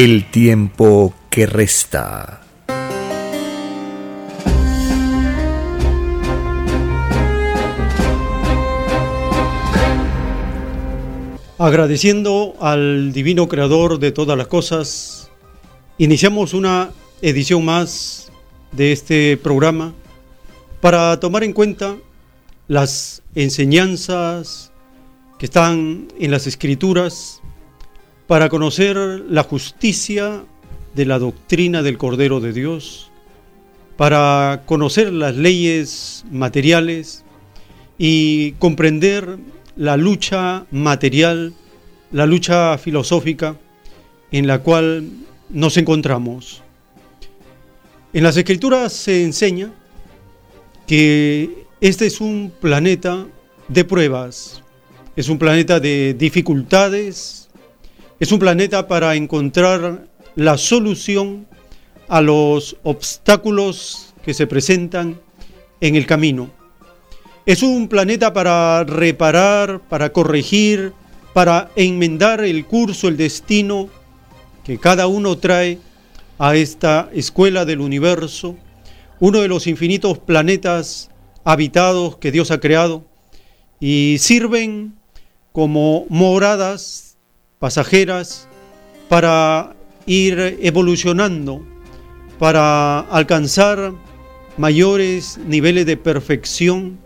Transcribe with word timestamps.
El 0.00 0.30
tiempo 0.30 1.12
que 1.28 1.44
resta. 1.46 2.40
Agradeciendo 11.58 12.54
al 12.60 13.12
Divino 13.12 13.48
Creador 13.48 13.98
de 13.98 14.12
todas 14.12 14.38
las 14.38 14.46
cosas, 14.46 15.32
iniciamos 15.98 16.54
una 16.54 16.90
edición 17.20 17.64
más 17.64 18.30
de 18.70 18.92
este 18.92 19.36
programa 19.36 19.94
para 20.80 21.18
tomar 21.18 21.42
en 21.42 21.52
cuenta 21.52 21.96
las 22.68 23.24
enseñanzas 23.34 24.70
que 25.40 25.46
están 25.46 26.06
en 26.20 26.30
las 26.30 26.46
escrituras, 26.46 27.42
para 28.28 28.50
conocer 28.50 28.96
la 28.96 29.42
justicia 29.42 30.44
de 30.94 31.06
la 31.06 31.18
doctrina 31.18 31.82
del 31.82 31.96
Cordero 31.96 32.40
de 32.40 32.52
Dios, 32.52 33.10
para 33.96 34.64
conocer 34.66 35.14
las 35.14 35.34
leyes 35.34 36.26
materiales 36.30 37.24
y 37.96 38.52
comprender 38.52 39.38
la 39.76 39.96
lucha 39.96 40.66
material, 40.70 41.54
la 42.12 42.26
lucha 42.26 42.76
filosófica 42.76 43.56
en 44.30 44.46
la 44.46 44.58
cual 44.58 45.08
nos 45.48 45.78
encontramos. 45.78 46.62
En 48.12 48.22
las 48.22 48.36
escrituras 48.36 48.92
se 48.92 49.24
enseña 49.24 49.72
que 50.86 51.64
este 51.80 52.04
es 52.04 52.20
un 52.20 52.52
planeta 52.60 53.26
de 53.68 53.84
pruebas, 53.86 54.62
es 55.16 55.30
un 55.30 55.38
planeta 55.38 55.80
de 55.80 56.12
dificultades, 56.12 57.47
es 58.20 58.32
un 58.32 58.40
planeta 58.40 58.88
para 58.88 59.14
encontrar 59.14 60.06
la 60.34 60.58
solución 60.58 61.46
a 62.08 62.20
los 62.20 62.76
obstáculos 62.82 64.14
que 64.24 64.34
se 64.34 64.46
presentan 64.46 65.20
en 65.80 65.94
el 65.94 66.06
camino. 66.06 66.50
Es 67.46 67.62
un 67.62 67.88
planeta 67.88 68.32
para 68.32 68.82
reparar, 68.84 69.80
para 69.88 70.12
corregir, 70.12 70.92
para 71.32 71.70
enmendar 71.76 72.42
el 72.42 72.66
curso, 72.66 73.06
el 73.06 73.16
destino 73.16 73.88
que 74.64 74.78
cada 74.78 75.06
uno 75.06 75.38
trae 75.38 75.78
a 76.38 76.56
esta 76.56 77.08
escuela 77.14 77.64
del 77.64 77.80
universo, 77.80 78.56
uno 79.20 79.40
de 79.40 79.48
los 79.48 79.66
infinitos 79.66 80.18
planetas 80.18 81.10
habitados 81.44 82.16
que 82.16 82.32
Dios 82.32 82.50
ha 82.50 82.60
creado 82.60 83.04
y 83.80 84.16
sirven 84.18 84.94
como 85.52 86.04
moradas 86.08 87.07
pasajeras 87.58 88.48
para 89.08 89.74
ir 90.06 90.58
evolucionando, 90.62 91.62
para 92.38 93.00
alcanzar 93.00 93.92
mayores 94.56 95.38
niveles 95.46 95.86
de 95.86 95.96
perfección 95.96 96.98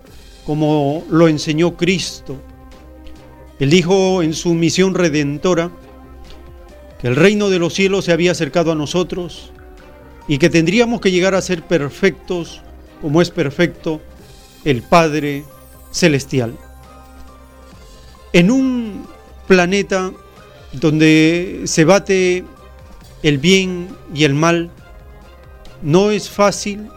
como 0.44 1.04
lo 1.10 1.28
enseñó 1.28 1.76
Cristo. 1.76 2.36
Él 3.58 3.70
dijo 3.70 4.22
en 4.22 4.34
su 4.34 4.54
misión 4.54 4.94
redentora 4.94 5.70
que 7.00 7.08
el 7.08 7.16
reino 7.16 7.48
de 7.48 7.58
los 7.58 7.74
cielos 7.74 8.04
se 8.04 8.12
había 8.12 8.32
acercado 8.32 8.72
a 8.72 8.74
nosotros 8.74 9.52
y 10.28 10.38
que 10.38 10.50
tendríamos 10.50 11.00
que 11.00 11.10
llegar 11.10 11.34
a 11.34 11.42
ser 11.42 11.62
perfectos 11.62 12.60
como 13.00 13.22
es 13.22 13.30
perfecto 13.30 14.00
el 14.64 14.82
Padre 14.82 15.44
Celestial. 15.90 16.56
En 18.32 18.50
un 18.50 19.06
planeta 19.46 20.12
donde 20.72 21.62
se 21.64 21.84
bate 21.84 22.44
el 23.22 23.38
bien 23.38 23.88
y 24.14 24.24
el 24.24 24.34
mal, 24.34 24.70
no 25.82 26.10
es 26.10 26.30
fácil, 26.30 26.88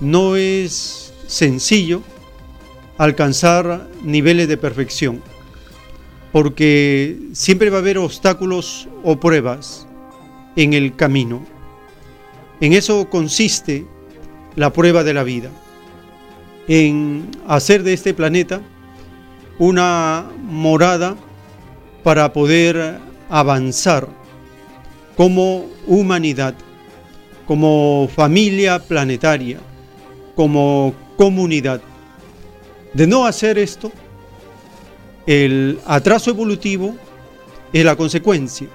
no 0.00 0.36
es 0.36 1.12
sencillo 1.26 2.02
alcanzar 2.98 3.88
niveles 4.02 4.48
de 4.48 4.56
perfección, 4.56 5.22
porque 6.32 7.18
siempre 7.32 7.70
va 7.70 7.78
a 7.78 7.80
haber 7.80 7.98
obstáculos 7.98 8.88
o 9.02 9.18
pruebas 9.18 9.86
en 10.56 10.72
el 10.72 10.94
camino. 10.94 11.44
En 12.60 12.72
eso 12.72 13.08
consiste 13.08 13.86
la 14.54 14.72
prueba 14.72 15.04
de 15.04 15.14
la 15.14 15.22
vida, 15.22 15.50
en 16.68 17.30
hacer 17.46 17.82
de 17.82 17.92
este 17.92 18.14
planeta 18.14 18.60
una 19.58 20.30
morada 20.42 21.16
para 22.02 22.32
poder 22.32 22.98
avanzar 23.28 24.08
como 25.16 25.66
humanidad, 25.86 26.54
como 27.46 28.08
familia 28.14 28.78
planetaria, 28.78 29.58
como 30.34 30.94
comunidad. 31.16 31.80
De 32.92 33.06
no 33.06 33.26
hacer 33.26 33.58
esto, 33.58 33.92
el 35.26 35.78
atraso 35.86 36.30
evolutivo 36.30 36.94
es 37.72 37.84
la 37.84 37.96
consecuencia. 37.96 38.68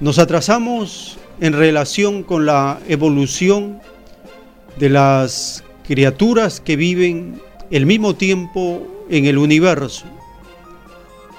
Nos 0.00 0.18
atrasamos 0.18 1.18
en 1.40 1.52
relación 1.52 2.22
con 2.22 2.46
la 2.46 2.80
evolución 2.88 3.80
de 4.78 4.90
las 4.90 5.64
criaturas 5.86 6.60
que 6.60 6.76
viven 6.76 7.40
el 7.70 7.86
mismo 7.86 8.14
tiempo 8.14 8.86
en 9.08 9.26
el 9.26 9.38
universo. 9.38 10.04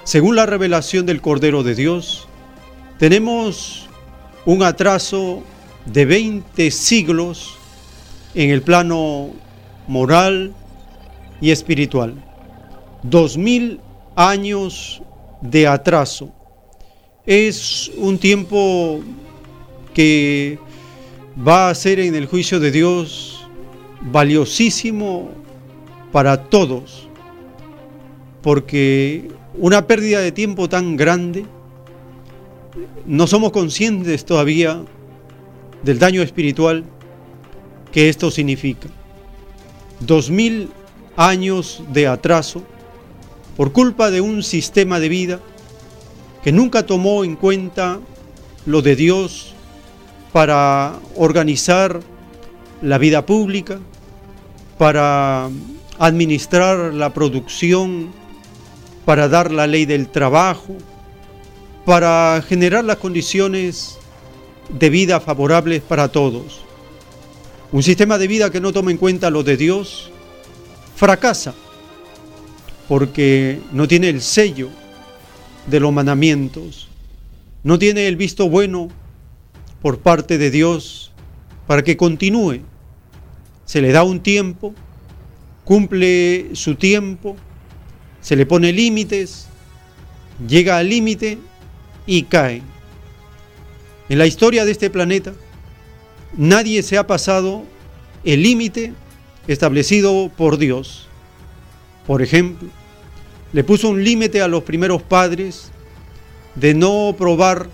Según 0.04 0.36
la 0.36 0.46
revelación 0.46 1.06
del 1.06 1.20
Cordero 1.20 1.62
de 1.62 1.74
Dios, 1.74 2.26
tenemos 2.98 3.88
un 4.44 4.62
atraso 4.62 5.42
de 5.86 6.04
20 6.04 6.70
siglos 6.70 7.56
en 8.34 8.50
el 8.50 8.62
plano 8.62 9.30
moral, 9.86 10.54
y 11.40 11.50
espiritual. 11.50 12.14
Dos 13.02 13.36
mil 13.36 13.80
años 14.14 15.02
de 15.40 15.66
atraso. 15.66 16.30
Es 17.26 17.90
un 17.96 18.18
tiempo 18.18 19.00
que 19.94 20.58
va 21.36 21.70
a 21.70 21.74
ser 21.74 22.00
en 22.00 22.14
el 22.14 22.26
juicio 22.26 22.60
de 22.60 22.70
Dios 22.70 23.46
valiosísimo 24.00 25.30
para 26.12 26.44
todos, 26.44 27.08
porque 28.42 29.28
una 29.54 29.86
pérdida 29.86 30.20
de 30.20 30.32
tiempo 30.32 30.68
tan 30.68 30.96
grande, 30.96 31.44
no 33.06 33.26
somos 33.26 33.50
conscientes 33.52 34.24
todavía 34.24 34.82
del 35.82 35.98
daño 35.98 36.22
espiritual 36.22 36.84
que 37.92 38.08
esto 38.08 38.30
significa. 38.30 38.88
Dos 40.00 40.30
mil 40.30 40.70
años 41.16 41.82
de 41.92 42.06
atraso 42.06 42.62
por 43.56 43.72
culpa 43.72 44.10
de 44.10 44.20
un 44.20 44.42
sistema 44.42 45.00
de 45.00 45.08
vida 45.08 45.40
que 46.42 46.52
nunca 46.52 46.86
tomó 46.86 47.24
en 47.24 47.36
cuenta 47.36 48.00
lo 48.66 48.80
de 48.82 48.96
Dios 48.96 49.52
para 50.32 50.94
organizar 51.16 52.00
la 52.80 52.98
vida 52.98 53.26
pública, 53.26 53.78
para 54.78 55.50
administrar 55.98 56.94
la 56.94 57.12
producción, 57.12 58.10
para 59.04 59.28
dar 59.28 59.50
la 59.50 59.66
ley 59.66 59.86
del 59.86 60.08
trabajo, 60.08 60.76
para 61.84 62.42
generar 62.46 62.84
las 62.84 62.96
condiciones 62.96 63.98
de 64.78 64.90
vida 64.90 65.20
favorables 65.20 65.82
para 65.82 66.08
todos. 66.08 66.60
Un 67.72 67.82
sistema 67.82 68.18
de 68.18 68.28
vida 68.28 68.50
que 68.50 68.60
no 68.60 68.72
toma 68.72 68.90
en 68.90 68.96
cuenta 68.96 69.30
lo 69.30 69.42
de 69.42 69.56
Dios 69.56 70.10
fracasa 70.96 71.54
porque 72.88 73.60
no 73.72 73.86
tiene 73.86 74.08
el 74.08 74.20
sello 74.20 74.68
de 75.66 75.78
los 75.78 75.92
mandamientos, 75.92 76.88
no 77.62 77.78
tiene 77.78 78.08
el 78.08 78.16
visto 78.16 78.48
bueno 78.48 78.88
por 79.80 80.00
parte 80.00 80.38
de 80.38 80.50
Dios 80.50 81.12
para 81.66 81.82
que 81.84 81.96
continúe. 81.96 82.62
Se 83.64 83.80
le 83.80 83.92
da 83.92 84.02
un 84.02 84.20
tiempo, 84.20 84.74
cumple 85.64 86.50
su 86.54 86.74
tiempo, 86.74 87.36
se 88.20 88.36
le 88.36 88.46
pone 88.46 88.72
límites, 88.72 89.46
llega 90.46 90.78
al 90.78 90.88
límite 90.88 91.38
y 92.06 92.24
cae. 92.24 92.62
En 94.08 94.18
la 94.18 94.26
historia 94.26 94.64
de 94.64 94.72
este 94.72 94.90
planeta, 94.90 95.32
nadie 96.36 96.82
se 96.82 96.98
ha 96.98 97.06
pasado 97.06 97.64
el 98.24 98.42
límite 98.42 98.92
establecido 99.46 100.30
por 100.36 100.58
Dios. 100.58 101.08
Por 102.06 102.22
ejemplo, 102.22 102.68
le 103.52 103.64
puso 103.64 103.88
un 103.88 104.04
límite 104.04 104.42
a 104.42 104.48
los 104.48 104.62
primeros 104.62 105.02
padres 105.02 105.70
de 106.54 106.74
no 106.74 107.14
probar 107.16 107.68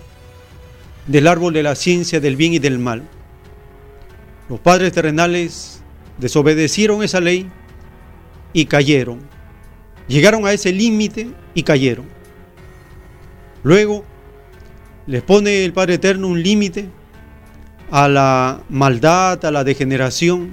del 1.07 1.27
árbol 1.27 1.53
de 1.53 1.63
la 1.63 1.75
ciencia 1.75 2.19
del 2.19 2.35
bien 2.35 2.53
y 2.53 2.59
del 2.59 2.79
mal. 2.79 3.03
Los 4.49 4.59
padres 4.59 4.93
terrenales 4.93 5.81
desobedecieron 6.17 7.03
esa 7.03 7.19
ley 7.19 7.49
y 8.53 8.65
cayeron. 8.65 9.19
Llegaron 10.07 10.45
a 10.45 10.53
ese 10.53 10.71
límite 10.71 11.29
y 11.53 11.63
cayeron. 11.63 12.05
Luego 13.63 14.05
les 15.05 15.21
pone 15.21 15.65
el 15.65 15.73
Padre 15.73 15.95
Eterno 15.95 16.27
un 16.27 16.41
límite 16.41 16.89
a 17.91 18.07
la 18.07 18.61
maldad, 18.69 19.43
a 19.45 19.51
la 19.51 19.63
degeneración 19.63 20.51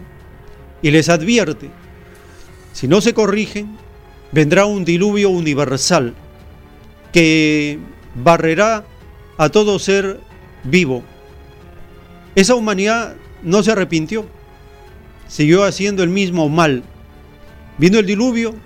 y 0.83 0.91
les 0.91 1.09
advierte, 1.09 1.71
si 2.73 2.89
no 2.89 3.01
se 3.01 3.15
corrigen, 3.15 3.77
vendrá 4.33 4.67
un 4.67 4.85
diluvio 4.85 5.31
universal 5.31 6.13
que 7.13 7.79
barrerá 8.17 8.85
a 9.39 9.49
todo 9.49 9.79
ser 9.79 10.21
vivo. 10.65 11.05
Esa 12.35 12.57
humanidad 12.57 13.15
no 13.45 13.63
se 13.63 13.71
arrepintió, 13.71 14.27
siguió 15.29 15.63
haciendo 15.63 16.03
el 16.03 16.11
mismo 16.11 16.49
mal. 16.49 16.83
Vino 17.79 18.01
el 18.01 18.07
diluvio 18.07 18.57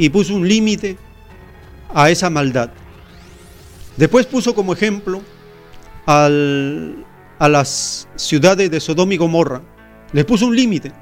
y 0.00 0.08
puso 0.08 0.34
un 0.34 0.48
límite 0.48 0.96
a 1.94 2.10
esa 2.10 2.30
maldad. 2.30 2.70
Después 3.96 4.26
puso 4.26 4.54
como 4.54 4.72
ejemplo 4.72 5.22
a 6.06 6.28
las 7.48 8.08
ciudades 8.16 8.70
de 8.70 8.80
Sodoma 8.80 9.14
y 9.14 9.16
Gomorra. 9.16 9.62
Les 10.12 10.24
puso 10.24 10.46
un 10.46 10.56
límite 10.56 10.92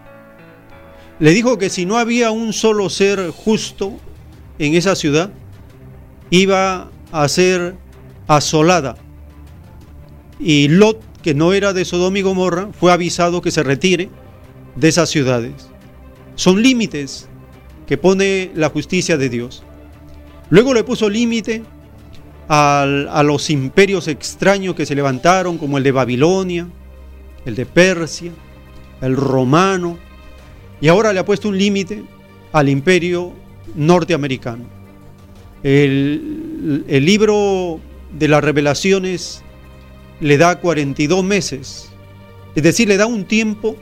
le 1.20 1.32
dijo 1.32 1.58
que 1.58 1.70
si 1.70 1.84
no 1.84 1.98
había 1.98 2.30
un 2.30 2.52
solo 2.52 2.88
ser 2.90 3.30
justo 3.30 3.98
en 4.58 4.74
esa 4.74 4.94
ciudad, 4.94 5.30
iba 6.30 6.90
a 7.10 7.28
ser 7.28 7.74
asolada. 8.28 8.96
Y 10.38 10.68
Lot, 10.68 11.00
que 11.22 11.34
no 11.34 11.52
era 11.52 11.72
de 11.72 11.84
Sodoma 11.84 12.20
y 12.20 12.22
Gomorra, 12.22 12.68
fue 12.78 12.92
avisado 12.92 13.42
que 13.42 13.50
se 13.50 13.64
retire 13.64 14.10
de 14.76 14.88
esas 14.88 15.08
ciudades. 15.08 15.68
Son 16.36 16.62
límites 16.62 17.28
que 17.88 17.96
pone 17.96 18.50
la 18.54 18.68
justicia 18.68 19.16
de 19.16 19.28
Dios. 19.28 19.64
Luego 20.50 20.74
le 20.74 20.84
puso 20.84 21.08
límite 21.08 21.62
a 22.50 23.22
los 23.24 23.50
imperios 23.50 24.08
extraños 24.08 24.74
que 24.74 24.86
se 24.86 24.94
levantaron, 24.94 25.58
como 25.58 25.78
el 25.78 25.84
de 25.84 25.92
Babilonia, 25.92 26.66
el 27.44 27.54
de 27.54 27.66
Persia, 27.66 28.32
el 29.00 29.16
romano, 29.16 29.98
y 30.80 30.88
ahora 30.88 31.12
le 31.12 31.20
ha 31.20 31.24
puesto 31.24 31.48
un 31.48 31.58
límite 31.58 32.04
al 32.52 32.68
imperio 32.68 33.32
norteamericano. 33.74 34.64
El, 35.62 36.84
el, 36.86 37.04
libro 37.04 37.80
de 38.12 38.28
las 38.28 38.44
revelaciones 38.44 39.42
le 40.20 40.38
da 40.38 40.60
42 40.60 41.24
meses, 41.24 41.90
es 42.54 42.62
decir, 42.62 42.86
le 42.88 42.96
da 42.96 43.06
un 43.06 43.24
tiempo 43.24 43.76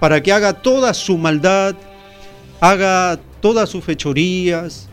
para 0.00 0.22
que 0.22 0.32
haga 0.32 0.54
toda 0.54 0.94
su 0.94 1.18
maldad, 1.18 1.76
haga 2.64 3.20
todas 3.42 3.68
sus 3.68 3.84
fechorías, 3.84 4.88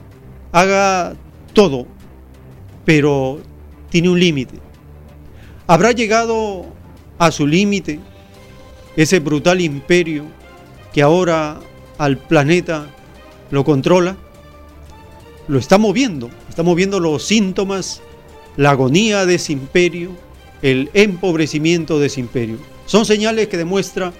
haga 0.51 1.13
todo, 1.53 1.87
pero 2.83 3.39
tiene 3.89 4.09
un 4.09 4.19
límite. 4.19 4.59
Habrá 5.67 5.93
llegado 5.93 6.65
a 7.17 7.31
su 7.31 7.47
límite 7.47 8.01
ese 8.97 9.19
brutal 9.21 9.61
imperio 9.61 10.25
que 10.91 11.01
ahora 11.01 11.61
al 11.97 12.17
planeta 12.17 12.87
lo 13.51 13.63
controla, 13.63 14.17
lo 15.47 15.57
estamos 15.57 15.93
viendo, 15.93 16.29
estamos 16.49 16.75
viendo 16.75 16.99
los 16.99 17.23
síntomas, 17.23 18.01
la 18.57 18.71
agonía 18.71 19.25
de 19.25 19.35
ese 19.35 19.53
imperio, 19.53 20.11
el 20.61 20.89
empobrecimiento 20.93 22.01
de 22.01 22.07
ese 22.07 22.19
imperio. 22.19 22.57
Son 22.85 23.05
señales 23.05 23.47
que 23.47 23.55
demuestran 23.55 24.11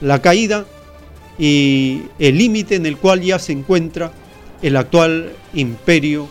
la 0.00 0.22
caída 0.22 0.64
y 1.38 2.02
el 2.18 2.38
límite 2.38 2.76
en 2.76 2.86
el 2.86 2.96
cual 2.96 3.20
ya 3.20 3.38
se 3.38 3.52
encuentra 3.52 4.12
el 4.62 4.76
actual 4.76 5.32
imperio, 5.52 6.28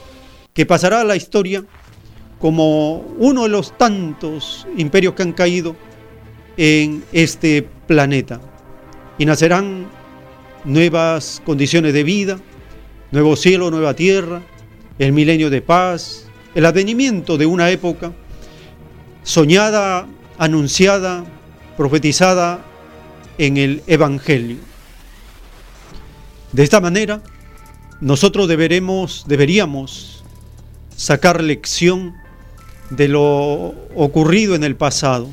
que 0.54 0.66
pasará 0.66 1.02
a 1.02 1.04
la 1.04 1.16
historia 1.16 1.64
como 2.40 2.98
uno 3.18 3.44
de 3.44 3.50
los 3.50 3.78
tantos 3.78 4.68
imperios 4.78 5.14
que 5.14 5.24
han 5.24 5.34
caído 5.34 5.76
en 6.58 7.04
este 7.12 7.68
planeta 7.88 8.42
y 9.18 9.26
nacerán 9.26 9.88
nuevas 10.66 11.42
condiciones 11.46 11.94
de 11.94 12.04
vida, 12.04 12.40
nuevo 13.12 13.36
cielo, 13.36 13.72
nueva 13.72 13.94
tierra, 13.94 14.42
el 15.00 15.12
milenio 15.12 15.50
de 15.50 15.62
paz, 15.62 16.26
el 16.56 16.66
advenimiento 16.66 17.38
de 17.38 17.46
una 17.46 17.70
época 17.70 18.14
soñada, 19.24 20.08
anunciada, 20.38 21.24
profetizada 21.78 22.64
en 23.38 23.58
el 23.58 23.84
Evangelio. 23.88 24.73
De 26.54 26.62
esta 26.62 26.80
manera, 26.80 27.24
nosotros 28.00 28.48
deberemos, 28.48 29.26
deberíamos 29.28 30.24
sacar 30.96 31.42
lección 31.42 32.14
de 32.92 33.08
lo 33.08 33.74
ocurrido 33.96 34.54
en 34.54 34.64
el 34.64 34.76
pasado, 34.76 35.32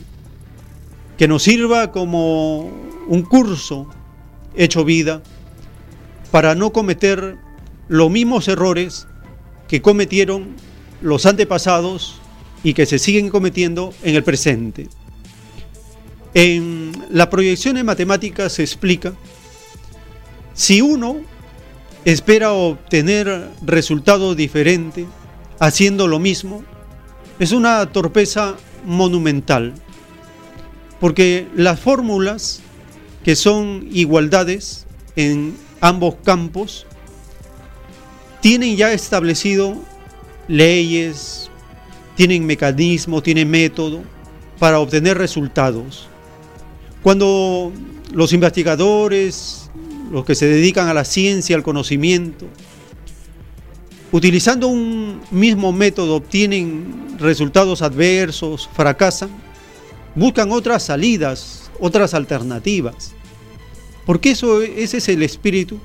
que 1.18 1.28
nos 1.28 1.42
sirva 1.42 1.92
como 1.92 2.70
un 3.06 3.22
curso 3.22 3.86
hecho 4.56 4.82
vida 4.84 5.22
para 6.30 6.54
no 6.54 6.72
cometer 6.72 7.36
los 7.88 8.10
mismos 8.10 8.48
errores 8.48 9.06
que 9.68 9.82
cometieron 9.82 10.56
los 11.02 11.26
antepasados 11.26 12.18
y 12.62 12.72
que 12.72 12.86
se 12.86 12.98
siguen 12.98 13.28
cometiendo 13.28 13.92
en 14.02 14.14
el 14.14 14.24
presente. 14.24 14.88
En 16.32 16.92
la 17.10 17.28
proyección 17.28 17.76
en 17.76 17.84
matemáticas 17.84 18.54
se 18.54 18.62
explica 18.62 19.12
si 20.54 20.80
uno 20.80 21.16
espera 22.04 22.52
obtener 22.52 23.48
resultados 23.62 24.36
diferentes 24.36 25.06
haciendo 25.58 26.08
lo 26.08 26.18
mismo, 26.18 26.64
es 27.38 27.52
una 27.52 27.84
torpeza 27.86 28.56
monumental, 28.84 29.74
porque 30.98 31.46
las 31.54 31.80
fórmulas 31.80 32.62
que 33.24 33.36
son 33.36 33.86
igualdades 33.92 34.86
en 35.16 35.54
ambos 35.80 36.16
campos, 36.24 36.86
tienen 38.40 38.76
ya 38.76 38.92
establecido 38.92 39.76
leyes, 40.48 41.50
tienen 42.16 42.46
mecanismos, 42.46 43.22
tienen 43.22 43.50
método 43.50 44.02
para 44.58 44.80
obtener 44.80 45.18
resultados. 45.18 46.08
Cuando 47.02 47.72
los 48.12 48.32
investigadores, 48.32 49.59
los 50.10 50.24
que 50.24 50.34
se 50.34 50.46
dedican 50.46 50.88
a 50.88 50.94
la 50.94 51.04
ciencia, 51.04 51.56
al 51.56 51.62
conocimiento, 51.62 52.46
utilizando 54.12 54.66
un 54.68 55.20
mismo 55.30 55.72
método 55.72 56.16
obtienen 56.16 57.16
resultados 57.18 57.82
adversos, 57.82 58.68
fracasan, 58.74 59.30
buscan 60.14 60.50
otras 60.50 60.82
salidas, 60.82 61.70
otras 61.78 62.14
alternativas. 62.14 63.12
Porque 64.04 64.32
eso, 64.32 64.62
ese 64.62 64.98
es 64.98 65.08
el 65.08 65.22
espíritu 65.22 65.78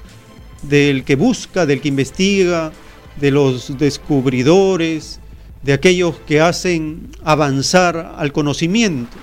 del 0.64 1.04
que 1.04 1.16
busca, 1.16 1.66
del 1.66 1.82
que 1.82 1.90
investiga, 1.90 2.72
de 3.20 3.32
los 3.32 3.78
descubridores, 3.78 5.20
de 5.62 5.74
aquellos 5.74 6.18
que 6.28 6.42
hacen 6.42 7.10
avanzar 7.24 8.16
al 8.18 8.32
conocimiento, 8.32 9.18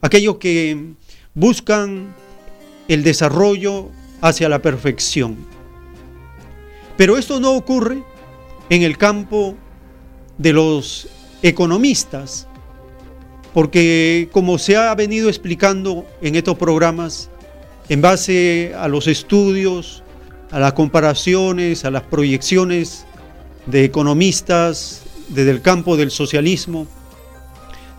aquellos 0.00 0.36
que 0.36 0.94
buscan 1.34 2.14
el 2.88 3.02
desarrollo 3.02 3.90
hacia 4.24 4.48
la 4.48 4.62
perfección. 4.62 5.36
Pero 6.96 7.18
esto 7.18 7.40
no 7.40 7.52
ocurre 7.52 8.02
en 8.70 8.82
el 8.82 8.96
campo 8.96 9.54
de 10.38 10.54
los 10.54 11.08
economistas, 11.42 12.48
porque 13.52 14.30
como 14.32 14.58
se 14.58 14.78
ha 14.78 14.94
venido 14.94 15.28
explicando 15.28 16.06
en 16.22 16.36
estos 16.36 16.56
programas, 16.56 17.28
en 17.90 18.00
base 18.00 18.72
a 18.78 18.88
los 18.88 19.08
estudios, 19.08 20.02
a 20.50 20.58
las 20.58 20.72
comparaciones, 20.72 21.84
a 21.84 21.90
las 21.90 22.04
proyecciones 22.04 23.04
de 23.66 23.84
economistas 23.84 25.02
desde 25.28 25.50
el 25.50 25.60
campo 25.60 25.98
del 25.98 26.10
socialismo, 26.10 26.86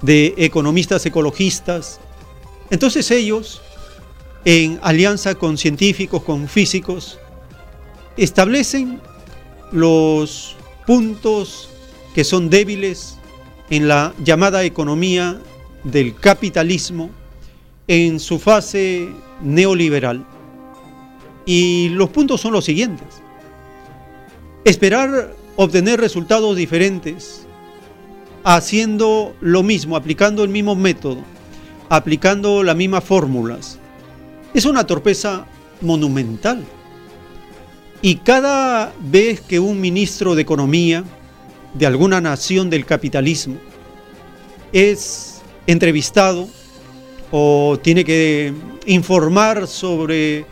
de 0.02 0.34
economistas 0.38 1.06
ecologistas, 1.06 2.00
entonces 2.72 3.12
ellos, 3.12 3.62
en 4.46 4.80
alianza 4.84 5.36
con 5.36 5.58
científicos, 5.58 6.22
con 6.24 6.48
físicos, 6.48 7.20
establecen 8.16 9.02
los 9.72 10.56
puntos 10.86 11.70
que 12.14 12.24
son 12.24 12.50
débiles 12.50 13.18
en 13.70 13.88
la 13.88 14.14
llamada 14.24 14.64
economía 14.64 15.42
del 15.84 16.16
capitalismo 16.16 17.10
en 17.88 18.20
su 18.20 18.40
fase 18.40 19.10
neoliberal. 19.42 20.26
Y 21.46 21.90
los 21.90 22.10
puntos 22.10 22.42
son 22.42 22.54
los 22.54 22.66
siguientes. 22.66 23.08
Esperar 24.64 25.36
obtener 25.56 26.00
resultados 26.00 26.56
diferentes 26.56 27.46
haciendo 28.44 29.36
lo 29.42 29.64
mismo, 29.64 29.96
aplicando 29.96 30.44
el 30.44 30.50
mismo 30.50 30.76
método, 30.76 31.22
aplicando 31.90 32.64
las 32.64 32.76
mismas 32.76 33.04
fórmulas. 33.04 33.80
Es 34.56 34.64
una 34.64 34.88
torpeza 34.88 35.46
monumental. 35.82 36.64
Y 38.02 38.16
cada 38.16 38.94
vez 39.02 39.42
que 39.42 39.60
un 39.60 39.82
ministro 39.82 40.34
de 40.34 40.44
Economía 40.44 41.04
de 41.74 41.86
alguna 41.86 42.22
nación 42.22 42.70
del 42.70 42.86
capitalismo 42.86 43.58
es 44.72 45.42
entrevistado 45.68 46.48
o 47.32 47.78
tiene 47.84 48.06
que 48.06 48.54
informar 48.86 49.68
sobre 49.68 50.46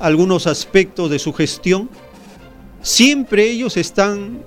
algunos 0.00 0.46
aspectos 0.46 1.10
de 1.10 1.18
su 1.18 1.34
gestión, 1.34 1.90
siempre 2.80 3.50
ellos 3.50 3.76
están 3.76 4.42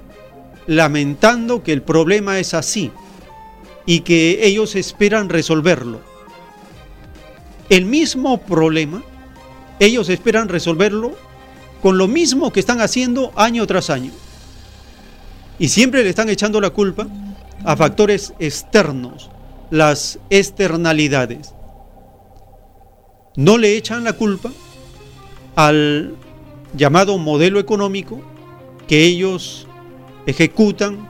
lamentando 0.65 1.62
que 1.62 1.74
el 1.74 1.83
problema 1.83 2.39
es 2.39 2.55
así 2.55 2.89
y 3.85 4.00
que 4.00 4.47
ellos 4.47 4.75
esperan 4.75 5.29
resolverlo. 5.29 6.14
El 7.69 7.86
mismo 7.86 8.39
problema, 8.39 9.03
ellos 9.79 10.10
esperan 10.10 10.50
resolverlo 10.50 11.15
con 11.81 11.98
lo 11.98 12.07
mismo 12.07 12.51
que 12.51 12.60
están 12.60 12.81
haciendo 12.81 13.31
año 13.36 13.65
tras 13.67 13.89
año. 13.89 14.12
Y 15.57 15.69
siempre 15.69 16.03
le 16.03 16.10
están 16.10 16.29
echando 16.29 16.62
la 16.62 16.69
culpa 16.69 17.07
a 17.63 17.75
factores 17.75 18.34
externos, 18.39 19.29
las 19.72 20.19
externalidades. 20.29 21.53
No 23.36 23.57
le 23.57 23.75
echan 23.75 24.03
la 24.03 24.13
culpa 24.13 24.51
al 25.55 26.15
llamado 26.75 27.17
modelo 27.17 27.60
económico 27.60 28.22
que 28.88 29.03
ellos 29.03 29.67
ejecutan 30.25 31.10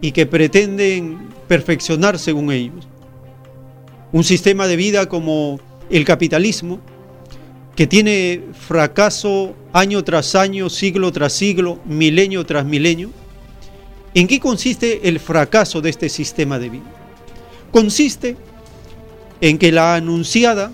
y 0.00 0.12
que 0.12 0.26
pretenden 0.26 1.28
perfeccionar 1.48 2.18
según 2.18 2.52
ellos. 2.52 2.86
Un 4.12 4.24
sistema 4.24 4.66
de 4.66 4.76
vida 4.76 5.06
como 5.06 5.60
el 5.90 6.04
capitalismo, 6.04 6.80
que 7.76 7.86
tiene 7.86 8.42
fracaso 8.52 9.54
año 9.72 10.02
tras 10.02 10.34
año, 10.34 10.68
siglo 10.68 11.12
tras 11.12 11.32
siglo, 11.32 11.78
milenio 11.84 12.44
tras 12.44 12.64
milenio. 12.64 13.10
¿En 14.14 14.26
qué 14.26 14.40
consiste 14.40 15.08
el 15.08 15.20
fracaso 15.20 15.80
de 15.80 15.90
este 15.90 16.08
sistema 16.08 16.58
de 16.58 16.70
vida? 16.70 16.90
Consiste 17.70 18.36
en 19.40 19.58
que 19.58 19.70
la 19.70 19.94
anunciada 19.94 20.72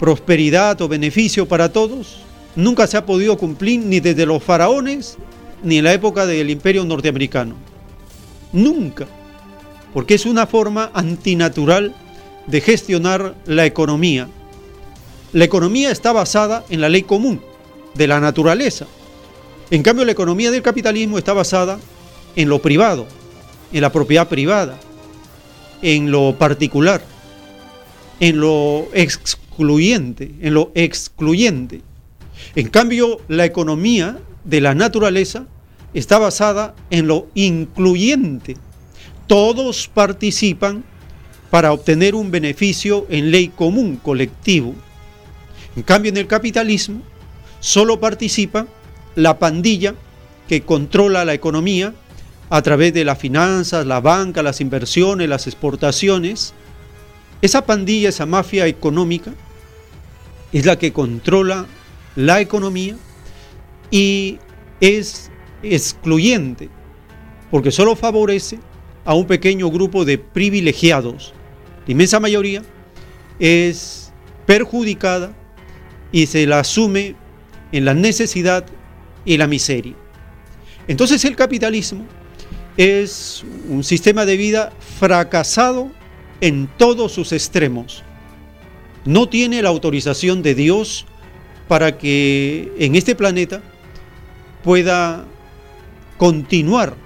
prosperidad 0.00 0.80
o 0.82 0.88
beneficio 0.88 1.46
para 1.46 1.72
todos 1.72 2.18
nunca 2.56 2.86
se 2.86 2.96
ha 2.96 3.06
podido 3.06 3.36
cumplir 3.36 3.80
ni 3.80 4.00
desde 4.00 4.26
los 4.26 4.42
faraones 4.42 5.16
ni 5.62 5.78
en 5.78 5.84
la 5.84 5.92
época 5.92 6.26
del 6.26 6.50
imperio 6.50 6.84
norteamericano. 6.84 7.54
Nunca. 8.52 9.06
Porque 9.94 10.14
es 10.14 10.26
una 10.26 10.46
forma 10.46 10.90
antinatural 10.94 11.94
de 12.46 12.60
gestionar 12.60 13.34
la 13.46 13.66
economía. 13.66 14.28
La 15.32 15.44
economía 15.44 15.90
está 15.90 16.12
basada 16.12 16.64
en 16.70 16.80
la 16.80 16.88
ley 16.88 17.02
común 17.02 17.40
de 17.94 18.06
la 18.06 18.20
naturaleza. 18.20 18.86
En 19.70 19.82
cambio, 19.82 20.04
la 20.04 20.12
economía 20.12 20.50
del 20.50 20.62
capitalismo 20.62 21.18
está 21.18 21.32
basada 21.32 21.78
en 22.36 22.48
lo 22.48 22.60
privado, 22.60 23.06
en 23.72 23.80
la 23.80 23.90
propiedad 23.90 24.28
privada, 24.28 24.78
en 25.82 26.10
lo 26.10 26.36
particular, 26.38 27.02
en 28.20 28.40
lo 28.40 28.88
excluyente, 28.92 30.32
en 30.40 30.54
lo 30.54 30.70
excluyente. 30.74 31.82
En 32.54 32.68
cambio, 32.68 33.20
la 33.28 33.44
economía 33.44 34.18
de 34.44 34.60
la 34.60 34.74
naturaleza 34.74 35.46
está 35.94 36.18
basada 36.18 36.74
en 36.90 37.08
lo 37.08 37.26
incluyente. 37.34 38.56
Todos 39.26 39.88
participan 39.88 40.84
para 41.50 41.72
obtener 41.72 42.14
un 42.14 42.30
beneficio 42.30 43.06
en 43.08 43.30
ley 43.30 43.48
común, 43.48 43.96
colectivo. 43.96 44.74
En 45.76 45.82
cambio, 45.82 46.10
en 46.10 46.16
el 46.16 46.26
capitalismo 46.26 47.02
solo 47.60 48.00
participa 48.00 48.66
la 49.14 49.38
pandilla 49.38 49.94
que 50.48 50.62
controla 50.62 51.24
la 51.24 51.34
economía 51.34 51.92
a 52.48 52.62
través 52.62 52.94
de 52.94 53.04
las 53.04 53.18
finanzas, 53.18 53.86
la 53.86 54.00
banca, 54.00 54.42
las 54.42 54.60
inversiones, 54.60 55.28
las 55.28 55.46
exportaciones. 55.46 56.54
Esa 57.42 57.64
pandilla, 57.64 58.08
esa 58.08 58.26
mafia 58.26 58.66
económica, 58.66 59.32
es 60.52 60.64
la 60.64 60.78
que 60.78 60.92
controla 60.92 61.66
la 62.14 62.40
economía 62.40 62.96
y 63.90 64.38
es 64.80 65.30
excluyente, 65.62 66.68
porque 67.50 67.70
solo 67.70 67.96
favorece 67.96 68.58
a 69.06 69.14
un 69.14 69.26
pequeño 69.26 69.70
grupo 69.70 70.04
de 70.04 70.18
privilegiados. 70.18 71.32
La 71.86 71.92
inmensa 71.92 72.20
mayoría 72.20 72.62
es 73.38 74.12
perjudicada 74.44 75.32
y 76.12 76.26
se 76.26 76.46
la 76.46 76.60
asume 76.60 77.14
en 77.72 77.84
la 77.84 77.94
necesidad 77.94 78.66
y 79.24 79.36
la 79.38 79.46
miseria. 79.46 79.94
Entonces 80.88 81.24
el 81.24 81.36
capitalismo 81.36 82.04
es 82.76 83.44
un 83.68 83.82
sistema 83.82 84.26
de 84.26 84.36
vida 84.36 84.72
fracasado 84.98 85.90
en 86.40 86.68
todos 86.76 87.12
sus 87.12 87.32
extremos. 87.32 88.02
No 89.04 89.28
tiene 89.28 89.62
la 89.62 89.68
autorización 89.68 90.42
de 90.42 90.54
Dios 90.54 91.06
para 91.68 91.96
que 91.96 92.72
en 92.78 92.96
este 92.96 93.14
planeta 93.14 93.62
pueda 94.62 95.24
continuar. 96.18 96.96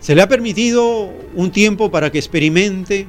Se 0.00 0.14
le 0.14 0.22
ha 0.22 0.28
permitido 0.28 1.12
un 1.34 1.50
tiempo 1.50 1.90
para 1.90 2.10
que 2.10 2.18
experimente 2.18 3.06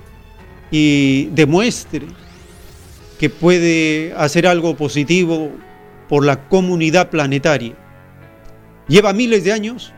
y 0.72 1.26
demuestre 1.28 2.08
que 3.20 3.30
puede 3.30 4.14
hacer 4.18 4.48
algo 4.48 4.76
positivo 4.76 5.52
por 6.08 6.26
la 6.26 6.48
comunidad 6.48 7.10
planetaria. 7.10 7.76
Lleva 8.88 9.14
miles 9.14 9.44
de 9.44 9.52
años 9.52 9.94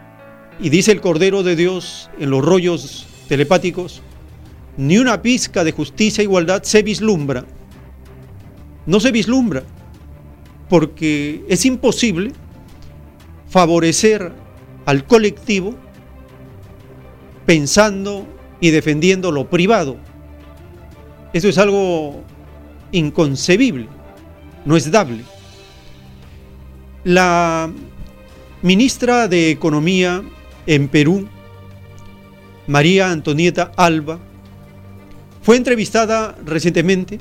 y 0.59 0.69
dice 0.69 0.91
el 0.91 1.01
Cordero 1.01 1.43
de 1.43 1.55
Dios 1.55 2.09
en 2.19 2.29
los 2.29 2.43
rollos 2.43 3.07
telepáticos, 3.29 4.01
ni 4.75 4.97
una 4.97 5.21
pizca 5.21 5.63
de 5.63 5.71
justicia 5.71 6.21
e 6.21 6.25
igualdad 6.25 6.63
se 6.63 6.83
vislumbra. 6.83 7.45
No 8.85 8.99
se 8.99 9.11
vislumbra 9.11 9.63
porque 10.67 11.43
es 11.47 11.65
imposible 11.65 12.31
favorecer 13.49 14.31
al 14.85 15.05
colectivo 15.05 15.75
pensando 17.45 18.27
y 18.59 18.69
defendiendo 18.69 19.31
lo 19.31 19.49
privado. 19.49 19.97
Eso 21.33 21.49
es 21.49 21.57
algo 21.57 22.23
inconcebible, 22.91 23.87
no 24.65 24.75
es 24.75 24.91
dable. 24.91 25.23
La 27.03 27.71
ministra 28.61 29.27
de 29.27 29.49
Economía 29.49 30.21
en 30.67 30.87
Perú, 30.87 31.27
María 32.67 33.11
Antonieta 33.11 33.71
Alba, 33.75 34.19
fue 35.41 35.57
entrevistada 35.57 36.35
recientemente 36.45 37.19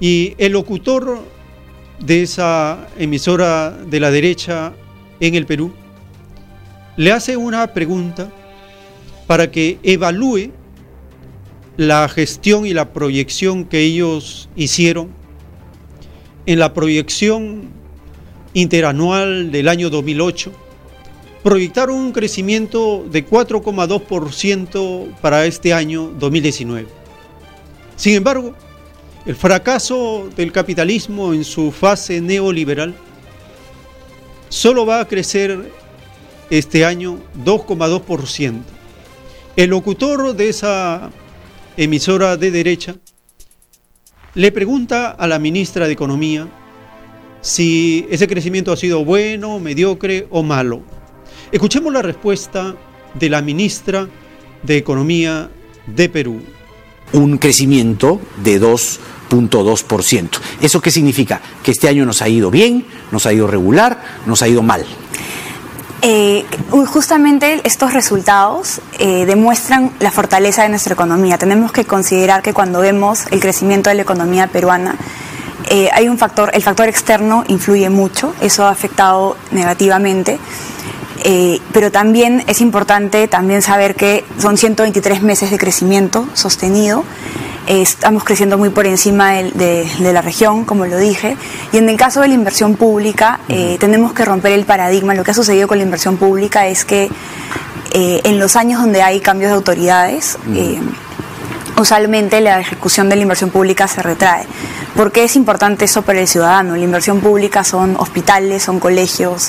y 0.00 0.34
el 0.36 0.52
locutor 0.52 1.20
de 1.98 2.22
esa 2.22 2.88
emisora 2.98 3.70
de 3.70 4.00
la 4.00 4.10
derecha 4.10 4.72
en 5.20 5.34
el 5.34 5.46
Perú 5.46 5.72
le 6.96 7.12
hace 7.12 7.36
una 7.36 7.68
pregunta 7.68 8.30
para 9.32 9.50
que 9.50 9.78
evalúe 9.82 10.50
la 11.78 12.06
gestión 12.10 12.66
y 12.66 12.74
la 12.74 12.92
proyección 12.92 13.64
que 13.64 13.80
ellos 13.80 14.50
hicieron 14.56 15.08
en 16.44 16.58
la 16.58 16.74
proyección 16.74 17.70
interanual 18.52 19.50
del 19.50 19.68
año 19.68 19.88
2008 19.88 20.52
proyectaron 21.42 21.96
un 21.96 22.12
crecimiento 22.12 23.06
de 23.10 23.26
4,2% 23.26 25.16
para 25.22 25.46
este 25.46 25.72
año 25.72 26.12
2019. 26.18 26.86
Sin 27.96 28.16
embargo, 28.16 28.54
el 29.24 29.34
fracaso 29.34 30.28
del 30.36 30.52
capitalismo 30.52 31.32
en 31.32 31.44
su 31.44 31.72
fase 31.72 32.20
neoliberal 32.20 32.94
solo 34.50 34.84
va 34.84 35.00
a 35.00 35.08
crecer 35.08 35.72
este 36.50 36.84
año 36.84 37.18
2,2%. 37.42 38.81
El 39.54 39.68
locutor 39.68 40.34
de 40.34 40.48
esa 40.48 41.10
emisora 41.76 42.38
de 42.38 42.50
derecha 42.50 42.96
le 44.34 44.50
pregunta 44.50 45.10
a 45.10 45.26
la 45.26 45.38
ministra 45.38 45.86
de 45.86 45.92
Economía 45.92 46.48
si 47.42 48.06
ese 48.10 48.26
crecimiento 48.28 48.72
ha 48.72 48.78
sido 48.78 49.04
bueno, 49.04 49.58
mediocre 49.58 50.26
o 50.30 50.42
malo. 50.42 50.80
Escuchemos 51.50 51.92
la 51.92 52.00
respuesta 52.00 52.74
de 53.12 53.28
la 53.28 53.42
ministra 53.42 54.08
de 54.62 54.78
Economía 54.78 55.50
de 55.86 56.08
Perú. 56.08 56.40
Un 57.12 57.36
crecimiento 57.36 58.22
de 58.42 58.58
2.2%. 58.58 60.28
¿Eso 60.62 60.80
qué 60.80 60.90
significa? 60.90 61.42
Que 61.62 61.72
este 61.72 61.88
año 61.88 62.06
nos 62.06 62.22
ha 62.22 62.28
ido 62.30 62.50
bien, 62.50 62.86
nos 63.10 63.26
ha 63.26 63.34
ido 63.34 63.46
regular, 63.46 64.02
nos 64.24 64.40
ha 64.40 64.48
ido 64.48 64.62
mal. 64.62 64.86
Eh, 66.04 66.44
justamente 66.86 67.60
estos 67.62 67.92
resultados 67.92 68.80
eh, 68.98 69.24
demuestran 69.24 69.92
la 70.00 70.10
fortaleza 70.10 70.64
de 70.64 70.68
nuestra 70.68 70.94
economía. 70.94 71.38
Tenemos 71.38 71.70
que 71.70 71.84
considerar 71.84 72.42
que 72.42 72.52
cuando 72.52 72.80
vemos 72.80 73.26
el 73.30 73.38
crecimiento 73.38 73.88
de 73.88 73.94
la 73.94 74.02
economía 74.02 74.48
peruana, 74.48 74.96
eh, 75.70 75.90
hay 75.92 76.08
un 76.08 76.18
factor, 76.18 76.50
el 76.54 76.62
factor 76.62 76.88
externo 76.88 77.44
influye 77.46 77.88
mucho, 77.88 78.34
eso 78.40 78.66
ha 78.66 78.70
afectado 78.70 79.36
negativamente. 79.52 80.40
Pero 81.72 81.92
también 81.92 82.42
es 82.48 82.60
importante 82.60 83.28
también 83.28 83.62
saber 83.62 83.94
que 83.94 84.24
son 84.38 84.56
123 84.56 85.22
meses 85.22 85.52
de 85.52 85.58
crecimiento 85.58 86.26
sostenido. 86.34 87.04
Estamos 87.66 88.24
creciendo 88.24 88.58
muy 88.58 88.70
por 88.70 88.86
encima 88.86 89.32
de, 89.32 89.86
la 90.00 90.22
región, 90.22 90.64
como 90.64 90.86
lo 90.86 90.98
dije. 90.98 91.36
Y 91.72 91.78
en 91.78 91.88
el 91.88 91.96
caso 91.96 92.20
de 92.20 92.28
la 92.28 92.34
inversión 92.34 92.76
pública, 92.76 93.40
eh, 93.48 93.76
tenemos 93.78 94.12
que 94.12 94.24
romper 94.24 94.52
el 94.52 94.64
paradigma. 94.64 95.14
Lo 95.14 95.24
que 95.24 95.30
ha 95.30 95.34
sucedido 95.34 95.68
con 95.68 95.78
la 95.78 95.84
inversión 95.84 96.16
pública 96.16 96.66
es 96.66 96.84
que 96.84 97.10
eh, 97.92 98.20
en 98.24 98.38
los 98.38 98.56
años 98.56 98.80
donde 98.80 99.02
hay 99.02 99.20
cambios 99.20 99.50
de 99.50 99.56
autoridades, 99.56 100.38
usualmente 101.76 102.40
la 102.40 102.60
ejecución 102.60 103.08
de 103.08 103.16
la 103.16 103.22
inversión 103.22 103.50
pública 103.50 103.88
se 103.88 104.02
retrae. 104.02 104.46
¿Por 104.96 105.12
qué 105.12 105.24
es 105.24 105.36
importante 105.36 105.84
eso 105.84 106.02
para 106.02 106.20
el 106.20 106.28
ciudadano? 106.28 106.76
La 106.76 106.84
inversión 106.84 107.20
pública 107.20 107.64
son 107.64 107.96
hospitales, 107.96 108.62
son 108.62 108.78
colegios, 108.78 109.48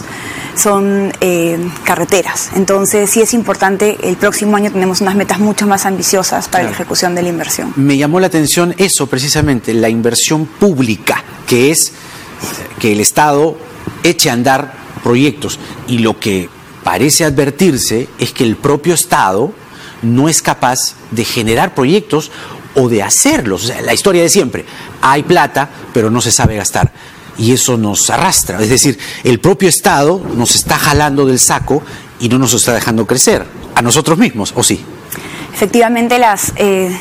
son 0.55 1.11
eh, 1.19 1.59
carreteras. 1.83 2.51
Entonces 2.55 3.09
sí 3.09 3.21
es 3.21 3.33
importante, 3.33 3.97
el 4.03 4.15
próximo 4.15 4.55
año 4.55 4.71
tenemos 4.71 5.01
unas 5.01 5.15
metas 5.15 5.39
mucho 5.39 5.67
más 5.67 5.85
ambiciosas 5.85 6.47
para 6.47 6.65
la 6.65 6.71
ejecución 6.71 7.15
de 7.15 7.23
la 7.23 7.29
inversión. 7.29 7.73
Me 7.75 7.97
llamó 7.97 8.19
la 8.19 8.27
atención 8.27 8.73
eso 8.77 9.07
precisamente, 9.07 9.73
la 9.73 9.89
inversión 9.89 10.45
pública, 10.45 11.23
que 11.47 11.71
es 11.71 11.93
que 12.79 12.93
el 12.93 13.01
Estado 13.01 13.57
eche 14.03 14.29
a 14.29 14.33
andar 14.33 14.73
proyectos. 15.03 15.59
Y 15.87 15.99
lo 15.99 16.19
que 16.19 16.49
parece 16.83 17.25
advertirse 17.25 18.07
es 18.19 18.31
que 18.31 18.43
el 18.43 18.55
propio 18.55 18.93
Estado 18.93 19.53
no 20.03 20.29
es 20.29 20.41
capaz 20.41 20.95
de 21.11 21.25
generar 21.25 21.73
proyectos 21.73 22.31
o 22.75 22.89
de 22.89 23.03
hacerlos. 23.03 23.71
La 23.83 23.93
historia 23.93 24.21
de 24.21 24.29
siempre. 24.29 24.65
Hay 25.01 25.23
plata, 25.23 25.69
pero 25.93 26.09
no 26.09 26.21
se 26.21 26.31
sabe 26.31 26.55
gastar. 26.55 26.91
Y 27.37 27.51
eso 27.51 27.77
nos 27.77 28.09
arrastra. 28.09 28.61
Es 28.61 28.69
decir, 28.69 28.99
el 29.23 29.39
propio 29.39 29.69
Estado 29.69 30.21
nos 30.35 30.55
está 30.55 30.77
jalando 30.77 31.25
del 31.25 31.39
saco 31.39 31.81
y 32.19 32.29
no 32.29 32.37
nos 32.37 32.53
está 32.53 32.73
dejando 32.73 33.07
crecer. 33.07 33.45
A 33.75 33.81
nosotros 33.81 34.17
mismos, 34.17 34.53
¿o 34.55 34.63
sí? 34.63 34.85
Efectivamente, 35.53 36.19
las, 36.19 36.53
eh, 36.57 36.95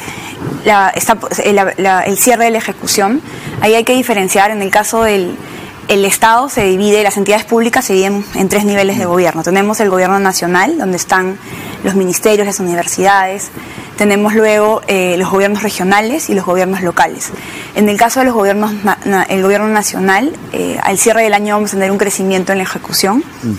el 0.64 2.18
cierre 2.18 2.44
de 2.44 2.50
la 2.50 2.58
ejecución, 2.58 3.20
ahí 3.60 3.74
hay 3.74 3.84
que 3.84 3.94
diferenciar. 3.94 4.50
En 4.50 4.62
el 4.62 4.70
caso 4.70 5.02
del 5.02 5.36
el 5.88 6.04
Estado 6.04 6.48
se 6.48 6.64
divide, 6.64 7.02
las 7.02 7.16
entidades 7.16 7.44
públicas 7.44 7.84
se 7.84 7.92
dividen 7.94 8.24
en 8.34 8.48
tres 8.48 8.64
niveles 8.64 8.98
de 8.98 9.04
gobierno. 9.04 9.42
Tenemos 9.42 9.80
el 9.80 9.90
gobierno 9.90 10.18
nacional, 10.18 10.78
donde 10.78 10.96
están 10.96 11.38
los 11.84 11.94
ministerios, 11.94 12.46
las 12.46 12.60
universidades. 12.60 13.50
Tenemos 13.96 14.34
luego 14.34 14.82
eh, 14.86 15.16
los 15.18 15.30
gobiernos 15.30 15.62
regionales 15.62 16.30
y 16.30 16.34
los 16.34 16.44
gobiernos 16.44 16.82
locales. 16.82 17.30
En 17.74 17.88
el 17.88 17.96
caso 17.96 18.20
de 18.20 18.26
los 18.26 18.34
gobiernos, 18.34 18.72
el 19.28 19.42
gobierno 19.42 19.68
nacional, 19.68 20.32
eh, 20.52 20.78
al 20.82 20.98
cierre 20.98 21.22
del 21.22 21.34
año 21.34 21.54
vamos 21.54 21.70
a 21.70 21.76
tener 21.76 21.90
un 21.90 21.98
crecimiento 21.98 22.52
en 22.52 22.58
la 22.58 22.64
ejecución. 22.64 23.24
Mm. 23.42 23.52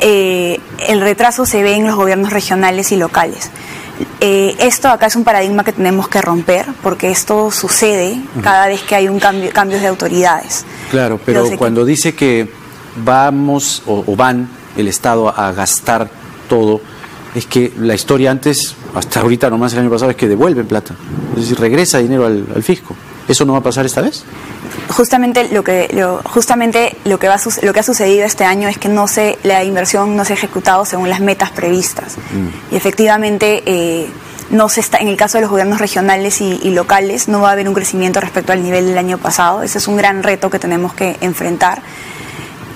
Eh, 0.00 0.60
el 0.88 1.00
retraso 1.00 1.46
se 1.46 1.62
ve 1.62 1.74
en 1.74 1.86
los 1.86 1.96
gobiernos 1.96 2.32
regionales 2.32 2.92
y 2.92 2.96
locales. 2.96 3.50
Esto 4.20 4.88
acá 4.88 5.06
es 5.06 5.16
un 5.16 5.24
paradigma 5.24 5.64
que 5.64 5.72
tenemos 5.72 6.08
que 6.08 6.20
romper 6.20 6.66
porque 6.82 7.10
esto 7.10 7.50
sucede 7.50 8.20
cada 8.42 8.66
vez 8.66 8.82
que 8.82 8.94
hay 8.94 9.08
un 9.08 9.18
cambio, 9.18 9.50
cambios 9.52 9.80
de 9.80 9.88
autoridades. 9.88 10.64
Claro, 10.90 11.20
pero 11.24 11.48
cuando 11.56 11.84
dice 11.84 12.14
que 12.14 12.48
vamos 13.04 13.82
o, 13.86 14.16
van 14.16 14.48
el 14.76 14.88
Estado 14.88 15.28
a 15.28 15.52
gastar 15.52 16.08
todo, 16.48 16.80
es 17.34 17.46
que 17.46 17.72
la 17.78 17.94
historia 17.94 18.30
antes, 18.30 18.74
hasta 18.94 19.20
ahorita 19.20 19.50
nomás 19.50 19.72
el 19.74 19.80
año 19.80 19.90
pasado, 19.90 20.10
es 20.10 20.16
que 20.16 20.28
devuelven 20.28 20.66
plata. 20.66 20.94
Es 21.34 21.42
decir, 21.42 21.58
regresa 21.58 21.98
dinero 21.98 22.26
al, 22.26 22.62
fisco. 22.62 22.96
¿Eso 23.28 23.44
no 23.44 23.54
va 23.54 23.58
a 23.58 23.62
pasar 23.62 23.84
esta 23.84 24.00
vez? 24.00 24.24
Justamente 24.88 25.48
lo 25.52 25.64
que 25.64 25.88
lo, 25.92 26.20
justamente 26.24 26.96
lo 27.04 27.18
que 27.18 27.28
va 27.28 27.36
lo 27.62 27.72
que 27.72 27.80
ha 27.80 27.82
sucedido 27.82 28.24
este 28.24 28.44
año 28.44 28.68
es 28.68 28.78
que 28.78 28.88
no 28.88 29.08
se 29.08 29.36
la 29.42 29.64
inversión 29.64 30.16
no 30.16 30.24
se 30.24 30.34
ha 30.34 30.36
ejecutado 30.36 30.84
según 30.84 31.10
las 31.10 31.20
metas 31.20 31.50
previstas 31.50 32.16
mm. 32.16 32.72
y 32.72 32.76
efectivamente 32.76 33.64
eh, 33.66 34.08
no 34.50 34.68
se 34.68 34.80
está, 34.80 34.98
en 34.98 35.08
el 35.08 35.16
caso 35.16 35.38
de 35.38 35.42
los 35.42 35.50
gobiernos 35.50 35.80
regionales 35.80 36.40
y, 36.40 36.70
locales, 36.70 37.28
no 37.28 37.40
va 37.40 37.50
a 37.50 37.52
haber 37.52 37.68
un 37.68 37.74
crecimiento 37.74 38.20
respecto 38.20 38.52
al 38.52 38.62
nivel 38.62 38.86
del 38.86 38.98
año 38.98 39.18
pasado. 39.18 39.62
Ese 39.62 39.78
es 39.78 39.88
un 39.88 39.96
gran 39.96 40.22
reto 40.22 40.50
que 40.50 40.58
tenemos 40.58 40.94
que 40.94 41.16
enfrentar. 41.20 41.82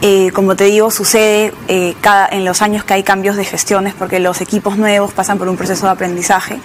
Eh, 0.02 0.30
como 0.32 0.56
te 0.56 0.64
digo, 0.64 0.90
sucede 0.90 1.52
eh, 1.68 1.94
cada, 2.00 2.26
en 2.28 2.44
los 2.44 2.62
años 2.62 2.84
que 2.84 2.94
hay 2.94 3.02
cambios 3.02 3.36
de 3.36 3.44
gestiones 3.44 3.94
porque 3.94 4.18
los 4.18 4.40
equipos 4.40 4.78
nuevos 4.78 5.12
pasan 5.12 5.38
por 5.38 5.48
un 5.48 5.56
proceso 5.56 5.86
de 5.86 5.92
aprendizaje. 5.92 6.58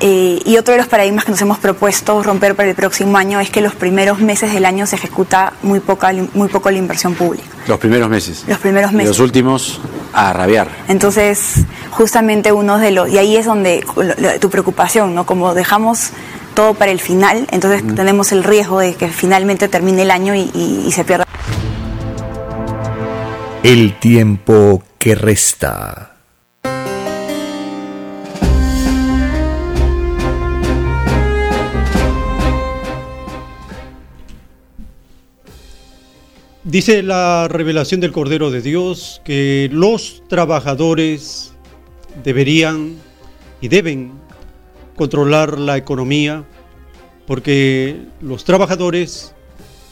Eh, 0.00 0.40
y 0.44 0.56
otro 0.56 0.72
de 0.72 0.78
los 0.78 0.86
paradigmas 0.86 1.24
que 1.24 1.32
nos 1.32 1.42
hemos 1.42 1.58
propuesto 1.58 2.22
romper 2.22 2.54
para 2.54 2.68
el 2.68 2.76
próximo 2.76 3.18
año 3.18 3.40
es 3.40 3.50
que 3.50 3.60
los 3.60 3.74
primeros 3.74 4.20
meses 4.20 4.52
del 4.52 4.64
año 4.64 4.86
se 4.86 4.96
ejecuta 4.96 5.54
muy, 5.62 5.80
poca, 5.80 6.12
muy 6.34 6.48
poco 6.48 6.70
la 6.70 6.78
inversión 6.78 7.14
pública. 7.14 7.48
Los 7.66 7.78
primeros 7.78 8.08
meses. 8.08 8.44
Los 8.46 8.58
primeros 8.58 8.92
meses. 8.92 9.06
Y 9.06 9.08
los 9.08 9.18
últimos 9.18 9.80
a 10.12 10.32
rabiar. 10.32 10.68
Entonces, 10.86 11.64
justamente 11.90 12.52
uno 12.52 12.78
de 12.78 12.92
los... 12.92 13.08
Y 13.10 13.18
ahí 13.18 13.36
es 13.36 13.46
donde 13.46 13.84
tu 14.40 14.50
preocupación, 14.50 15.14
¿no? 15.14 15.26
Como 15.26 15.54
dejamos 15.54 16.10
todo 16.54 16.74
para 16.74 16.90
el 16.90 17.00
final, 17.00 17.46
entonces 17.50 17.82
tenemos 17.94 18.32
el 18.32 18.42
riesgo 18.42 18.80
de 18.80 18.94
que 18.94 19.08
finalmente 19.08 19.68
termine 19.68 20.02
el 20.02 20.10
año 20.10 20.34
y 20.34 20.90
se 20.92 21.04
pierda. 21.04 21.24
El 23.62 23.98
tiempo 23.98 24.82
que 24.98 25.14
resta. 25.14 26.17
Dice 36.68 37.02
la 37.02 37.48
revelación 37.48 37.98
del 38.02 38.12
Cordero 38.12 38.50
de 38.50 38.60
Dios 38.60 39.22
que 39.24 39.70
los 39.72 40.22
trabajadores 40.28 41.54
deberían 42.22 42.96
y 43.62 43.68
deben 43.68 44.12
controlar 44.94 45.58
la 45.58 45.78
economía 45.78 46.44
porque 47.26 47.96
los 48.20 48.44
trabajadores 48.44 49.34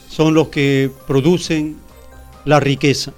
son 0.07 0.35
los 0.35 0.49
que 0.49 0.91
producen 1.07 1.77
la 2.45 2.59
riqueza. 2.59 3.11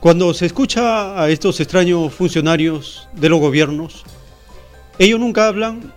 Cuando 0.00 0.32
se 0.32 0.46
escucha 0.46 1.22
a 1.22 1.28
estos 1.28 1.60
extraños 1.60 2.14
funcionarios 2.14 3.10
de 3.12 3.28
los 3.28 3.40
gobiernos, 3.40 4.04
ellos 4.98 5.20
nunca 5.20 5.48
hablan 5.48 5.92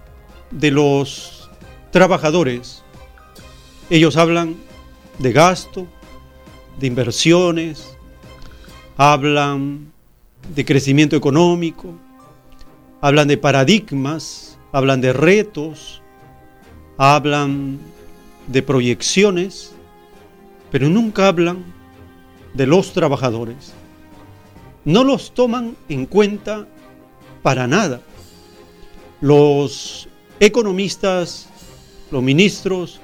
de 0.52 0.72
los 0.72 1.50
trabajadores, 1.92 2.84
ellos 3.90 4.18
hablan 4.18 4.58
de 5.20 5.32
gasto, 5.32 5.88
de 6.80 6.88
inversiones, 6.88 7.96
hablan 8.98 9.92
de 10.54 10.66
crecimiento 10.66 11.16
económico, 11.16 11.94
hablan 13.02 13.28
de 13.28 13.38
paradigmas, 13.38 14.58
hablan 14.72 15.02
de 15.02 15.14
retos, 15.14 16.02
hablan 16.98 17.80
de 18.48 18.62
proyecciones, 18.62 19.74
pero 20.72 20.90
nunca 20.90 21.28
hablan 21.28 21.64
de 22.54 22.68
los 22.68 22.94
trabajadores. 22.94 23.74
No 24.84 25.04
los 25.04 25.34
toman 25.34 25.76
en 25.90 26.06
cuenta 26.06 26.68
para 27.42 27.68
nada. 27.68 28.02
Los 29.22 30.08
economistas, 30.40 31.48
los 32.12 32.22
ministros 32.22 33.02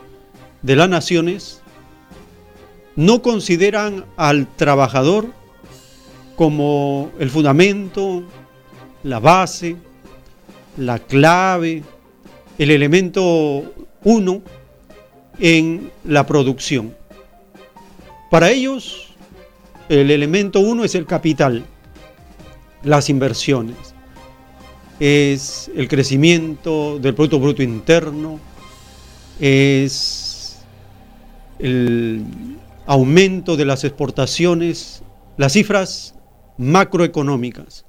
de 0.61 0.75
las 0.75 0.89
naciones, 0.89 1.60
no 2.95 3.21
consideran 3.21 4.05
al 4.17 4.47
trabajador 4.55 5.27
como 6.35 7.11
el 7.19 7.29
fundamento, 7.29 8.23
la 9.03 9.19
base, 9.19 9.75
la 10.77 10.99
clave, 10.99 11.83
el 12.57 12.71
elemento 12.71 13.73
uno 14.03 14.41
en 15.39 15.91
la 16.05 16.25
producción. 16.25 16.95
Para 18.29 18.49
ellos, 18.51 19.13
el 19.89 20.11
elemento 20.11 20.59
uno 20.59 20.83
es 20.83 20.95
el 20.95 21.05
capital, 21.05 21.65
las 22.83 23.09
inversiones, 23.09 23.75
es 24.99 25.69
el 25.75 25.87
crecimiento 25.87 26.97
del 26.99 27.13
Producto 27.13 27.39
Bruto 27.39 27.61
Interno, 27.61 28.39
es 29.39 30.59
el 31.59 32.23
aumento 32.91 33.55
de 33.55 33.63
las 33.63 33.85
exportaciones, 33.85 35.01
las 35.37 35.53
cifras 35.53 36.13
macroeconómicas. 36.57 37.85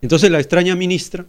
Entonces 0.00 0.30
la 0.30 0.38
extraña 0.38 0.76
ministra 0.76 1.26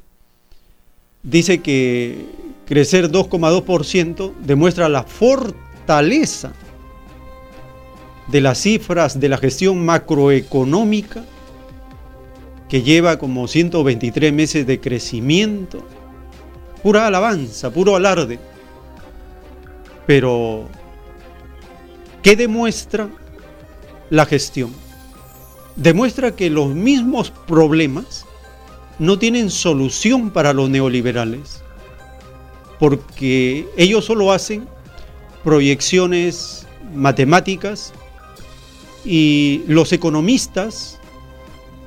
dice 1.23 1.61
que 1.61 2.23
crecer 2.67 3.11
2,2% 3.11 4.35
demuestra 4.45 4.89
la 4.89 5.01
fortaleza 5.01 6.53
de 8.27 8.41
las 8.41 8.59
cifras 8.59 9.19
de 9.19 9.29
la 9.29 9.39
gestión 9.39 9.83
macroeconómica 9.83 11.23
que 12.69 12.83
lleva 12.83 13.17
como 13.17 13.47
123 13.47 14.31
meses 14.31 14.67
de 14.67 14.79
crecimiento. 14.79 15.83
Pura 16.83 17.07
alabanza, 17.07 17.71
puro 17.71 17.95
alarde. 17.95 18.37
Pero, 20.05 20.67
¿qué 22.23 22.35
demuestra 22.35 23.09
la 24.09 24.25
gestión? 24.25 24.71
Demuestra 25.75 26.35
que 26.35 26.49
los 26.49 26.69
mismos 26.69 27.31
problemas 27.45 28.25
no 28.97 29.19
tienen 29.19 29.49
solución 29.49 30.31
para 30.31 30.53
los 30.53 30.69
neoliberales, 30.69 31.61
porque 32.79 33.67
ellos 33.77 34.05
solo 34.05 34.31
hacen 34.31 34.67
proyecciones 35.43 36.65
matemáticas 36.95 37.91
y 39.03 39.63
los 39.67 39.91
economistas 39.91 40.99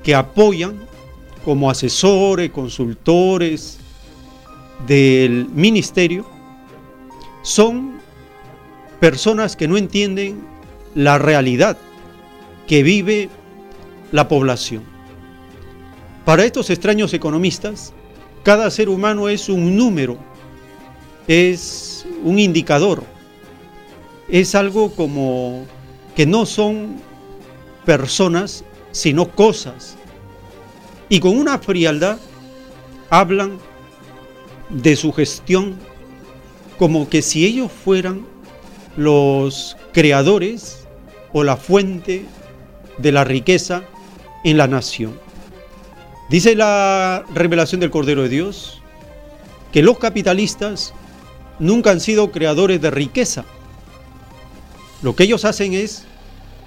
que 0.03 0.15
apoyan 0.15 0.87
como 1.45 1.71
asesores, 1.71 2.51
consultores 2.51 3.79
del 4.87 5.49
ministerio, 5.49 6.27
son 7.43 7.96
personas 9.01 9.57
que 9.57 9.69
no 9.69 9.77
entienden 9.77 10.41
la 10.95 11.19
realidad 11.19 11.77
que 12.67 12.83
vive 12.83 13.29
la 14.13 14.29
población. 14.29 14.83
Para 16.25 16.45
estos 16.45 16.71
extraños 16.71 17.15
economistas, 17.15 17.93
cada 18.43 18.71
ser 18.71 18.89
humano 18.89 19.29
es 19.29 19.49
un 19.49 19.77
número, 19.77 20.17
es 21.29 22.07
un 22.25 22.39
indicador, 22.39 23.05
es 24.29 24.55
algo 24.55 24.91
como 24.93 25.67
que 26.17 26.27
no 26.27 26.47
son 26.47 26.97
personas, 27.85 28.65
sino 28.91 29.29
cosas. 29.31 29.97
Y 31.09 31.21
con 31.21 31.39
una 31.39 31.59
frialdad 31.59 32.19
hablan 33.11 33.59
de 34.69 34.97
su 34.97 35.13
gestión 35.13 35.77
como 36.79 37.09
que 37.09 37.23
si 37.23 37.47
ellos 37.47 37.71
fueran 37.71 38.27
los 38.97 39.77
creadores 39.93 40.87
o 41.33 41.45
la 41.45 41.57
fuente 41.57 42.25
de 42.99 43.13
la 43.13 43.25
riqueza 43.25 43.85
en 44.45 44.57
la 44.57 44.67
nación. 44.67 45.19
Dice 46.31 46.55
la 46.55 47.25
revelación 47.35 47.81
del 47.81 47.91
Cordero 47.91 48.23
de 48.23 48.29
Dios 48.29 48.83
que 49.73 49.83
los 49.83 49.99
capitalistas 49.99 50.95
nunca 51.59 51.91
han 51.91 52.01
sido 52.01 52.33
creadores 52.33 52.81
de 52.81 52.91
riqueza. 52.91 53.45
Lo 55.03 55.15
que 55.15 55.25
ellos 55.25 55.45
hacen 55.45 55.75
es 55.75 56.05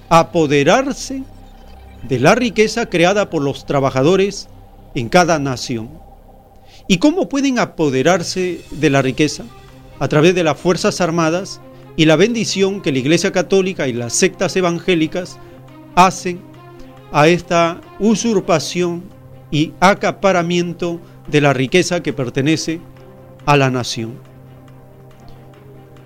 apoderarse 0.08 1.22
de 2.08 2.18
la 2.18 2.34
riqueza 2.34 2.86
creada 2.86 3.28
por 3.28 3.42
los 3.42 3.66
trabajadores 3.66 4.48
en 4.94 5.08
cada 5.08 5.38
nación. 5.38 5.90
¿Y 6.86 6.98
cómo 6.98 7.28
pueden 7.28 7.58
apoderarse 7.58 8.64
de 8.70 8.90
la 8.90 9.02
riqueza? 9.02 9.44
A 9.98 10.08
través 10.08 10.34
de 10.34 10.44
las 10.44 10.58
Fuerzas 10.58 11.00
Armadas 11.00 11.60
y 11.96 12.04
la 12.04 12.16
bendición 12.16 12.80
que 12.80 12.92
la 12.92 12.98
Iglesia 12.98 13.32
Católica 13.32 13.88
y 13.88 13.92
las 13.92 14.14
sectas 14.14 14.56
evangélicas 14.56 15.38
hacen 15.94 16.40
a 17.12 17.28
esta 17.28 17.80
usurpación 17.98 19.02
y 19.50 19.72
acaparamiento 19.80 21.00
de 21.28 21.40
la 21.40 21.52
riqueza 21.52 22.02
que 22.02 22.12
pertenece 22.12 22.80
a 23.46 23.56
la 23.56 23.70
nación. 23.70 24.14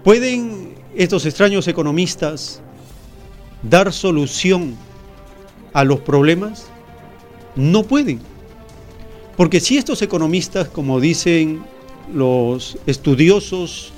¿Pueden 0.03 0.75
estos 0.94 1.27
extraños 1.27 1.68
economistas 1.68 2.61
dar 3.62 3.92
solución 3.92 4.77
a 5.73 5.85
los 5.85 6.01
problemas? 6.01 6.66
No 7.57 7.85
pueden. 7.85 8.20
Porque 9.37 9.61
si 9.61 9.79
estos 9.79 10.03
economistas, 10.03 10.68
como 10.68 11.01
dicen 11.01 11.62
los 12.12 12.79
estudiosos 12.87 13.94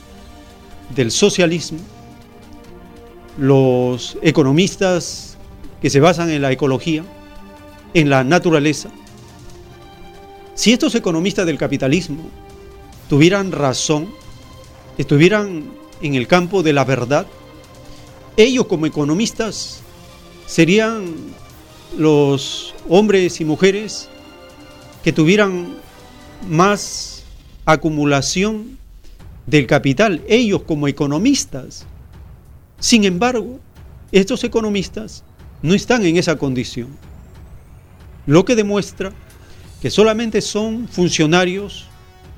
del 0.95 1.11
socialismo, 1.11 1.79
los 3.39 4.17
economistas 4.23 5.37
que 5.83 5.91
se 5.91 6.01
basan 6.01 6.31
en 6.31 6.43
la 6.43 6.53
ecología, 6.53 7.05
en 7.95 8.11
la 8.11 8.25
naturaleza, 8.25 8.91
si 10.55 10.73
estos 10.73 10.95
economistas 10.95 11.45
del 11.45 11.59
capitalismo 11.59 12.31
tuvieran 13.11 13.53
razón, 13.53 14.09
estuvieran 14.97 15.71
en 16.01 16.15
el 16.15 16.27
campo 16.27 16.63
de 16.63 16.73
la 16.73 16.85
verdad, 16.85 17.27
ellos 18.39 18.67
como 18.67 18.87
economistas 18.87 19.81
serían 20.47 21.15
los 21.99 22.75
hombres 22.89 23.41
y 23.41 23.45
mujeres 23.45 24.09
que 25.05 25.13
tuvieran 25.13 25.77
más 26.49 27.23
acumulación 27.67 28.76
del 29.47 29.67
capital, 29.67 30.23
ellos 30.29 30.63
como 30.63 30.89
economistas. 30.89 31.87
Sin 32.79 33.05
embargo, 33.05 33.61
estos 34.13 34.45
economistas 34.45 35.25
no 35.63 35.75
están 35.75 36.05
en 36.05 36.17
esa 36.17 36.37
condición, 36.37 36.89
lo 38.27 38.45
que 38.45 38.57
demuestra 38.57 39.13
que 39.81 39.91
solamente 39.91 40.41
son 40.41 40.89
funcionarios 40.89 41.87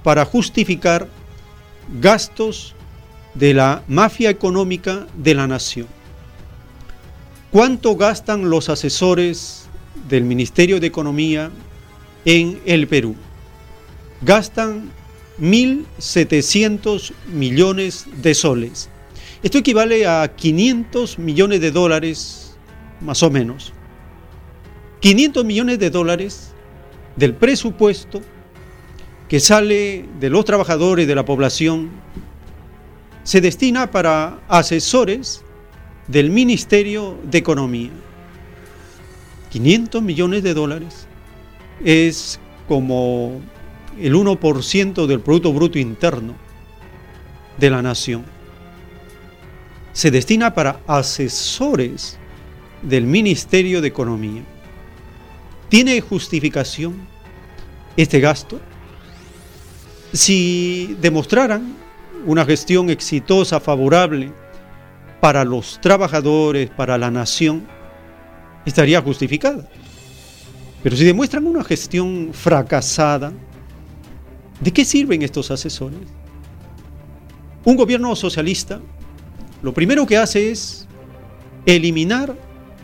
para 0.03 0.25
justificar 0.25 1.09
gastos 2.01 2.75
de 3.35 3.55
la 3.55 3.83
mafia 3.89 4.31
económica 4.31 5.07
de 5.17 5.35
la 5.35 5.47
nación. 5.47 5.87
¿Cuánto 7.51 7.97
gastan 7.97 8.51
los 8.51 8.69
asesores 8.69 9.67
del 10.09 10.25
Ministerio 10.25 10.81
de 10.81 10.87
Economía 10.87 11.51
en 12.25 12.61
el 12.67 12.87
Perú? 12.87 13.17
Gastan 14.21 14.91
1.700 15.41 17.13
millones 17.33 18.07
de 18.23 18.35
soles. 18.35 18.91
Esto 19.43 19.59
equivale 19.59 20.07
a 20.07 20.35
500 20.35 21.19
millones 21.19 21.61
de 21.61 21.71
dólares, 21.71 22.57
más 23.01 23.23
o 23.23 23.31
menos. 23.31 23.73
500 25.01 25.45
millones 25.45 25.79
de 25.79 25.91
dólares 25.91 26.53
del 27.17 27.35
presupuesto 27.35 28.21
que 29.29 29.41
sale 29.41 30.07
de 30.19 30.31
los 30.31 30.45
trabajadores 30.45 31.07
de 31.07 31.15
la 31.15 31.25
población 31.25 31.91
se 33.23 33.41
destina 33.41 33.91
para 33.91 34.41
asesores 34.49 35.45
del 36.07 36.31
Ministerio 36.31 37.19
de 37.31 37.39
Economía. 37.39 37.91
500 39.51 40.03
millones 40.03 40.43
de 40.43 40.55
dólares 40.55 41.07
es 41.85 42.41
como 42.67 43.41
el 44.01 44.15
1% 44.15 45.07
del 45.07 45.21
Producto 45.21 45.53
Bruto 45.53 45.79
Interno 45.79 46.35
de 47.59 47.71
la 47.71 47.83
nación. 47.83 48.25
Se 49.93 50.11
destina 50.11 50.55
para 50.55 50.81
asesores 50.87 52.19
del 52.83 53.05
Ministerio 53.05 53.81
de 53.81 53.89
Economía. 53.89 54.43
¿Tiene 55.69 56.01
justificación 56.01 56.97
este 57.97 58.21
gasto? 58.21 58.61
Si 60.13 60.97
demostraran 61.01 61.75
una 62.25 62.45
gestión 62.45 62.91
exitosa, 62.91 63.61
favorable 63.61 64.33
para 65.21 65.45
los 65.45 65.81
trabajadores, 65.81 66.71
para 66.71 66.97
la 66.97 67.11
nación, 67.11 67.67
estaría 68.65 69.03
justificada. 69.03 69.69
Pero 70.83 70.97
si 70.97 71.05
demuestran 71.05 71.47
una 71.47 71.65
gestión 71.65 72.31
fracasada, 72.33 73.33
¿de 74.61 74.73
qué 74.73 74.85
sirven 74.85 75.23
estos 75.23 75.51
asesores? 75.51 76.01
Un 77.65 77.77
gobierno 77.77 78.15
socialista 78.17 78.81
lo 79.63 79.75
primero 79.75 80.07
que 80.07 80.17
hace 80.17 80.51
es 80.51 80.87
eliminar 81.67 82.37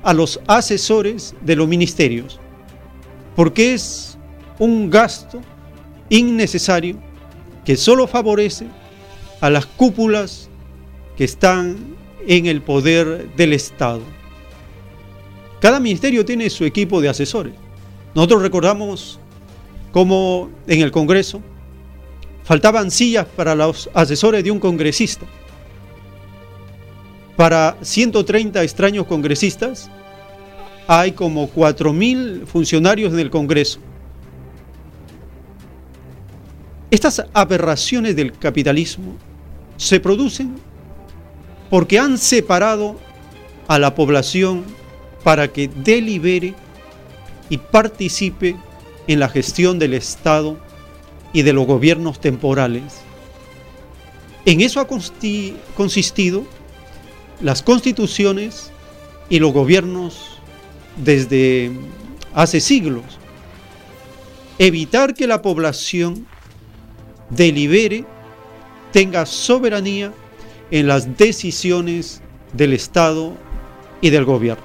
a 0.03 0.13
los 0.13 0.41
asesores 0.47 1.35
de 1.41 1.57
los 1.57 1.69
ministerios, 1.69 2.41
porque 3.37 3.75
es 3.75 4.19
un 4.59 4.91
gasto 4.91 5.41
innecesario 6.09 6.99
que 7.65 7.77
solo 7.77 8.07
favorece 8.07 8.67
a 9.41 9.51
las 9.51 9.67
cúpulas 9.67 10.51
que 11.17 11.25
están 11.25 11.97
en 12.27 12.47
el 12.47 12.61
poder 12.61 13.35
del 13.37 13.53
Estado. 13.53 14.03
Cada 15.61 15.81
ministerio 15.81 16.25
tiene 16.25 16.51
su 16.51 16.65
equipo 16.65 17.01
de 17.01 17.09
asesores. 17.09 17.55
Nosotros 18.15 18.43
recordamos 18.43 19.21
cómo 19.93 20.51
en 20.67 20.81
el 20.81 20.91
Congreso 20.91 21.41
faltaban 22.45 22.91
sillas 22.91 23.27
para 23.27 23.55
los 23.55 23.91
asesores 23.95 24.45
de 24.45 24.51
un 24.51 24.61
congresista. 24.61 25.27
Para 27.37 27.77
130 27.81 28.63
extraños 28.63 29.07
congresistas 29.07 29.91
hay 30.87 31.13
como 31.13 31.51
4.000 31.51 32.47
funcionarios 32.47 33.13
en 33.13 33.19
el 33.19 33.31
Congreso. 33.31 33.81
Estas 36.91 37.25
aberraciones 37.33 38.15
del 38.15 38.33
capitalismo 38.39 39.17
se 39.77 39.99
producen 39.99 40.55
porque 41.71 41.99
han 41.99 42.19
separado 42.19 43.01
a 43.67 43.79
la 43.79 43.95
población 43.95 44.63
para 45.25 45.49
que 45.49 45.69
delibere 45.69 46.55
y 47.49 47.59
participe 47.59 48.55
en 49.09 49.19
la 49.19 49.29
gestión 49.29 49.79
del 49.79 49.95
Estado 49.95 50.59
y 51.35 51.43
de 51.43 51.53
los 51.53 51.67
gobiernos 51.67 52.21
temporales. 52.21 53.03
En 54.47 54.63
eso 54.63 54.81
ha 54.81 54.87
consistido 54.87 56.47
las 57.43 57.63
constituciones 57.63 58.71
y 59.29 59.41
los 59.41 59.53
gobiernos 59.53 60.39
desde 60.97 61.73
hace 62.33 62.61
siglos. 62.61 63.05
Evitar 64.59 65.13
que 65.13 65.27
la 65.27 65.43
población 65.43 66.27
delibere, 67.31 68.05
tenga 68.93 69.27
soberanía 69.27 70.13
en 70.71 70.87
las 70.87 71.17
decisiones 71.19 72.23
del 72.53 72.73
Estado 72.75 73.37
y 74.01 74.11
del 74.11 74.25
gobierno. 74.25 74.63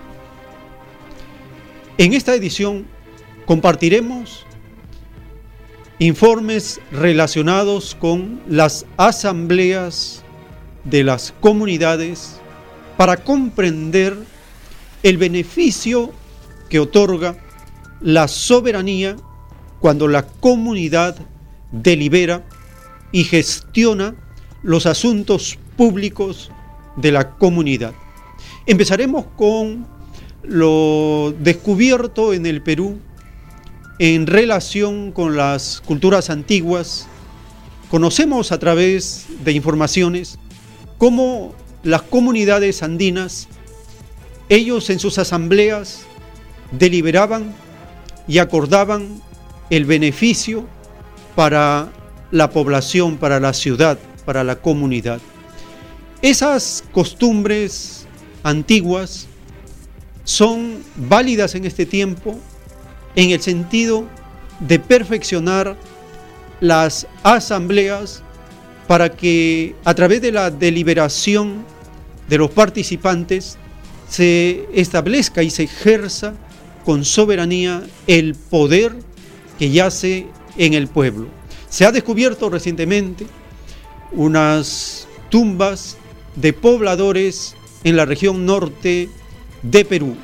En 1.97 2.13
esta 2.13 2.35
edición 2.35 2.85
compartiremos 3.47 4.45
informes 5.99 6.79
relacionados 6.93 7.93
con 7.93 8.41
las 8.47 8.85
asambleas 8.95 10.23
de 10.85 11.03
las 11.03 11.33
comunidades 11.41 12.39
para 12.95 13.17
comprender 13.17 14.17
el 15.03 15.17
beneficio 15.17 16.11
que 16.69 16.79
otorga 16.79 17.37
la 17.99 18.29
soberanía 18.29 19.17
cuando 19.81 20.07
la 20.07 20.25
comunidad 20.25 21.17
delibera 21.71 22.45
y 23.11 23.25
gestiona 23.25 24.15
los 24.63 24.85
asuntos 24.85 25.57
públicos 25.75 26.49
de 26.95 27.11
la 27.11 27.31
comunidad. 27.31 27.93
Empezaremos 28.65 29.25
con 29.35 29.85
lo 30.43 31.33
descubierto 31.39 32.33
en 32.33 32.45
el 32.45 32.61
Perú 32.61 32.99
en 33.99 34.27
relación 34.27 35.11
con 35.11 35.35
las 35.35 35.81
culturas 35.85 36.29
antiguas. 36.29 37.07
Conocemos 37.91 38.51
a 38.53 38.59
través 38.59 39.25
de 39.43 39.51
informaciones 39.51 40.39
cómo 40.97 41.53
las 41.83 42.01
comunidades 42.03 42.81
andinas, 42.81 43.47
ellos 44.47 44.89
en 44.89 44.99
sus 44.99 45.17
asambleas 45.17 46.01
deliberaban 46.71 47.53
y 48.27 48.37
acordaban 48.39 49.21
el 49.69 49.85
beneficio 49.85 50.65
para 51.35 51.91
la 52.31 52.49
población, 52.51 53.17
para 53.17 53.39
la 53.39 53.53
ciudad, 53.53 53.99
para 54.25 54.43
la 54.43 54.55
comunidad. 54.57 55.19
Esas 56.21 56.83
costumbres 56.91 58.05
antiguas 58.43 59.27
son 60.23 60.83
válidas 60.95 61.55
en 61.55 61.65
este 61.65 61.85
tiempo 61.85 62.39
en 63.19 63.31
el 63.31 63.41
sentido 63.41 64.05
de 64.61 64.79
perfeccionar 64.79 65.75
las 66.61 67.05
asambleas 67.21 68.23
para 68.87 69.09
que 69.09 69.75
a 69.83 69.93
través 69.93 70.21
de 70.21 70.31
la 70.31 70.49
deliberación 70.49 71.65
de 72.29 72.37
los 72.37 72.49
participantes 72.51 73.57
se 74.07 74.65
establezca 74.73 75.43
y 75.43 75.49
se 75.49 75.63
ejerza 75.63 76.33
con 76.85 77.03
soberanía 77.03 77.83
el 78.07 78.35
poder 78.35 78.95
que 79.57 79.69
yace 79.69 80.27
en 80.57 80.73
el 80.73 80.87
pueblo. 80.87 81.27
Se 81.69 81.85
ha 81.85 81.91
descubierto 81.91 82.49
recientemente 82.49 83.27
unas 84.13 85.09
tumbas 85.29 85.97
de 86.37 86.53
pobladores 86.53 87.53
en 87.83 87.97
la 87.97 88.05
región 88.05 88.45
norte 88.45 89.09
de 89.61 89.83
Perú. 89.83 90.15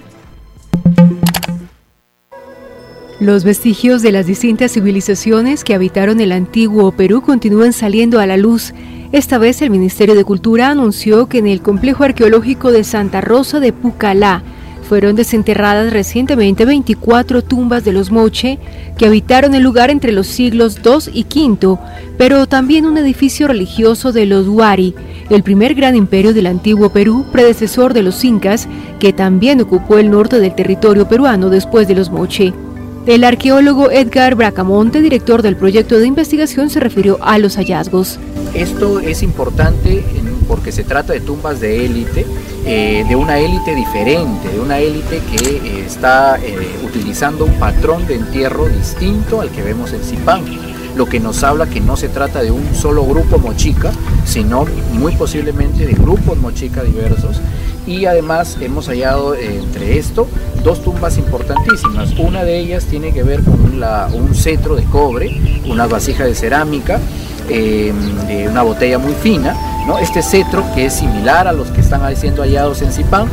Los 3.21 3.45
vestigios 3.45 4.01
de 4.01 4.12
las 4.12 4.25
distintas 4.25 4.73
civilizaciones 4.73 5.63
que 5.63 5.73
habitaron 5.73 6.19
el 6.19 6.34
antiguo 6.34 6.91
Perú 6.91 7.21
continúan 7.21 7.71
saliendo 7.71 8.19
a 8.19 8.25
la 8.25 8.36
luz. 8.36 8.73
Esta 9.13 9.38
vez 9.38 9.62
el 9.62 9.69
Ministerio 9.69 10.15
de 10.15 10.25
Cultura 10.25 10.67
anunció 10.69 11.28
que 11.28 11.38
en 11.38 11.47
el 11.47 11.62
complejo 11.62 12.04
arqueológico 12.04 12.73
de 12.73 12.84
Santa 12.84 13.21
Rosa 13.21 13.62
de 13.62 13.71
Pucalá 13.71 14.43
fueron 14.86 15.15
desenterradas 15.15 15.93
recientemente 15.93 16.65
24 16.65 17.41
tumbas 17.41 17.86
de 17.86 17.93
los 17.93 18.12
Moche 18.12 18.60
que 18.97 19.06
habitaron 19.06 19.56
el 19.56 19.63
lugar 19.63 19.91
entre 19.91 20.12
los 20.12 20.28
siglos 20.28 20.80
II 20.84 21.12
y 21.13 21.23
V, 21.23 21.80
pero 22.17 22.47
también 22.47 22.86
un 22.86 22.97
edificio 22.97 23.47
religioso 23.47 24.12
de 24.12 24.25
los 24.25 24.45
Huari, 24.45 24.93
el 25.30 25.41
primer 25.41 25.73
gran 25.73 25.95
imperio 25.95 26.34
del 26.34 26.47
antiguo 26.47 26.89
Perú, 26.89 27.25
predecesor 27.32 27.93
de 27.93 28.04
los 28.04 28.23
Incas, 28.25 28.67
que 28.99 29.13
también 29.13 29.62
ocupó 29.62 29.99
el 29.99 30.12
norte 30.12 30.39
del 30.39 30.54
territorio 30.54 31.08
peruano 31.08 31.49
después 31.49 31.88
de 31.88 31.95
los 31.95 32.12
Moche. 32.12 32.54
El 33.05 33.23
arqueólogo 33.23 33.91
Edgar 33.91 34.33
Bracamonte, 34.33 34.99
director 34.99 35.43
del 35.43 35.55
proyecto 35.55 35.99
de 35.99 36.07
investigación, 36.07 36.71
se 36.71 36.79
refirió 36.79 37.19
a 37.21 37.37
los 37.37 37.55
hallazgos. 37.55 38.19
Esto 38.55 38.99
es 38.99 39.21
importante 39.21 40.03
porque 40.47 40.71
se 40.71 40.83
trata 40.83 41.13
de 41.13 41.19
tumbas 41.19 41.59
de 41.59 41.85
élite, 41.85 42.25
eh, 42.65 43.05
de 43.07 43.15
una 43.15 43.37
élite 43.37 43.75
diferente, 43.75 44.49
de 44.49 44.59
una 44.59 44.79
élite 44.79 45.21
que 45.31 45.57
eh, 45.57 45.83
está 45.85 46.37
eh, 46.37 46.55
utilizando 46.83 47.45
un 47.45 47.53
patrón 47.59 48.07
de 48.07 48.15
entierro 48.15 48.67
distinto 48.69 49.39
al 49.39 49.51
que 49.51 49.61
vemos 49.61 49.93
en 49.93 50.01
Zipán 50.01 50.43
lo 50.95 51.05
que 51.05 51.19
nos 51.19 51.43
habla 51.43 51.67
que 51.67 51.81
no 51.81 51.97
se 51.97 52.10
trata 52.10 52.41
de 52.41 52.51
un 52.51 52.73
solo 52.73 53.05
grupo 53.05 53.38
mochica, 53.38 53.91
sino 54.25 54.65
muy 54.93 55.15
posiblemente 55.15 55.86
de 55.86 55.93
grupos 55.93 56.38
mochica 56.38 56.84
diversos. 56.84 57.41
Y 57.86 58.05
además 58.05 58.58
hemos 58.62 58.88
hallado 58.88 59.36
entre 59.36 59.99
esto 59.99 60.27
dos 60.63 60.81
tumbas 60.81 61.17
importantísimas. 61.19 62.13
Una 62.17 62.43
de 62.43 62.58
ellas 62.58 62.86
tiene 62.86 63.13
que 63.13 63.21
ver 63.21 63.43
con 63.43 63.53
un 64.13 64.34
cetro 64.34 64.75
de 64.75 64.84
cobre, 64.86 65.62
una 65.67 65.86
vasija 65.86 66.23
de 66.23 66.34
cerámica, 66.34 66.99
de 67.47 68.47
una 68.49 68.63
botella 68.63 68.97
muy 68.97 69.13
fina, 69.13 69.55
¿no? 69.86 69.99
Este 69.99 70.23
cetro, 70.23 70.63
que 70.73 70.88
es 70.88 70.93
similar 70.93 71.47
a 71.47 71.51
los 71.51 71.67
que 71.67 71.81
están 71.81 72.15
siendo 72.15 72.41
hallados 72.41 72.81
en 72.81 72.91
Zipán, 72.91 73.27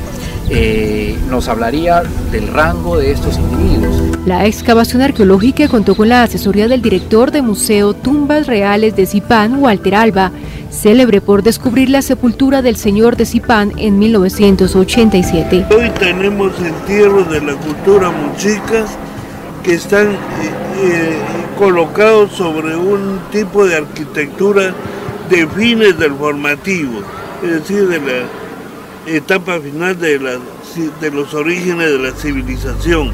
eh, 0.50 1.16
nos 1.28 1.48
hablaría 1.48 2.02
del 2.30 2.48
rango 2.48 2.98
de 2.98 3.12
estos 3.12 3.38
individuos. 3.38 4.18
La 4.26 4.46
excavación 4.46 5.02
arqueológica 5.02 5.68
contó 5.68 5.94
con 5.96 6.08
la 6.08 6.22
asesoría 6.22 6.68
del 6.68 6.82
director 6.82 7.30
de 7.30 7.42
Museo 7.42 7.94
Tumbas 7.94 8.46
Reales 8.46 8.94
de 8.94 9.06
Zipán, 9.06 9.60
Walter 9.60 9.94
Alba, 9.94 10.30
célebre 10.70 11.20
por 11.20 11.42
descubrir 11.42 11.90
la 11.90 12.02
sepultura 12.02 12.62
del 12.62 12.76
señor 12.76 13.16
de 13.16 13.26
Zipán 13.26 13.72
en 13.78 13.98
1987. 13.98 15.66
Hoy 15.76 15.90
tenemos 15.98 16.52
entierros 16.60 17.30
de 17.30 17.40
la 17.40 17.54
cultura 17.54 18.10
muchica 18.10 18.84
que 19.62 19.74
están 19.74 20.08
eh, 20.12 20.16
eh, 20.82 21.16
colocados 21.58 22.32
sobre 22.32 22.76
un 22.76 23.20
tipo 23.30 23.64
de 23.64 23.76
arquitectura 23.76 24.74
de 25.30 25.46
fines 25.46 25.98
del 25.98 26.14
formativo, 26.14 27.00
es 27.42 27.50
decir, 27.50 27.88
de 27.88 27.98
la 28.00 28.41
etapa 29.06 29.60
final 29.60 29.98
de, 29.98 30.18
de 31.00 31.10
los 31.10 31.34
orígenes 31.34 31.90
de 31.90 31.98
la 31.98 32.12
civilización. 32.12 33.12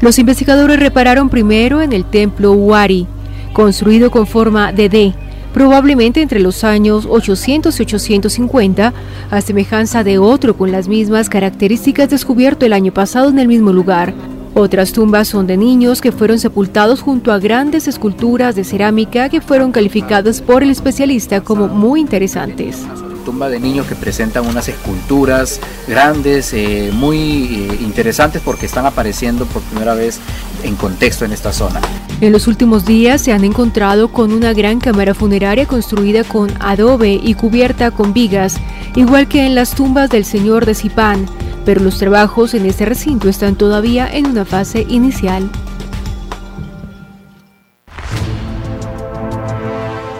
Los 0.00 0.18
investigadores 0.18 0.78
repararon 0.78 1.28
primero 1.28 1.80
en 1.80 1.92
el 1.92 2.04
templo 2.04 2.52
Huari, 2.52 3.06
construido 3.52 4.10
con 4.10 4.26
forma 4.26 4.72
de 4.72 4.88
D, 4.88 5.14
probablemente 5.54 6.20
entre 6.20 6.38
los 6.38 6.64
años 6.64 7.06
800 7.08 7.78
y 7.80 7.82
850, 7.82 8.92
a 9.30 9.40
semejanza 9.40 10.04
de 10.04 10.18
otro 10.18 10.56
con 10.56 10.70
las 10.70 10.86
mismas 10.86 11.30
características 11.30 12.10
descubierto 12.10 12.66
el 12.66 12.74
año 12.74 12.92
pasado 12.92 13.30
en 13.30 13.38
el 13.38 13.48
mismo 13.48 13.72
lugar. 13.72 14.12
Otras 14.52 14.92
tumbas 14.92 15.28
son 15.28 15.46
de 15.46 15.56
niños 15.56 16.00
que 16.00 16.12
fueron 16.12 16.38
sepultados 16.38 17.00
junto 17.00 17.32
a 17.32 17.38
grandes 17.38 17.88
esculturas 17.88 18.54
de 18.54 18.64
cerámica 18.64 19.28
que 19.28 19.40
fueron 19.40 19.72
calificadas 19.72 20.40
por 20.40 20.62
el 20.62 20.70
especialista 20.70 21.40
como 21.40 21.68
muy 21.68 22.00
interesantes. 22.00 22.86
Tumba 23.26 23.48
de 23.48 23.58
niños 23.58 23.88
que 23.88 23.96
presentan 23.96 24.46
unas 24.46 24.68
esculturas 24.68 25.60
grandes, 25.88 26.52
eh, 26.52 26.90
muy 26.92 27.18
eh, 27.18 27.78
interesantes 27.80 28.40
porque 28.40 28.66
están 28.66 28.86
apareciendo 28.86 29.46
por 29.46 29.62
primera 29.62 29.94
vez 29.94 30.20
en 30.62 30.76
contexto 30.76 31.24
en 31.24 31.32
esta 31.32 31.52
zona. 31.52 31.80
En 32.20 32.30
los 32.30 32.46
últimos 32.46 32.86
días 32.86 33.20
se 33.20 33.32
han 33.32 33.44
encontrado 33.44 34.12
con 34.12 34.32
una 34.32 34.52
gran 34.52 34.78
cámara 34.78 35.12
funeraria 35.12 35.66
construida 35.66 36.22
con 36.22 36.50
adobe 36.60 37.18
y 37.20 37.34
cubierta 37.34 37.90
con 37.90 38.12
vigas, 38.12 38.58
igual 38.94 39.26
que 39.26 39.44
en 39.44 39.56
las 39.56 39.74
tumbas 39.74 40.08
del 40.08 40.24
señor 40.24 40.64
de 40.64 40.76
Zipán, 40.76 41.26
pero 41.64 41.82
los 41.82 41.98
trabajos 41.98 42.54
en 42.54 42.64
este 42.64 42.84
recinto 42.86 43.28
están 43.28 43.56
todavía 43.56 44.08
en 44.08 44.26
una 44.26 44.44
fase 44.44 44.86
inicial. 44.88 45.50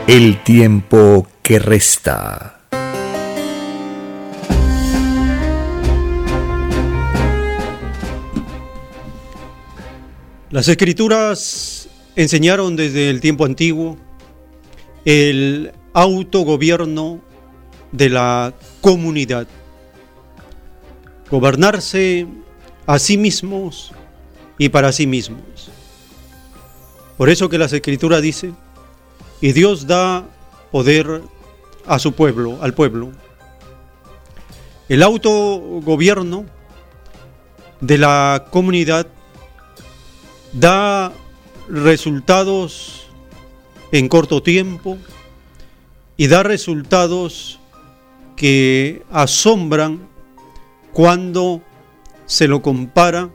El 0.09 0.43
tiempo 0.43 1.29
que 1.43 1.61
resta. 1.61 2.56
Las 10.51 10.69
escrituras 10.69 11.89
enseñaron 12.15 12.77
desde 12.77 13.11
el 13.11 13.21
tiempo 13.21 13.45
antiguo 13.45 13.97
el 15.05 15.73
autogobierno 15.93 17.21
de 17.91 18.11
la 18.11 18.55
comunidad. 18.81 19.49
Gobernarse 21.29 22.29
a 22.87 23.01
sí 23.01 23.19
mismos 23.19 23.93
y 24.57 24.69
para 24.69 24.93
sí 24.93 25.09
mismos. 25.09 25.69
Por 27.17 27.29
eso 27.29 27.49
que 27.49 27.59
las 27.59 27.73
escrituras 27.73 28.23
dicen, 28.23 28.57
y 29.41 29.51
Dios 29.51 29.89
da 29.89 30.29
poder 30.71 31.23
a 31.87 31.99
su 31.99 32.13
pueblo, 32.13 32.59
al 32.63 32.73
pueblo. 32.73 33.11
El 34.89 35.03
autogobierno 35.03 36.47
de 37.81 37.99
la 37.99 38.47
comunidad 38.51 39.09
da 40.53 41.13
resultados 41.69 43.07
en 43.93 44.09
corto 44.09 44.43
tiempo 44.43 44.99
y 46.17 46.29
da 46.29 46.43
resultados 46.43 47.59
que 48.37 49.03
asombran 49.11 50.09
cuando 50.93 51.63
se 52.27 52.49
lo 52.49 52.63
compara 52.63 53.31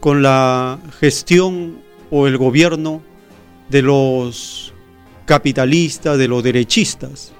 con 0.00 0.22
la 0.22 0.78
gestión 0.98 1.80
o 2.10 2.26
el 2.26 2.36
gobierno 2.36 3.02
de 3.68 3.82
los 3.82 4.72
capitalistas, 5.24 6.18
de 6.18 6.28
los 6.28 6.42
derechistas, 6.42 7.32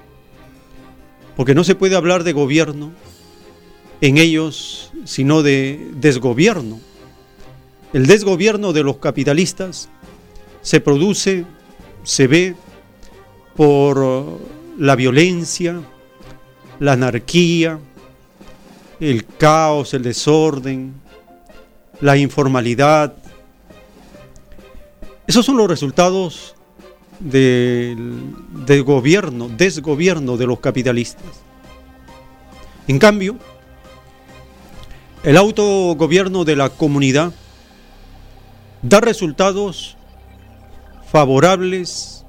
porque 1.35 1.55
no 1.55 1.63
se 1.63 1.75
puede 1.75 1.95
hablar 1.95 2.23
de 2.23 2.33
gobierno 2.33 2.91
en 4.01 4.17
ellos, 4.17 4.91
sino 5.05 5.43
de 5.43 5.91
desgobierno. 5.95 6.79
El 7.93 8.07
desgobierno 8.07 8.73
de 8.73 8.81
los 8.81 8.97
capitalistas 8.97 9.87
se 10.63 10.81
produce, 10.81 11.45
se 12.03 12.25
ve 12.25 12.55
por 13.55 14.39
la 14.79 14.95
violencia, 14.95 15.79
la 16.79 16.93
anarquía, 16.93 17.77
el 18.99 19.25
caos, 19.25 19.93
el 19.93 20.01
desorden, 20.01 20.95
la 22.01 22.17
informalidad. 22.17 23.13
Esos 25.27 25.45
son 25.45 25.57
los 25.57 25.69
resultados 25.69 26.55
del, 27.19 28.83
gobierno, 28.83 29.49
desgobierno 29.49 30.35
de 30.35 30.47
los 30.47 30.59
capitalistas. 30.59 31.23
En 32.87 32.97
cambio, 32.97 33.37
el 35.23 35.37
autogobierno 35.37 36.43
de 36.43 36.55
la 36.55 36.69
comunidad 36.69 37.33
da 38.83 38.99
resultados 38.99 39.97
favorables 41.09 42.25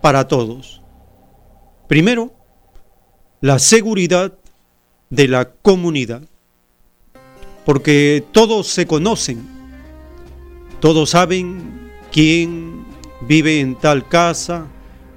para 0.00 0.28
todos. 0.28 0.80
Primero, 1.88 2.32
la 3.40 3.58
seguridad 3.58 4.32
de 5.10 5.28
la 5.28 5.50
comunidad, 5.50 6.22
porque 7.64 8.24
todos 8.32 8.68
se 8.68 8.86
conocen, 8.86 9.46
todos 10.80 11.10
saben 11.10 11.90
quién 12.12 12.84
vive 13.22 13.60
en 13.60 13.74
tal 13.74 14.06
casa, 14.08 14.66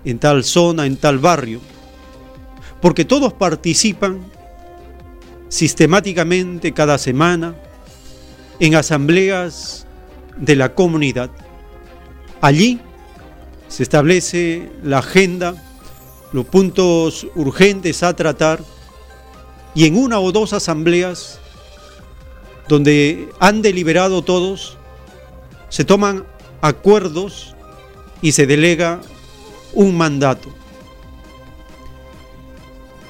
en 0.03 0.17
tal 0.17 0.43
zona, 0.43 0.85
en 0.85 0.97
tal 0.97 1.19
barrio, 1.19 1.61
porque 2.81 3.05
todos 3.05 3.33
participan 3.33 4.19
sistemáticamente 5.49 6.71
cada 6.71 6.97
semana 6.97 7.55
en 8.59 8.75
asambleas 8.75 9.85
de 10.41 10.55
la 10.57 10.75
comunidad. 10.75 11.29
Allí 12.41 12.81
se 13.69 13.83
establece 13.83 14.69
la 14.83 14.97
agenda, 14.97 15.55
los 16.33 16.45
puntos 16.45 17.27
urgentes 17.35 18.03
a 18.03 18.13
tratar 18.15 18.59
y 19.73 19.85
en 19.85 19.97
una 19.97 20.19
o 20.19 20.33
dos 20.33 20.51
asambleas 20.51 21.39
donde 22.67 23.29
han 23.39 23.61
deliberado 23.61 24.21
todos, 24.23 24.77
se 25.69 25.85
toman 25.85 26.25
acuerdos 26.61 27.55
y 28.21 28.33
se 28.33 28.47
delega 28.47 28.99
un 29.73 29.95
mandato. 29.95 30.49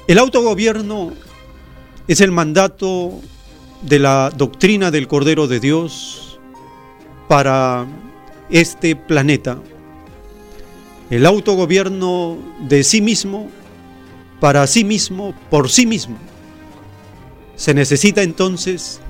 El 0.06 0.18
autogobierno 0.18 1.12
es 2.08 2.20
el 2.20 2.32
mandato 2.32 3.20
de 3.82 3.98
la 3.98 4.30
doctrina 4.36 4.90
del 4.90 5.08
Cordero 5.08 5.46
de 5.46 5.60
Dios 5.60 6.21
para 7.28 7.86
este 8.50 8.96
planeta. 8.96 9.58
El 11.10 11.26
autogobierno 11.26 12.38
de 12.60 12.84
sí 12.84 13.00
mismo, 13.00 13.48
para 14.40 14.66
sí 14.66 14.84
mismo, 14.84 15.34
por 15.50 15.70
sí 15.70 15.86
mismo. 15.86 16.16
Se 17.56 17.74
necesita 17.74 18.22
entonces 18.22 19.00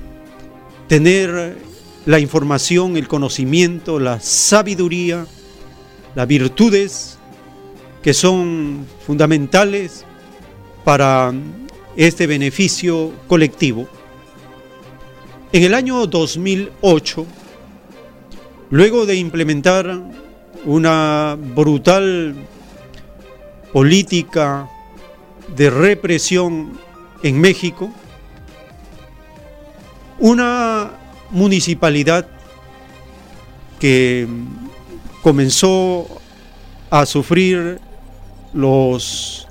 tener 0.87 1.57
la 2.05 2.19
información, 2.19 2.97
el 2.97 3.07
conocimiento, 3.07 3.99
la 3.99 4.19
sabiduría, 4.19 5.25
las 6.15 6.27
virtudes 6.27 7.17
que 8.01 8.13
son 8.13 8.85
fundamentales 9.07 10.05
para 10.83 11.33
este 11.95 12.27
beneficio 12.27 13.13
colectivo. 13.27 13.87
En 15.53 15.63
el 15.63 15.73
año 15.73 16.05
2008, 16.05 17.25
luego 18.73 19.05
de 19.05 19.15
implementar 19.15 20.01
una 20.65 21.37
brutal 21.39 22.33
política 23.71 24.67
de 25.55 25.69
represión 25.69 26.79
en 27.21 27.39
México, 27.39 27.91
una 30.17 30.89
municipalidad 31.29 32.25
que 33.79 34.27
comenzó 35.21 36.07
a 36.89 37.05
sufrir 37.05 37.79
los 38.53 39.47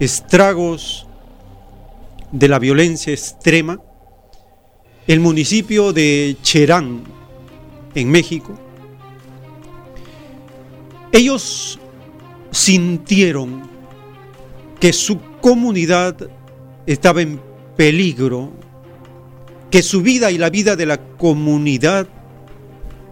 estragos 0.00 1.06
de 2.32 2.48
la 2.48 2.58
violencia 2.58 3.12
extrema, 3.12 3.80
el 5.06 5.20
municipio 5.20 5.92
de 5.92 6.36
Cherán, 6.42 7.15
en 7.96 8.10
México, 8.10 8.54
ellos 11.12 11.80
sintieron 12.50 13.62
que 14.78 14.92
su 14.92 15.18
comunidad 15.40 16.28
estaba 16.86 17.22
en 17.22 17.40
peligro, 17.74 18.52
que 19.70 19.82
su 19.82 20.02
vida 20.02 20.30
y 20.30 20.38
la 20.38 20.50
vida 20.50 20.76
de 20.76 20.84
la 20.84 20.98
comunidad 20.98 22.06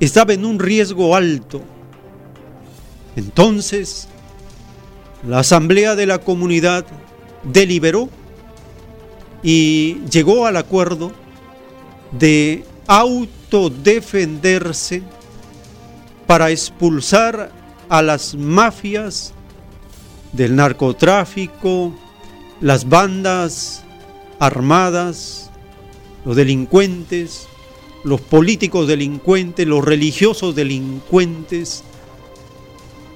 estaba 0.00 0.34
en 0.34 0.44
un 0.44 0.58
riesgo 0.58 1.16
alto. 1.16 1.62
Entonces, 3.16 4.06
la 5.26 5.38
asamblea 5.38 5.96
de 5.96 6.04
la 6.04 6.18
comunidad 6.18 6.84
deliberó 7.42 8.10
y 9.42 10.00
llegó 10.10 10.46
al 10.46 10.58
acuerdo 10.58 11.12
de 12.12 12.64
autodefenderse 13.54 15.02
para 16.26 16.50
expulsar 16.50 17.52
a 17.88 18.02
las 18.02 18.34
mafias 18.34 19.32
del 20.32 20.56
narcotráfico, 20.56 21.94
las 22.60 22.88
bandas 22.88 23.84
armadas, 24.40 25.50
los 26.24 26.34
delincuentes, 26.34 27.46
los 28.02 28.20
políticos 28.20 28.88
delincuentes, 28.88 29.66
los 29.66 29.84
religiosos 29.84 30.54
delincuentes, 30.54 31.84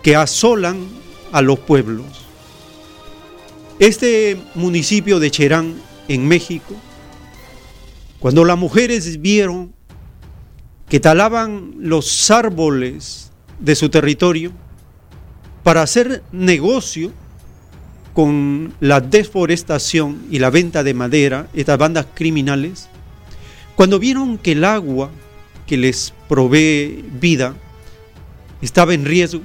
que 0.02 0.14
asolan 0.14 0.86
a 1.32 1.42
los 1.42 1.58
pueblos. 1.58 2.06
Este 3.80 4.40
municipio 4.54 5.18
de 5.18 5.30
Cherán, 5.30 5.82
en 6.06 6.26
México, 6.26 6.74
cuando 8.18 8.44
las 8.44 8.56
mujeres 8.56 9.20
vieron 9.20 9.77
que 10.88 11.00
talaban 11.00 11.74
los 11.78 12.30
árboles 12.30 13.30
de 13.58 13.74
su 13.74 13.88
territorio 13.88 14.52
para 15.62 15.82
hacer 15.82 16.22
negocio 16.32 17.12
con 18.14 18.72
la 18.80 19.00
deforestación 19.00 20.26
y 20.30 20.38
la 20.38 20.50
venta 20.50 20.82
de 20.82 20.94
madera, 20.94 21.48
estas 21.54 21.78
bandas 21.78 22.06
criminales, 22.14 22.88
cuando 23.76 23.98
vieron 23.98 24.38
que 24.38 24.52
el 24.52 24.64
agua 24.64 25.10
que 25.66 25.76
les 25.76 26.12
provee 26.28 27.04
vida 27.20 27.54
estaba 28.62 28.94
en 28.94 29.04
riesgo, 29.04 29.42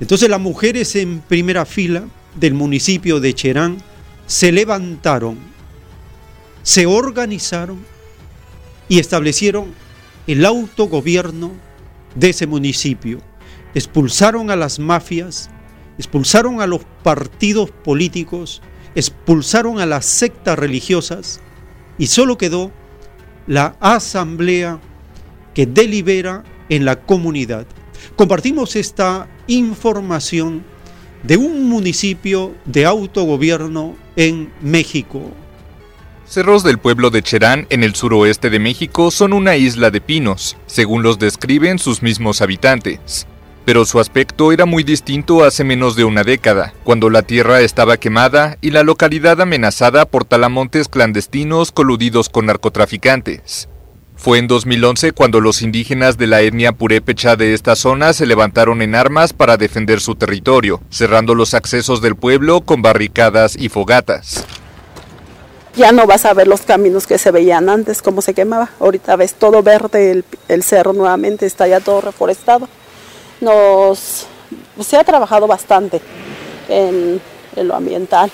entonces 0.00 0.28
las 0.28 0.40
mujeres 0.40 0.96
en 0.96 1.20
primera 1.20 1.66
fila 1.66 2.04
del 2.34 2.54
municipio 2.54 3.20
de 3.20 3.34
Cherán 3.34 3.78
se 4.26 4.50
levantaron, 4.50 5.38
se 6.62 6.86
organizaron 6.86 7.78
y 8.88 8.98
establecieron 8.98 9.66
el 10.28 10.44
autogobierno 10.44 11.52
de 12.14 12.30
ese 12.30 12.46
municipio. 12.46 13.20
Expulsaron 13.74 14.50
a 14.50 14.56
las 14.56 14.78
mafias, 14.78 15.50
expulsaron 15.96 16.60
a 16.60 16.66
los 16.66 16.82
partidos 17.02 17.70
políticos, 17.70 18.62
expulsaron 18.94 19.80
a 19.80 19.86
las 19.86 20.04
sectas 20.04 20.58
religiosas 20.58 21.40
y 21.96 22.06
solo 22.06 22.38
quedó 22.38 22.70
la 23.46 23.76
asamblea 23.80 24.80
que 25.54 25.66
delibera 25.66 26.44
en 26.68 26.84
la 26.84 27.00
comunidad. 27.00 27.66
Compartimos 28.14 28.76
esta 28.76 29.28
información 29.46 30.62
de 31.22 31.38
un 31.38 31.68
municipio 31.68 32.54
de 32.66 32.84
autogobierno 32.84 33.96
en 34.14 34.52
México. 34.60 35.32
Cerros 36.28 36.62
del 36.62 36.76
pueblo 36.76 37.08
de 37.08 37.22
Cherán, 37.22 37.66
en 37.70 37.82
el 37.82 37.94
suroeste 37.94 38.50
de 38.50 38.58
México, 38.58 39.10
son 39.10 39.32
una 39.32 39.56
isla 39.56 39.90
de 39.90 40.02
pinos, 40.02 40.58
según 40.66 41.02
los 41.02 41.18
describen 41.18 41.78
sus 41.78 42.02
mismos 42.02 42.42
habitantes. 42.42 43.26
Pero 43.64 43.86
su 43.86 43.98
aspecto 43.98 44.52
era 44.52 44.66
muy 44.66 44.82
distinto 44.82 45.42
hace 45.42 45.64
menos 45.64 45.96
de 45.96 46.04
una 46.04 46.24
década, 46.24 46.74
cuando 46.84 47.08
la 47.08 47.22
tierra 47.22 47.62
estaba 47.62 47.96
quemada 47.96 48.58
y 48.60 48.72
la 48.72 48.82
localidad 48.82 49.40
amenazada 49.40 50.04
por 50.04 50.26
talamontes 50.26 50.88
clandestinos 50.88 51.72
coludidos 51.72 52.28
con 52.28 52.44
narcotraficantes. 52.44 53.70
Fue 54.14 54.38
en 54.38 54.48
2011 54.48 55.12
cuando 55.12 55.40
los 55.40 55.62
indígenas 55.62 56.18
de 56.18 56.26
la 56.26 56.42
etnia 56.42 56.72
purépecha 56.72 57.36
de 57.36 57.54
esta 57.54 57.74
zona 57.74 58.12
se 58.12 58.26
levantaron 58.26 58.82
en 58.82 58.96
armas 58.96 59.32
para 59.32 59.56
defender 59.56 60.00
su 60.00 60.14
territorio, 60.14 60.82
cerrando 60.90 61.34
los 61.34 61.54
accesos 61.54 62.02
del 62.02 62.16
pueblo 62.16 62.60
con 62.60 62.82
barricadas 62.82 63.56
y 63.58 63.70
fogatas. 63.70 64.44
Ya 65.78 65.92
no 65.92 66.08
vas 66.08 66.24
a 66.24 66.34
ver 66.34 66.48
los 66.48 66.62
caminos 66.62 67.06
que 67.06 67.18
se 67.18 67.30
veían 67.30 67.68
antes, 67.68 68.02
como 68.02 68.20
se 68.20 68.34
quemaba. 68.34 68.68
Ahorita 68.80 69.14
ves 69.14 69.34
todo 69.34 69.62
verde, 69.62 70.24
el, 70.48 70.62
cerro 70.64 70.92
nuevamente 70.92 71.46
está 71.46 71.68
ya 71.68 71.78
todo 71.78 72.00
reforestado. 72.00 72.68
Nos, 73.40 74.26
se 74.80 74.96
ha 74.96 75.04
trabajado 75.04 75.46
bastante 75.46 76.00
en 76.68 77.20
lo 77.56 77.76
ambiental. 77.76 78.32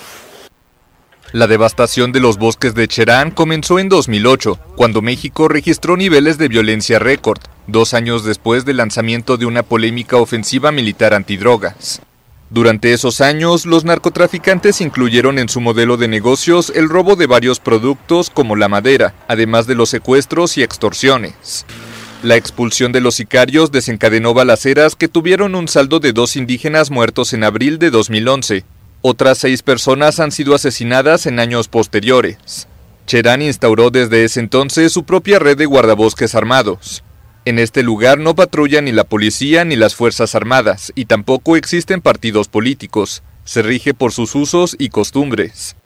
La 1.33 1.47
devastación 1.47 2.13
de 2.13 2.21
los 2.21 2.39
bosques 2.39 2.75
de 2.75 2.89
Cherán 2.89 3.31
comenzó 3.31 3.79
en 3.79 3.91
2008, 3.91 4.59
cuando 4.75 5.03
México 5.03 5.47
registró 5.47 5.99
niveles 5.99 6.39
de 6.39 6.49
violencia 6.49 6.99
récord, 6.99 7.41
dos 7.67 7.93
años 7.93 8.25
después 8.25 8.65
del 8.65 8.79
lanzamiento 8.79 9.37
de 9.37 9.45
una 9.45 9.63
polémica 9.63 10.17
ofensiva 10.17 10.73
militar 10.73 11.13
antidrogas. 11.13 12.01
Durante 12.55 12.93
esos 12.93 13.21
años, 13.21 13.67
los 13.67 13.85
narcotraficantes 13.85 14.81
incluyeron 14.81 15.41
en 15.41 15.49
su 15.49 15.61
modelo 15.61 15.97
de 15.97 16.07
negocios 16.07 16.71
el 16.73 16.89
robo 16.89 17.17
de 17.17 17.27
varios 17.27 17.59
productos 17.59 18.31
como 18.31 18.55
la 18.55 18.69
madera, 18.69 19.13
además 19.27 19.67
de 19.67 19.75
los 19.75 19.89
secuestros 19.89 20.57
y 20.57 20.63
extorsiones. 20.63 21.67
La 22.23 22.37
expulsión 22.37 22.93
de 22.93 23.01
los 23.01 23.17
sicarios 23.17 23.73
desencadenó 23.73 24.35
balaceras 24.35 24.95
que 24.95 25.09
tuvieron 25.09 25.57
un 25.57 25.67
saldo 25.67 25.99
de 25.99 26.13
dos 26.13 26.37
indígenas 26.37 26.93
muertos 26.93 27.33
en 27.33 27.43
abril 27.43 27.81
de 27.81 27.91
2011, 27.91 28.65
otras 29.03 29.39
seis 29.39 29.63
personas 29.63 30.21
han 30.21 30.31
sido 30.31 30.55
asesinadas 30.55 31.27
en 31.27 31.41
años 31.41 31.67
posteriores. 31.67 32.69
Cherán 33.05 33.43
instauró 33.43 33.91
desde 33.91 34.23
ese 34.25 34.39
entonces 34.39 34.93
su 34.93 35.03
propia 35.03 35.41
red 35.41 35.59
de 35.59 35.67
guardabosques 35.67 36.37
armados. 36.37 37.03
En 37.47 37.59
este 37.59 37.83
lugar 37.83 38.19
no 38.19 38.35
patrulla 38.35 38.81
ni 38.81 38.91
la 38.91 39.05
policía 39.05 39.67
ni 39.67 39.77
las 39.77 39.95
Fuerzas 39.95 40.35
Armadas, 40.35 40.93
y 40.95 41.05
tampoco 41.05 41.57
existen 41.57 42.01
partidos 42.01 42.49
políticos. 42.49 43.23
Se 43.45 43.61
rige 43.61 43.93
por 43.93 44.13
sus 44.13 44.35
usos 44.35 44.75
y 44.79 44.89
costumbres. 44.89 45.77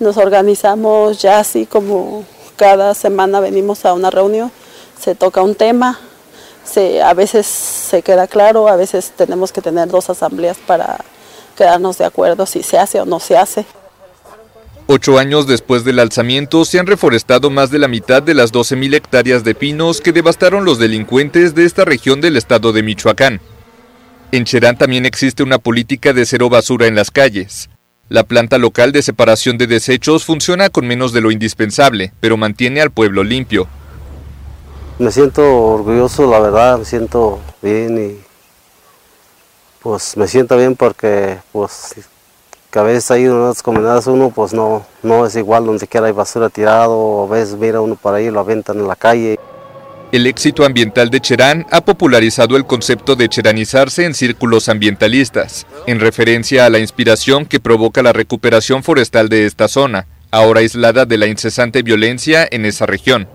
Nos 0.00 0.16
organizamos 0.16 1.20
ya 1.20 1.38
así 1.38 1.66
como 1.66 2.24
cada 2.56 2.94
semana 2.94 3.40
venimos 3.40 3.84
a 3.84 3.92
una 3.92 4.10
reunión, 4.10 4.50
se 4.98 5.14
toca 5.14 5.42
un 5.42 5.54
tema, 5.54 6.00
se, 6.64 7.02
a 7.02 7.12
veces 7.12 7.46
se 7.46 8.00
queda 8.00 8.26
claro, 8.26 8.66
a 8.66 8.76
veces 8.76 9.12
tenemos 9.14 9.52
que 9.52 9.60
tener 9.60 9.88
dos 9.88 10.08
asambleas 10.08 10.56
para 10.66 11.04
quedarnos 11.58 11.98
de 11.98 12.06
acuerdo 12.06 12.46
si 12.46 12.62
se 12.62 12.78
hace 12.78 13.02
o 13.02 13.04
no 13.04 13.20
se 13.20 13.36
hace. 13.36 13.66
Ocho 14.88 15.18
años 15.18 15.48
después 15.48 15.82
del 15.82 15.98
alzamiento 15.98 16.64
se 16.64 16.78
han 16.78 16.86
reforestado 16.86 17.50
más 17.50 17.72
de 17.72 17.80
la 17.80 17.88
mitad 17.88 18.22
de 18.22 18.34
las 18.34 18.52
12.000 18.52 18.94
hectáreas 18.94 19.42
de 19.42 19.56
pinos 19.56 20.00
que 20.00 20.12
devastaron 20.12 20.64
los 20.64 20.78
delincuentes 20.78 21.56
de 21.56 21.64
esta 21.64 21.84
región 21.84 22.20
del 22.20 22.36
estado 22.36 22.72
de 22.72 22.84
Michoacán. 22.84 23.40
En 24.30 24.44
Cherán 24.44 24.78
también 24.78 25.04
existe 25.04 25.42
una 25.42 25.58
política 25.58 26.12
de 26.12 26.24
cero 26.24 26.48
basura 26.48 26.86
en 26.86 26.94
las 26.94 27.10
calles. 27.10 27.68
La 28.08 28.22
planta 28.22 28.58
local 28.58 28.92
de 28.92 29.02
separación 29.02 29.58
de 29.58 29.66
desechos 29.66 30.24
funciona 30.24 30.70
con 30.70 30.86
menos 30.86 31.12
de 31.12 31.20
lo 31.20 31.32
indispensable, 31.32 32.12
pero 32.20 32.36
mantiene 32.36 32.80
al 32.80 32.92
pueblo 32.92 33.24
limpio. 33.24 33.66
Me 35.00 35.10
siento 35.10 35.42
orgulloso, 35.42 36.30
la 36.30 36.38
verdad, 36.38 36.78
me 36.78 36.84
siento 36.84 37.40
bien 37.60 37.98
y 37.98 38.20
pues 39.82 40.16
me 40.16 40.28
siento 40.28 40.56
bien 40.56 40.76
porque 40.76 41.38
pues 41.50 41.96
que 42.76 42.80
a 42.80 42.82
veces 42.82 43.10
ahí 43.10 43.24
en 43.24 43.40
las 43.40 43.62
comunidades 43.62 44.06
uno 44.06 44.28
pues 44.28 44.52
no, 44.52 44.84
no 45.02 45.24
es 45.24 45.34
igual 45.34 45.64
donde 45.64 45.86
quiera 45.86 46.08
hay 46.08 46.12
basura 46.12 46.50
tirado, 46.50 46.92
o 46.92 47.26
a 47.26 47.34
veces 47.34 47.56
mira 47.56 47.80
uno 47.80 47.96
por 47.96 48.12
ahí 48.12 48.26
y 48.26 48.30
lo 48.30 48.40
aventan 48.40 48.78
en 48.78 48.86
la 48.86 48.96
calle. 48.96 49.38
El 50.12 50.26
éxito 50.26 50.62
ambiental 50.62 51.08
de 51.08 51.22
Cherán 51.22 51.64
ha 51.70 51.80
popularizado 51.80 52.54
el 52.54 52.66
concepto 52.66 53.16
de 53.16 53.30
cheranizarse 53.30 54.04
en 54.04 54.12
círculos 54.12 54.68
ambientalistas, 54.68 55.66
en 55.86 56.00
referencia 56.00 56.66
a 56.66 56.70
la 56.70 56.78
inspiración 56.78 57.46
que 57.46 57.60
provoca 57.60 58.02
la 58.02 58.12
recuperación 58.12 58.82
forestal 58.82 59.30
de 59.30 59.46
esta 59.46 59.68
zona, 59.68 60.06
ahora 60.30 60.60
aislada 60.60 61.06
de 61.06 61.16
la 61.16 61.28
incesante 61.28 61.80
violencia 61.80 62.46
en 62.50 62.66
esa 62.66 62.84
región. 62.84 63.26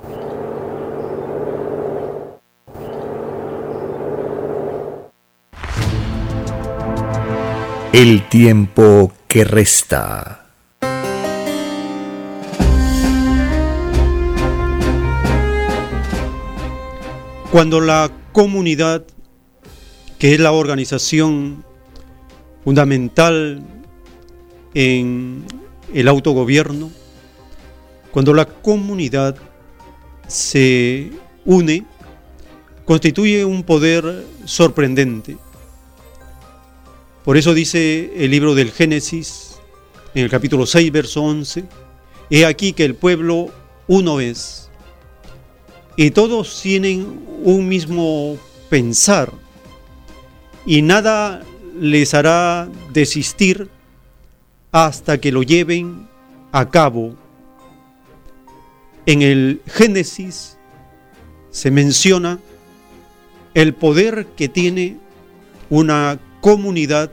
El 7.93 8.29
tiempo 8.29 9.11
que 9.27 9.43
resta. 9.43 10.47
Cuando 17.51 17.81
la 17.81 18.09
comunidad, 18.31 19.03
que 20.17 20.33
es 20.33 20.39
la 20.39 20.53
organización 20.53 21.65
fundamental 22.63 23.61
en 24.73 25.43
el 25.93 26.07
autogobierno, 26.07 26.89
cuando 28.11 28.33
la 28.33 28.45
comunidad 28.45 29.35
se 30.27 31.11
une, 31.43 31.83
constituye 32.85 33.43
un 33.43 33.63
poder 33.63 34.25
sorprendente 34.45 35.35
por 37.23 37.37
eso 37.37 37.53
dice 37.53 38.11
el 38.15 38.31
libro 38.31 38.55
del 38.55 38.71
Génesis, 38.71 39.59
en 40.15 40.23
el 40.23 40.29
capítulo 40.29 40.65
6, 40.65 40.91
verso 40.91 41.21
11, 41.21 41.65
He 42.29 42.45
aquí 42.45 42.73
que 42.73 42.85
el 42.85 42.95
pueblo 42.95 43.51
uno 43.87 44.19
es, 44.19 44.69
y 45.95 46.11
todos 46.11 46.61
tienen 46.61 47.25
un 47.43 47.67
mismo 47.67 48.37
pensar, 48.69 49.31
y 50.65 50.81
nada 50.81 51.43
les 51.79 52.13
hará 52.13 52.69
desistir 52.91 53.69
hasta 54.71 55.19
que 55.19 55.31
lo 55.31 55.43
lleven 55.43 56.07
a 56.51 56.69
cabo. 56.69 57.15
En 59.05 59.21
el 59.21 59.61
Génesis 59.67 60.57
se 61.49 61.71
menciona 61.71 62.39
el 63.53 63.73
poder 63.73 64.27
que 64.37 64.47
tiene 64.47 64.97
una 65.69 66.19
comunidad 66.41 67.11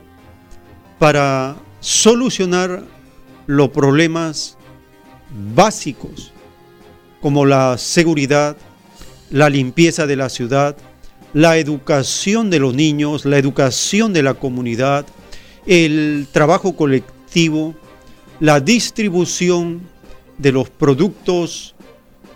para 0.97 1.55
solucionar 1.79 2.83
los 3.47 3.69
problemas 3.69 4.57
básicos 5.55 6.33
como 7.21 7.45
la 7.45 7.77
seguridad, 7.77 8.57
la 9.29 9.49
limpieza 9.49 10.07
de 10.07 10.15
la 10.15 10.29
ciudad, 10.29 10.75
la 11.33 11.57
educación 11.57 12.49
de 12.49 12.59
los 12.59 12.73
niños, 12.73 13.25
la 13.25 13.37
educación 13.37 14.13
de 14.13 14.23
la 14.23 14.33
comunidad, 14.33 15.05
el 15.65 16.27
trabajo 16.31 16.75
colectivo, 16.75 17.75
la 18.39 18.59
distribución 18.59 19.81
de 20.37 20.51
los 20.51 20.69
productos 20.69 21.75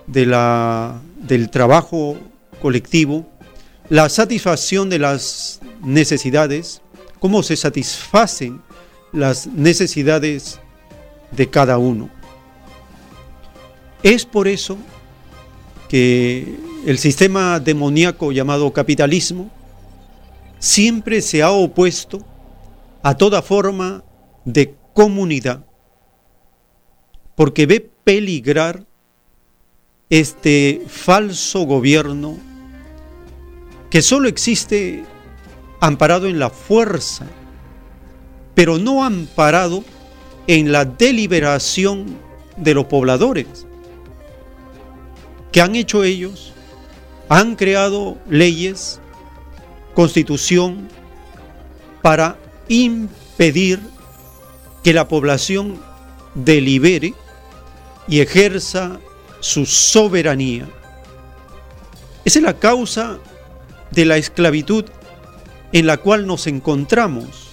de 0.05 0.25
la, 0.25 1.01
del 1.17 1.49
trabajo 1.49 2.17
colectivo, 2.61 3.27
la 3.89 4.09
satisfacción 4.09 4.89
de 4.89 4.99
las 4.99 5.59
necesidades, 5.83 6.82
cómo 7.23 7.41
se 7.41 7.55
satisfacen 7.55 8.61
las 9.13 9.47
necesidades 9.47 10.59
de 11.31 11.49
cada 11.49 11.77
uno. 11.77 12.09
Es 14.03 14.25
por 14.25 14.49
eso 14.49 14.77
que 15.87 16.59
el 16.85 16.97
sistema 16.97 17.61
demoníaco 17.61 18.33
llamado 18.33 18.73
capitalismo 18.73 19.49
siempre 20.59 21.21
se 21.21 21.41
ha 21.41 21.51
opuesto 21.51 22.19
a 23.01 23.15
toda 23.15 23.41
forma 23.41 24.03
de 24.43 24.75
comunidad, 24.93 25.65
porque 27.35 27.65
ve 27.65 27.89
peligrar 28.03 28.85
este 30.09 30.81
falso 30.89 31.61
gobierno 31.61 32.37
que 33.89 34.01
solo 34.01 34.27
existe 34.27 35.05
amparado 35.83 36.27
en 36.27 36.39
la 36.39 36.49
fuerza, 36.49 37.25
pero 38.55 38.77
no 38.77 39.03
amparado 39.03 39.83
en 40.47 40.71
la 40.71 40.85
deliberación 40.85 42.17
de 42.55 42.73
los 42.73 42.85
pobladores. 42.85 43.67
¿Qué 45.51 45.59
han 45.59 45.75
hecho 45.75 46.05
ellos? 46.05 46.53
Han 47.27 47.57
creado 47.57 48.17
leyes, 48.29 49.01
constitución, 49.93 50.87
para 52.01 52.37
impedir 52.69 53.81
que 54.85 54.93
la 54.93 55.09
población 55.09 55.81
delibere 56.33 57.13
y 58.07 58.21
ejerza 58.21 59.01
su 59.41 59.65
soberanía. 59.65 60.65
Esa 62.23 62.39
es 62.39 62.45
la 62.45 62.57
causa 62.57 63.17
de 63.91 64.05
la 64.05 64.15
esclavitud 64.15 64.85
en 65.73 65.87
la 65.87 65.97
cual 65.97 66.27
nos 66.27 66.45
encontramos, 66.45 67.49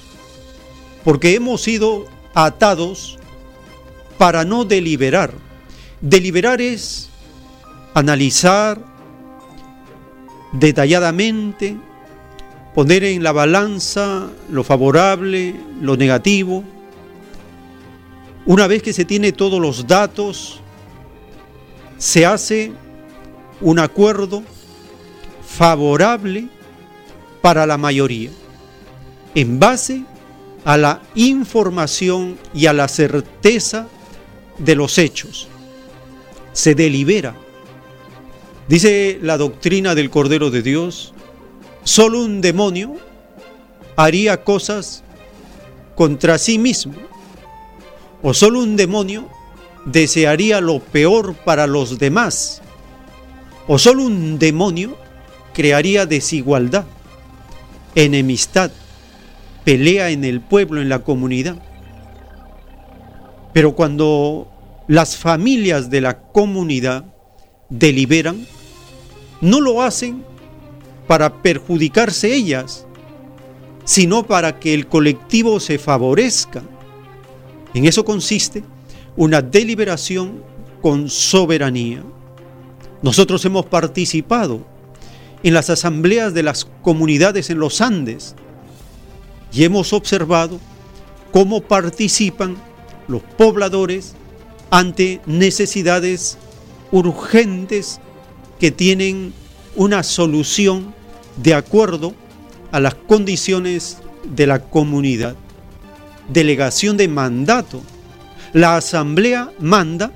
porque 1.03 1.35
hemos 1.35 1.63
sido 1.63 2.05
atados 2.35 3.19
para 4.19 4.45
no 4.45 4.67
deliberar. 4.67 5.33
Deliberar 6.03 6.61
es 6.61 7.09
analizar 7.95 8.79
detalladamente, 10.53 11.79
poner 12.75 13.05
en 13.05 13.23
la 13.23 13.33
balanza 13.33 14.29
lo 14.51 14.65
favorable, 14.65 15.55
lo 15.81 15.97
negativo. 15.97 16.63
Una 18.45 18.67
vez 18.67 18.83
que 18.83 18.93
se 18.93 19.07
tiene 19.07 19.33
todos 19.33 19.61
los 19.61 19.87
datos, 19.87 20.61
se 21.97 22.27
hace 22.27 22.73
un 23.63 23.79
acuerdo 23.79 24.43
favorable 25.47 26.49
para 27.43 27.67
la 27.67 27.79
mayoría, 27.79 28.31
en 29.35 29.59
base 29.59 30.05
a 30.65 30.77
la 30.77 31.03
información 31.15 32.39
y 32.55 32.67
a 32.67 32.73
la 32.73 32.89
certeza 32.89 33.89
de 34.59 34.75
los 34.75 34.99
hechos. 34.99 35.49
Se 36.53 36.75
delibera. 36.75 37.35
Dice 38.69 39.19
la 39.23 39.39
doctrina 39.39 39.95
del 39.95 40.11
Cordero 40.11 40.51
de 40.51 40.63
Dios, 40.63 41.15
solo 41.83 42.23
un 42.23 42.41
demonio 42.41 42.97
haría 43.97 44.45
cosas 44.45 45.03
contra 45.95 46.39
sí 46.39 46.59
mismo, 46.59 46.95
o 48.23 48.35
solo 48.35 48.61
un 48.61 48.77
demonio 48.77 49.29
desearía 49.85 50.61
lo 50.61 50.81
peor 50.81 51.35
para 51.35 51.67
los 51.67 51.99
demás, 51.99 52.63
o 53.67 53.79
solo 53.79 54.05
un 54.05 54.39
demonio 54.39 54.97
crearía 55.55 56.07
desigualdad, 56.07 56.85
enemistad, 57.95 58.71
pelea 59.65 60.11
en 60.11 60.25
el 60.25 60.41
pueblo, 60.41 60.81
en 60.81 60.89
la 60.89 61.01
comunidad. 61.01 61.57
Pero 63.53 63.75
cuando 63.75 64.49
las 64.87 65.17
familias 65.17 65.91
de 65.91 66.01
la 66.01 66.21
comunidad 66.21 67.05
deliberan, 67.69 68.47
no 69.41 69.61
lo 69.61 69.83
hacen 69.83 70.25
para 71.07 71.43
perjudicarse 71.43 72.35
ellas, 72.35 72.87
sino 73.85 74.27
para 74.27 74.61
que 74.61 74.75
el 74.75 74.87
colectivo 74.87 75.59
se 75.59 75.79
favorezca. 75.79 76.63
En 77.75 77.87
eso 77.87 78.05
consiste 78.05 78.63
una 79.17 79.43
deliberación 79.43 80.43
con 80.81 81.09
soberanía. 81.09 82.03
Nosotros 83.03 83.45
hemos 83.45 83.67
participado 83.67 84.65
en 85.43 85.55
las 85.55 85.71
asambleas 85.71 86.35
de 86.35 86.43
las 86.43 86.67
comunidades 86.83 87.51
en 87.51 87.59
los 87.59 87.81
Andes 87.81 88.35
y 89.53 89.65
hemos 89.65 89.93
observado 89.93 90.61
cómo 91.33 91.61
participan 91.61 92.57
los 93.09 93.23
pobladores 93.23 94.15
ante 94.71 95.21
necesidades 95.27 96.39
urgentes 96.93 98.01
que 98.59 98.71
tienen 98.71 99.33
una 99.77 100.03
solución 100.03 100.95
de 101.37 101.55
acuerdo 101.55 102.15
a 102.73 102.81
las 102.81 102.95
condiciones 102.95 103.99
de 104.25 104.47
la 104.47 104.61
comunidad. 104.61 105.35
Delegación 106.29 106.97
de 106.97 107.09
mandato. 107.09 107.83
La 108.53 108.77
asamblea 108.77 109.51
manda, 109.59 110.13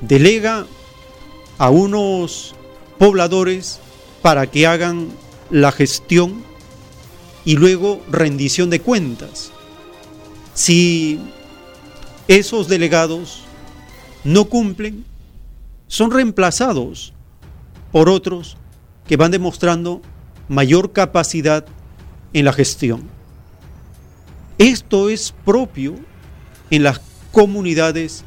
delega 0.00 0.66
a 1.58 1.70
unos 1.70 2.54
pobladores 2.98 3.80
para 4.26 4.48
que 4.48 4.66
hagan 4.66 5.10
la 5.50 5.70
gestión 5.70 6.42
y 7.44 7.54
luego 7.54 8.02
rendición 8.10 8.70
de 8.70 8.80
cuentas. 8.80 9.52
Si 10.52 11.20
esos 12.26 12.66
delegados 12.66 13.44
no 14.24 14.46
cumplen, 14.46 15.04
son 15.86 16.10
reemplazados 16.10 17.12
por 17.92 18.08
otros 18.08 18.56
que 19.06 19.16
van 19.16 19.30
demostrando 19.30 20.02
mayor 20.48 20.90
capacidad 20.90 21.64
en 22.32 22.46
la 22.46 22.52
gestión. 22.52 23.08
Esto 24.58 25.08
es 25.08 25.32
propio 25.44 25.94
en 26.70 26.82
las 26.82 27.00
comunidades 27.30 28.24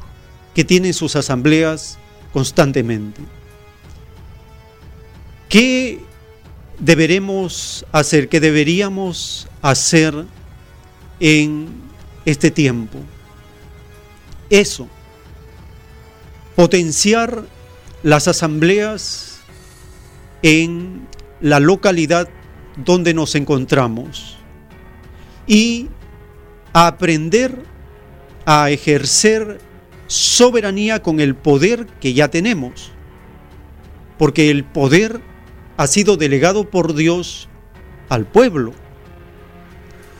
que 0.54 0.64
tienen 0.64 0.94
sus 0.94 1.14
asambleas 1.14 1.98
constantemente. 2.32 3.20
¿Qué 5.50 5.98
deberemos 6.78 7.84
hacer, 7.90 8.28
qué 8.28 8.38
deberíamos 8.38 9.48
hacer 9.62 10.14
en 11.18 11.66
este 12.24 12.52
tiempo? 12.52 13.00
Eso, 14.48 14.86
potenciar 16.54 17.42
las 18.04 18.28
asambleas 18.28 19.40
en 20.42 21.08
la 21.40 21.58
localidad 21.58 22.28
donde 22.76 23.12
nos 23.12 23.34
encontramos 23.34 24.36
y 25.48 25.88
aprender 26.72 27.64
a 28.46 28.70
ejercer 28.70 29.60
soberanía 30.06 31.02
con 31.02 31.18
el 31.18 31.34
poder 31.34 31.88
que 32.00 32.14
ya 32.14 32.28
tenemos, 32.28 32.92
porque 34.16 34.52
el 34.52 34.62
poder 34.62 35.28
ha 35.80 35.86
sido 35.86 36.18
delegado 36.18 36.68
por 36.68 36.92
Dios 36.92 37.48
al 38.10 38.26
pueblo. 38.26 38.74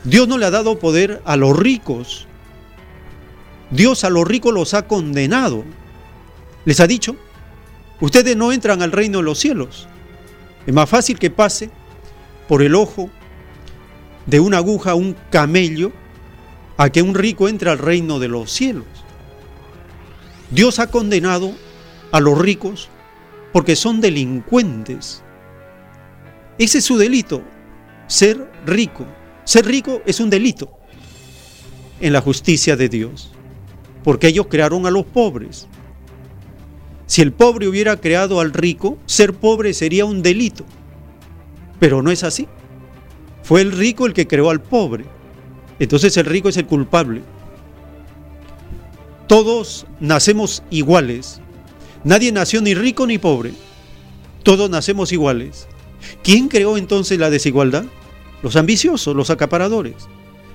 Dios 0.03 0.27
no 0.27 0.39
le 0.39 0.47
ha 0.47 0.49
dado 0.49 0.79
poder 0.79 1.21
a 1.23 1.35
los 1.35 1.55
ricos. 1.55 2.25
Dios 3.69 4.03
a 4.03 4.09
los 4.09 4.27
ricos 4.27 4.55
los 4.55 4.73
ha 4.73 4.87
condenado. 4.87 5.63
Les 6.65 6.79
ha 6.79 6.87
dicho, 6.87 7.15
ustedes 7.99 8.35
no 8.35 8.51
entran 8.51 8.81
al 8.81 8.91
reino 8.91 9.19
de 9.19 9.23
los 9.23 9.37
cielos. 9.37 9.87
Es 10.65 10.73
más 10.73 10.89
fácil 10.89 11.19
que 11.19 11.29
pase 11.29 11.69
por 12.47 12.63
el 12.63 12.73
ojo 12.73 13.11
de 14.25 14.39
una 14.39 14.57
aguja 14.57 14.95
un 14.95 15.15
camello 15.29 15.91
a 16.75 16.89
que 16.89 17.03
un 17.03 17.13
rico 17.13 17.47
entre 17.47 17.69
al 17.69 17.77
reino 17.77 18.17
de 18.17 18.29
los 18.29 18.51
cielos. 18.51 18.87
Dios 20.49 20.79
ha 20.79 20.87
condenado 20.87 21.53
a 22.11 22.19
los 22.19 22.35
ricos 22.35 22.89
porque 23.53 23.75
son 23.75 24.01
delincuentes. 24.01 25.23
Ese 26.61 26.77
es 26.77 26.85
su 26.85 26.95
delito, 26.95 27.41
ser 28.05 28.47
rico. 28.67 29.07
Ser 29.45 29.65
rico 29.65 30.03
es 30.05 30.19
un 30.19 30.29
delito 30.29 30.69
en 31.99 32.13
la 32.13 32.21
justicia 32.21 32.75
de 32.75 32.87
Dios, 32.87 33.31
porque 34.03 34.27
ellos 34.27 34.45
crearon 34.47 34.85
a 34.85 34.91
los 34.91 35.03
pobres. 35.03 35.67
Si 37.07 37.23
el 37.23 37.33
pobre 37.33 37.67
hubiera 37.67 37.97
creado 37.99 38.39
al 38.39 38.53
rico, 38.53 38.99
ser 39.07 39.33
pobre 39.33 39.73
sería 39.73 40.05
un 40.05 40.21
delito. 40.21 40.63
Pero 41.79 42.03
no 42.03 42.11
es 42.11 42.23
así. 42.23 42.47
Fue 43.41 43.61
el 43.61 43.71
rico 43.71 44.05
el 44.05 44.13
que 44.13 44.27
creó 44.27 44.51
al 44.51 44.61
pobre. 44.61 45.05
Entonces 45.79 46.15
el 46.17 46.25
rico 46.25 46.47
es 46.47 46.57
el 46.57 46.67
culpable. 46.67 47.23
todos 49.25 49.87
nacemos 49.99 50.61
iguales. 50.69 51.41
Nadie 52.03 52.31
nació 52.31 52.61
ni 52.61 52.75
rico 52.75 53.07
ni 53.07 53.17
pobre. 53.17 53.51
Todos 54.43 54.69
nacemos 54.69 55.11
iguales. 55.11 55.67
¿Quién 56.23 56.47
creó 56.47 56.77
entonces 56.77 57.19
la 57.19 57.29
desigualdad? 57.29 57.85
Los 58.41 58.55
ambiciosos, 58.55 59.15
los 59.15 59.29
acaparadores, 59.29 59.95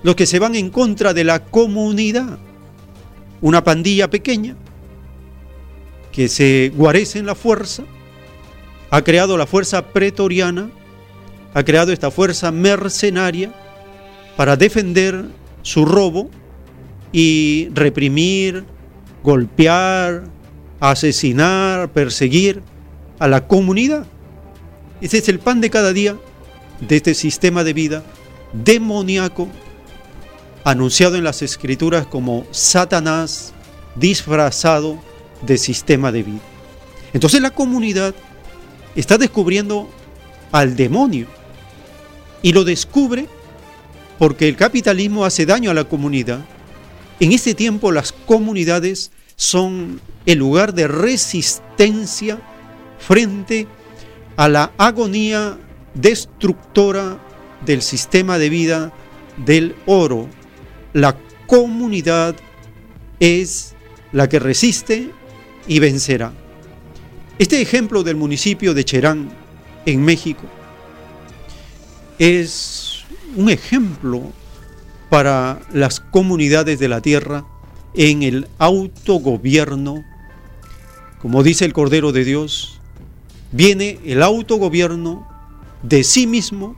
los 0.03 0.17
que 0.17 0.27
se 0.27 0.39
van 0.39 0.55
en 0.55 0.71
contra 0.71 1.15
de 1.15 1.25
la 1.25 1.45
comunidad. 1.45 2.39
Una 3.41 3.63
pandilla 3.63 4.09
pequeña 4.11 4.57
que 6.11 6.29
se 6.29 6.73
guarece 6.75 7.19
en 7.19 7.27
la 7.27 7.35
fuerza, 7.35 7.85
ha 8.91 9.03
creado 9.03 9.37
la 9.37 9.47
fuerza 9.47 9.87
pretoriana, 9.89 10.71
ha 11.53 11.63
creado 11.63 11.93
esta 11.93 12.11
fuerza 12.11 12.51
mercenaria 12.51 13.53
para 14.37 14.57
defender 14.57 15.27
su 15.63 15.85
robo 15.85 16.31
y 17.13 17.69
reprimir, 17.75 18.65
golpear, 19.23 20.25
asesinar, 20.81 21.93
perseguir 21.93 22.63
a 23.19 23.29
la 23.29 23.47
comunidad. 23.47 24.07
Ese 25.01 25.19
es 25.19 25.29
el 25.29 25.39
pan 25.39 25.61
de 25.61 25.71
cada 25.71 25.93
día 25.93 26.17
de 26.81 26.97
este 26.97 27.15
sistema 27.15 27.65
de 27.65 27.73
vida 27.73 28.03
demoníaco 28.53 29.49
anunciado 30.65 31.17
en 31.17 31.25
las 31.25 31.43
escrituras 31.43 32.07
como 32.07 32.47
Satanás 32.51 33.53
disfrazado 33.95 34.99
de 35.43 35.59
sistema 35.59 36.13
de 36.13 36.23
vida. 36.23 36.41
Entonces 37.13 37.41
la 37.41 37.51
comunidad 37.51 38.15
está 38.95 39.19
descubriendo 39.19 39.89
al 40.51 40.77
demonio 40.77 41.27
y 42.43 42.53
lo 42.53 42.65
descubre 42.65 43.27
porque 44.19 44.49
el 44.49 44.57
capitalismo 44.57 45.25
hace 45.25 45.45
daño 45.45 45.71
a 45.71 45.75
la 45.75 45.85
comunidad. 45.85 46.41
En 47.21 47.33
este 47.33 47.55
tiempo 47.55 47.93
las 47.93 48.13
comunidades 48.13 49.11
son 49.37 50.01
el 50.25 50.39
lugar 50.39 50.73
de 50.73 50.89
resistencia 50.89 52.41
frente 52.99 53.67
a 54.37 54.49
la 54.49 54.73
agonía 54.79 55.59
destructora 55.95 57.19
del 57.65 57.83
sistema 57.83 58.39
de 58.39 58.51
vida 58.51 58.93
del 59.45 59.75
oro. 59.87 60.29
La 60.93 61.17
comunidad 61.47 62.37
es 63.21 63.75
la 64.13 64.29
que 64.29 64.39
resiste 64.39 65.11
y 65.67 65.79
vencerá. 65.79 66.33
Este 67.39 67.61
ejemplo 67.61 68.03
del 68.03 68.17
municipio 68.17 68.73
de 68.73 68.85
Cherán, 68.85 69.31
en 69.85 70.03
México, 70.03 70.47
es 72.19 73.05
un 73.37 73.51
ejemplo 73.51 74.33
para 75.11 75.61
las 75.73 76.01
comunidades 76.01 76.79
de 76.79 76.89
la 76.89 77.01
tierra 77.01 77.45
en 77.95 78.23
el 78.23 78.49
autogobierno. 78.59 80.05
Como 81.21 81.43
dice 81.43 81.65
el 81.65 81.73
Cordero 81.73 82.13
de 82.13 82.25
Dios, 82.25 82.76
viene 83.53 83.99
el 84.05 84.23
autogobierno 84.23 85.27
de 85.83 86.05
sí 86.05 86.27
mismo, 86.27 86.77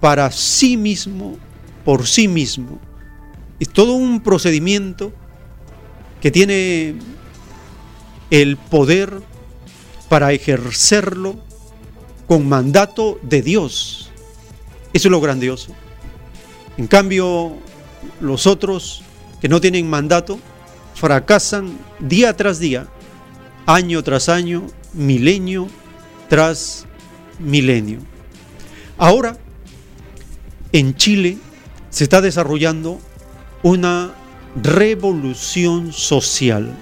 para 0.00 0.30
sí 0.30 0.76
mismo, 0.76 1.36
por 1.84 2.06
sí 2.06 2.28
mismo. 2.28 2.78
Es 3.60 3.68
todo 3.70 3.92
un 3.94 4.20
procedimiento 4.20 5.12
que 6.20 6.30
tiene 6.30 6.96
el 8.30 8.56
poder 8.56 9.22
para 10.08 10.32
ejercerlo 10.32 11.36
con 12.26 12.48
mandato 12.48 13.18
de 13.22 13.42
Dios. 13.42 14.10
Eso 14.92 15.08
es 15.08 15.12
lo 15.12 15.20
grandioso. 15.20 15.72
En 16.76 16.86
cambio, 16.86 17.52
los 18.20 18.46
otros 18.46 19.02
que 19.40 19.48
no 19.48 19.60
tienen 19.60 19.88
mandato 19.88 20.38
fracasan 20.94 21.76
día 21.98 22.36
tras 22.36 22.58
día, 22.58 22.86
año 23.66 24.02
tras 24.02 24.28
año, 24.28 24.66
milenio 24.94 25.68
tras 26.28 26.86
milenio. 27.38 27.98
Ahora, 28.96 29.36
en 30.72 30.96
Chile 30.96 31.38
se 31.90 32.04
está 32.04 32.20
desarrollando 32.20 33.00
una 33.62 34.12
revolución 34.62 35.92
social. 35.92 36.74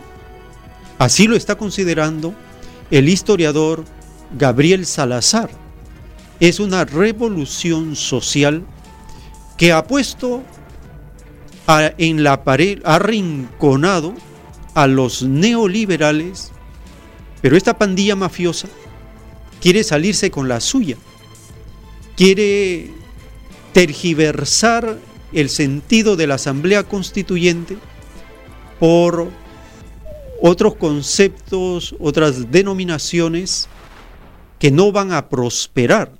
Así 0.98 1.26
lo 1.26 1.36
está 1.36 1.56
considerando 1.56 2.34
el 2.90 3.08
historiador 3.08 3.84
Gabriel 4.38 4.86
Salazar. 4.86 5.50
Es 6.40 6.60
una 6.60 6.84
revolución 6.84 7.96
social 7.96 8.64
que 9.56 9.72
ha 9.72 9.86
puesto 9.86 10.42
en 11.98 12.24
la 12.24 12.44
pared, 12.44 12.80
ha 12.84 12.96
arrinconado 12.96 14.14
a 14.74 14.86
los 14.86 15.22
neoliberales, 15.22 16.52
pero 17.42 17.56
esta 17.56 17.76
pandilla 17.76 18.16
mafiosa 18.16 18.68
quiere 19.60 19.84
salirse 19.84 20.30
con 20.30 20.48
la 20.48 20.60
suya, 20.60 20.96
quiere 22.16 22.90
tergiversar 23.72 24.98
el 25.32 25.48
sentido 25.50 26.16
de 26.16 26.26
la 26.26 26.34
Asamblea 26.34 26.84
Constituyente 26.84 27.76
por 28.78 29.28
otros 30.40 30.76
conceptos, 30.76 31.94
otras 31.98 32.50
denominaciones 32.50 33.68
que 34.58 34.70
no 34.70 34.92
van 34.92 35.12
a 35.12 35.28
prosperar. 35.28 36.12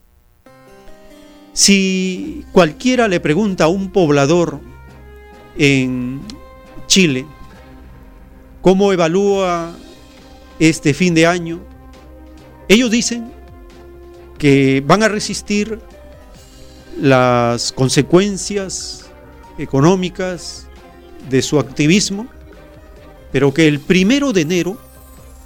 Si 1.53 2.45
cualquiera 2.53 3.09
le 3.09 3.21
pregunta 3.21 3.65
a 3.65 3.69
un 3.69 3.91
poblador 3.91 4.61
en 5.59 6.21
Chile 6.87 7.27
cómo 8.63 8.93
evalúa 8.93 9.75
este 10.59 10.95
fin 10.95 11.15
de 11.15 11.27
año, 11.27 11.61
ellos 12.69 12.91
dicen 12.91 13.33
que 14.39 14.83
van 14.87 15.03
a 15.03 15.09
resistir 15.09 15.81
las 17.01 17.73
consecuencias 17.73 19.11
económicas 19.59 20.67
de 21.31 21.43
su 21.43 21.59
activismo 21.59 22.27
pero 23.33 23.53
que 23.53 23.67
el 23.67 23.81
primero 23.81 24.33
de 24.33 24.43
enero 24.43 24.77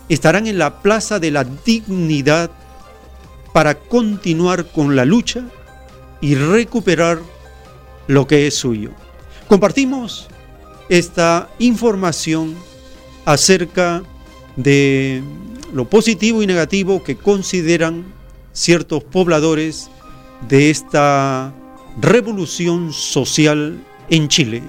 estarán 0.09 0.47
en 0.47 0.59
la 0.59 0.83
Plaza 0.83 1.19
de 1.19 1.31
la 1.31 1.45
Dignidad 1.45 2.51
para 3.53 3.77
continuar 3.77 4.67
con 4.67 4.97
la 4.97 5.05
lucha 5.05 5.45
y 6.21 6.35
recuperar 6.35 7.21
lo 8.09 8.27
que 8.27 8.49
es 8.49 8.57
suyo. 8.57 8.91
Compartimos 9.49 10.29
esta 10.89 11.49
información 11.59 12.55
acerca 13.25 14.01
de 14.01 14.16
lo 14.57 15.85
positivo 15.85 16.43
y 16.43 16.47
negativo 16.47 17.03
que 17.03 17.17
consideran 17.17 18.05
ciertos 18.53 19.05
pobladores 19.05 19.91
de 20.49 20.71
esta 20.71 21.53
revolución 22.01 22.93
social 22.93 23.79
en 24.09 24.29
Chile. 24.29 24.63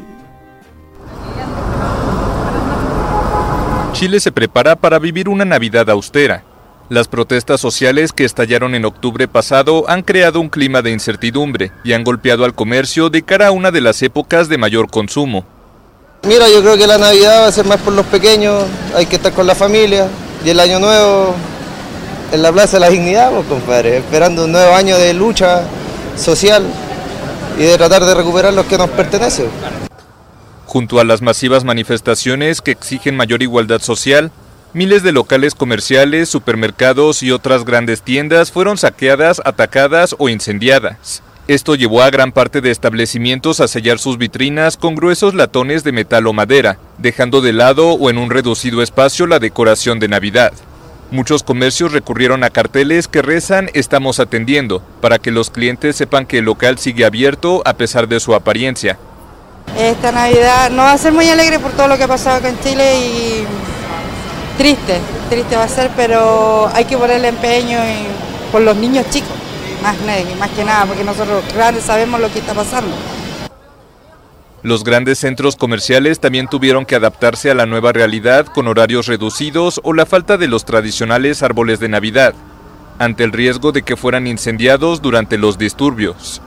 Chile 3.94 4.20
se 4.20 4.32
prepara 4.32 4.76
para 4.76 5.00
vivir 5.00 5.28
una 5.28 5.46
Navidad 5.46 5.90
austera. 5.90 6.44
Las 6.90 7.08
protestas 7.08 7.60
sociales 7.60 8.14
que 8.14 8.24
estallaron 8.24 8.76
en 8.76 8.86
octubre 8.86 9.28
pasado 9.28 9.90
han 9.90 10.04
creado 10.04 10.40
un 10.40 10.50
clima 10.50 10.82
de 10.82 10.92
incertidumbre 10.92 11.72
y 11.84 11.94
han 11.94 12.04
golpeado 12.04 12.46
al 12.46 12.54
comercio 12.54 13.10
de 13.10 13.24
cara 13.24 13.48
a 13.48 13.52
una 13.52 13.72
de 13.72 13.82
las 13.82 14.02
épocas 14.04 14.48
de 14.50 14.58
mayor 14.58 14.90
consumo. 14.90 15.46
Mira, 16.28 16.50
yo 16.50 16.62
creo 16.62 16.76
que 16.76 16.88
la 16.88 16.98
Navidad 16.98 17.44
va 17.44 17.48
a 17.48 17.52
ser 17.54 17.66
más 17.66 17.80
por 17.80 17.94
los 17.94 18.06
pequeños, 18.06 18.66
hay 18.94 19.06
que 19.06 19.16
estar 19.16 19.32
con 19.32 19.48
la 19.48 19.56
familia 19.56 20.10
y 20.44 20.50
el 20.50 20.60
año 20.60 20.78
nuevo 20.78 21.34
en 22.34 22.42
la 22.42 22.52
Plaza 22.52 22.76
de 22.76 22.82
la 22.82 22.90
Dignidad, 22.90 23.32
pues, 23.32 23.48
compadre, 23.48 24.00
esperando 24.00 24.44
un 24.44 24.52
nuevo 24.52 24.76
año 24.76 24.98
de 24.98 25.14
lucha 25.14 25.64
social 26.18 26.66
y 27.58 27.64
de 27.64 27.78
tratar 27.78 28.04
de 28.04 28.14
recuperar 28.14 28.54
lo 28.54 28.68
que 28.68 28.78
nos 28.78 28.90
pertenece. 28.90 29.48
Junto 30.66 31.00
a 31.00 31.06
las 31.06 31.22
masivas 31.22 31.64
manifestaciones 31.64 32.60
que 32.60 32.72
exigen 32.72 33.16
mayor 33.16 33.42
igualdad 33.42 33.80
social, 33.82 34.30
miles 34.74 35.04
de 35.04 35.14
locales 35.14 35.56
comerciales, 35.56 36.28
supermercados 36.28 37.24
y 37.24 37.32
otras 37.32 37.64
grandes 37.64 38.02
tiendas 38.02 38.52
fueron 38.52 38.78
saqueadas, 38.78 39.42
atacadas 39.46 40.14
o 40.20 40.28
incendiadas. 40.28 41.24
Esto 41.48 41.76
llevó 41.76 42.02
a 42.02 42.10
gran 42.10 42.32
parte 42.32 42.60
de 42.62 42.72
establecimientos 42.72 43.60
a 43.60 43.68
sellar 43.68 44.00
sus 44.00 44.18
vitrinas 44.18 44.76
con 44.76 44.96
gruesos 44.96 45.34
latones 45.34 45.84
de 45.84 45.94
metal 45.94 46.28
o 46.28 46.34
madera, 46.34 46.78
dejando 46.98 47.42
de 47.42 47.54
lado 47.54 47.94
o 47.94 48.10
en 48.10 48.18
un 48.18 48.30
reducido 48.30 48.82
espacio 48.82 49.28
la 49.28 49.40
decoración 49.40 50.00
de 50.00 50.10
Navidad. 50.10 50.52
Muchos 51.10 51.44
comercios 51.44 51.94
recurrieron 51.94 52.44
a 52.44 52.50
carteles 52.50 53.08
que 53.08 53.22
rezan 53.22 53.70
estamos 53.74 54.20
atendiendo, 54.20 54.82
para 55.00 55.20
que 55.20 55.32
los 55.32 55.50
clientes 55.50 55.96
sepan 55.96 56.26
que 56.26 56.40
el 56.40 56.46
local 56.46 56.80
sigue 56.80 57.06
abierto 57.06 57.62
a 57.64 57.76
pesar 57.76 58.10
de 58.10 58.20
su 58.20 58.36
apariencia, 58.36 58.98
esta 59.76 60.12
Navidad 60.12 60.72
no 60.72 60.84
va 60.84 60.94
a 60.94 60.98
ser 60.98 61.12
muy 61.12 61.30
alegre 61.30 61.60
por 61.60 61.72
todo 61.72 61.88
lo 61.88 61.98
que 61.98 62.04
ha 62.04 62.08
pasado 62.08 62.38
acá 62.38 62.50
en 62.50 62.60
Chile 62.62 63.00
y 63.00 63.46
triste, 64.58 65.00
triste 65.30 65.56
va 65.56 65.64
a 65.64 65.68
ser, 65.68 65.92
pero 65.96 66.70
hay 66.74 66.86
que 66.86 66.98
ponerle 66.98 67.28
empeño 67.28 67.78
por 68.52 68.62
los 68.62 68.76
niños 68.76 69.06
chicos, 69.12 69.30
más, 70.38 70.50
que 70.52 70.64
nada, 70.64 70.86
porque 70.86 71.04
nosotros 71.04 71.44
grandes 71.54 71.84
sabemos 71.84 72.20
lo 72.20 72.32
que 72.32 72.40
está 72.40 72.54
pasando. 72.54 72.96
Los 74.64 74.84
grandes 74.84 75.20
centros 75.20 75.56
comerciales 75.56 76.20
también 76.20 76.48
tuvieron 76.48 76.86
que 76.86 76.96
adaptarse 76.96 77.52
a 77.52 77.56
la 77.56 77.66
nueva 77.66 77.94
realidad 77.94 78.48
con 78.48 78.68
horarios 78.68 79.08
reducidos 79.08 79.80
o 79.84 79.94
la 79.94 80.06
falta 80.06 80.38
de 80.38 80.48
los 80.48 80.66
tradicionales 80.66 81.44
árboles 81.44 81.80
de 81.80 81.90
Navidad, 81.90 82.34
ante 83.00 83.24
el 83.24 83.32
riesgo 83.32 83.72
de 83.72 83.84
que 83.84 83.96
fueran 83.96 84.28
incendiados 84.28 85.02
durante 85.02 85.38
los 85.38 85.58
disturbios. 85.58 86.42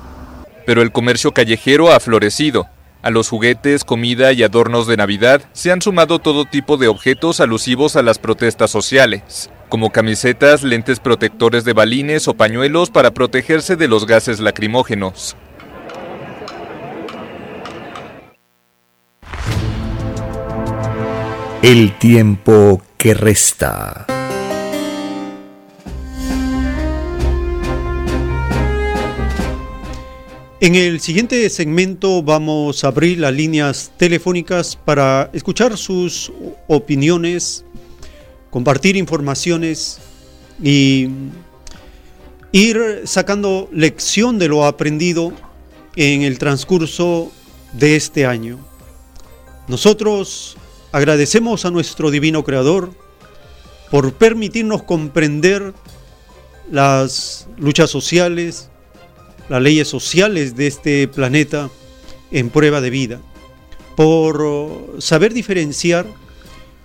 Pero 0.67 0.83
el 0.83 0.93
comercio 0.93 1.33
callejero 1.33 1.93
ha 1.93 2.01
florecido. 2.01 2.67
A 3.03 3.09
los 3.09 3.31
juguetes, 3.31 3.85
comida 3.85 4.33
y 4.33 4.43
adornos 4.43 4.87
de 4.87 4.99
Navidad 4.99 5.43
se 5.53 5.73
han 5.73 5.81
sumado 5.81 6.19
todo 6.19 6.45
tipo 6.45 6.77
de 6.77 6.89
objetos 6.89 7.41
alusivos 7.41 7.97
a 7.97 8.03
las 8.03 8.19
protestas 8.19 8.71
sociales, 8.71 9.51
como 9.71 9.91
camisetas, 9.91 10.63
lentes 10.63 11.01
protectores 11.01 11.65
de 11.65 11.73
balines 11.73 12.29
o 12.29 12.35
pañuelos 12.35 12.91
para 12.91 13.13
protegerse 13.13 13.77
de 13.77 13.89
los 13.89 14.07
gases 14.07 14.39
lacrimógenos. 14.41 15.35
El 21.63 21.97
tiempo 21.99 22.83
que 22.99 23.15
resta. 23.15 24.07
En 30.61 30.75
el 30.75 31.01
siguiente 31.01 31.49
segmento 31.49 32.23
vamos 32.23 32.85
a 32.85 32.89
abrir 32.89 33.19
las 33.19 33.33
líneas 33.33 33.93
telefónicas 33.97 34.77
para 34.77 35.31
escuchar 35.33 35.77
sus 35.77 36.31
opiniones, 36.69 37.65
compartir 38.51 38.97
informaciones 38.97 39.99
y 40.63 41.09
ir 42.53 43.03
sacando 43.05 43.69
lección 43.73 44.39
de 44.39 44.49
lo 44.49 44.67
aprendido 44.67 45.33
en 45.97 46.23
el 46.23 46.39
transcurso 46.39 47.33
de 47.73 47.97
este 47.97 48.27
año. 48.27 48.59
Nosotros 49.67 50.57
Agradecemos 50.93 51.65
a 51.65 51.71
nuestro 51.71 52.11
Divino 52.11 52.43
Creador 52.43 52.91
por 53.93 54.13
permitirnos 54.15 54.83
comprender 54.83 55.73
las 56.71 57.47
luchas 57.59 57.91
sociales, 57.91 58.70
las 59.51 59.61
leyes 59.61 59.89
sociales 59.89 60.55
de 60.55 60.69
este 60.69 61.09
planeta 61.09 61.71
en 62.31 62.51
prueba 62.51 62.81
de 62.81 62.89
vida, 62.89 63.21
por 63.97 64.97
saber 65.01 65.35
diferenciar 65.35 66.07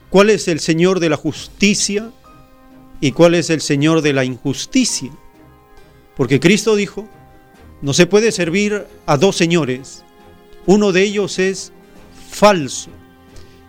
cuál 0.09 0.31
es 0.31 0.47
el 0.47 0.59
Señor 0.59 0.99
de 0.99 1.09
la 1.09 1.15
justicia 1.15 2.11
y 2.99 3.11
cuál 3.11 3.35
es 3.35 3.51
el 3.51 3.61
Señor 3.61 4.01
de 4.01 4.13
la 4.13 4.25
injusticia. 4.25 5.11
Porque 6.17 6.39
Cristo 6.39 6.75
dijo, 6.75 7.07
no 7.83 7.93
se 7.93 8.07
puede 8.07 8.31
servir 8.31 8.87
a 9.05 9.17
dos 9.17 9.35
señores, 9.35 10.03
uno 10.65 10.91
de 10.91 11.03
ellos 11.03 11.37
es 11.37 11.71
falso 12.31 12.89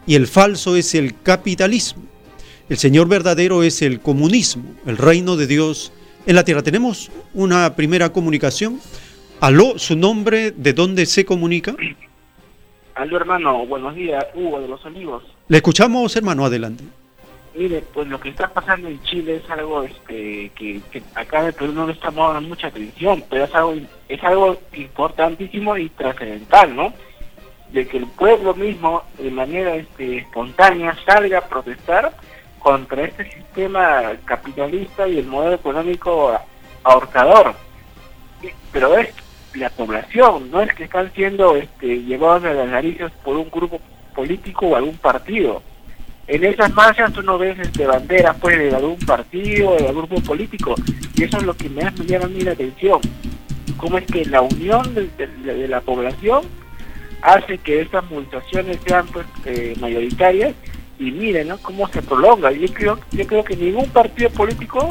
y 0.07 0.15
el 0.15 0.27
falso 0.27 0.75
es 0.75 0.95
el 0.95 1.21
capitalismo. 1.21 2.03
El 2.71 2.79
Señor 2.79 3.09
verdadero 3.09 3.63
es 3.63 3.83
el 3.83 4.01
comunismo, 4.01 4.65
el 4.87 4.97
reino 4.97 5.37
de 5.37 5.47
Dios 5.47 5.93
en 6.27 6.35
la 6.35 6.45
tierra. 6.45 6.63
Tenemos 6.63 7.11
una 7.33 7.75
primera 7.75 8.13
comunicación. 8.13 8.81
Aló, 9.41 9.79
su 9.79 9.97
nombre, 9.97 10.51
¿de 10.51 10.73
dónde 10.73 11.07
se 11.07 11.25
comunica? 11.25 11.75
Aló, 12.95 13.17
hermano, 13.17 13.67
buenos 13.67 13.95
días, 13.95 14.25
Hugo 14.35 14.61
de 14.61 14.69
los 14.69 14.85
Olivos. 14.85 15.23
Le 15.49 15.59
escuchamos, 15.59 16.17
hermano, 16.17 16.45
adelante. 16.45 16.85
Mire, 17.55 17.83
pues 17.95 18.09
lo 18.09 18.21
que 18.21 18.29
está 18.29 18.49
pasando 18.49 18.89
en 18.89 19.03
Chile 19.03 19.37
es 19.37 19.51
algo 19.51 19.83
este, 19.83 20.51
que, 20.55 20.81
acá 21.15 21.41
en 21.41 21.47
el 21.47 21.53
Perú 21.55 21.73
no 21.73 21.87
le 21.87 21.93
estamos 21.93 22.35
dando 22.35 22.49
mucha 22.49 22.67
atención, 22.67 23.25
pero 23.31 23.45
es 23.45 23.55
algo, 23.55 23.75
es 24.09 24.23
algo 24.25 24.59
importantísimo 24.75 25.77
y 25.77 25.89
trascendental, 25.91 26.77
¿no? 26.77 26.93
de 27.73 27.87
que 27.87 27.99
el 27.99 28.07
pueblo 28.07 28.55
mismo 28.55 29.03
de 29.19 29.31
manera 29.31 29.75
este, 29.77 30.19
espontánea 30.19 30.97
salga 31.05 31.39
a 31.39 31.49
protestar 31.49 32.13
contra 32.67 33.05
este 33.05 33.31
sistema 33.31 34.15
capitalista 34.25 35.07
y 35.07 35.21
el 35.21 35.27
modelo 35.27 35.55
económico 35.55 36.37
ahorcador. 36.83 37.55
Pero 38.73 38.99
es 38.99 39.15
la 39.55 39.71
población, 39.71 40.51
no 40.51 40.61
es 40.61 40.75
que 40.75 40.83
están 40.83 41.13
siendo 41.15 41.55
este, 41.55 42.03
llevados 42.03 42.43
a 42.43 42.55
las 42.55 42.69
narices 42.69 43.13
por 43.23 43.37
un 43.37 43.49
grupo 43.51 43.81
político 44.17 44.67
o 44.67 44.75
algún 44.75 44.97
partido. 44.97 45.63
En 46.27 46.43
esas 46.43 46.75
marchas 46.75 47.13
tú 47.13 47.23
no 47.23 47.39
ves 47.39 47.57
este, 47.57 47.87
banderas 47.87 48.37
pues, 48.41 48.59
de 48.59 48.75
algún 48.75 48.99
partido 48.99 49.71
o 49.71 49.77
de 49.77 49.87
algún 49.87 50.07
grupo 50.07 50.23
político, 50.23 50.75
y 51.15 51.23
eso 51.23 51.37
es 51.37 51.45
lo 51.45 51.57
que 51.57 51.69
me, 51.69 51.83
llama 51.83 52.25
a 52.25 52.29
mí 52.29 52.41
la 52.41 52.51
atención. 52.51 53.01
Cómo 53.77 53.99
es 53.99 54.07
que 54.07 54.25
la 54.25 54.41
unión 54.41 54.93
de 54.93 55.69
la 55.69 55.81
población 55.83 56.43
hace 57.23 57.59
que 57.59 57.83
estas 57.83 58.11
movilizaciones 58.11 58.79
sean 58.85 59.07
pues, 59.07 59.27
eh, 59.45 59.77
mayoritarias 59.79 60.53
y 60.99 61.11
miren 61.11 61.49
¿no? 61.49 61.59
cómo 61.59 61.89
se 61.89 62.03
prolonga. 62.03 62.51
Yo 62.53 62.69
creo, 62.73 62.99
yo 63.13 63.27
creo 63.27 63.45
que 63.45 63.57
ningún 63.57 63.89
partido 63.91 64.31
político 64.31 64.89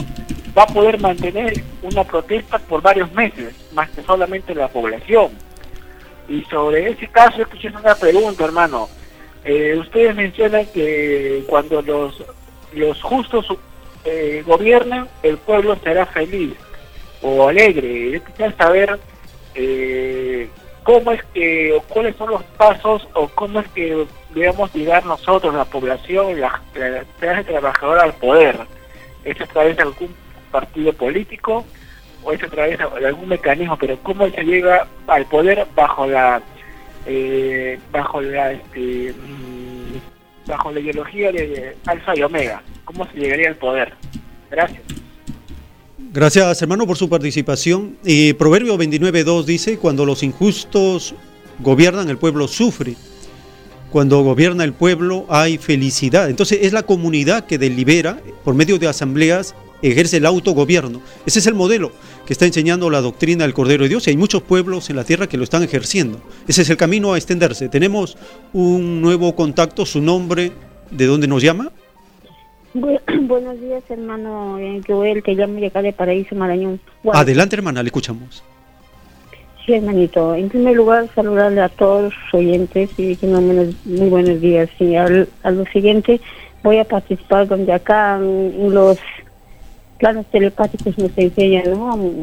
va 0.58 0.64
a 0.64 0.68
poder 0.68 1.00
mantener 1.00 1.54
una 1.82 2.04
protesta 2.04 2.60
por 2.60 2.82
varios 2.82 3.12
meses, 3.14 3.56
más 3.74 3.90
que 3.90 4.02
solamente 4.04 4.56
la 4.56 4.68
población. 4.68 5.32
Y 6.28 6.42
sobre 6.44 6.90
ese 6.90 7.08
caso, 7.08 7.38
yo 7.38 7.50
quisiera 7.50 7.80
una 7.80 7.96
pregunta, 7.96 8.46
hermano. 8.46 8.90
Eh, 9.44 9.78
ustedes 9.80 10.16
mencionan 10.16 10.66
que 10.68 11.44
cuando 11.48 11.82
los, 11.82 12.24
los 12.74 13.02
justos 13.02 13.46
eh, 14.06 14.44
gobiernan, 14.46 15.08
el 15.24 15.38
pueblo 15.38 15.78
será 15.84 16.06
feliz 16.06 16.54
o 17.22 17.48
alegre. 17.48 18.12
Yo 18.12 18.24
quisiera 18.24 18.56
saber 18.56 19.00
eh, 19.54 20.50
cómo 20.84 21.12
es 21.12 21.24
que, 21.34 21.74
o 21.74 21.82
cuáles 21.82 22.16
son 22.16 22.32
los 22.32 22.44
pasos, 22.58 23.08
o 23.14 23.28
cómo 23.28 23.60
es 23.60 23.68
que 23.70 24.06
debemos 24.36 24.74
llegar 24.76 25.06
nosotros, 25.06 25.56
la 25.56 25.66
población, 25.66 26.40
la, 26.40 26.62
la 26.76 27.04
clase 27.20 27.46
trabajadora 27.46 28.04
al 28.04 28.14
poder. 28.14 28.60
¿Es 29.24 29.40
a 29.42 29.48
través 29.48 29.78
de 29.78 29.84
algún 29.84 30.14
partido 30.52 30.94
político 30.94 31.66
o 32.24 32.32
es 32.32 32.44
a 32.44 32.48
través 32.48 32.78
de 32.78 33.08
algún 33.08 33.30
mecanismo? 33.30 33.78
Pero 33.78 33.98
¿cómo 34.04 34.30
se 34.30 34.44
llega 34.44 34.88
al 35.08 35.26
poder 35.26 35.66
bajo 35.76 36.06
la 36.06 36.42
eh, 37.08 37.80
bajo 37.92 38.22
la 38.22 38.52
este, 38.52 39.14
mm, 39.14 40.48
bajo 40.48 40.72
la 40.72 40.80
ideología 40.80 41.32
de 41.32 41.76
Alfa 41.88 42.16
y 42.16 42.22
Omega? 42.22 42.62
¿Cómo 42.84 43.08
se 43.08 43.18
llegaría 43.18 43.48
al 43.48 43.56
poder? 43.56 43.94
Gracias. 44.52 44.82
Gracias, 45.98 46.62
hermano, 46.62 46.86
por 46.86 46.98
su 46.98 47.10
participación. 47.10 47.98
Y 48.04 48.34
Proverbio 48.34 48.78
29.2 48.78 49.44
dice, 49.44 49.78
cuando 49.78 50.06
los 50.06 50.24
injustos 50.24 51.16
gobiernan, 51.60 52.10
el 52.10 52.18
pueblo 52.18 52.48
sufre. 52.48 52.96
Cuando 53.96 54.22
gobierna 54.24 54.66
el 54.66 54.74
pueblo 54.74 55.26
hay 55.30 55.58
felicidad. 55.58 56.30
Entonces 56.30 56.60
es 56.64 56.74
la 56.74 56.84
comunidad 56.84 57.46
que 57.46 57.58
delibera, 57.58 58.20
por 58.44 58.54
medio 58.54 58.78
de 58.78 58.90
asambleas, 58.90 59.56
ejerce 59.82 60.18
el 60.18 60.26
autogobierno. 60.26 61.02
Ese 61.26 61.40
es 61.40 61.48
el 61.48 61.54
modelo 61.54 61.94
que 62.26 62.34
está 62.34 62.46
enseñando 62.46 62.90
la 62.90 63.00
doctrina 63.00 63.46
del 63.46 63.54
Cordero 63.54 63.84
de 63.84 63.88
Dios 63.88 64.06
y 64.06 64.10
hay 64.10 64.18
muchos 64.18 64.42
pueblos 64.42 64.90
en 64.90 64.98
la 64.98 65.06
tierra 65.06 65.28
que 65.28 65.38
lo 65.38 65.46
están 65.46 65.64
ejerciendo. 65.64 66.20
Ese 66.46 66.64
es 66.64 66.70
el 66.70 66.76
camino 66.76 67.14
a 67.14 67.18
extenderse. 67.18 67.70
Tenemos 67.70 68.18
un 68.52 69.00
nuevo 69.00 69.34
contacto, 69.34 69.86
su 69.86 70.02
nombre, 70.02 70.52
¿de 70.92 71.06
dónde 71.06 71.30
nos 71.30 71.42
llama? 71.42 71.72
buenos 72.74 73.62
días, 73.62 73.82
hermano 73.88 74.60
Joel, 74.86 75.24
te 75.24 75.36
llamo 75.36 75.62
de 75.62 75.68
acá 75.68 75.82
de 75.82 75.94
Paraíso 75.94 76.36
Marañón. 76.36 76.82
Adelante, 77.14 77.56
hermana, 77.56 77.82
le 77.82 77.88
escuchamos. 77.88 78.44
Sí, 79.66 79.74
hermanito. 79.74 80.36
En 80.36 80.50
primer 80.50 80.76
lugar, 80.76 81.08
saludarle 81.16 81.62
a 81.62 81.70
todos 81.70 82.14
los 82.14 82.34
oyentes 82.34 82.92
y 82.98 83.16
que 83.16 83.26
no 83.26 83.42
menos 83.42 83.74
muy 83.86 84.10
buenos 84.10 84.40
días. 84.40 84.70
Y 84.80 84.96
al, 84.96 85.28
a 85.42 85.50
lo 85.50 85.66
siguiente, 85.66 86.22
voy 86.62 86.78
a 86.78 86.84
participar 86.84 87.48
donde 87.48 87.74
acá 87.74 88.20
los 88.20 89.00
planos 89.98 90.28
telepáticos 90.28 90.96
nos 91.00 91.18
enseñan 91.18 91.64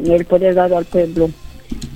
el 0.05 0.25
poder 0.25 0.55
dado 0.55 0.77
al 0.77 0.85
pueblo. 0.85 1.31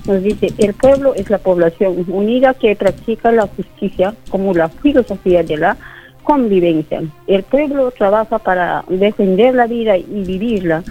Nos 0.06 0.22
dice, 0.22 0.48
el 0.58 0.74
pueblo 0.74 1.14
es 1.14 1.30
la 1.30 1.38
población 1.38 2.04
unida 2.08 2.52
que 2.52 2.76
practica 2.76 3.32
la 3.32 3.46
justicia 3.46 4.14
como 4.28 4.52
la 4.52 4.68
filosofía 4.68 5.42
de 5.42 5.56
la 5.56 5.76
convivencia. 6.24 7.02
El 7.26 7.42
pueblo 7.42 7.90
trabaja 7.90 8.38
para 8.38 8.84
defender 8.88 9.54
la 9.54 9.66
vida 9.66 9.96
y 9.96 10.24
vivirla 10.26 10.82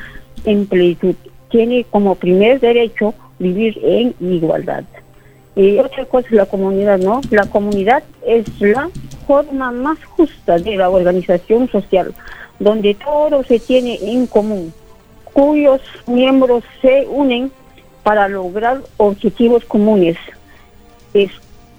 en 0.45 0.65
plenitud. 0.65 1.13
Tiene 1.49 1.85
como 1.91 2.15
primer 2.15 2.59
derecho 2.59 3.13
vivir 3.39 3.79
en 3.83 4.15
igualdad. 4.19 4.83
Y 5.55 5.79
otra 5.79 6.05
cosa 6.05 6.27
es 6.27 6.33
la 6.33 6.45
comunidad, 6.45 6.99
¿no? 6.99 7.21
La 7.31 7.45
comunidad 7.45 8.03
es 8.25 8.45
la 8.61 8.89
forma 9.25 9.71
más 9.71 9.97
justa 10.05 10.59
de 10.59 10.77
la 10.77 10.89
organización 10.89 11.67
social, 11.69 12.13
donde 12.59 12.93
todo 12.93 13.43
se 13.43 13.59
tiene 13.59 13.97
en 14.01 14.27
común, 14.27 14.73
cuyos 15.33 15.81
miembros 16.05 16.63
se 16.81 17.07
unen 17.07 17.51
para 18.03 18.27
lograr 18.27 18.81
objetivos 18.97 19.65
comunes. 19.65 20.17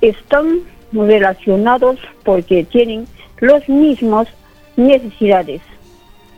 están 0.01 0.61
relacionados 0.93 1.99
porque 2.25 2.65
tienen 2.65 3.07
los 3.39 3.69
mismos 3.69 4.29
necesidades. 4.77 5.61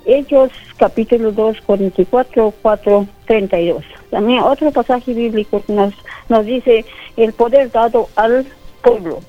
Hechos 0.07 0.51
capítulo 0.77 1.33
2, 1.33 1.61
44, 1.63 2.55
4, 2.63 3.07
32. 3.27 3.85
También 4.11 4.43
otro 4.43 4.71
pasaje 4.71 5.15
bíblico 5.15 5.63
nos, 5.69 5.95
nos 6.29 6.45
dice 6.45 6.85
el 7.17 7.33
poder 7.33 7.71
dado 7.71 8.09
al 8.17 8.47
pueblo. 8.83 9.21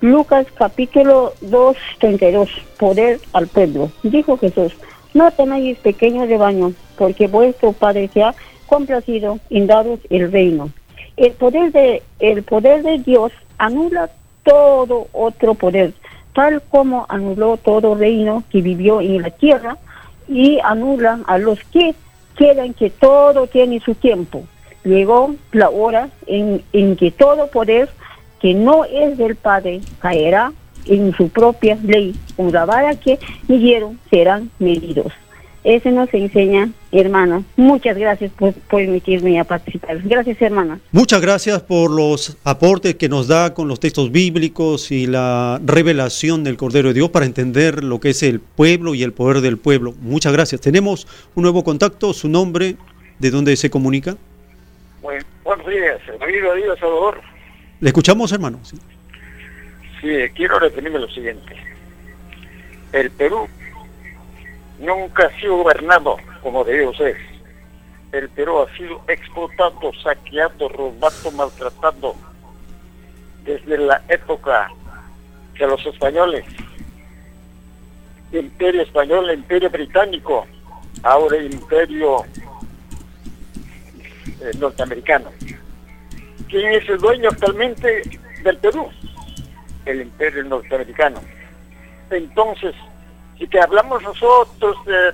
Lucas 0.00 0.46
capítulo 0.54 1.32
2, 1.42 1.76
32, 2.00 2.50
poder 2.78 3.20
al 3.32 3.46
pueblo. 3.46 3.90
Dijo 4.02 4.36
Jesús, 4.36 4.72
no 5.14 5.30
temáis 5.30 5.78
pequeño 5.78 6.26
rebaño, 6.26 6.72
porque 6.96 7.28
vuestro 7.28 7.72
Padre 7.72 8.10
se 8.12 8.22
ha 8.22 8.34
complacido 8.66 9.38
en 9.50 9.66
daros 9.66 10.00
el 10.10 10.32
reino. 10.32 10.70
El 11.16 11.32
poder 11.32 11.70
de, 11.72 12.02
el 12.18 12.42
poder 12.42 12.82
de 12.82 12.98
Dios 12.98 13.32
anula 13.58 14.10
todo 14.44 15.06
otro 15.12 15.54
poder, 15.54 15.92
tal 16.34 16.62
como 16.62 17.06
anuló 17.08 17.58
todo 17.58 17.94
reino 17.94 18.42
que 18.50 18.62
vivió 18.62 19.00
en 19.00 19.22
la 19.22 19.30
tierra 19.30 19.76
y 20.26 20.58
anula 20.64 21.20
a 21.26 21.38
los 21.38 21.62
que 21.64 21.94
quieren 22.36 22.74
que 22.74 22.90
todo 22.90 23.46
tiene 23.46 23.80
su 23.80 23.94
tiempo. 23.94 24.44
Llegó 24.84 25.34
la 25.52 25.70
hora 25.70 26.08
en, 26.26 26.62
en 26.72 26.96
que 26.96 27.10
todo 27.10 27.46
poder 27.48 27.88
que 28.40 28.54
no 28.54 28.84
es 28.84 29.16
del 29.16 29.36
Padre 29.36 29.80
caerá 30.00 30.52
en 30.86 31.14
su 31.14 31.28
propia 31.28 31.78
ley. 31.82 32.14
Con 32.36 32.52
la 32.52 32.64
vara 32.64 32.96
que 32.96 33.18
midieron 33.46 33.98
serán 34.10 34.50
medidos. 34.58 35.12
Eso 35.64 35.90
nos 35.90 36.12
enseña, 36.12 36.70
hermana. 36.92 37.42
Muchas 37.56 37.96
gracias 37.96 38.30
por, 38.32 38.52
permitirme 38.52 39.40
a 39.40 39.44
participar. 39.44 39.98
Gracias, 40.04 40.40
hermana. 40.42 40.78
Muchas 40.92 41.20
gracias 41.20 41.62
por 41.62 41.90
los 41.90 42.36
aportes 42.44 42.96
que 42.96 43.08
nos 43.08 43.28
da 43.28 43.54
con 43.54 43.66
los 43.66 43.80
textos 43.80 44.12
bíblicos 44.12 44.90
y 44.90 45.06
la 45.06 45.60
revelación 45.64 46.44
del 46.44 46.56
Cordero 46.56 46.88
de 46.88 46.94
Dios 46.94 47.08
para 47.08 47.24
entender 47.24 47.82
lo 47.82 47.98
que 47.98 48.10
es 48.10 48.22
el 48.22 48.40
pueblo 48.40 48.94
y 48.94 49.02
el 49.02 49.12
poder 49.12 49.40
del 49.40 49.58
pueblo. 49.58 49.94
Muchas 50.00 50.32
gracias. 50.32 50.60
Tenemos 50.60 51.08
un 51.34 51.42
nuevo 51.42 51.64
contacto. 51.64 52.12
¿Su 52.12 52.28
nombre? 52.28 52.76
¿De 53.18 53.30
dónde 53.30 53.56
se 53.56 53.70
comunica? 53.70 54.16
Bueno, 55.00 55.24
buenos 55.44 55.66
días. 55.66 56.00
Amigo 56.20 56.54
Dios 56.54 56.78
Salvador. 56.78 57.20
Le 57.80 57.88
escuchamos, 57.88 58.30
hermano. 58.32 58.60
Sí. 58.62 58.76
sí, 60.00 60.08
quiero 60.34 60.58
referirme 60.58 60.98
lo 60.98 61.08
siguiente. 61.08 61.56
El 62.92 63.10
Perú 63.10 63.48
nunca 64.78 65.24
ha 65.26 65.40
sido 65.40 65.56
gobernado 65.56 66.16
como 66.42 66.64
debió 66.64 66.92
ser. 66.94 67.16
El 68.12 68.28
Perú 68.30 68.60
ha 68.60 68.76
sido 68.76 69.00
explotado, 69.08 69.92
saqueado, 70.02 70.68
robado, 70.68 71.30
maltratado 71.32 72.14
desde 73.44 73.78
la 73.78 74.02
época 74.08 74.68
de 75.58 75.66
los 75.66 75.84
españoles. 75.86 76.44
Imperio 78.32 78.82
español, 78.82 79.30
imperio 79.32 79.70
británico, 79.70 80.46
ahora 81.02 81.38
imperio 81.38 82.24
eh, 84.26 84.50
norteamericano. 84.58 85.30
¿Quién 86.48 86.72
es 86.74 86.88
el 86.88 86.98
dueño 86.98 87.30
actualmente 87.30 88.02
del 88.42 88.58
Perú? 88.58 88.88
El 89.86 90.02
imperio 90.02 90.44
norteamericano. 90.44 91.20
Entonces, 92.10 92.74
y 93.38 93.46
que 93.46 93.60
hablamos 93.60 94.02
nosotros 94.02 94.76
de, 94.84 95.12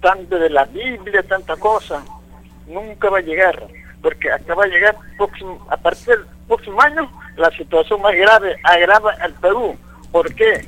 tanto 0.00 0.38
de 0.38 0.50
la 0.50 0.64
Biblia, 0.64 1.22
tanta 1.22 1.56
cosa, 1.56 2.02
nunca 2.66 3.10
va 3.10 3.18
a 3.18 3.22
llegar, 3.22 3.66
porque 4.02 4.30
hasta 4.30 4.54
va 4.54 4.64
a 4.64 4.68
llegar 4.68 4.96
a 5.68 5.76
partir 5.76 6.16
del 6.16 6.26
próximo 6.46 6.80
año 6.80 7.10
la 7.36 7.50
situación 7.50 8.00
más 8.02 8.14
grave 8.14 8.56
agrava 8.64 9.12
al 9.20 9.32
Perú. 9.34 9.76
¿Por 10.12 10.34
qué? 10.34 10.64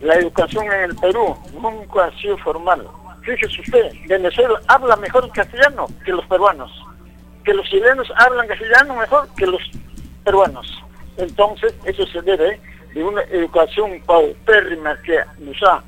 La 0.00 0.14
educación 0.14 0.66
en 0.66 0.90
el 0.90 0.96
Perú 0.96 1.36
nunca 1.60 2.06
ha 2.06 2.18
sido 2.18 2.36
formal. 2.38 2.86
Fíjese 3.22 3.60
usted, 3.60 3.92
Venezuela 4.06 4.60
habla 4.68 4.96
mejor 4.96 5.30
castellano 5.32 5.86
que 6.04 6.12
los 6.12 6.26
peruanos, 6.26 6.70
que 7.44 7.54
los 7.54 7.66
chilenos 7.68 8.12
hablan 8.16 8.46
castellano 8.46 8.96
mejor 8.96 9.28
que 9.36 9.46
los 9.46 9.62
peruanos. 10.24 10.82
Entonces, 11.16 11.74
eso 11.84 12.06
se 12.06 12.20
debe 12.22 12.60
de 12.92 13.02
una 13.02 13.22
educación 13.22 14.00
paupérrima 14.04 14.96
que 15.02 15.20
nos 15.38 15.62
ha 15.62 15.82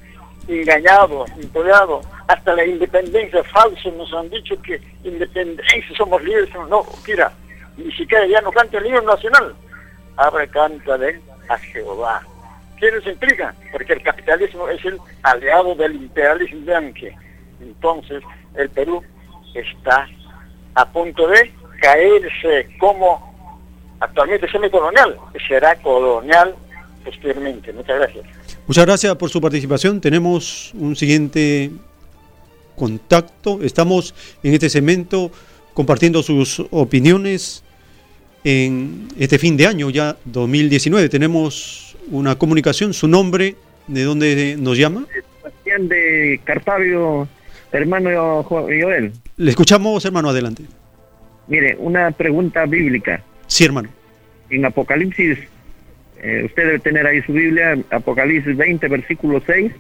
engañado, 0.49 1.25
impollado, 1.41 2.01
hasta 2.29 2.55
la 2.55 2.65
independencia 2.65 3.43
falsa 3.45 3.89
nos 3.91 4.13
han 4.13 4.29
dicho 4.31 4.61
que 4.63 4.81
independencia, 5.05 5.97
somos 5.97 6.23
libres, 6.23 6.49
no, 6.69 6.85
mira, 7.07 7.33
ni 7.77 7.93
siquiera 7.93 8.27
ya 8.27 8.41
no 8.41 8.51
canta 8.51 8.79
el 8.79 8.87
himno 8.87 9.03
nacional, 9.03 9.55
ahora 10.17 10.47
canta 10.47 10.99
de 10.99 11.21
a 11.49 11.59
Jehová. 11.59 12.23
¿Quién 12.79 13.01
se 13.03 13.11
implica? 13.11 13.55
Porque 13.73 13.95
el 13.95 14.03
capitalismo 14.03 14.69
es 14.69 14.85
el 14.85 14.99
aliado 15.23 15.75
del 15.77 15.95
imperialismo 15.95 16.67
yankee. 16.67 17.13
Entonces, 17.61 18.23
el 18.55 18.69
Perú 18.71 19.03
está 19.55 20.09
a 20.75 20.85
punto 20.93 21.27
de 21.29 21.53
caerse 21.81 22.69
como 22.79 23.35
actualmente 24.01 24.51
semi-colonial, 24.51 25.17
será 25.49 25.75
colonial 25.77 26.55
posteriormente. 27.05 27.73
Muchas 27.73 27.99
gracias. 27.99 28.27
Muchas 28.67 28.85
gracias 28.85 29.15
por 29.17 29.31
su 29.31 29.41
participación. 29.41 30.01
Tenemos 30.01 30.75
un 30.75 30.97
siguiente 30.97 31.71
contacto. 32.77 33.63
Estamos 33.63 34.15
en 34.43 34.55
este 34.55 34.69
segmento 34.69 35.31
compartiendo 35.75 36.23
sus 36.23 36.61
opiniones 36.71 37.65
en 38.45 39.09
este 39.19 39.39
fin 39.39 39.57
de 39.57 39.67
año, 39.67 39.91
ya 39.91 40.17
2019. 40.25 41.09
Tenemos 41.09 41.97
una 42.11 42.37
comunicación. 42.37 42.95
¿Su 42.95 43.09
nombre? 43.09 43.57
¿De 43.87 44.05
dónde 44.05 44.57
nos 44.59 44.79
llama? 44.79 45.07
Sebastián 45.43 45.89
de 45.89 46.41
Carpavio, 46.45 47.29
hermano 47.73 48.43
Joel. 48.45 49.13
Le 49.37 49.51
escuchamos, 49.51 50.05
hermano, 50.05 50.31
adelante. 50.31 50.63
Mire, 51.49 51.77
una 51.79 52.11
pregunta 52.11 52.67
bíblica. 52.67 53.23
Sí, 53.47 53.65
hermano. 53.65 53.89
En 54.51 54.65
Apocalipsis 54.65 55.39
eh, 56.23 56.43
usted 56.47 56.67
debe 56.67 56.79
tener 56.79 57.07
ahí 57.07 57.23
su 57.23 57.33
Biblia, 57.33 57.79
Apocalipsis 57.91 58.57
20, 58.57 58.89
versículo 58.89 59.43
6, 59.47 59.73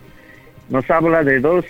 nos 0.68 0.88
habla 0.90 1.24
de 1.24 1.40
dos 1.40 1.64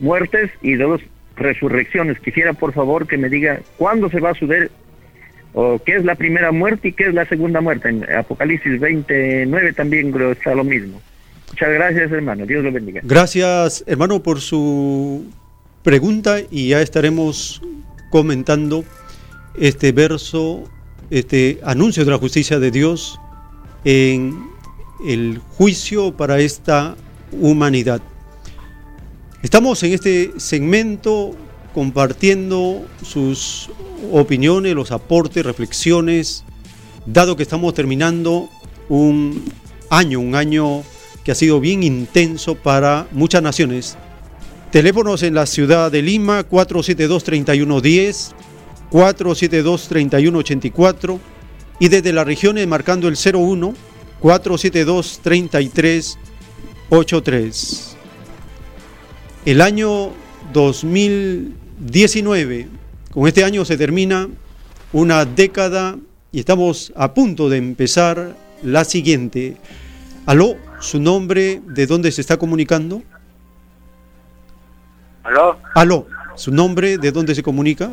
muertes 0.00 0.50
y 0.62 0.74
dos 0.74 1.00
resurrecciones. 1.36 2.18
Quisiera 2.20 2.52
por 2.52 2.72
favor 2.72 3.06
que 3.06 3.16
me 3.16 3.28
diga 3.28 3.60
cuándo 3.76 4.10
se 4.10 4.20
va 4.20 4.30
a 4.30 4.34
suceder 4.34 4.70
o 5.52 5.80
qué 5.84 5.96
es 5.96 6.04
la 6.04 6.14
primera 6.14 6.52
muerte 6.52 6.88
y 6.88 6.92
qué 6.92 7.04
es 7.04 7.14
la 7.14 7.26
segunda 7.26 7.60
muerte. 7.60 7.88
En 7.88 8.04
Apocalipsis 8.16 8.78
29 8.80 9.72
también 9.72 10.14
está 10.30 10.54
lo 10.54 10.64
mismo. 10.64 11.00
Muchas 11.48 11.70
gracias 11.70 12.12
hermano, 12.12 12.46
Dios 12.46 12.64
lo 12.64 12.72
bendiga. 12.72 13.00
Gracias 13.04 13.84
hermano 13.86 14.22
por 14.22 14.40
su 14.40 15.26
pregunta 15.82 16.38
y 16.50 16.68
ya 16.68 16.82
estaremos 16.82 17.62
comentando 18.10 18.84
este 19.58 19.92
verso, 19.92 20.64
este 21.10 21.58
anuncio 21.64 22.04
de 22.04 22.10
la 22.10 22.18
justicia 22.18 22.58
de 22.58 22.70
Dios 22.70 23.20
en 23.84 24.50
el 25.06 25.38
juicio 25.38 26.16
para 26.16 26.38
esta 26.40 26.96
humanidad. 27.32 28.00
Estamos 29.42 29.82
en 29.82 29.94
este 29.94 30.32
segmento 30.36 31.34
compartiendo 31.72 32.86
sus 33.02 33.70
opiniones, 34.12 34.74
los 34.74 34.92
aportes, 34.92 35.46
reflexiones, 35.46 36.44
dado 37.06 37.36
que 37.36 37.44
estamos 37.44 37.72
terminando 37.72 38.50
un 38.90 39.50
año, 39.88 40.20
un 40.20 40.34
año 40.34 40.82
que 41.24 41.32
ha 41.32 41.34
sido 41.34 41.58
bien 41.58 41.82
intenso 41.82 42.54
para 42.54 43.08
muchas 43.12 43.42
naciones. 43.42 43.96
Teléfonos 44.70 45.22
en 45.22 45.32
la 45.32 45.46
ciudad 45.46 45.90
de 45.90 46.02
Lima 46.02 46.46
472-3110, 46.46 48.32
472-3184 48.90 51.18
y 51.78 51.88
desde 51.88 52.12
las 52.12 52.26
regiones 52.26 52.68
marcando 52.68 53.08
el 53.08 53.16
01 53.16 53.72
472 54.20 55.20
3383. 55.22 57.96
El 59.46 59.62
año 59.62 60.10
2019, 60.52 62.68
con 63.10 63.26
este 63.26 63.42
año 63.42 63.64
se 63.64 63.78
termina 63.78 64.28
una 64.92 65.24
década 65.24 65.96
y 66.30 66.40
estamos 66.40 66.92
a 66.94 67.14
punto 67.14 67.48
de 67.48 67.56
empezar 67.56 68.34
la 68.62 68.84
siguiente. 68.84 69.56
Aló, 70.26 70.56
su 70.80 71.00
nombre, 71.00 71.62
¿de 71.64 71.86
dónde 71.86 72.12
se 72.12 72.20
está 72.20 72.36
comunicando? 72.36 73.00
Aló. 75.24 75.56
Aló, 75.74 76.06
su 76.34 76.52
nombre, 76.52 76.98
¿de 76.98 77.10
dónde 77.10 77.34
se 77.34 77.42
comunica? 77.42 77.92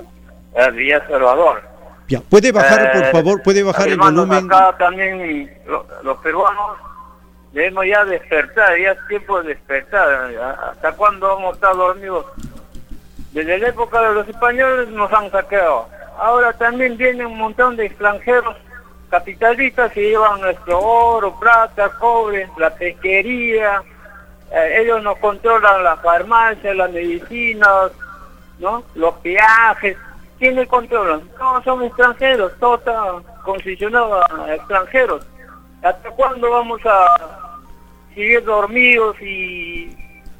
Villa 0.73 1.01
Salvador. 1.07 1.61
Ya, 2.09 2.19
puede 2.19 2.51
bajar, 2.51 2.91
por 2.91 3.03
eh, 3.03 3.11
favor, 3.11 3.41
puede 3.41 3.63
bajar 3.63 3.87
el 3.87 3.97
volumen. 3.97 4.51
Acá 4.51 4.75
también 4.77 5.49
los 6.03 6.17
peruanos 6.17 6.86
debemos 7.57 7.87
ya 7.87 8.05
despertar, 8.05 8.77
ya 8.77 8.91
es 8.91 9.07
tiempo 9.07 9.41
de 9.41 9.49
despertar. 9.49 10.31
¿Hasta 10.69 10.91
cuándo 10.91 11.27
vamos 11.27 11.53
a 11.53 11.55
estar 11.55 11.75
dormidos? 11.75 12.27
Desde 13.31 13.57
la 13.57 13.69
época 13.69 13.99
de 13.99 14.13
los 14.13 14.27
españoles 14.27 14.89
nos 14.89 15.11
han 15.11 15.31
saqueado. 15.31 15.89
Ahora 16.19 16.53
también 16.53 16.97
vienen 16.97 17.25
un 17.25 17.39
montón 17.39 17.75
de 17.75 17.87
extranjeros 17.87 18.55
capitalistas 19.09 19.91
que 19.91 20.09
llevan 20.09 20.39
nuestro 20.39 20.79
oro, 20.79 21.35
plata, 21.39 21.89
cobre, 21.97 22.47
la 22.59 22.69
pesquería. 22.75 23.81
Eh, 24.51 24.81
ellos 24.81 25.01
nos 25.01 25.17
controlan 25.17 25.83
las 25.83 25.99
farmacias, 26.01 26.75
las 26.75 26.91
medicinas, 26.91 27.91
¿no? 28.59 28.83
Los 28.93 29.19
viajes 29.23 29.97
¿Quiénes 30.37 30.67
controlan? 30.67 31.27
No, 31.39 31.63
son 31.63 31.83
extranjeros, 31.83 32.51
todo 32.59 32.75
está 32.75 33.13
concesionado 33.43 34.21
a 34.23 34.53
extranjeros. 34.53 35.25
¿Hasta 35.81 36.11
cuándo 36.11 36.51
vamos 36.51 36.79
a 36.85 37.46
seguir 38.17 38.43
dormidos 38.43 39.15
y 39.21 39.95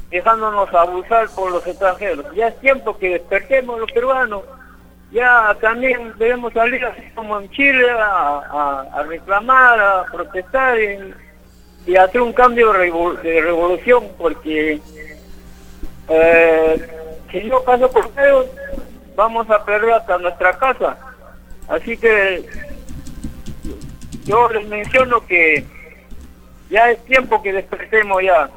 dejándonos 0.09 0.73
abusar 0.73 1.29
por 1.35 1.51
los 1.51 1.65
extranjeros? 1.67 2.25
Ya 2.35 2.47
es 2.47 2.59
tiempo 2.59 2.97
que 2.97 3.11
despertemos 3.11 3.79
los 3.79 3.91
peruanos. 3.91 4.41
Ya 5.11 5.55
también 5.61 6.11
debemos 6.17 6.51
salir 6.53 6.83
así 6.83 7.03
como 7.13 7.39
en 7.39 7.49
Chile 7.51 7.87
a, 7.91 9.05
reclamar, 9.07 9.79
a 9.79 10.05
protestar 10.11 10.77
y 11.85 11.95
hacer 11.95 12.19
un 12.19 12.33
cambio 12.33 12.73
de 12.73 13.41
revolución 13.41 14.03
porque 14.17 14.81
eh, 16.09 16.87
si 17.31 17.43
no 17.43 17.61
pasa 17.61 17.87
por 17.87 18.09
ellos 18.17 18.47
vamos 19.15 19.49
a 19.49 19.63
perder 19.63 19.91
hasta 19.93 20.17
nuestra 20.17 20.57
casa. 20.57 20.97
Así 21.69 21.95
que 21.95 22.45
yo 24.25 24.49
les 24.49 24.67
menciono 24.67 25.25
que 25.25 25.65
ya 26.69 26.91
es 26.91 27.03
tiempo 27.05 27.41
que 27.41 27.53
despertemos 27.53 28.21
ya 28.23 28.49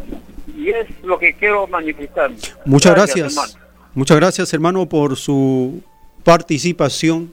y 0.56 0.70
es 0.70 0.86
lo 1.02 1.18
que 1.18 1.34
quiero 1.34 1.66
manifestar. 1.66 2.30
Muchas 2.64 2.94
gracias. 2.94 3.56
Muchas 3.94 4.16
gracias 4.16 4.52
hermano 4.52 4.86
por 4.86 5.16
su 5.16 5.82
participación. 6.24 7.32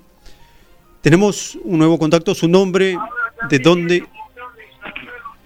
Tenemos 1.02 1.58
un 1.64 1.78
nuevo 1.78 1.98
contacto, 1.98 2.34
su 2.34 2.48
nombre, 2.48 2.98
de 3.50 3.60
dónde. 3.60 4.04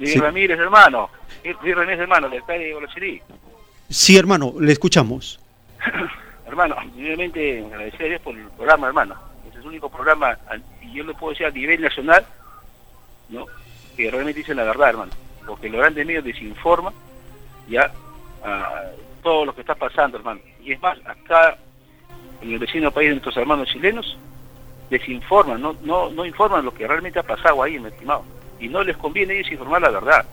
Sí, 0.03 0.19
Ramírez, 0.19 0.59
hermano. 0.59 1.09
Sí, 1.43 1.73
Ramírez, 1.73 1.99
hermano, 1.99 2.29
de 2.29 3.21
Sí, 3.89 4.17
hermano, 4.17 4.53
le 4.59 4.71
escuchamos. 4.71 5.39
hermano, 6.47 6.75
simplemente 6.95 7.65
agradecer 7.65 8.03
a 8.03 8.09
Dios 8.09 8.21
por 8.21 8.35
el 8.35 8.47
programa, 8.47 8.87
hermano. 8.87 9.15
Este 9.45 9.59
es 9.59 9.63
el 9.63 9.69
único 9.69 9.89
programa, 9.89 10.37
y 10.81 10.93
yo 10.93 11.03
le 11.03 11.13
puedo 11.13 11.31
decir 11.31 11.45
a 11.45 11.51
nivel 11.51 11.81
nacional, 11.81 12.25
¿no? 13.29 13.45
Que 13.95 14.09
realmente 14.09 14.39
dice 14.39 14.55
la 14.55 14.63
verdad, 14.63 14.89
hermano. 14.89 15.11
Porque 15.45 15.69
los 15.69 15.81
grandes 15.81 16.05
medios 16.05 16.23
desinforman 16.23 16.93
ya 17.67 17.91
a 18.43 18.83
todo 19.23 19.45
lo 19.45 19.55
que 19.55 19.61
está 19.61 19.75
pasando, 19.75 20.17
hermano. 20.17 20.41
Y 20.63 20.73
es 20.73 20.81
más, 20.81 20.97
acá 21.05 21.57
en 22.41 22.53
el 22.53 22.59
vecino 22.59 22.91
país 22.91 23.09
de 23.09 23.15
nuestros 23.15 23.37
hermanos 23.37 23.69
chilenos, 23.69 24.17
desinforman, 24.89 25.61
no, 25.61 25.75
no, 25.83 26.09
no 26.09 26.25
informan 26.25 26.65
lo 26.65 26.73
que 26.73 26.87
realmente 26.87 27.19
ha 27.19 27.23
pasado 27.23 27.63
ahí, 27.63 27.79
mi 27.79 27.87
estimado. 27.87 28.23
Y 28.59 28.67
no 28.67 28.83
les 28.83 28.97
conviene 28.97 29.35
desinformar 29.35 29.81
la 29.81 29.89
verdad. 29.89 30.25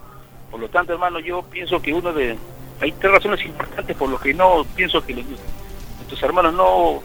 Por 0.50 0.60
lo 0.60 0.68
tanto, 0.68 0.92
hermano, 0.92 1.20
yo 1.20 1.42
pienso 1.42 1.80
que 1.80 1.92
uno 1.92 2.12
de... 2.12 2.36
Hay 2.80 2.92
tres 2.92 3.12
razones 3.12 3.44
importantes 3.44 3.96
por 3.96 4.08
lo 4.08 4.18
que 4.18 4.32
no 4.32 4.64
pienso 4.76 5.04
que 5.04 5.14
nuestros 5.14 6.22
hermanos 6.22 6.54
no, 6.54 7.02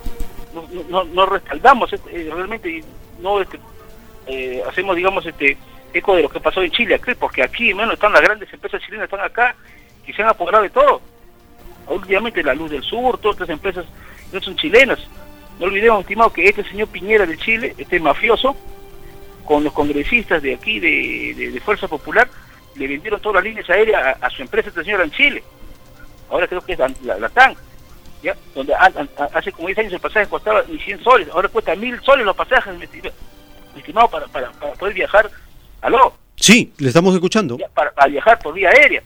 no, 0.89 1.04
no, 1.04 1.26
respaldamos 1.26 1.91
este, 1.91 2.28
eh, 2.28 2.32
realmente, 2.32 2.84
no 3.20 3.41
este, 3.41 3.60
eh, 4.28 4.62
hacemos, 4.70 4.95
digamos, 4.95 5.26
este 5.26 5.58
eco 5.94 6.16
de 6.16 6.24
lo 6.24 6.30
que 6.30 6.39
pasó 6.39 6.62
en 6.62 6.72
Chile, 6.72 7.00
porque 7.20 7.44
aquí, 7.44 7.70
hermano, 7.70 7.94
están 7.94 8.14
las 8.14 8.22
grandes 8.22 8.52
empresas 8.52 8.82
chilenas, 8.82 9.06
están 9.06 9.22
acá 9.22 9.56
y 10.06 10.14
se 10.14 10.22
han 10.22 10.30
apoderado 10.30 10.64
de 10.64 10.70
todo. 10.70 11.02
Últimamente 11.88 12.44
la 12.44 12.54
Luz 12.54 12.72
del 12.72 12.84
Sur, 12.84 13.18
todas 13.18 13.36
estas 13.36 13.50
empresas 13.50 13.86
no 14.32 14.41
son 14.41 14.56
chilenas. 14.56 15.00
No 15.60 15.68
olvidemos, 15.68 16.02
estimado, 16.02 16.34
que 16.34 16.48
este 16.48 16.64
señor 16.64 16.88
Piñera 16.88 17.26
de 17.26 17.38
Chile, 17.38 17.76
este 17.78 18.00
mafioso, 18.00 18.56
con 19.46 19.64
los 19.64 19.74
congresistas 19.74 20.41
de 20.41 20.56
aquí, 20.56 20.80
de, 20.80 21.62
Fuerza 21.64 21.88
Popular, 21.88 22.28
le 22.76 22.88
vendieron 22.88 23.22
todas 23.22 23.36
las 23.36 23.44
líneas 23.44 23.70
aéreas 23.70 24.18
a, 24.20 24.30
su 24.30 24.41
empresa, 24.41 24.70
este 24.70 24.84
señor 24.84 25.02
en 25.02 25.12
Chile. 25.12 25.44
Ahora 26.30 26.48
creo 26.48 26.62
que 26.62 26.74
es 26.74 26.80
la, 26.80 27.30
TAN, 27.30 27.56
¿ya? 28.24 28.36
donde 28.56 28.74
hace 28.74 29.52
como 29.52 29.68
10 29.68 29.80
años 29.80 29.94
el 29.94 30.00
pasaje 30.00 30.28
costaba 30.28 30.64
ni 30.68 30.80
100 30.80 31.04
soles, 31.04 31.30
ahora 31.30 31.50
cuesta 31.50 31.76
1000 31.76 32.02
soles 32.02 32.26
los 32.26 32.36
pasajes, 32.36 32.74
estimado, 33.78 34.08
para, 34.08 34.28
para, 34.28 34.52
poder 34.52 34.94
viajar. 34.94 35.30
¿Aló? 35.84 36.13
Sí, 36.38 36.73
le 36.79 36.88
estamos 36.88 37.13
escuchando. 37.13 37.57
para, 37.73 37.91
para 37.91 38.07
viajar 38.07 38.39
por 38.39 38.53
vía 38.53 38.69
aérea. 38.69 39.03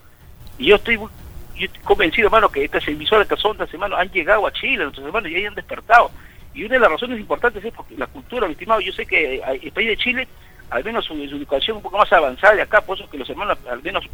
Y 0.60 0.68
yo 0.68 0.76
estoy 0.76 0.96
yo 0.96 1.66
estoy 1.66 1.82
convencido, 1.84 2.28
hermano, 2.28 2.50
que 2.50 2.64
estas 2.64 2.88
emisoras, 2.88 3.24
estas 3.24 3.44
ondas, 3.44 3.74
hermano, 3.74 3.96
han 3.96 4.12
llegado 4.12 4.46
a 4.46 4.54
Chile, 4.54 4.84
nuestros 4.84 5.08
hermanos, 5.08 5.32
y 5.32 5.36
ahí 5.36 5.46
han 5.46 5.56
despertado. 5.56 6.12
Y 6.54 6.64
una 6.64 6.76
de 6.76 6.80
las 6.80 6.92
razones 6.92 7.20
importantes 7.20 7.66
es 7.66 7.74
porque 7.74 7.98
la 7.98 8.06
cultura, 8.06 8.46
mi 8.46 8.54
estimado, 8.54 8.80
yo 8.80 8.94
sé 8.94 9.08
que 9.08 9.42
el 9.62 9.72
país 9.72 9.88
de 9.88 9.98
Chile, 9.98 10.28
al 10.70 10.84
menos 10.84 11.06
su, 11.06 11.14
educación 11.16 11.78
un 11.78 11.84
poco 11.84 11.98
más 11.98 12.14
avanzada 12.14 12.54
de 12.54 12.62
acá, 12.62 12.82
por 12.82 12.98
eso 12.98 13.10
que 13.10 13.18
los 13.18 13.30
hermanos, 13.30 13.58
al 13.70 13.82
menos 13.82 14.06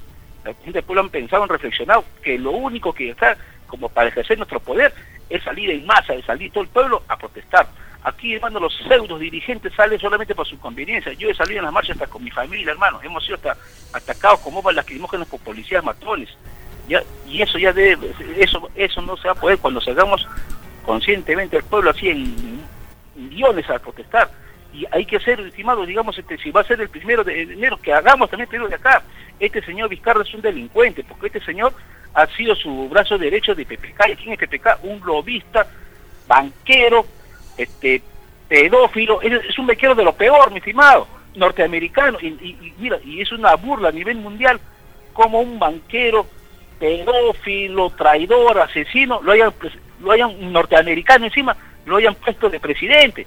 la 0.45 0.53
gente 0.53 0.71
del 0.71 0.83
pueblo 0.83 1.01
han 1.01 1.09
pensado, 1.09 1.43
han 1.43 1.49
reflexionado, 1.49 2.05
que 2.21 2.39
lo 2.39 2.51
único 2.51 2.93
que 2.93 3.11
acá, 3.11 3.37
como 3.67 3.89
para 3.89 4.07
ejercer 4.07 4.37
nuestro 4.37 4.61
poder, 4.61 4.93
es 5.29 5.43
salir 5.43 5.69
en 5.69 5.85
masa, 5.85 6.13
es 6.13 6.23
salir 6.23 6.49
todo 6.51 6.63
el 6.63 6.69
pueblo 6.69 7.03
a 7.09 7.17
protestar. 7.17 7.67
Aquí, 8.03 8.35
hermano, 8.35 8.59
los 8.59 8.75
pseudos 8.75 9.19
dirigentes 9.19 9.73
salen 9.73 9.99
solamente 9.99 10.35
por 10.35 10.47
su 10.47 10.59
conveniencia. 10.59 11.13
Yo 11.13 11.29
he 11.29 11.33
salido 11.33 11.59
en 11.59 11.65
las 11.65 11.73
marchas 11.73 11.95
hasta 11.95 12.07
con 12.07 12.23
mi 12.23 12.31
familia, 12.31 12.71
hermano. 12.71 12.99
Hemos 13.01 13.23
sido 13.23 13.35
hasta 13.35 13.55
atacados 13.93 14.41
con 14.41 14.53
bombas 14.53 14.75
lacrimógenas 14.75 15.27
por 15.27 15.39
policías 15.39 15.83
matones 15.83 16.29
y 17.27 17.41
eso 17.41 17.57
ya 17.57 17.71
debe, 17.71 18.11
eso, 18.37 18.69
eso 18.75 19.01
no 19.01 19.15
se 19.17 19.27
va 19.27 19.33
a 19.33 19.39
poder 19.39 19.57
cuando 19.57 19.81
salgamos 19.81 20.27
conscientemente 20.85 21.57
el 21.57 21.63
pueblo 21.63 21.91
así 21.91 22.09
en 22.09 22.61
millones 23.15 23.69
a 23.69 23.79
protestar. 23.79 24.29
Y 24.73 24.85
hay 24.91 25.05
que 25.05 25.19
ser, 25.19 25.39
estimado, 25.39 25.85
digamos, 25.85 26.17
este, 26.17 26.37
si 26.37 26.49
va 26.51 26.61
a 26.61 26.65
ser 26.65 26.81
el 26.81 26.89
primero 26.89 27.23
de 27.23 27.43
enero, 27.43 27.77
que 27.77 27.93
hagamos 27.93 28.29
también 28.29 28.49
primero 28.49 28.67
de 28.67 28.75
acá. 28.75 29.03
Este 29.39 29.63
señor 29.63 29.89
Vizcarra 29.89 30.23
es 30.23 30.33
un 30.33 30.41
delincuente, 30.41 31.03
porque 31.03 31.27
este 31.27 31.41
señor 31.41 31.73
ha 32.13 32.25
sido 32.27 32.55
su 32.55 32.89
brazo 32.89 33.17
derecho 33.17 33.53
de 33.53 33.65
PPK. 33.65 34.09
¿Y 34.09 34.15
quién 34.15 34.33
es 34.33 34.39
PPK? 34.39 34.83
Un 34.83 34.99
lobista, 35.05 35.67
banquero, 36.27 37.05
este 37.57 38.01
pedófilo, 38.47 39.21
es, 39.21 39.57
un 39.57 39.67
banquero 39.67 39.95
de 39.95 40.03
lo 40.03 40.13
peor, 40.13 40.51
mi 40.51 40.59
estimado, 40.59 41.07
norteamericano. 41.35 42.19
Y, 42.21 42.27
y, 42.27 42.73
mira, 42.77 42.99
y 43.03 43.21
es 43.21 43.31
una 43.31 43.55
burla 43.55 43.89
a 43.89 43.91
nivel 43.91 44.17
mundial 44.17 44.59
como 45.13 45.39
un 45.39 45.59
banquero 45.59 46.27
pedófilo, 46.79 47.91
traidor, 47.91 48.59
asesino, 48.59 49.21
lo 49.23 49.31
hayan, 49.31 49.53
lo 50.01 50.11
hayan 50.11 50.51
norteamericano 50.51 51.25
encima, 51.25 51.55
lo 51.85 51.97
hayan 51.97 52.15
puesto 52.15 52.49
de 52.49 52.59
presidente. 52.59 53.25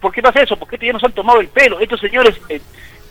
¿Por 0.00 0.12
qué 0.12 0.20
pasa 0.20 0.42
eso? 0.42 0.56
Porque 0.56 0.78
ya 0.78 0.92
nos 0.92 1.04
han 1.04 1.12
tomado 1.12 1.40
el 1.40 1.48
pelo. 1.48 1.80
Estos 1.80 2.00
señores 2.00 2.38
eh, 2.48 2.60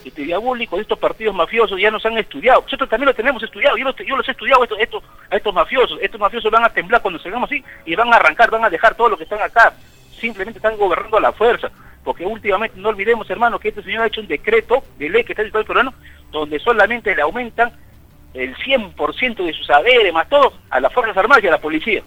este, 0.05 0.23
diabólicos, 0.23 0.79
estos 0.79 0.99
partidos 0.99 1.35
mafiosos 1.35 1.79
ya 1.79 1.89
nos 1.89 2.05
han 2.05 2.17
estudiado. 2.17 2.61
Nosotros 2.61 2.89
también 2.89 3.07
lo 3.07 3.15
tenemos 3.15 3.41
estudiado. 3.41 3.75
Yo, 3.77 3.91
yo 4.05 4.15
los 4.15 4.27
he 4.27 4.31
estudiado 4.31 4.63
estos, 4.63 4.79
estos, 4.79 5.03
a 5.29 5.35
estos 5.35 5.53
mafiosos. 5.53 5.99
Estos 6.01 6.19
mafiosos 6.19 6.51
van 6.51 6.63
a 6.63 6.69
temblar 6.69 7.01
cuando 7.01 7.19
salgamos 7.19 7.49
así 7.49 7.63
y 7.85 7.95
van 7.95 8.13
a 8.13 8.17
arrancar, 8.17 8.51
van 8.51 8.65
a 8.65 8.69
dejar 8.69 8.95
todo 8.95 9.09
lo 9.09 9.17
que 9.17 9.23
están 9.23 9.41
acá. 9.41 9.73
Simplemente 10.19 10.59
están 10.59 10.77
gobernando 10.77 11.17
a 11.17 11.21
la 11.21 11.31
fuerza. 11.31 11.69
Porque 12.03 12.25
últimamente, 12.25 12.79
no 12.79 12.89
olvidemos, 12.89 13.29
hermano, 13.29 13.59
que 13.59 13.69
este 13.69 13.83
señor 13.83 14.03
ha 14.03 14.07
hecho 14.07 14.21
un 14.21 14.27
decreto 14.27 14.83
de 14.97 15.09
ley 15.09 15.23
que 15.23 15.33
está 15.33 15.41
en 15.41 15.51
el 15.53 15.65
peruano, 15.65 15.93
donde 16.31 16.59
solamente 16.59 17.15
le 17.15 17.21
aumentan 17.21 17.71
el 18.33 18.55
100% 18.55 19.45
de 19.45 19.53
sus 19.53 19.65
saberes, 19.65 20.13
más 20.13 20.29
todo, 20.29 20.53
a 20.69 20.79
las 20.79 20.93
Fuerzas 20.93 21.17
Armadas 21.17 21.43
y 21.43 21.47
a 21.47 21.51
la 21.51 21.61
policía. 21.61 22.01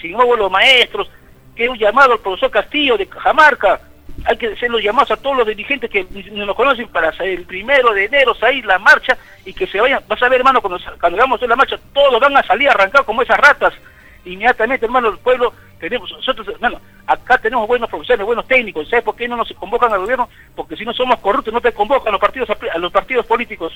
Sin 0.00 0.12
nuevo 0.12 0.36
los 0.36 0.50
maestros, 0.50 1.10
que 1.54 1.68
un 1.68 1.76
llamado 1.76 2.12
al 2.12 2.20
profesor 2.20 2.50
Castillo 2.50 2.96
de 2.96 3.06
Cajamarca, 3.06 3.80
hay 4.24 4.36
que 4.36 4.48
hacer 4.48 4.70
los 4.70 4.82
llamados 4.82 5.10
a 5.10 5.16
todos 5.16 5.38
los 5.38 5.46
dirigentes 5.46 5.90
que 5.90 6.06
no 6.32 6.46
nos 6.46 6.56
conocen 6.56 6.88
para 6.88 7.10
el 7.20 7.44
primero 7.44 7.92
de 7.92 8.04
enero 8.04 8.34
salir 8.34 8.64
la 8.64 8.78
marcha 8.78 9.16
y 9.44 9.52
que 9.52 9.66
se 9.66 9.80
vayan, 9.80 10.02
vas 10.06 10.22
a 10.22 10.28
ver 10.28 10.40
hermano, 10.40 10.60
cuando, 10.60 10.78
cuando 11.00 11.18
hagamos 11.18 11.40
la 11.42 11.56
marcha, 11.56 11.78
todos 11.92 12.20
van 12.20 12.36
a 12.36 12.42
salir 12.42 12.68
arrancados 12.68 13.06
como 13.06 13.22
esas 13.22 13.38
ratas, 13.38 13.72
inmediatamente 14.24 14.86
hermano, 14.86 15.08
el 15.08 15.18
pueblo, 15.18 15.52
tenemos, 15.78 16.10
nosotros 16.12 16.48
hermano, 16.48 16.80
acá 17.06 17.38
tenemos 17.38 17.66
buenos 17.66 17.88
profesores, 17.88 18.24
buenos 18.24 18.46
técnicos, 18.46 18.88
¿sabes 18.88 19.04
por 19.04 19.16
qué 19.16 19.28
no 19.28 19.36
nos 19.36 19.52
convocan 19.52 19.92
al 19.92 20.00
gobierno? 20.00 20.28
Porque 20.54 20.76
si 20.76 20.84
no 20.84 20.92
somos 20.92 21.18
corruptos 21.20 21.52
no 21.52 21.60
te 21.60 21.72
convocan 21.72 22.08
a 22.08 22.12
los 22.12 22.20
partidos, 22.20 22.48
a 22.50 22.78
los 22.78 22.92
partidos 22.92 23.26
políticos, 23.26 23.72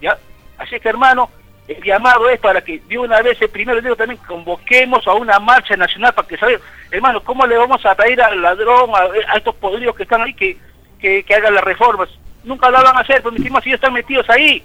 ¿ya? 0.00 0.18
Así 0.58 0.78
que, 0.78 0.88
hermano, 0.88 1.28
el 1.68 1.82
llamado 1.82 2.28
es 2.28 2.40
para 2.40 2.60
que 2.60 2.80
de 2.80 2.98
una 2.98 3.22
vez 3.22 3.40
el 3.40 3.48
primero 3.48 3.76
de 3.76 3.80
enero 3.80 3.96
también 3.96 4.20
convoquemos 4.26 5.06
a 5.06 5.14
una 5.14 5.38
marcha 5.38 5.76
nacional 5.76 6.12
para 6.12 6.26
que 6.26 6.36
saber, 6.36 6.60
hermano, 6.90 7.22
cómo 7.22 7.46
le 7.46 7.56
vamos 7.56 7.84
a 7.86 7.94
pedir 7.94 8.20
al 8.20 8.40
ladrón, 8.42 8.90
a, 8.94 9.36
estos 9.36 9.54
podridos 9.56 9.94
que 9.96 10.02
están 10.02 10.22
ahí, 10.22 10.34
que, 10.34 10.56
que, 10.98 11.34
hagan 11.34 11.54
las 11.54 11.64
reformas. 11.64 12.08
Nunca 12.44 12.70
lo 12.70 12.82
van 12.82 12.96
a 12.96 13.00
hacer, 13.00 13.18
pero 13.18 13.30
mi 13.30 13.38
estima, 13.38 13.60
si 13.60 13.70
ellos 13.70 13.78
están 13.78 13.92
metidos 13.92 14.28
ahí. 14.28 14.62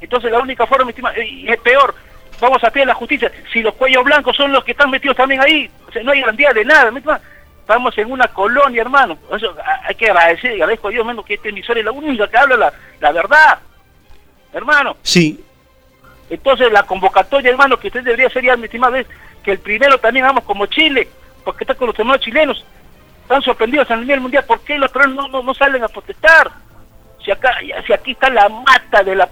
Entonces 0.00 0.32
la 0.32 0.40
única 0.40 0.66
forma, 0.66 0.86
mi 0.86 0.90
estima, 0.90 1.16
y 1.18 1.48
es 1.48 1.60
peor, 1.60 1.94
vamos 2.42 2.62
a 2.64 2.70
pedir 2.70 2.86
la 2.86 2.94
justicia. 2.94 3.32
Si 3.52 3.62
los 3.62 3.74
cuellos 3.74 4.04
blancos 4.04 4.36
son 4.36 4.52
los 4.52 4.64
que 4.64 4.72
están 4.72 4.90
metidos 4.90 5.16
también 5.16 5.40
ahí, 5.40 5.70
o 5.88 5.92
sea, 5.92 6.02
no 6.02 6.12
hay 6.12 6.20
garantía 6.20 6.52
de 6.52 6.64
nada. 6.64 6.92
Estamos 7.60 7.96
en 7.96 8.10
una 8.10 8.28
colonia, 8.28 8.82
hermano. 8.82 9.16
Eso 9.34 9.56
hay 9.84 9.94
que 9.94 10.10
agradecer, 10.10 10.52
agradezco 10.52 10.88
a 10.88 10.90
Dios, 10.90 11.06
menos 11.06 11.24
que 11.24 11.34
este 11.34 11.48
emisor 11.48 11.78
es 11.78 11.84
la 11.84 11.92
única 11.92 12.28
que 12.28 12.36
habla 12.36 12.56
la, 12.56 12.72
la 13.00 13.12
verdad 13.12 13.58
hermano. 14.52 14.96
Sí. 15.02 15.42
Entonces 16.30 16.70
la 16.72 16.84
convocatoria, 16.84 17.50
hermano, 17.50 17.78
que 17.78 17.88
usted 17.88 18.02
debería 18.02 18.30
ser 18.30 18.44
ya, 18.44 18.56
mi 18.56 18.64
estimado, 18.64 18.96
es 18.96 19.06
que 19.42 19.52
el 19.52 19.58
primero 19.58 19.98
también 19.98 20.26
vamos 20.26 20.44
como 20.44 20.66
Chile, 20.66 21.08
porque 21.44 21.64
está 21.64 21.74
con 21.74 21.88
los 21.88 21.98
hermanos 21.98 22.22
chilenos. 22.22 22.64
Están 23.22 23.42
sorprendidos 23.42 23.90
a 23.90 23.96
nivel 23.96 24.20
mundial, 24.20 24.44
¿por 24.44 24.60
qué 24.60 24.78
los 24.78 24.90
peruanos 24.90 25.30
no, 25.30 25.42
no, 25.42 25.54
salen 25.54 25.82
a 25.82 25.88
protestar? 25.88 26.50
Si 27.24 27.30
acá, 27.30 27.56
si 27.86 27.92
aquí 27.92 28.12
está 28.12 28.30
la 28.30 28.48
mata 28.48 29.02
de 29.02 29.14
la, 29.14 29.28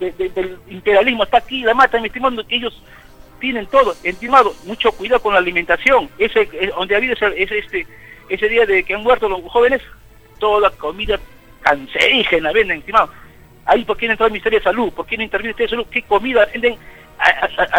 del 0.00 0.58
imperialismo, 0.68 1.24
está 1.24 1.38
aquí 1.38 1.64
mata, 1.74 2.00
mi 2.00 2.08
estimado, 2.08 2.46
que 2.46 2.56
ellos 2.56 2.82
tienen 3.40 3.66
todo. 3.66 3.94
Estimado, 4.02 4.54
mucho 4.64 4.92
cuidado 4.92 5.22
con 5.22 5.32
la 5.32 5.40
alimentación. 5.40 6.08
Ese, 6.18 6.48
donde 6.76 6.94
ha 6.94 6.98
habido 6.98 7.14
ese, 7.14 7.42
ese, 7.42 7.58
este, 7.58 7.86
ese 8.28 8.48
día 8.48 8.66
de 8.66 8.82
que 8.84 8.94
han 8.94 9.02
muerto 9.02 9.28
los 9.28 9.42
jóvenes, 9.50 9.82
toda 10.38 10.70
comida 10.70 11.18
cancerígena 11.60 12.52
venden, 12.52 12.78
estimado. 12.78 13.10
Ahí, 13.64 13.84
¿por 13.84 13.96
qué 13.96 14.06
no 14.06 14.12
entra 14.12 14.26
el 14.26 14.32
Ministerio 14.32 14.60
de 14.60 14.64
Salud? 14.64 14.92
¿Por 14.92 15.06
qué 15.06 15.16
no 15.16 15.24
interviene 15.24 15.50
el 15.50 15.56
Ministerio 15.56 15.78
de 15.78 15.82
Salud? 15.82 15.92
¿Qué 15.92 16.02
comida 16.02 16.46
venden 16.52 16.78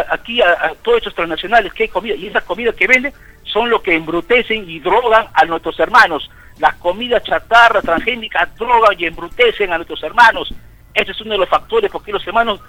aquí 0.10 0.42
a, 0.42 0.74
todos 0.82 0.98
estos 0.98 1.16
transnacionales? 1.16 1.74
¿Qué 1.74 1.88
comida? 1.88 2.16
Y 2.16 2.28
esas 2.28 2.44
comidas 2.44 2.76
que 2.76 2.88
venden 2.88 3.14
son 3.44 3.70
lo 3.70 3.82
que 3.82 3.96
embrutecen 3.96 4.70
y 4.70 4.80
drogan 4.80 5.28
a 5.34 5.46
nuestros 5.46 5.80
hermanos. 5.80 6.30
Las 6.60 6.76
comidas 6.76 7.24
chatarra, 7.24 7.82
transgénicas, 7.82 8.54
drogan 8.58 9.00
y 9.00 9.06
embrutecen 9.06 9.72
a 9.72 9.78
nuestros 9.78 10.04
hermanos. 10.04 10.54
Ese 10.98 11.12
es 11.12 11.22
uno 11.22 11.34
de 11.34 11.38
los 11.38 11.50
factores 11.50 11.92
por 11.92 12.04
qué 12.04 12.12
los 12.12 12.26
hermanos 12.26 12.60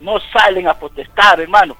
no 0.00 0.18
salen 0.32 0.66
a 0.66 0.74
protestar, 0.74 1.40
hermano. 1.40 1.76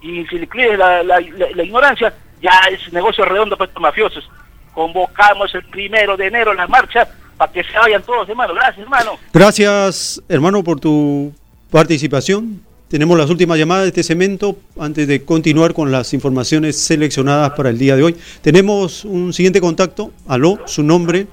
Y 0.00 0.24
si 0.26 0.38
le 0.38 0.48
crees 0.48 0.78
la, 0.78 1.20
ignorancia, 1.20 2.14
ya 2.40 2.60
es 2.70 2.90
negocio 2.92 3.26
redondo 3.26 3.54
para 3.56 3.68
estos 3.68 3.82
mafiosos. 3.82 4.28
Convocamos 4.72 5.54
el 5.54 5.64
primero 5.64 6.16
de 6.16 6.28
enero 6.28 6.54
la 6.54 6.66
marcha 6.66 7.06
para 7.36 7.52
que 7.52 7.62
se 7.62 7.78
vayan 7.78 8.02
todos, 8.02 8.26
hermano. 8.26 8.54
Gracias, 8.54 8.78
hermano. 8.78 9.18
Gracias, 9.32 10.22
hermano, 10.30 10.64
por 10.64 10.80
tu 10.80 11.32
participación. 11.70 12.62
Tenemos 12.88 13.18
las 13.18 13.28
últimas 13.28 13.58
llamadas 13.58 13.84
de 13.84 13.88
este 13.88 14.02
cemento 14.02 14.56
antes 14.78 15.06
de 15.06 15.24
continuar 15.24 15.74
con 15.74 15.92
las 15.92 16.14
informaciones 16.14 16.80
seleccionadas 16.80 17.50
para 17.50 17.68
el 17.68 17.78
día 17.78 17.96
de 17.96 18.02
hoy. 18.02 18.16
Tenemos 18.40 19.04
un 19.04 19.34
siguiente 19.34 19.60
contacto. 19.60 20.10
Aló, 20.26 20.60
su 20.66 20.82
nombre. 20.82 21.26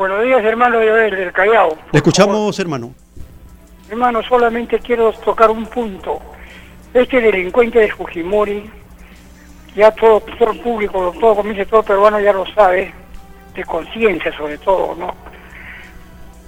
Buenos 0.00 0.22
días, 0.22 0.42
hermano 0.42 0.78
del 0.78 1.30
Callao. 1.30 1.76
Le 1.92 1.98
escuchamos, 1.98 2.58
hermano. 2.58 2.94
Hermano, 3.90 4.22
solamente 4.22 4.78
quiero 4.78 5.12
tocar 5.12 5.50
un 5.50 5.66
punto. 5.66 6.22
Este 6.94 7.20
delincuente 7.20 7.80
de 7.80 7.92
Fujimori, 7.92 8.70
ya 9.76 9.90
todo, 9.90 10.20
todo 10.20 10.52
el 10.52 10.60
público, 10.60 11.12
todo 11.20 11.36
comienza, 11.36 11.66
todo 11.66 11.82
peruano 11.82 12.18
ya 12.18 12.32
lo 12.32 12.46
sabe, 12.54 12.94
de 13.54 13.64
conciencia 13.66 14.34
sobre 14.38 14.56
todo, 14.56 14.94
¿no? 14.94 15.14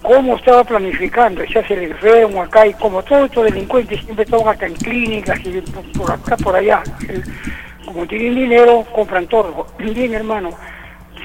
Cómo 0.01 0.37
estaba 0.37 0.65
planificando, 0.65 1.45
se 1.47 1.59
hace 1.59 1.75
el 1.75 1.93
enfermo 1.93 2.43
acá 2.43 2.67
y 2.67 2.73
como 2.73 3.03
todos 3.03 3.27
estos 3.27 3.45
delincuentes 3.45 4.01
siempre 4.01 4.25
están 4.25 4.49
acá 4.49 4.65
en 4.65 4.77
clínicas 4.77 5.39
y 5.45 5.61
por 5.99 6.11
acá, 6.11 6.39
por 6.39 6.57
allá. 6.57 6.83
Como 7.85 8.07
tienen 8.07 8.35
dinero, 8.35 8.87
compran 8.95 9.27
todo. 9.27 9.67
Bien, 9.79 10.15
hermano, 10.15 10.57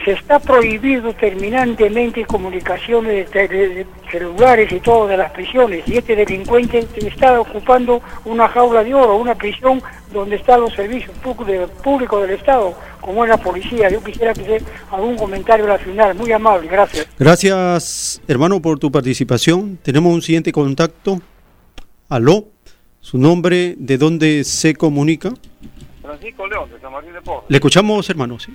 se 0.08 0.14
está 0.14 0.40
prohibido 0.40 1.14
terminantemente 1.16 2.24
comunicaciones 2.24 3.30
de, 3.30 3.86
celulares 4.10 4.72
y 4.72 4.80
todo 4.80 5.06
de 5.06 5.18
las 5.18 5.32
prisiones 5.32 5.86
y 5.86 5.98
este 5.98 6.16
delincuente 6.16 6.88
está 6.96 7.42
ocupando 7.42 8.02
una 8.24 8.48
jaula 8.48 8.86
de 8.86 8.94
oro, 8.94 9.18
una 9.18 9.36
prisión 9.36 9.84
donde 10.14 10.38
están 10.38 10.62
los 10.62 10.74
servicios 10.74 11.12
públicos 11.84 12.22
del 12.22 12.38
Estado, 12.38 12.74
como 13.02 13.26
es 13.26 13.30
la 13.30 13.36
policía. 13.36 13.90
Yo 13.90 14.02
quisiera 14.02 14.34
que 14.34 14.44
hacer 14.44 14.64
algún 14.92 15.18
comentario 15.18 15.70
al 15.70 15.80
final. 15.80 16.16
Muy 16.16 16.32
amable, 16.32 16.70
gracias. 16.70 17.06
Gracias, 17.20 18.22
hermano, 18.30 18.62
por 18.62 18.80
tu 18.80 18.90
participación. 18.90 19.78
Tenemos 19.84 20.14
un 20.14 20.22
siguiente 20.22 20.54
contacto. 20.54 21.20
Aló, 22.08 22.46
su 23.02 23.18
nombre, 23.18 23.76
¿de 23.78 23.98
dónde 23.98 24.46
se 24.46 24.74
comunica? 24.74 25.34
Francisco 26.02 26.48
León, 26.48 26.70
de 26.72 26.80
San 26.80 26.94
Martín 26.94 27.12
de 27.12 27.22
Porres. 27.22 27.44
Le 27.50 27.58
escuchamos, 27.58 28.10
hermano, 28.10 28.40
sí. 28.40 28.54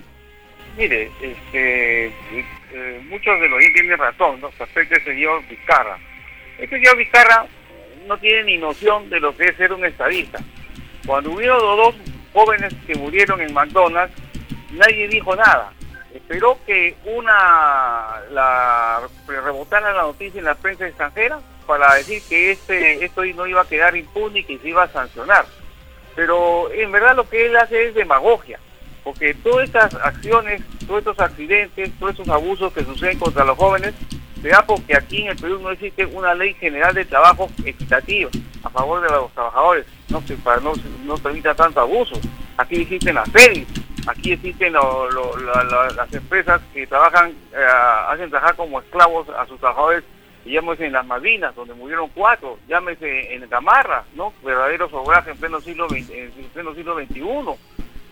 Mire, 0.75 1.11
este, 1.21 2.07
eh, 2.07 3.01
muchos 3.07 3.39
de 3.39 3.47
los 3.47 3.59
tienen 3.59 3.97
razón, 3.97 4.41
¿no? 4.41 4.49
Respecto 4.57 4.95
al 4.95 5.03
señor 5.03 5.47
Vizcarra. 5.47 5.99
Este 6.57 6.79
señor 6.79 6.97
Vizcarra 6.97 7.45
no 8.07 8.17
tiene 8.17 8.43
ni 8.43 8.57
noción 8.57 9.07
de 9.09 9.19
lo 9.19 9.35
que 9.37 9.45
es 9.45 9.55
ser 9.55 9.71
un 9.71 9.85
estadista. 9.85 10.39
Cuando 11.05 11.31
hubieron 11.31 11.59
dos 11.59 11.95
jóvenes 12.33 12.73
que 12.87 12.95
murieron 12.95 13.39
en 13.41 13.53
McDonald's, 13.53 14.15
nadie 14.71 15.07
dijo 15.07 15.35
nada. 15.35 15.71
Esperó 16.11 16.57
que 16.65 16.95
una 17.05 18.21
la 18.31 19.01
rebotara 19.27 19.93
la 19.93 20.03
noticia 20.03 20.39
en 20.39 20.45
la 20.45 20.55
prensa 20.55 20.87
extranjera 20.87 21.39
para 21.67 21.93
decir 21.95 22.21
que 22.27 22.51
este 22.51 23.05
esto 23.05 23.23
no 23.25 23.45
iba 23.45 23.61
a 23.61 23.67
quedar 23.67 23.95
impune 23.95 24.39
y 24.39 24.43
que 24.43 24.57
se 24.57 24.69
iba 24.69 24.83
a 24.83 24.91
sancionar. 24.91 25.45
Pero 26.15 26.71
en 26.71 26.91
verdad 26.91 27.15
lo 27.15 27.29
que 27.29 27.45
él 27.45 27.55
hace 27.57 27.89
es 27.89 27.95
demagogia 27.95 28.59
porque 29.03 29.33
todas 29.33 29.65
estas 29.65 29.93
acciones, 29.95 30.61
todos 30.87 30.99
estos 30.99 31.19
accidentes, 31.19 31.91
todos 31.99 32.11
estos 32.11 32.29
abusos 32.29 32.71
que 32.73 32.85
suceden 32.85 33.19
contra 33.19 33.43
los 33.43 33.57
jóvenes, 33.57 33.93
se 34.41 34.49
da 34.49 34.65
porque 34.65 34.95
aquí 34.95 35.21
en 35.21 35.29
el 35.29 35.37
Perú 35.37 35.59
no 35.61 35.71
existe 35.71 36.05
una 36.05 36.33
ley 36.33 36.53
general 36.55 36.93
de 36.93 37.05
trabajo 37.05 37.49
equitativa 37.65 38.29
a 38.63 38.69
favor 38.69 39.01
de 39.01 39.09
los 39.09 39.31
trabajadores, 39.33 39.85
no 40.09 40.23
que 40.25 40.35
para 40.35 40.61
no, 40.61 41.17
permita 41.17 41.53
tanto 41.55 41.79
abuso. 41.79 42.15
Aquí 42.57 42.81
existen 42.81 43.15
las 43.15 43.29
FEDIs, 43.31 43.67
aquí 44.07 44.33
existen 44.33 44.73
las 44.73 46.13
empresas 46.13 46.61
que 46.73 46.87
trabajan, 46.87 47.31
eh, 47.53 47.65
hacen 48.09 48.29
trabajar 48.29 48.55
como 48.55 48.79
esclavos 48.79 49.27
a 49.29 49.45
sus 49.47 49.59
trabajadores, 49.59 50.03
llámese 50.45 50.85
en 50.85 50.93
las 50.93 51.05
Malvinas, 51.05 51.55
donde 51.55 51.73
murieron 51.73 52.09
cuatro, 52.13 52.59
llámese 52.67 53.33
en 53.33 53.49
Gamarra, 53.49 54.03
¿no? 54.15 54.33
Verdaderos 54.43 54.91
obras 54.93 55.25
en 55.27 55.37
pleno 55.37 55.61
siglo 55.61 55.87
en 55.91 56.31
pleno 56.53 56.73
siglo 56.73 56.95
XXI 56.95 57.21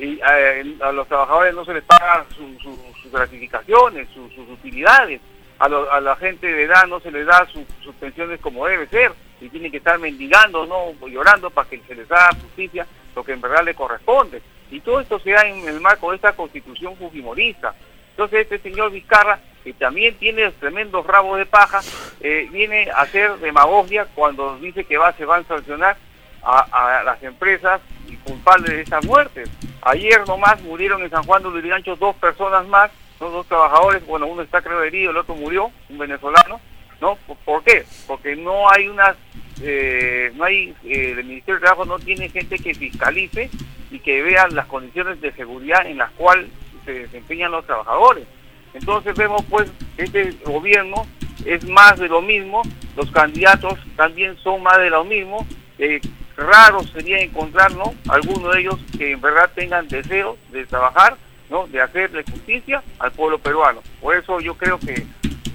y 0.02 0.20
eh, 0.20 0.78
a, 0.82 0.92
los 0.92 1.08
trabajadores 1.08 1.54
no 1.54 1.64
se 1.64 1.76
les 1.76 1.84
pagan 1.84 2.26
sus 2.36 3.12
gratificaciones, 3.12 4.08
sus 4.10 4.50
utilidades, 4.50 5.22
a, 5.60 5.66
a, 5.66 6.02
la 6.02 6.16
gente 6.16 6.48
de 6.48 6.64
edad 6.64 6.88
no 6.88 7.00
se 7.00 7.12
les 7.12 7.26
da 7.26 7.48
sus 7.48 7.96
pensiones 7.96 8.40
como 8.40 8.66
debe 8.66 8.88
ser, 8.88 9.12
y 9.40 9.50
tienen 9.50 9.72
que 9.72 9.78
estar 9.78 10.00
mendigando, 10.00 10.66
no 10.66 10.94
llorando 11.08 11.50
para 11.50 11.70
que 11.70 11.80
se 11.88 11.96
les 11.96 12.08
da 12.08 12.30
justicia 12.42 12.86
lo 13.16 13.24
que 13.24 13.34
en 13.34 13.42
verdad 13.42 13.64
le 13.64 13.76
corresponde. 13.76 14.42
Y 14.72 14.80
todo 14.80 15.02
esto 15.02 15.20
se 15.20 15.32
da 15.32 15.48
en 15.48 15.68
el 15.68 15.82
marco 15.82 16.10
de 16.10 16.16
esta 16.16 16.34
constitución 16.34 16.96
fujimorista. 16.96 17.76
Entonces 18.12 18.42
este 18.42 18.60
señor 18.60 18.92
Vizcarra, 18.92 19.40
que 19.64 19.74
también 19.74 20.16
tiene 20.16 20.50
tremendos 20.52 21.06
rabos 21.06 21.38
de 21.38 21.46
paja, 21.46 21.82
eh, 22.22 22.48
viene 22.52 22.90
a 22.92 23.02
hacer 23.02 23.38
demagogia 23.38 24.08
cuando 24.16 24.58
dice 24.58 24.84
que 24.84 24.98
va, 24.98 25.14
se 25.14 25.26
van 25.26 25.42
a 25.42 25.48
sancionar 25.48 25.98
a, 26.44 27.04
las 27.04 27.22
empresas 27.24 27.82
y 28.08 28.16
culpables 28.18 28.72
de 28.72 28.82
estas 28.82 29.06
muertes. 29.06 29.50
Ayer 29.82 30.28
nomás 30.28 30.62
murieron 30.62 31.02
en 31.04 31.10
San 31.10 31.24
Juan 31.24 31.44
de 31.44 31.50
Lurigancho 31.50 31.96
dos 31.96 32.16
personas 32.16 32.68
más, 32.68 32.92
dos 33.20 33.46
trabajadores, 33.46 34.06
bueno, 34.06 34.28
uno 34.28 34.42
está 34.42 34.62
creo 34.62 34.84
herido, 34.84 35.12
el 35.12 35.18
otro 35.18 35.36
murió, 35.36 35.72
un 35.90 35.98
venezolano, 35.98 36.60
¿no? 37.00 37.18
¿Por 37.46 37.64
qué? 37.64 37.86
Porque 38.08 38.36
no 38.36 38.70
hay 38.70 38.88
unas, 38.88 39.16
eh, 39.62 40.32
no 40.36 40.44
hay, 40.44 40.76
eh, 40.84 41.16
el 41.18 41.24
Ministerio 41.26 41.56
de 41.56 41.62
Trabajo 41.62 41.86
no 41.86 42.00
tiene 42.00 42.30
gente 42.30 42.58
que 42.58 42.74
fiscalice 42.74 43.50
y 43.92 44.00
que 44.00 44.24
vea 44.24 44.48
las 44.48 44.66
condiciones 44.66 45.22
de 45.22 45.32
seguridad 45.34 45.86
en 45.86 45.98
las 45.98 46.12
cuales 46.12 46.48
se 46.86 46.94
desempeñan 46.94 47.52
los 47.52 47.66
trabajadores. 47.66 48.26
Entonces 48.74 49.16
vemos 49.16 49.44
pues 49.50 49.72
este 49.98 50.32
gobierno 50.46 51.06
es 51.46 51.68
más 51.68 52.00
de 52.00 52.08
lo 52.08 52.22
mismo, 52.22 52.62
los 52.96 53.12
candidatos 53.12 53.78
también 53.96 54.38
son 54.38 54.64
más 54.64 54.78
de 54.78 54.90
lo 54.90 55.04
mismo, 55.04 55.46
eh, 55.78 56.00
raro 56.38 56.84
sería 56.84 57.20
encontrar 57.20 57.74
¿no? 57.76 57.94
algunos 58.08 58.54
de 58.54 58.62
ellos 58.62 58.80
que 58.98 59.12
en 59.12 59.22
verdad 59.22 59.50
tengan 59.54 59.88
deseo 59.88 60.38
de 60.52 60.66
trabajar, 60.66 61.18
¿no? 61.50 61.68
de 61.68 61.82
hacerle 61.82 62.24
justicia 62.30 62.84
al 63.00 63.12
pueblo 63.12 63.40
peruano. 63.40 63.82
Por 64.00 64.16
eso 64.16 64.40
yo 64.40 64.56
creo 64.56 64.80
que 64.80 65.06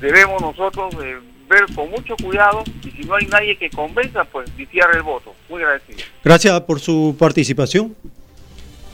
debemos 0.00 0.40
nosotros 0.40 0.94
eh, 1.02 1.18
ver 1.48 1.66
con 1.74 1.90
mucho 1.90 2.16
cuidado 2.16 2.64
y 2.84 2.90
si 2.90 3.02
no 3.04 3.14
hay 3.14 3.26
nadie 3.26 3.56
que 3.56 3.70
convenza, 3.70 4.24
pues 4.24 4.54
viciar 4.56 4.94
el 4.94 5.02
voto. 5.02 5.34
Muy 5.48 5.62
agradecido. 5.62 5.98
Gracias 6.22 6.60
por 6.62 6.80
su 6.80 7.16
participación. 7.18 7.94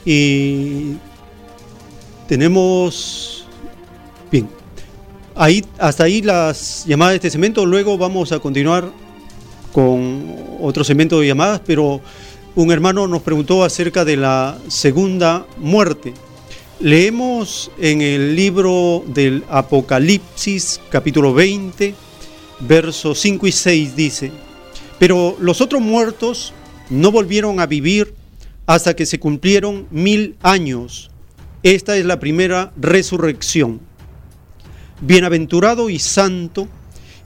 Y 0.05 0.97
tenemos... 2.27 3.47
Bien. 4.31 4.49
Ahí, 5.35 5.63
hasta 5.79 6.03
ahí 6.03 6.21
las 6.21 6.85
llamadas 6.85 7.13
de 7.13 7.15
este 7.15 7.29
cemento. 7.31 7.65
Luego 7.65 7.97
vamos 7.97 8.31
a 8.31 8.39
continuar 8.39 8.89
con 9.73 10.35
otro 10.61 10.83
segmento 10.83 11.19
de 11.19 11.27
llamadas, 11.27 11.61
pero 11.65 11.99
un 12.55 12.71
hermano 12.71 13.07
nos 13.07 13.23
preguntó 13.23 13.63
acerca 13.63 14.05
de 14.05 14.15
la 14.15 14.57
segunda 14.69 15.45
muerte. 15.57 16.13
Leemos 16.79 17.71
en 17.79 18.01
el 18.01 18.35
libro 18.35 19.03
del 19.07 19.43
Apocalipsis, 19.49 20.79
capítulo 20.89 21.33
20, 21.33 21.95
versos 22.61 23.19
5 23.19 23.47
y 23.47 23.51
6, 23.51 23.95
dice, 23.95 24.31
pero 24.99 25.35
los 25.39 25.61
otros 25.61 25.81
muertos 25.81 26.53
no 26.89 27.11
volvieron 27.11 27.59
a 27.59 27.65
vivir 27.65 28.13
hasta 28.65 28.95
que 28.95 29.05
se 29.05 29.19
cumplieron 29.19 29.87
mil 29.91 30.35
años. 30.41 31.09
Esta 31.63 31.97
es 31.97 32.05
la 32.05 32.19
primera 32.19 32.71
resurrección. 32.77 33.81
Bienaventurado 35.01 35.89
y 35.89 35.99
santo 35.99 36.67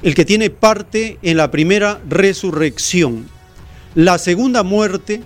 el 0.04 0.14
que 0.14 0.26
tiene 0.26 0.50
parte 0.50 1.18
en 1.22 1.38
la 1.38 1.50
primera 1.52 2.00
resurrección. 2.08 3.28
La 3.96 4.18
segunda 4.18 4.64
muerte 4.64 5.22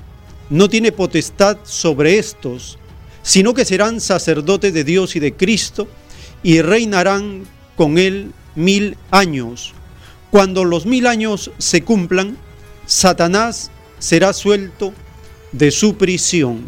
no 0.50 0.70
tiene 0.70 0.92
potestad 0.92 1.58
sobre 1.64 2.18
estos, 2.18 2.78
sino 3.22 3.54
que 3.54 3.66
serán 3.66 4.00
sacerdotes 4.00 4.74
de 4.74 4.84
Dios 4.84 5.16
y 5.16 5.20
de 5.20 5.34
Cristo 5.34 5.88
y 6.44 6.62
reinarán 6.62 7.44
con 7.76 7.98
él 7.98 8.32
mil 8.56 8.98
años. 9.12 9.74
Cuando 10.30 10.64
los 10.64 10.86
mil 10.86 11.08
años 11.08 11.52
se 11.58 11.84
cumplan, 11.84 12.38
Satanás 12.86 13.72
será 14.00 14.34
suelto 14.34 14.94
de 15.52 15.72
su 15.72 15.96
prisión. 15.98 16.62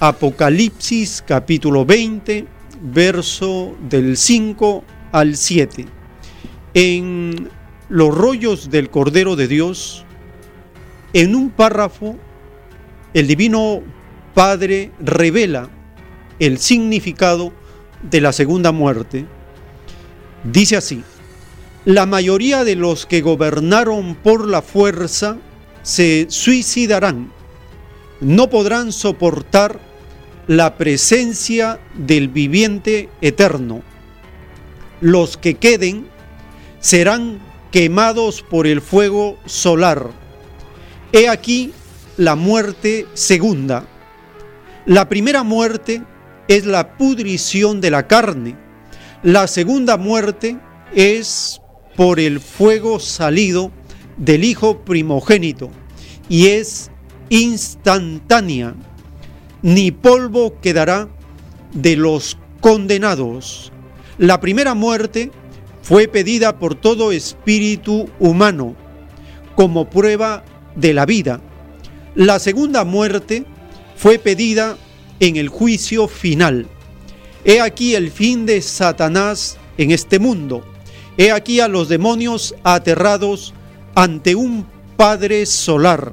Apocalipsis 0.00 1.22
capítulo 1.24 1.86
20, 1.86 2.46
verso 2.82 3.76
del 3.88 4.16
5 4.16 4.84
al 5.12 5.36
7. 5.36 6.01
En 6.74 7.50
los 7.88 8.14
rollos 8.16 8.70
del 8.70 8.90
Cordero 8.90 9.36
de 9.36 9.48
Dios, 9.48 10.04
en 11.12 11.34
un 11.34 11.50
párrafo, 11.50 12.16
el 13.12 13.26
Divino 13.26 13.82
Padre 14.34 14.90
revela 15.00 15.68
el 16.38 16.58
significado 16.58 17.52
de 18.10 18.20
la 18.20 18.32
segunda 18.32 18.72
muerte. 18.72 19.26
Dice 20.44 20.76
así, 20.76 21.04
la 21.84 22.06
mayoría 22.06 22.64
de 22.64 22.76
los 22.76 23.06
que 23.06 23.20
gobernaron 23.20 24.14
por 24.14 24.48
la 24.48 24.62
fuerza 24.62 25.36
se 25.82 26.26
suicidarán, 26.30 27.30
no 28.20 28.48
podrán 28.48 28.92
soportar 28.92 29.80
la 30.46 30.76
presencia 30.76 31.80
del 31.94 32.28
viviente 32.28 33.08
eterno. 33.20 33.82
Los 35.00 35.36
que 35.36 35.54
queden 35.54 36.06
serán 36.82 37.38
quemados 37.70 38.42
por 38.42 38.66
el 38.66 38.82
fuego 38.82 39.38
solar. 39.46 40.10
He 41.12 41.28
aquí 41.28 41.72
la 42.16 42.34
muerte 42.34 43.06
segunda. 43.14 43.86
La 44.84 45.08
primera 45.08 45.44
muerte 45.44 46.02
es 46.48 46.66
la 46.66 46.98
pudrición 46.98 47.80
de 47.80 47.90
la 47.90 48.08
carne. 48.08 48.56
La 49.22 49.46
segunda 49.46 49.96
muerte 49.96 50.58
es 50.92 51.60
por 51.96 52.18
el 52.18 52.40
fuego 52.40 52.98
salido 52.98 53.70
del 54.16 54.42
Hijo 54.42 54.80
primogénito 54.80 55.70
y 56.28 56.48
es 56.48 56.90
instantánea. 57.28 58.74
Ni 59.62 59.92
polvo 59.92 60.60
quedará 60.60 61.08
de 61.72 61.94
los 61.94 62.36
condenados. 62.60 63.70
La 64.18 64.40
primera 64.40 64.74
muerte 64.74 65.30
fue 65.82 66.08
pedida 66.08 66.58
por 66.58 66.74
todo 66.74 67.12
espíritu 67.12 68.08
humano 68.18 68.74
como 69.56 69.90
prueba 69.90 70.44
de 70.76 70.94
la 70.94 71.04
vida. 71.04 71.40
La 72.14 72.38
segunda 72.38 72.84
muerte 72.84 73.44
fue 73.96 74.18
pedida 74.18 74.78
en 75.20 75.36
el 75.36 75.48
juicio 75.48 76.08
final. 76.08 76.66
He 77.44 77.60
aquí 77.60 77.94
el 77.94 78.10
fin 78.10 78.46
de 78.46 78.62
Satanás 78.62 79.58
en 79.76 79.90
este 79.90 80.18
mundo. 80.18 80.64
He 81.16 81.32
aquí 81.32 81.60
a 81.60 81.68
los 81.68 81.88
demonios 81.88 82.54
aterrados 82.62 83.52
ante 83.94 84.34
un 84.34 84.66
Padre 84.96 85.46
solar. 85.46 86.12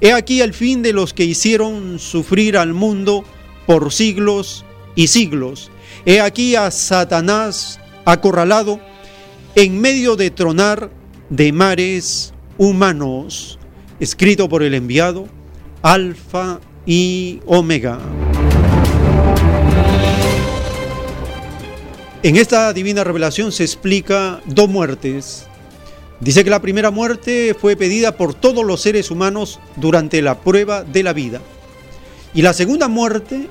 He 0.00 0.12
aquí 0.12 0.40
el 0.40 0.52
fin 0.52 0.82
de 0.82 0.92
los 0.92 1.14
que 1.14 1.24
hicieron 1.24 1.98
sufrir 1.98 2.58
al 2.58 2.74
mundo 2.74 3.24
por 3.66 3.92
siglos 3.92 4.64
y 4.94 5.06
siglos. 5.06 5.70
He 6.04 6.20
aquí 6.20 6.56
a 6.56 6.70
Satanás 6.70 7.78
acorralado 8.04 8.80
en 9.56 9.80
medio 9.80 10.16
de 10.16 10.30
tronar 10.30 10.90
de 11.30 11.50
mares 11.50 12.34
humanos, 12.58 13.58
escrito 13.98 14.50
por 14.50 14.62
el 14.62 14.74
enviado, 14.74 15.28
Alfa 15.80 16.60
y 16.84 17.40
Omega. 17.46 17.98
En 22.22 22.36
esta 22.36 22.70
divina 22.74 23.02
revelación 23.02 23.50
se 23.50 23.64
explica 23.64 24.42
dos 24.44 24.68
muertes. 24.68 25.46
Dice 26.20 26.44
que 26.44 26.50
la 26.50 26.60
primera 26.60 26.90
muerte 26.90 27.56
fue 27.58 27.76
pedida 27.76 28.14
por 28.14 28.34
todos 28.34 28.62
los 28.62 28.82
seres 28.82 29.10
humanos 29.10 29.58
durante 29.76 30.20
la 30.20 30.38
prueba 30.38 30.84
de 30.84 31.02
la 31.02 31.14
vida. 31.14 31.40
Y 32.34 32.42
la 32.42 32.52
segunda 32.52 32.88
muerte 32.88 33.48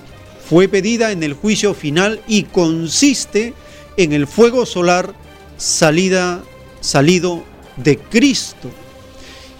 fue 0.48 0.68
pedida 0.68 1.12
en 1.12 1.24
el 1.24 1.34
juicio 1.34 1.74
final 1.74 2.22
y 2.28 2.44
consiste 2.44 3.56
en 3.98 4.14
el 4.14 4.28
fuego 4.28 4.68
solar 4.68 5.25
salida, 5.58 6.44
salido 6.82 7.44
de 7.78 7.98
Cristo. 7.98 8.70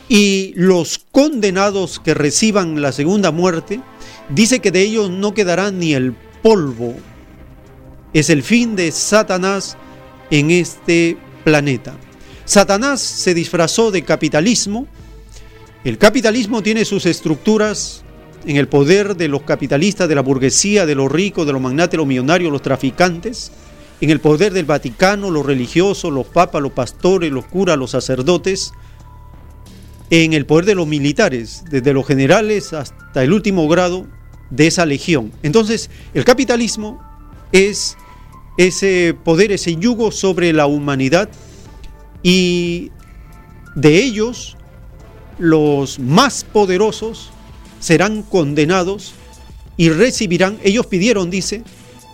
Y 0.08 0.54
los 0.56 1.04
condenados 1.12 2.00
que 2.00 2.14
reciban 2.14 2.82
la 2.82 2.92
segunda 2.92 3.32
muerte, 3.32 3.80
dice 4.30 4.60
que 4.60 4.72
de 4.72 4.82
ellos 4.82 5.10
no 5.10 5.34
quedará 5.34 5.72
ni 5.72 5.94
el 5.94 6.14
polvo. 6.44 6.96
Es 8.14 8.30
el 8.30 8.44
fin 8.44 8.76
de 8.76 8.92
Satanás 8.92 9.78
en 10.30 10.52
este 10.52 11.18
planeta. 11.44 11.96
Satanás 12.46 13.02
se 13.02 13.34
disfrazó 13.34 13.90
de 13.90 14.04
capitalismo. 14.04 14.88
El 15.84 15.98
capitalismo 15.98 16.62
tiene 16.62 16.86
sus 16.86 17.06
estructuras 17.06 18.04
en 18.46 18.58
el 18.58 18.68
poder 18.68 19.16
de 19.16 19.28
los 19.28 19.42
capitalistas, 19.42 20.08
de 20.08 20.16
la 20.16 20.22
burguesía, 20.22 20.86
de 20.86 20.94
los 20.94 21.12
ricos, 21.12 21.48
de 21.48 21.54
los 21.54 21.62
magnates, 21.62 21.98
los 21.98 22.06
millonarios, 22.06 22.52
los 22.52 22.62
traficantes 22.62 23.52
en 24.02 24.10
el 24.10 24.20
poder 24.20 24.54
del 24.54 24.66
Vaticano, 24.66 25.32
los 25.32 25.46
religiosos, 25.46 26.12
los 26.12 26.28
papas, 26.28 26.62
los 26.62 26.74
pastores, 26.74 27.32
los 27.32 27.46
curas, 27.46 27.78
los 27.78 27.92
sacerdotes, 27.92 28.72
en 30.10 30.34
el 30.34 30.46
poder 30.46 30.66
de 30.66 30.76
los 30.76 30.88
militares, 30.88 31.64
desde 31.70 31.94
los 31.94 32.06
generales 32.06 32.74
hasta 32.74 33.24
el 33.24 33.34
último 33.34 33.68
grado 33.68 34.06
de 34.50 34.68
esa 34.68 34.86
legión. 34.86 35.32
Entonces, 35.44 35.90
el 36.14 36.26
capitalismo 36.26 37.02
es 37.52 37.98
ese 38.58 39.16
poder, 39.24 39.52
ese 39.52 39.76
yugo 39.76 40.12
sobre 40.12 40.54
la 40.54 40.68
humanidad 40.68 41.30
y 42.22 42.92
de 43.76 44.04
ellos 44.04 44.58
los 45.38 46.00
más 46.00 46.44
poderosos 46.44 47.32
serán 47.80 48.24
condenados 48.24 49.14
y 49.78 49.90
recibirán, 49.90 50.58
ellos 50.64 50.86
pidieron, 50.86 51.30
dice, 51.30 51.64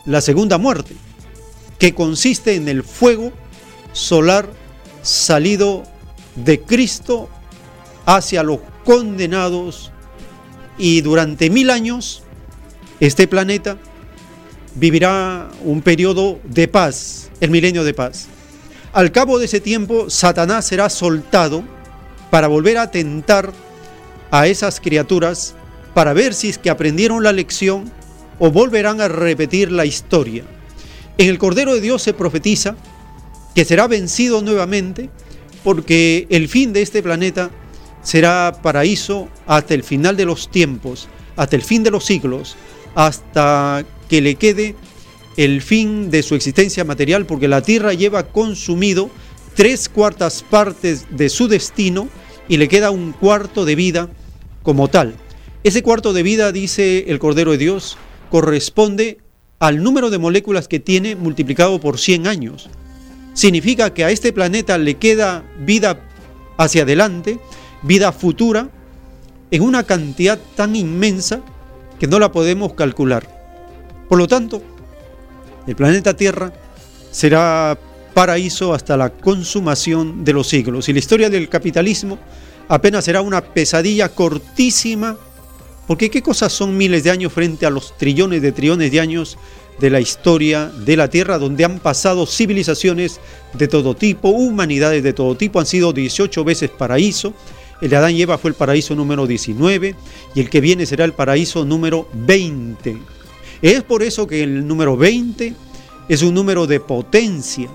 la 0.06 0.22
segunda 0.22 0.58
muerte 0.58 0.96
que 1.82 1.96
consiste 1.96 2.54
en 2.54 2.68
el 2.70 2.84
fuego 2.84 3.34
solar 3.92 4.48
salido 5.02 5.82
de 6.36 6.62
Cristo 6.62 7.28
hacia 8.06 8.44
los 8.44 8.60
condenados 8.86 9.92
y 10.78 11.02
durante 11.02 11.50
mil 11.50 11.72
años 11.72 12.22
este 13.00 13.28
planeta 13.28 13.78
vivirá 14.76 15.50
un 15.64 15.82
periodo 15.82 16.40
de 16.44 16.68
paz, 16.68 17.32
el 17.40 17.50
milenio 17.50 17.84
de 17.84 17.96
paz. 17.96 18.28
Al 18.94 19.12
cabo 19.12 19.40
de 19.40 19.46
ese 19.46 19.60
tiempo, 19.60 20.08
Satanás 20.08 20.68
será 20.68 20.88
soltado 20.88 21.64
para 22.30 22.48
volver 22.48 22.78
a 22.78 22.92
tentar 22.92 23.54
a 24.30 24.46
esas 24.46 24.80
criaturas 24.80 25.56
para 25.96 26.14
ver 26.14 26.36
si 26.36 26.50
es 26.50 26.60
que 26.60 26.70
aprendieron 26.70 27.24
la 27.24 27.34
lección 27.34 27.92
o 28.38 28.52
volverán 28.52 29.02
a 29.02 29.08
repetir 29.08 29.72
la 29.72 29.86
historia. 29.86 30.44
En 31.22 31.28
el 31.28 31.38
Cordero 31.38 31.76
de 31.76 31.82
Dios 31.82 32.02
se 32.02 32.16
profetiza 32.16 32.76
que 33.54 33.64
será 33.64 33.88
vencido 33.88 34.42
nuevamente 34.42 35.12
porque 35.64 36.26
el 36.32 36.48
fin 36.48 36.74
de 36.74 36.82
este 36.82 37.04
planeta 37.04 37.52
será 38.02 38.60
paraíso 38.64 39.30
hasta 39.46 39.76
el 39.76 39.84
final 39.84 40.18
de 40.18 40.26
los 40.26 40.50
tiempos, 40.50 41.10
hasta 41.36 41.56
el 41.56 41.62
fin 41.62 41.84
de 41.84 41.92
los 41.92 42.06
siglos, 42.06 42.56
hasta 42.96 43.86
que 44.10 44.20
le 44.20 44.34
quede 44.34 44.74
el 45.38 45.62
fin 45.62 46.10
de 46.10 46.24
su 46.24 46.34
existencia 46.34 46.86
material, 46.86 47.28
porque 47.28 47.48
la 47.48 47.62
tierra 47.62 47.94
lleva 47.94 48.24
consumido 48.24 49.12
tres 49.56 49.90
cuartas 49.90 50.42
partes 50.42 51.06
de 51.12 51.30
su 51.30 51.48
destino 51.48 52.10
y 52.48 52.58
le 52.58 52.68
queda 52.68 52.90
un 52.90 53.12
cuarto 53.12 53.64
de 53.64 53.76
vida 53.76 54.10
como 54.64 54.88
tal. 54.88 55.14
Ese 55.64 55.84
cuarto 55.84 56.14
de 56.14 56.24
vida, 56.24 56.52
dice 56.52 57.06
el 57.10 57.20
Cordero 57.20 57.52
de 57.52 57.60
Dios, 57.60 57.96
corresponde 58.32 59.20
al 59.62 59.84
número 59.84 60.10
de 60.10 60.18
moléculas 60.18 60.68
que 60.68 60.80
tiene 60.80 61.16
multiplicado 61.16 61.80
por 61.80 62.00
100 62.00 62.26
años. 62.26 62.68
Significa 63.34 63.94
que 63.94 64.04
a 64.04 64.10
este 64.10 64.34
planeta 64.34 64.80
le 64.80 64.96
queda 64.96 65.44
vida 65.60 66.02
hacia 66.58 66.82
adelante, 66.82 67.40
vida 67.84 68.12
futura, 68.12 68.70
en 69.52 69.62
una 69.62 69.84
cantidad 69.84 70.40
tan 70.56 70.76
inmensa 70.76 71.42
que 72.00 72.08
no 72.08 72.18
la 72.18 72.32
podemos 72.32 72.74
calcular. 72.74 73.30
Por 74.10 74.18
lo 74.18 74.28
tanto, 74.28 74.64
el 75.68 75.76
planeta 75.76 76.16
Tierra 76.16 76.52
será 77.12 77.78
paraíso 78.16 78.74
hasta 78.74 78.98
la 78.98 79.12
consumación 79.12 80.24
de 80.26 80.34
los 80.34 80.48
siglos. 80.48 80.90
Y 80.90 80.94
la 80.94 81.00
historia 81.00 81.30
del 81.30 81.50
capitalismo 81.50 82.18
apenas 82.68 83.06
será 83.06 83.22
una 83.22 83.42
pesadilla 83.42 84.10
cortísima 84.10 85.18
porque 85.92 86.10
¿qué 86.10 86.22
cosas 86.22 86.54
son 86.54 86.78
miles 86.78 87.04
de 87.04 87.12
años 87.12 87.34
frente 87.34 87.66
a 87.66 87.70
los 87.70 87.98
trillones 87.98 88.42
de 88.42 88.54
trillones 88.54 88.94
de 88.94 89.02
años 89.02 89.38
de 89.78 89.90
la 89.90 90.00
historia 90.00 90.68
de 90.68 90.96
la 90.96 91.10
Tierra 91.10 91.38
donde 91.38 91.66
han 91.66 91.80
pasado 91.80 92.26
civilizaciones 92.26 93.20
de 93.52 93.68
todo 93.68 93.94
tipo, 93.94 94.30
humanidades 94.30 95.04
de 95.04 95.12
todo 95.12 95.36
tipo? 95.36 95.60
Han 95.60 95.66
sido 95.66 95.92
18 95.92 96.46
veces 96.46 96.70
paraíso. 96.70 97.34
El 97.82 97.90
de 97.90 97.98
Adán 97.98 98.16
y 98.16 98.22
Eva 98.22 98.38
fue 98.38 98.52
el 98.52 98.56
paraíso 98.56 98.96
número 98.96 99.28
19 99.28 99.94
y 100.34 100.40
el 100.40 100.50
que 100.50 100.62
viene 100.62 100.86
será 100.86 101.04
el 101.04 101.12
paraíso 101.12 101.66
número 101.66 102.08
20. 102.14 102.98
Es 103.62 103.84
por 103.84 104.02
eso 104.02 104.26
que 104.26 104.44
el 104.44 104.66
número 104.66 104.96
20 104.96 105.54
es 106.08 106.22
un 106.22 106.34
número 106.34 106.68
de 106.68 106.80
potencia. 106.80 107.68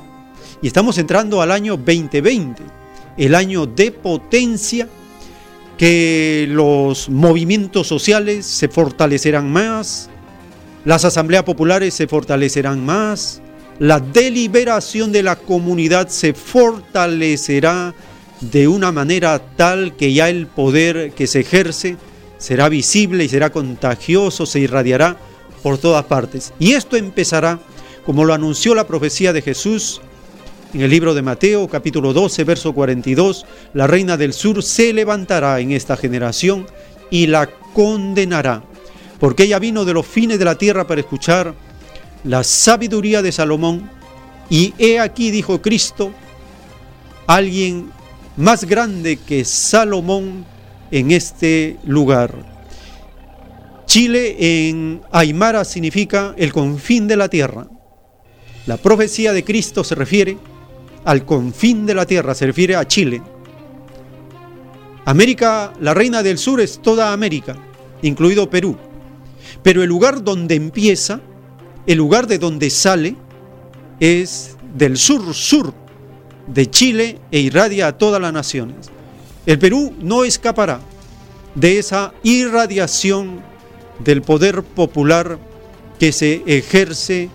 Y 0.63 0.67
estamos 0.69 0.97
entrando 0.97 1.43
al 1.43 1.51
año 1.53 1.77
2020, 1.77 2.63
el 3.19 3.35
año 3.35 3.67
de 3.67 3.93
potencia 3.93 4.89
que 5.77 6.47
los 6.49 7.09
movimientos 7.09 7.87
sociales 7.87 8.47
se 8.47 8.69
fortalecerán 8.69 9.51
más, 9.51 10.09
las 10.85 11.05
asambleas 11.05 11.43
populares 11.45 11.95
se 11.95 12.07
fortalecerán 12.07 12.85
más, 12.85 13.43
la 13.79 14.01
deliberación 14.01 15.13
de 15.13 15.23
la 15.23 15.37
comunidad 15.37 16.09
se 16.09 16.33
fortalecerá 16.33 17.95
de 18.41 18.69
una 18.69 18.93
manera 18.93 19.39
tal 19.57 19.97
que 19.97 20.13
ya 20.13 20.29
el 20.29 20.47
poder 20.47 21.13
que 21.13 21.27
se 21.27 21.41
ejerce 21.41 21.97
será 22.39 22.69
visible 22.69 23.25
y 23.25 23.29
será 23.29 23.51
contagioso, 23.51 24.47
se 24.47 24.61
irradiará 24.61 25.17
por 25.63 25.79
todas 25.79 26.05
partes. 26.05 26.53
Y 26.59 26.73
esto 26.73 26.97
empezará, 26.97 27.59
como 28.05 28.25
lo 28.25 28.35
anunció 28.35 28.75
la 28.75 28.87
profecía 28.87 29.33
de 29.33 29.43
Jesús 29.43 30.01
en 30.77 30.83
el 30.83 30.91
libro 30.91 31.15
de 31.15 31.23
Mateo, 31.23 31.69
capítulo 31.69 32.13
12, 32.13 32.45
verso 32.45 32.75
42, 32.75 33.47
la 33.73 33.87
reina 33.87 34.19
del 34.19 34.35
sur 34.35 34.63
se 34.63 34.93
levantará 34.93 35.59
en 35.59 35.73
esta 35.73 35.97
generación 35.97 36.67
y 37.11 37.29
la 37.29 37.49
condenará, 37.73 38.63
porque 39.19 39.45
ella 39.45 39.59
vino 39.59 39.87
de 39.87 39.95
los 39.95 40.07
fines 40.07 40.39
de 40.39 40.45
la 40.45 40.59
tierra 40.59 40.87
para 40.87 41.01
escuchar 41.01 41.55
la 42.25 42.45
sabiduría 42.45 43.23
de 43.23 43.33
Salomón, 43.33 43.89
y 44.51 44.75
he 44.77 45.01
aquí, 45.01 45.31
dijo 45.31 45.63
Cristo, 45.63 46.13
alguien 47.27 47.91
más 48.37 48.65
grande 48.65 49.17
que 49.17 49.47
Salomón 49.47 50.45
en 50.91 51.11
este 51.11 51.79
lugar. 51.87 52.35
Chile 53.87 54.69
en 54.69 55.01
Aymara 55.11 55.65
significa 55.65 56.35
el 56.37 56.53
confín 56.53 57.09
de 57.09 57.17
la 57.17 57.31
tierra. 57.31 57.67
La 58.67 58.77
profecía 58.77 59.33
de 59.33 59.43
Cristo 59.43 59.83
se 59.83 59.95
refiere 59.95 60.37
al 61.07 61.25
confín 61.25 61.87
de 61.87 61.95
la 61.95 62.05
tierra, 62.05 62.35
se 62.35 62.47
refiere 62.47 62.75
a 62.75 62.87
Chile. 62.87 63.23
América, 65.05 65.73
la 65.81 65.95
reina 65.95 66.21
del 66.25 66.37
sur 66.37 66.61
es 66.61 66.83
toda 66.83 67.13
América, 67.13 67.57
incluido 68.03 68.51
Perú. 68.51 68.77
Pero 69.63 69.85
el 69.85 69.89
lugar 69.89 70.25
donde 70.25 70.57
empieza, 70.57 71.21
el 71.87 71.99
lugar 71.99 72.27
de 72.27 72.39
donde 72.39 72.71
sale, 72.71 73.15
es 74.01 74.57
del 74.75 74.97
sur-sur 74.97 75.73
de 76.49 76.69
Chile 76.69 77.21
e 77.31 77.39
irradia 77.39 77.87
a 77.87 77.97
todas 77.97 78.21
las 78.21 78.33
naciones. 78.33 78.91
El 79.47 79.61
Perú 79.61 79.95
no 80.01 80.25
escapará 80.25 80.81
de 81.55 81.79
esa 81.79 82.15
irradiación 82.25 83.43
del 84.01 84.23
poder 84.23 84.65
popular 84.65 85.39
que 86.01 86.11
se 86.11 86.43
ejerce 86.47 87.31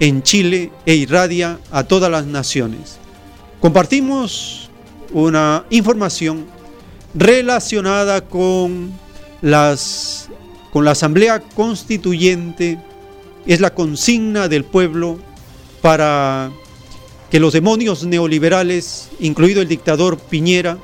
en 0.00 0.22
Chile 0.22 0.72
e 0.86 0.94
irradia 0.94 1.58
a 1.70 1.84
todas 1.84 2.10
las 2.10 2.24
naciones. 2.24 3.01
Compartimos 3.62 4.70
una 5.12 5.66
información 5.70 6.46
relacionada 7.14 8.22
con 8.22 8.90
las 9.40 10.28
con 10.72 10.84
la 10.84 10.90
Asamblea 10.90 11.38
Constituyente 11.54 12.80
es 13.46 13.60
la 13.60 13.72
consigna 13.72 14.48
del 14.48 14.64
pueblo 14.64 15.20
para 15.80 16.50
que 17.30 17.38
los 17.38 17.52
demonios 17.52 18.04
neoliberales, 18.04 19.10
incluido 19.20 19.62
el 19.62 19.68
dictador 19.68 20.18
Piñera, 20.18 20.76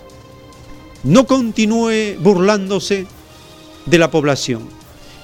no 1.03 1.27
continúe 1.27 2.15
burlándose 2.21 3.09
de 3.87 3.99
la 3.99 4.13
población. 4.13 4.69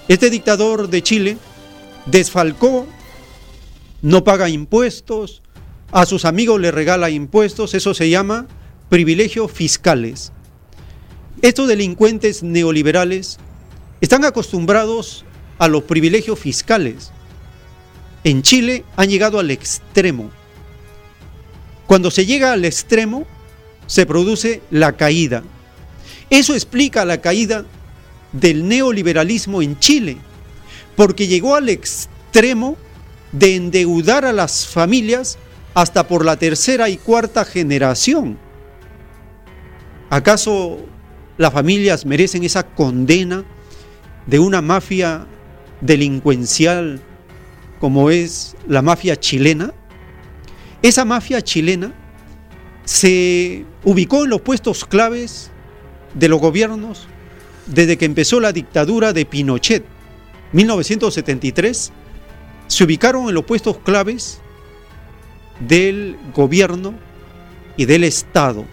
Este 0.08 0.28
dictador 0.28 0.88
de 0.88 1.02
Chile 1.04 1.38
desfalcó, 2.06 2.84
no 4.02 4.24
paga 4.24 4.48
impuestos, 4.48 5.43
a 5.94 6.06
sus 6.06 6.24
amigos 6.24 6.60
le 6.60 6.72
regala 6.72 7.08
impuestos, 7.08 7.72
eso 7.72 7.94
se 7.94 8.10
llama 8.10 8.48
privilegios 8.88 9.52
fiscales. 9.52 10.32
Estos 11.40 11.68
delincuentes 11.68 12.42
neoliberales 12.42 13.38
están 14.00 14.24
acostumbrados 14.24 15.24
a 15.56 15.68
los 15.68 15.84
privilegios 15.84 16.36
fiscales. 16.36 17.12
En 18.24 18.42
Chile 18.42 18.84
han 18.96 19.08
llegado 19.08 19.38
al 19.38 19.52
extremo. 19.52 20.32
Cuando 21.86 22.10
se 22.10 22.26
llega 22.26 22.52
al 22.52 22.64
extremo, 22.64 23.24
se 23.86 24.04
produce 24.04 24.62
la 24.72 24.96
caída. 24.96 25.44
Eso 26.28 26.54
explica 26.54 27.04
la 27.04 27.20
caída 27.20 27.66
del 28.32 28.66
neoliberalismo 28.66 29.62
en 29.62 29.78
Chile, 29.78 30.16
porque 30.96 31.28
llegó 31.28 31.54
al 31.54 31.68
extremo 31.68 32.76
de 33.30 33.54
endeudar 33.54 34.24
a 34.24 34.32
las 34.32 34.66
familias 34.66 35.38
hasta 35.74 36.06
por 36.06 36.24
la 36.24 36.36
tercera 36.36 36.88
y 36.88 36.96
cuarta 36.96 37.44
generación. 37.44 38.38
¿Acaso 40.10 40.78
las 41.36 41.52
familias 41.52 42.06
merecen 42.06 42.44
esa 42.44 42.62
condena 42.64 43.44
de 44.26 44.38
una 44.38 44.62
mafia 44.62 45.26
delincuencial 45.80 47.00
como 47.80 48.10
es 48.10 48.56
la 48.68 48.82
mafia 48.82 49.18
chilena? 49.18 49.74
Esa 50.82 51.04
mafia 51.04 51.42
chilena 51.42 51.92
se 52.84 53.64
ubicó 53.82 54.24
en 54.24 54.30
los 54.30 54.42
puestos 54.42 54.84
claves 54.84 55.50
de 56.14 56.28
los 56.28 56.40
gobiernos 56.40 57.08
desde 57.66 57.96
que 57.96 58.04
empezó 58.04 58.40
la 58.40 58.52
dictadura 58.52 59.12
de 59.12 59.24
Pinochet, 59.24 59.84
1973, 60.52 61.92
se 62.66 62.84
ubicaron 62.84 63.28
en 63.28 63.34
los 63.34 63.44
puestos 63.44 63.78
claves 63.78 64.40
del 65.66 66.16
gobierno 66.34 66.94
y 67.76 67.84
del 67.84 68.04
Estado. 68.04 68.64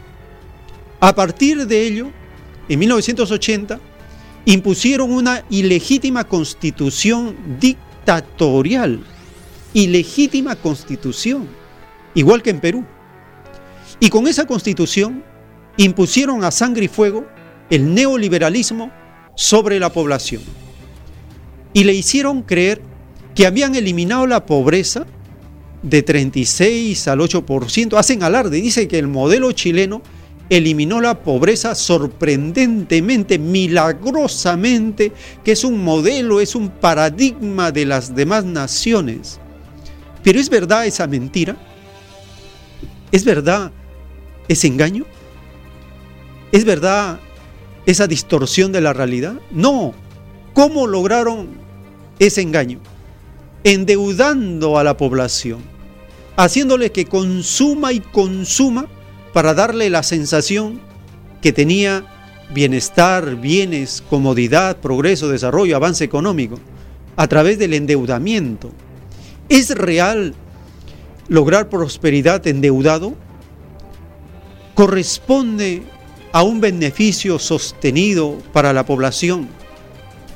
A 0.99 1.15
partir 1.15 1.65
de 1.65 1.87
ello, 1.87 2.11
en 2.69 2.79
1980, 2.79 3.79
impusieron 4.45 5.11
una 5.11 5.43
ilegítima 5.49 6.23
constitución 6.23 7.35
dictatorial, 7.59 9.03
ilegítima 9.73 10.55
constitución, 10.55 11.47
igual 12.13 12.41
que 12.41 12.51
en 12.51 12.59
Perú. 12.59 12.85
Y 13.99 14.09
con 14.09 14.27
esa 14.27 14.45
constitución 14.45 15.23
impusieron 15.77 16.43
a 16.43 16.51
sangre 16.51 16.85
y 16.85 16.87
fuego 16.87 17.25
el 17.69 17.93
neoliberalismo 17.93 18.91
sobre 19.35 19.79
la 19.79 19.91
población. 19.91 20.41
Y 21.73 21.83
le 21.83 21.93
hicieron 21.93 22.41
creer 22.41 22.81
que 23.33 23.47
habían 23.47 23.75
eliminado 23.75 24.27
la 24.27 24.45
pobreza 24.45 25.05
de 25.81 26.03
36 26.03 27.07
al 27.07 27.19
8%. 27.19 27.97
Hacen 27.97 28.23
alarde, 28.23 28.61
dice 28.61 28.87
que 28.87 28.99
el 28.99 29.07
modelo 29.07 29.51
chileno 29.51 30.01
eliminó 30.49 30.99
la 30.99 31.19
pobreza 31.19 31.75
sorprendentemente, 31.75 33.39
milagrosamente, 33.39 35.13
que 35.45 35.53
es 35.53 35.63
un 35.63 35.81
modelo, 35.81 36.41
es 36.41 36.55
un 36.55 36.69
paradigma 36.69 37.71
de 37.71 37.85
las 37.85 38.13
demás 38.13 38.43
naciones. 38.43 39.39
Pero 40.23 40.39
¿es 40.39 40.49
verdad 40.49 40.85
esa 40.85 41.07
mentira? 41.07 41.55
¿Es 43.13 43.23
verdad 43.23 43.71
ese 44.49 44.67
engaño? 44.67 45.05
¿Es 46.51 46.65
verdad 46.65 47.21
esa 47.85 48.07
distorsión 48.07 48.73
de 48.73 48.81
la 48.81 48.91
realidad? 48.91 49.35
No. 49.51 49.93
¿Cómo 50.53 50.85
lograron 50.85 51.47
ese 52.19 52.41
engaño? 52.41 52.79
Endeudando 53.63 54.77
a 54.77 54.83
la 54.83 54.97
población, 54.97 55.61
haciéndole 56.35 56.91
que 56.91 57.05
consuma 57.05 57.93
y 57.93 57.99
consuma 57.99 58.87
para 59.33 59.53
darle 59.53 59.89
la 59.89 60.03
sensación 60.03 60.81
que 61.41 61.53
tenía 61.53 62.05
bienestar, 62.53 63.35
bienes, 63.35 64.03
comodidad, 64.09 64.77
progreso, 64.77 65.29
desarrollo, 65.29 65.75
avance 65.75 66.03
económico, 66.03 66.59
a 67.15 67.27
través 67.27 67.57
del 67.59 67.73
endeudamiento. 67.73 68.71
¿Es 69.49 69.71
real 69.71 70.33
lograr 71.27 71.69
prosperidad 71.69 72.45
endeudado? 72.47 73.15
¿Corresponde 74.75 75.83
a 76.31 76.43
un 76.43 76.61
beneficio 76.61 77.39
sostenido 77.39 78.37
para 78.53 78.73
la 78.73 78.85
población, 78.85 79.49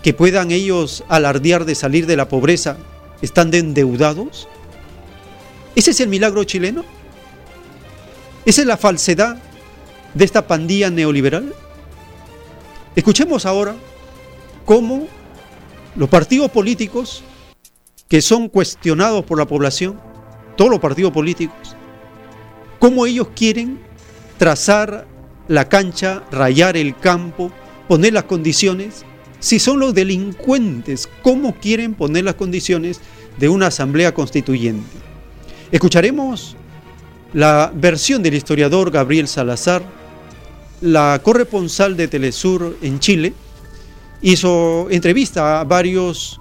que 0.03 0.13
puedan 0.13 0.51
ellos 0.51 1.03
alardear 1.07 1.65
de 1.65 1.75
salir 1.75 2.05
de 2.05 2.17
la 2.17 2.29
pobreza, 2.29 2.77
están 3.21 3.53
endeudados? 3.53 4.47
¿Ese 5.75 5.91
es 5.91 5.99
el 5.99 6.07
milagro 6.07 6.43
chileno? 6.45 6.85
¿Esa 8.45 8.61
es 8.61 8.67
la 8.67 8.77
falsedad 8.77 9.37
de 10.13 10.23
esta 10.23 10.47
pandilla 10.47 10.89
neoliberal? 10.89 11.53
Escuchemos 12.95 13.45
ahora 13.45 13.75
cómo 14.63 15.07
los 15.97 16.07
partidos 16.07 16.49
políticos 16.49 17.23
que 18.07 18.21
son 18.21 18.47
cuestionados 18.47 19.25
por 19.25 19.37
la 19.37 19.47
población, 19.47 19.99
todos 20.55 20.71
los 20.71 20.79
partidos 20.79 21.11
políticos, 21.11 21.75
cómo 22.79 23.05
ellos 23.05 23.29
quieren 23.35 23.79
trazar 24.37 25.05
la 25.49 25.67
cancha, 25.67 26.23
rayar 26.31 26.77
el 26.77 26.97
campo, 26.97 27.51
poner 27.89 28.13
las 28.13 28.23
condiciones. 28.23 29.03
Si 29.39 29.59
son 29.59 29.79
los 29.79 29.93
delincuentes, 29.93 31.09
¿cómo 31.21 31.55
quieren 31.55 31.95
poner 31.95 32.23
las 32.23 32.35
condiciones 32.35 33.01
de 33.37 33.49
una 33.49 33.67
asamblea 33.67 34.13
constituyente? 34.13 35.04
Escucharemos 35.75 36.55
la 37.33 37.69
versión 37.75 38.23
del 38.23 38.35
historiador 38.35 38.91
Gabriel 38.91 39.27
Salazar, 39.27 39.81
la 40.79 41.19
corresponsal 41.21 41.97
de 41.97 42.07
Telesur 42.07 42.77
en 42.81 42.97
Chile, 43.01 43.33
hizo 44.21 44.87
entrevista 44.89 45.59
a 45.59 45.65
varios 45.65 46.39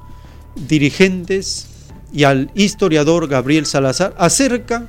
dirigentes 0.55 1.67
y 2.13 2.23
al 2.23 2.49
historiador 2.55 3.27
Gabriel 3.27 3.67
Salazar 3.67 4.15
acerca 4.19 4.87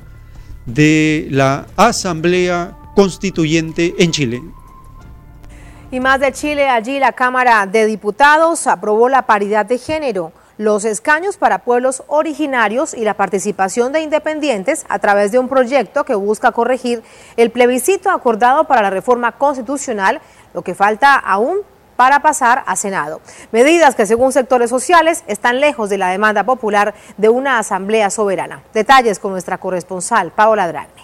de 0.67 1.27
la 1.31 1.65
Asamblea 1.75 2.77
Constituyente 2.95 3.95
en 3.97 4.11
Chile. 4.11 4.43
Y 5.89 5.99
más 5.99 6.19
de 6.19 6.31
Chile, 6.31 6.69
allí 6.69 6.99
la 6.99 7.13
Cámara 7.13 7.65
de 7.65 7.87
Diputados 7.87 8.67
aprobó 8.67 9.09
la 9.09 9.23
paridad 9.23 9.65
de 9.65 9.79
género, 9.79 10.31
los 10.57 10.85
escaños 10.85 11.37
para 11.37 11.59
pueblos 11.59 12.03
originarios 12.07 12.93
y 12.93 13.03
la 13.03 13.15
participación 13.15 13.91
de 13.91 14.01
independientes 14.01 14.85
a 14.89 14.99
través 14.99 15.31
de 15.31 15.39
un 15.39 15.49
proyecto 15.49 16.05
que 16.05 16.15
busca 16.15 16.51
corregir 16.51 17.03
el 17.37 17.51
plebiscito 17.51 18.09
acordado 18.09 18.65
para 18.65 18.81
la 18.81 18.89
reforma 18.89 19.33
constitucional, 19.33 20.21
lo 20.53 20.61
que 20.61 20.75
falta 20.75 21.15
aún 21.15 21.59
para 21.95 22.21
pasar 22.21 22.63
a 22.67 22.75
Senado. 22.75 23.21
Medidas 23.51 23.95
que 23.95 24.05
según 24.05 24.31
sectores 24.31 24.69
sociales 24.69 25.23
están 25.27 25.59
lejos 25.59 25.89
de 25.89 25.97
la 25.97 26.09
demanda 26.09 26.43
popular 26.43 26.93
de 27.17 27.29
una 27.29 27.59
asamblea 27.59 28.09
soberana. 28.09 28.63
Detalles 28.73 29.19
con 29.19 29.31
nuestra 29.31 29.57
corresponsal 29.57 30.31
Paola 30.31 30.67
Dragni. 30.67 31.03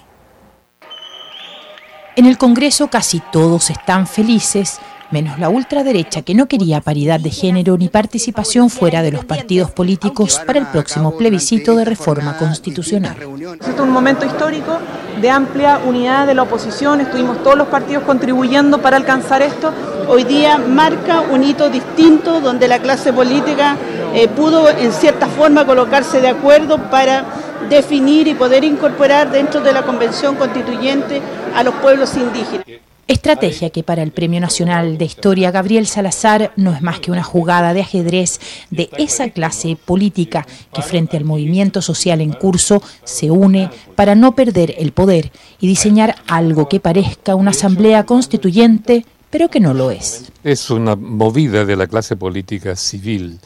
En 2.18 2.26
el 2.26 2.38
Congreso 2.38 2.90
casi 2.90 3.22
todos 3.32 3.69
están 3.69 4.06
felices, 4.06 4.80
menos 5.12 5.40
la 5.40 5.50
ultraderecha 5.50 6.22
que 6.22 6.34
no 6.34 6.48
quería 6.48 6.82
paridad 6.82 7.20
de 7.20 7.30
género 7.30 7.78
ni 7.78 7.90
participación 7.90 8.70
fuera 8.70 9.02
de 9.02 9.12
los 9.12 9.26
partidos 9.26 9.72
políticos 9.72 10.42
para 10.46 10.60
el 10.60 10.68
próximo 10.68 11.18
plebiscito 11.18 11.76
de 11.76 11.86
reforma 11.86 12.38
constitucional. 12.38 13.16
Este 13.60 13.72
es 13.72 13.80
un 13.80 13.90
momento 13.90 14.26
histórico 14.26 14.78
de 15.20 15.30
amplia 15.30 15.80
unidad 15.86 16.28
de 16.28 16.34
la 16.34 16.44
oposición, 16.44 17.02
estuvimos 17.02 17.44
todos 17.44 17.58
los 17.58 17.68
partidos 17.68 18.04
contribuyendo 18.04 18.82
para 18.82 18.98
alcanzar 18.98 19.42
esto. 19.42 19.72
Hoy 20.08 20.24
día 20.24 20.58
marca 20.58 21.22
un 21.22 21.44
hito 21.44 21.70
distinto 21.70 22.42
donde 22.42 22.68
la 22.68 22.80
clase 22.80 23.14
política 23.14 23.78
eh, 24.14 24.28
pudo 24.28 24.70
en 24.70 24.92
cierta 24.92 25.28
forma 25.28 25.66
colocarse 25.66 26.22
de 26.22 26.30
acuerdo 26.30 26.78
para 26.90 27.26
definir 27.70 28.28
y 28.28 28.34
poder 28.34 28.64
incorporar 28.64 29.32
dentro 29.32 29.62
de 29.62 29.72
la 29.74 29.84
Convención 29.84 30.36
Constituyente 30.36 31.22
a 31.56 31.64
los 31.64 31.74
pueblos 31.76 32.16
indígenas. 32.18 32.66
Estrategia 33.12 33.72
que 33.72 33.84
para 33.84 34.04
el 34.04 34.14
Premio 34.14 34.40
Nacional 34.40 34.98
de 34.98 35.04
Historia 35.04 35.52
Gabriel 35.52 35.86
Salazar 35.86 36.54
no 36.56 36.74
es 36.74 36.82
más 36.82 37.02
que 37.02 37.12
una 37.12 37.24
jugada 37.24 37.74
de 37.74 37.82
ajedrez 37.82 38.40
de 38.70 38.90
esa 38.98 39.30
clase 39.32 39.76
política 39.76 40.48
que 40.74 40.82
frente 40.82 41.18
al 41.18 41.26
movimiento 41.26 41.82
social 41.82 42.22
en 42.22 42.32
curso 42.32 42.82
se 43.04 43.30
une 43.30 43.70
para 43.98 44.16
no 44.16 44.34
perder 44.34 44.76
el 44.78 44.94
poder 44.94 45.34
y 45.60 45.68
diseñar 45.68 46.16
algo 46.26 46.70
que 46.70 46.80
parezca 46.80 47.36
una 47.36 47.52
asamblea 47.52 48.06
constituyente, 48.06 49.06
pero 49.30 49.50
que 49.50 49.60
no 49.60 49.74
lo 49.74 49.92
es. 49.92 50.32
Es 50.46 50.70
una 50.70 50.96
movida 50.96 51.66
de 51.66 51.76
la 51.76 51.88
clase 51.88 52.16
política 52.16 52.78
civil 52.78 53.40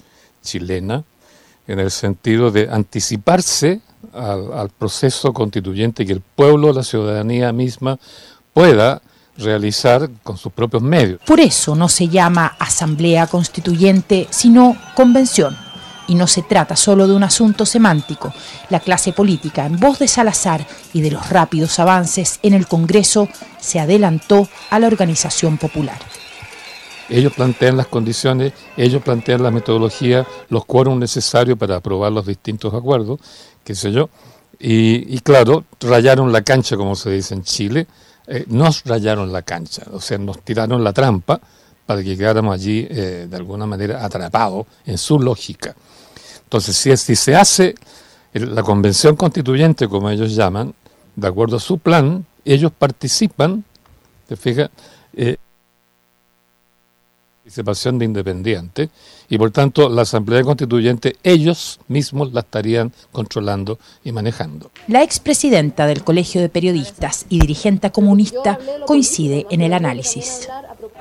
chilena 0.44 1.04
en 1.68 1.80
el 1.80 1.90
sentido 1.90 2.52
de 2.52 2.70
anticiparse 2.70 3.82
al, 4.14 4.54
al 4.54 4.70
proceso 4.70 5.34
constituyente 5.34 6.06
que 6.06 6.14
el 6.14 6.22
pueblo, 6.22 6.72
la 6.72 6.84
ciudadanía 6.84 7.52
misma 7.52 7.98
pueda 8.54 9.02
realizar 9.38 10.10
con 10.24 10.38
sus 10.38 10.52
propios 10.52 10.82
medios. 10.82 11.20
Por 11.26 11.40
eso 11.40 11.76
no 11.76 11.90
se 11.90 12.08
llama 12.08 12.56
asamblea 12.60 13.28
constituyente, 13.28 14.28
sino 14.30 14.76
convención. 14.96 15.58
Y 16.08 16.14
no 16.14 16.28
se 16.28 16.44
trata 16.44 16.76
solo 16.76 17.08
de 17.08 17.16
un 17.16 17.24
asunto 17.24 17.66
semántico. 17.66 18.32
La 18.70 18.80
clase 18.80 19.12
política, 19.12 19.66
en 19.66 19.80
voz 19.80 19.98
de 19.98 20.08
Salazar 20.08 20.66
y 20.94 21.02
de 21.02 21.10
los 21.10 21.30
rápidos 21.30 21.80
avances 21.80 22.40
en 22.44 22.54
el 22.54 22.68
Congreso, 22.68 23.28
se 23.60 23.80
adelantó 23.80 24.48
a 24.70 24.78
la 24.78 24.86
organización 24.86 25.58
popular. 25.58 25.98
Ellos 27.10 27.34
plantean 27.34 27.78
las 27.78 27.88
condiciones, 27.88 28.54
ellos 28.78 29.02
plantean 29.04 29.42
la 29.44 29.52
metodología, 29.52 30.26
los 30.50 30.66
quórum 30.66 31.00
necesarios 31.00 31.58
para 31.58 31.78
aprobar 31.78 32.12
los 32.12 32.26
distintos 32.26 32.74
acuerdos, 32.74 33.20
qué 33.64 33.74
sé 33.76 33.92
yo. 33.92 34.10
Y, 34.60 35.16
y 35.16 35.20
claro, 35.20 35.66
rayaron 35.82 36.32
la 36.32 36.44
cancha, 36.44 36.78
como 36.78 36.96
se 36.96 37.12
dice 37.12 37.34
en 37.34 37.44
Chile, 37.44 37.88
eh, 38.28 38.46
nos 38.48 38.84
rayaron 38.86 39.32
la 39.32 39.42
cancha, 39.44 39.84
o 39.92 40.02
sea, 40.02 40.18
nos 40.18 40.42
tiraron 40.42 40.84
la 40.84 40.94
trampa 40.94 41.40
para 41.86 42.02
que 42.04 42.18
quedáramos 42.18 42.56
allí 42.56 42.88
eh, 42.90 43.28
de 43.30 43.38
alguna 43.38 43.66
manera 43.66 44.04
atrapados 44.04 44.66
en 44.86 44.98
su 44.98 45.20
lógica. 45.20 45.76
Entonces, 46.44 46.76
si, 46.76 47.16
se 47.16 47.36
hace 47.36 47.76
la 48.34 48.64
convención 48.64 49.16
constituyente, 49.16 49.88
como 49.88 50.10
ellos 50.10 50.36
llaman, 50.36 50.74
de 51.16 51.28
acuerdo 51.28 51.58
a 51.58 51.60
su 51.60 51.78
plan, 51.78 52.26
ellos 52.44 52.72
participan, 52.78 53.64
te 54.28 54.36
fijas, 54.36 54.70
eh, 55.14 55.38
participación 57.44 58.00
de 58.00 58.06
independientes 58.06 58.90
y 59.30 59.38
por 59.38 59.52
tanto 59.52 59.90
la 59.90 60.04
Asamblea 60.04 60.44
Constituyente 60.44 61.16
ellos 61.24 61.80
mismos 61.88 62.34
la 62.34 62.42
estarían 62.42 62.92
controlando 63.12 63.80
y 64.04 64.12
manejando. 64.12 64.72
La 64.88 65.04
expresidenta 65.04 65.88
del 65.88 66.04
Colegio 66.04 66.42
de 66.42 66.50
Periodistas 66.50 67.26
y 67.30 67.40
dirigente 67.40 67.92
comunista 67.92 68.60
coincide 68.86 69.46
en 69.50 69.62
el 69.62 69.74
análisis. 69.74 70.48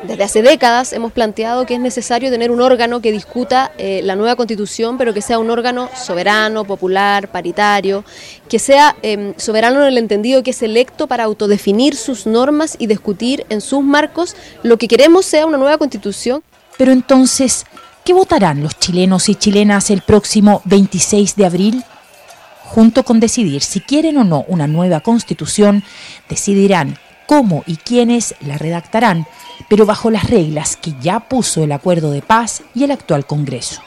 Desde 0.02 0.24
hace 0.24 0.42
décadas 0.42 0.92
hemos 0.92 1.12
planteado 1.12 1.66
que 1.66 1.74
es 1.74 1.80
necesario 1.80 2.30
tener 2.30 2.50
un 2.50 2.60
órgano 2.60 3.00
que 3.00 3.12
discuta 3.12 3.72
eh, 3.78 4.00
la 4.02 4.16
nueva 4.16 4.36
constitución, 4.36 4.98
pero 4.98 5.14
que 5.14 5.22
sea 5.22 5.38
un 5.38 5.50
órgano 5.50 5.88
soberano, 5.94 6.64
popular, 6.64 7.28
paritario, 7.28 8.04
que 8.48 8.58
sea 8.58 8.96
eh, 9.02 9.34
soberano 9.36 9.80
en 9.82 9.88
el 9.88 9.98
entendido 9.98 10.42
que 10.42 10.50
es 10.50 10.62
electo 10.62 11.06
para 11.06 11.24
autodefinir 11.24 11.96
sus 11.96 12.26
normas 12.26 12.76
y 12.78 12.86
discutir 12.86 13.46
en 13.48 13.60
sus 13.60 13.82
marcos 13.82 14.36
lo 14.62 14.76
que 14.76 14.88
queremos 14.88 15.24
sea 15.24 15.46
una 15.46 15.58
nueva 15.58 15.78
constitución. 15.78 16.42
Pero 16.76 16.92
entonces, 16.92 17.64
¿qué 18.04 18.12
votarán 18.12 18.62
los 18.62 18.78
chilenos 18.78 19.28
y 19.28 19.34
chilenas 19.34 19.90
el 19.90 20.02
próximo 20.02 20.60
26 20.66 21.36
de 21.36 21.46
abril? 21.46 21.84
Junto 22.62 23.04
con 23.04 23.18
decidir 23.18 23.62
si 23.62 23.80
quieren 23.80 24.18
o 24.18 24.24
no 24.24 24.44
una 24.46 24.66
nueva 24.66 25.00
constitución, 25.00 25.82
decidirán 26.28 26.98
cómo 27.26 27.62
y 27.66 27.76
quiénes 27.76 28.34
la 28.40 28.58
redactarán, 28.58 29.26
pero 29.68 29.86
bajo 29.86 30.10
las 30.10 30.28
reglas 30.28 30.76
que 30.76 30.94
ya 31.00 31.20
puso 31.20 31.64
el 31.64 31.72
acuerdo 31.72 32.10
de 32.10 32.20
paz 32.20 32.62
y 32.74 32.84
el 32.84 32.90
actual 32.90 33.26
Congreso. 33.26 33.80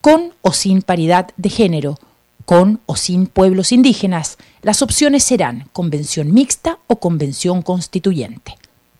Con 0.00 0.34
o 0.42 0.52
sin 0.52 0.82
paridad 0.82 1.30
de 1.36 1.48
género, 1.48 1.98
con 2.44 2.80
o 2.86 2.96
sin 2.96 3.26
pueblos 3.26 3.72
indígenas, 3.72 4.36
las 4.62 4.82
opciones 4.82 5.24
serán 5.24 5.68
convención 5.72 6.32
mixta 6.32 6.78
o 6.86 6.96
convención 6.96 7.62
constituyente. 7.62 8.56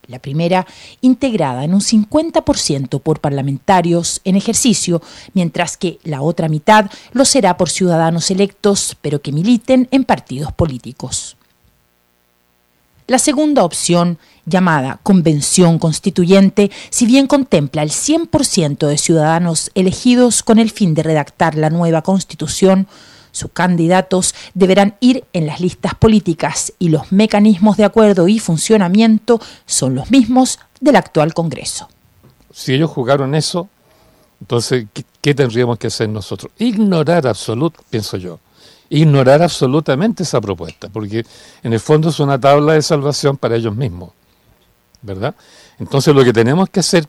La 0.08 0.18
primera 0.18 0.66
integrada 1.00 1.64
en 1.64 1.74
un 1.74 1.80
50% 1.80 3.00
por 3.00 3.20
parlamentarios 3.20 4.20
en 4.24 4.36
ejercicio, 4.36 5.02
mientras 5.34 5.76
que 5.76 5.98
la 6.04 6.22
otra 6.22 6.48
mitad 6.48 6.90
lo 7.12 7.24
será 7.24 7.56
por 7.56 7.70
ciudadanos 7.70 8.30
electos, 8.30 8.96
pero 9.00 9.20
que 9.20 9.32
militen 9.32 9.88
en 9.90 10.04
partidos 10.04 10.52
políticos. 10.52 11.36
La 13.08 13.20
segunda 13.20 13.64
opción, 13.64 14.18
llamada 14.46 14.98
Convención 15.04 15.78
Constituyente, 15.78 16.72
si 16.90 17.06
bien 17.06 17.28
contempla 17.28 17.84
el 17.84 17.90
100% 17.90 18.86
de 18.86 18.98
ciudadanos 18.98 19.70
elegidos 19.74 20.42
con 20.42 20.58
el 20.58 20.70
fin 20.72 20.94
de 20.94 21.04
redactar 21.04 21.54
la 21.54 21.70
nueva 21.70 22.02
Constitución, 22.02 22.88
sus 23.36 23.50
candidatos 23.52 24.34
deberán 24.54 24.96
ir 25.00 25.24
en 25.34 25.46
las 25.46 25.60
listas 25.60 25.94
políticas 25.94 26.72
y 26.78 26.88
los 26.88 27.12
mecanismos 27.12 27.76
de 27.76 27.84
acuerdo 27.84 28.28
y 28.28 28.38
funcionamiento 28.38 29.40
son 29.66 29.94
los 29.94 30.10
mismos 30.10 30.58
del 30.80 30.96
actual 30.96 31.34
Congreso. 31.34 31.88
Si 32.52 32.72
ellos 32.72 32.90
jugaron 32.90 33.34
eso, 33.34 33.68
entonces, 34.40 34.86
¿qué, 35.20 35.34
tendríamos 35.34 35.78
que 35.78 35.88
hacer 35.88 36.08
nosotros? 36.08 36.50
Ignorar 36.58 37.26
absoluto, 37.26 37.80
pienso 37.90 38.16
yo, 38.16 38.38
ignorar 38.88 39.42
absolutamente 39.42 40.22
esa 40.22 40.40
propuesta, 40.40 40.88
porque 40.88 41.26
en 41.62 41.72
el 41.74 41.80
fondo 41.80 42.08
es 42.08 42.18
una 42.18 42.40
tabla 42.40 42.72
de 42.72 42.82
salvación 42.82 43.36
para 43.36 43.56
ellos 43.56 43.76
mismos, 43.76 44.12
¿verdad? 45.02 45.34
Entonces 45.78 46.14
lo 46.14 46.24
que 46.24 46.32
tenemos 46.32 46.70
que 46.70 46.80
hacer, 46.80 47.06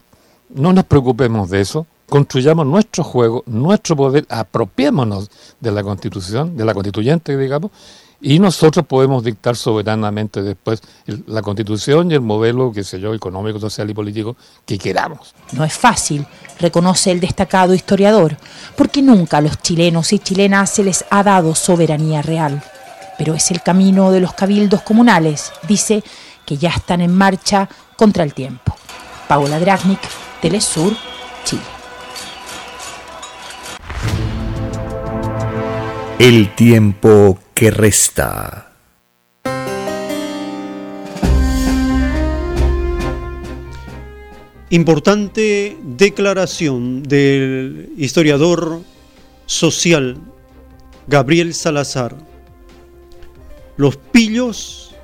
no 0.49 0.73
nos 0.73 0.83
preocupemos 0.83 1.49
de 1.49 1.61
eso, 1.61 1.87
construyamos 2.09 2.65
nuestro 2.65 3.03
juego, 3.03 3.43
nuestro 3.45 3.95
poder, 3.95 4.25
apropiémonos 4.29 5.29
de 5.59 5.71
la 5.71 5.83
constitución, 5.83 6.55
de 6.55 6.65
la 6.65 6.73
constituyente, 6.73 7.37
digamos, 7.37 7.71
y 8.19 8.39
nosotros 8.39 8.85
podemos 8.87 9.23
dictar 9.23 9.55
soberanamente 9.55 10.41
después 10.41 10.81
la 11.27 11.41
constitución 11.41 12.09
y 12.09 12.15
el 12.15 12.21
modelo, 12.21 12.71
qué 12.71 12.83
sé 12.83 12.99
yo, 12.99 13.13
económico, 13.13 13.59
social 13.59 13.89
y 13.89 13.93
político 13.93 14.35
que 14.65 14.77
queramos. 14.77 15.35
No 15.51 15.63
es 15.63 15.73
fácil, 15.73 16.25
reconoce 16.59 17.11
el 17.11 17.19
destacado 17.19 17.73
historiador, 17.75 18.37
porque 18.75 19.01
nunca 19.01 19.37
a 19.37 19.41
los 19.41 19.61
chilenos 19.61 20.13
y 20.13 20.19
chilenas 20.19 20.71
se 20.71 20.83
les 20.83 21.05
ha 21.11 21.23
dado 21.23 21.53
soberanía 21.53 22.21
real. 22.23 22.63
Pero 23.19 23.33
es 23.35 23.51
el 23.51 23.61
camino 23.61 24.11
de 24.11 24.19
los 24.19 24.33
cabildos 24.33 24.81
comunales, 24.81 25.51
dice, 25.67 26.03
que 26.45 26.57
ya 26.57 26.69
están 26.69 27.01
en 27.01 27.15
marcha 27.15 27.69
contra 27.95 28.23
el 28.23 28.33
tiempo. 28.33 28.75
Paola 29.27 29.59
Dragnik, 29.59 29.99
Telesur, 30.41 30.93
Chile. 31.43 31.76
El 36.19 36.55
tiempo 36.55 37.37
que 37.53 37.69
resta. 37.69 38.73
Importante 44.71 45.77
declaración 45.83 47.03
del 47.03 47.93
historiador 47.97 48.81
social 49.45 50.17
Gabriel 51.05 51.53
Salazar. 51.53 52.15
Los 53.75 53.97
pillos 53.97 54.95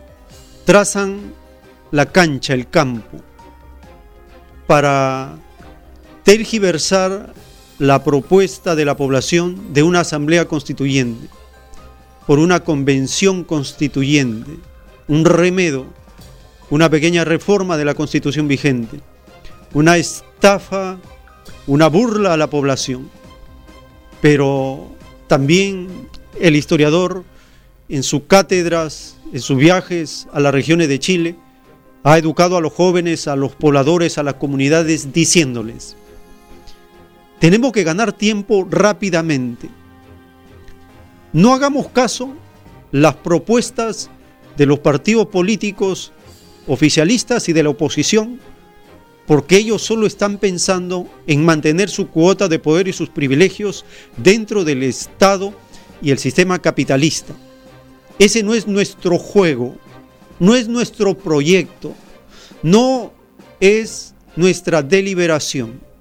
trazan 0.65 1.31
la 1.91 2.11
cancha, 2.11 2.55
el 2.55 2.67
campo, 2.67 3.19
para 4.65 5.37
tergiversar 6.23 7.35
la 7.79 8.03
propuesta 8.03 8.75
de 8.75 8.85
la 8.85 8.95
población 8.95 9.73
de 9.73 9.83
una 9.83 10.01
asamblea 10.01 10.47
constituyente, 10.47 11.27
por 12.27 12.39
una 12.39 12.63
convención 12.63 13.43
constituyente, 13.43 14.51
un 15.07 15.25
remedo, 15.25 15.85
una 16.69 16.89
pequeña 16.89 17.25
reforma 17.25 17.77
de 17.77 17.85
la 17.85 17.93
constitución 17.93 18.47
vigente, 18.47 19.01
una 19.73 19.97
estafa, 19.97 20.97
una 21.67 21.87
burla 21.87 22.33
a 22.33 22.37
la 22.37 22.49
población. 22.49 23.09
Pero 24.21 24.89
también 25.27 26.07
el 26.39 26.55
historiador 26.55 27.23
en 27.89 28.03
sus 28.03 28.23
cátedras, 28.27 29.17
en 29.33 29.41
sus 29.41 29.57
viajes 29.57 30.27
a 30.31 30.39
las 30.39 30.53
regiones 30.53 30.87
de 30.87 30.99
Chile, 30.99 31.35
ha 32.03 32.17
educado 32.17 32.57
a 32.57 32.61
los 32.61 32.73
jóvenes, 32.73 33.27
a 33.27 33.35
los 33.35 33.55
pobladores, 33.55 34.17
a 34.17 34.23
las 34.23 34.35
comunidades, 34.35 35.13
diciéndoles, 35.13 35.95
tenemos 37.43 37.73
que 37.73 37.83
ganar 37.83 38.13
tiempo 38.13 38.65
rápidamente. 38.71 39.69
No 41.33 41.53
hagamos 41.53 41.89
caso 41.89 42.33
las 42.93 43.15
propuestas 43.15 44.09
de 44.55 44.65
los 44.65 44.79
partidos 44.79 45.27
políticos 45.27 46.13
oficialistas 46.67 47.49
y 47.49 47.51
de 47.51 47.63
la 47.63 47.71
oposición, 47.71 48.39
porque 49.27 49.57
ellos 49.57 49.81
solo 49.81 50.07
están 50.07 50.37
pensando 50.37 51.05
en 51.27 51.43
mantener 51.43 51.89
su 51.89 52.07
cuota 52.07 52.47
de 52.47 52.59
poder 52.59 52.87
y 52.87 52.93
sus 52.93 53.09
privilegios 53.09 53.83
dentro 54.15 54.63
del 54.63 54.81
Estado 54.81 55.53
y 56.01 56.11
el 56.11 56.19
sistema 56.19 56.59
capitalista. 56.59 57.33
Ese 58.19 58.41
no 58.41 58.53
es 58.53 58.67
nuestro 58.67 59.17
juego, 59.17 59.75
no 60.39 60.55
es 60.55 60.69
nuestro 60.69 61.17
proyecto, 61.17 61.93
no 62.61 63.11
es 63.59 64.15
nuestra 64.37 64.81
deliberación 64.81 65.91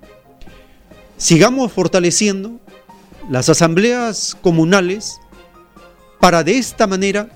sigamos 1.23 1.71
fortaleciendo 1.71 2.59
las 3.31 3.49
asambleas 3.49 4.37
comunales 4.43 5.21
para 6.19 6.43
de 6.43 6.59
esta 6.59 6.89
manera 6.89 7.29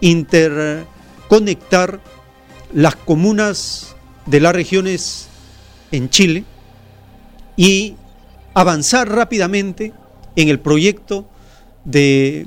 interconectar 0.00 2.00
las 2.72 2.94
comunas 2.94 3.96
de 4.26 4.38
las 4.38 4.54
regiones 4.54 5.26
en 5.90 6.08
Chile 6.10 6.44
y 7.56 7.96
avanzar 8.54 9.08
rápidamente 9.08 9.92
en 10.36 10.48
el 10.48 10.60
proyecto 10.60 11.28
de 11.84 12.46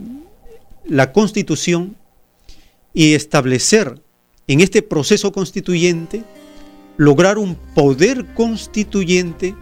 la 0.86 1.12
constitución 1.12 1.98
y 2.94 3.14
establecer 3.14 4.02
en 4.48 4.62
este 4.62 4.82
proceso 4.82 5.34
constituyente, 5.34 6.24
lograr 6.96 7.38
un 7.38 7.56
poder 7.76 8.26
constituyente 8.36 9.54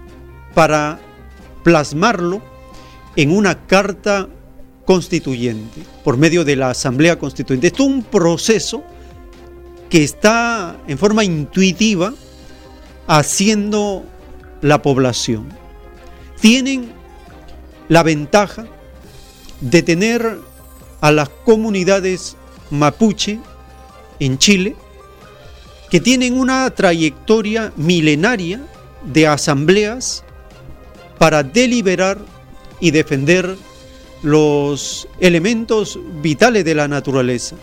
para 0.53 0.99
plasmarlo 1.63 2.41
en 3.15 3.35
una 3.35 3.65
carta 3.65 4.27
constituyente 4.85 5.81
por 6.03 6.17
medio 6.17 6.43
de 6.43 6.55
la 6.55 6.69
Asamblea 6.71 7.17
Constituyente. 7.17 7.67
Esto 7.67 7.83
es 7.83 7.89
un 7.89 8.03
proceso 8.03 8.83
que 9.89 10.03
está 10.03 10.77
en 10.87 10.97
forma 10.97 11.23
intuitiva 11.23 12.13
haciendo 13.07 14.03
la 14.61 14.81
población. 14.81 15.49
Tienen 16.39 16.91
la 17.89 18.03
ventaja 18.03 18.65
de 19.61 19.83
tener 19.83 20.39
a 20.99 21.11
las 21.11 21.29
comunidades 21.29 22.35
mapuche 22.69 23.39
en 24.19 24.37
Chile 24.37 24.75
que 25.89 25.99
tienen 25.99 26.39
una 26.39 26.69
trayectoria 26.71 27.71
milenaria 27.75 28.61
de 29.05 29.27
asambleas 29.27 30.23
para 31.23 31.41
deliberar 31.41 32.17
y 32.81 32.91
defender 32.91 33.55
los 34.23 35.07
elementos 35.21 35.97
vitales 36.21 36.65
de 36.65 36.75
la 36.75 36.89
naturaleza. 36.89 37.55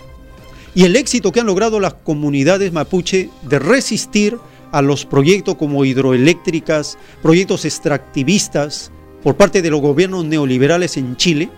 Y 0.75 0.85
el 0.85 0.97
éxito 0.97 1.31
que 1.31 1.41
han 1.41 1.47
logrado 1.47 1.79
las 1.79 1.93
comunidades 1.93 2.73
mapuche 2.73 3.29
de 3.43 3.59
resistir 3.59 4.39
a 4.73 4.81
los 4.81 5.05
proyectos 5.05 5.57
como 5.57 5.85
hidroeléctricas, 5.85 6.97
proyectos 7.21 7.67
extractivistas 7.67 8.93
por 9.23 9.37
parte 9.37 9.61
de 9.61 9.69
los 9.69 9.83
gobiernos 9.83 10.25
neoliberales 10.25 10.97
en 10.97 11.19
Chile, 11.19 11.51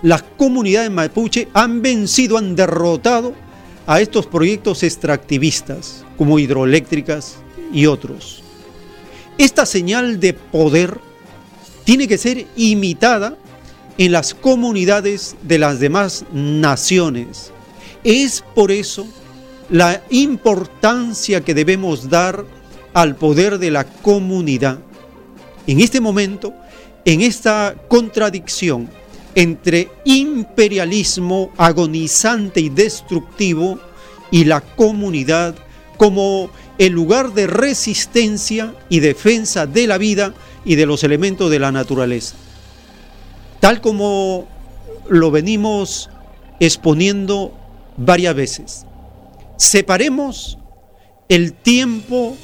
las 0.00 0.22
comunidades 0.22 0.90
mapuche 0.90 1.48
han 1.52 1.82
vencido, 1.82 2.38
han 2.38 2.56
derrotado 2.56 3.34
a 3.86 4.00
estos 4.00 4.24
proyectos 4.24 4.82
extractivistas 4.84 6.02
como 6.16 6.38
hidroeléctricas 6.38 7.36
y 7.74 7.84
otros. 7.84 8.42
Esta 9.36 9.66
señal 9.66 10.18
de 10.18 10.32
poder 10.32 11.11
tiene 11.84 12.08
que 12.08 12.18
ser 12.18 12.46
imitada 12.56 13.36
en 13.98 14.12
las 14.12 14.34
comunidades 14.34 15.36
de 15.42 15.58
las 15.58 15.80
demás 15.80 16.24
naciones. 16.32 17.52
Es 18.04 18.42
por 18.54 18.70
eso 18.70 19.06
la 19.70 20.02
importancia 20.10 21.42
que 21.42 21.54
debemos 21.54 22.08
dar 22.08 22.44
al 22.94 23.16
poder 23.16 23.58
de 23.58 23.70
la 23.70 23.84
comunidad. 23.84 24.78
En 25.66 25.80
este 25.80 26.00
momento, 26.00 26.52
en 27.04 27.20
esta 27.22 27.74
contradicción 27.88 28.88
entre 29.34 29.88
imperialismo 30.04 31.52
agonizante 31.56 32.60
y 32.60 32.68
destructivo 32.68 33.78
y 34.30 34.44
la 34.44 34.60
comunidad 34.60 35.54
como 35.96 36.50
el 36.78 36.92
lugar 36.92 37.32
de 37.32 37.46
resistencia 37.46 38.74
y 38.88 39.00
defensa 39.00 39.66
de 39.66 39.86
la 39.86 39.98
vida 39.98 40.34
y 40.64 40.76
de 40.76 40.86
los 40.86 41.04
elementos 41.04 41.50
de 41.50 41.58
la 41.58 41.72
naturaleza. 41.72 42.36
Tal 43.60 43.80
como 43.80 44.46
lo 45.08 45.30
venimos 45.30 46.10
exponiendo 46.60 47.52
varias 47.96 48.34
veces. 48.34 48.86
Separemos 49.56 50.58
el 51.28 51.52
tiempo 51.52 52.36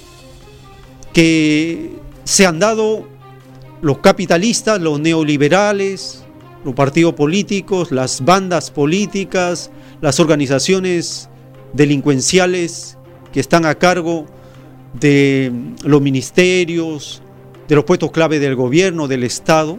que 1.13 1.93
se 2.25 2.47
han 2.47 2.59
dado 2.59 3.07
los 3.81 3.99
capitalistas, 3.99 4.81
los 4.81 5.01
neoliberales, 5.01 6.25
los 6.65 6.75
partidos 6.75 7.15
políticos, 7.15 7.93
las 7.93 8.25
bandas 8.25 8.71
políticas, 8.71 9.71
las 10.01 10.21
organizaciones 10.21 11.29
delincuenciales 11.73 12.99
que 13.33 13.41
están 13.41 13.67
a 13.67 13.75
cargo 13.75 14.27
de 14.95 15.53
los 15.85 16.01
ministerios, 16.01 17.23
de 17.69 17.75
los 17.75 17.85
puestos 17.85 18.11
clave 18.11 18.39
del 18.39 18.57
gobierno, 18.57 19.07
del 19.07 19.25
Estado, 19.25 19.79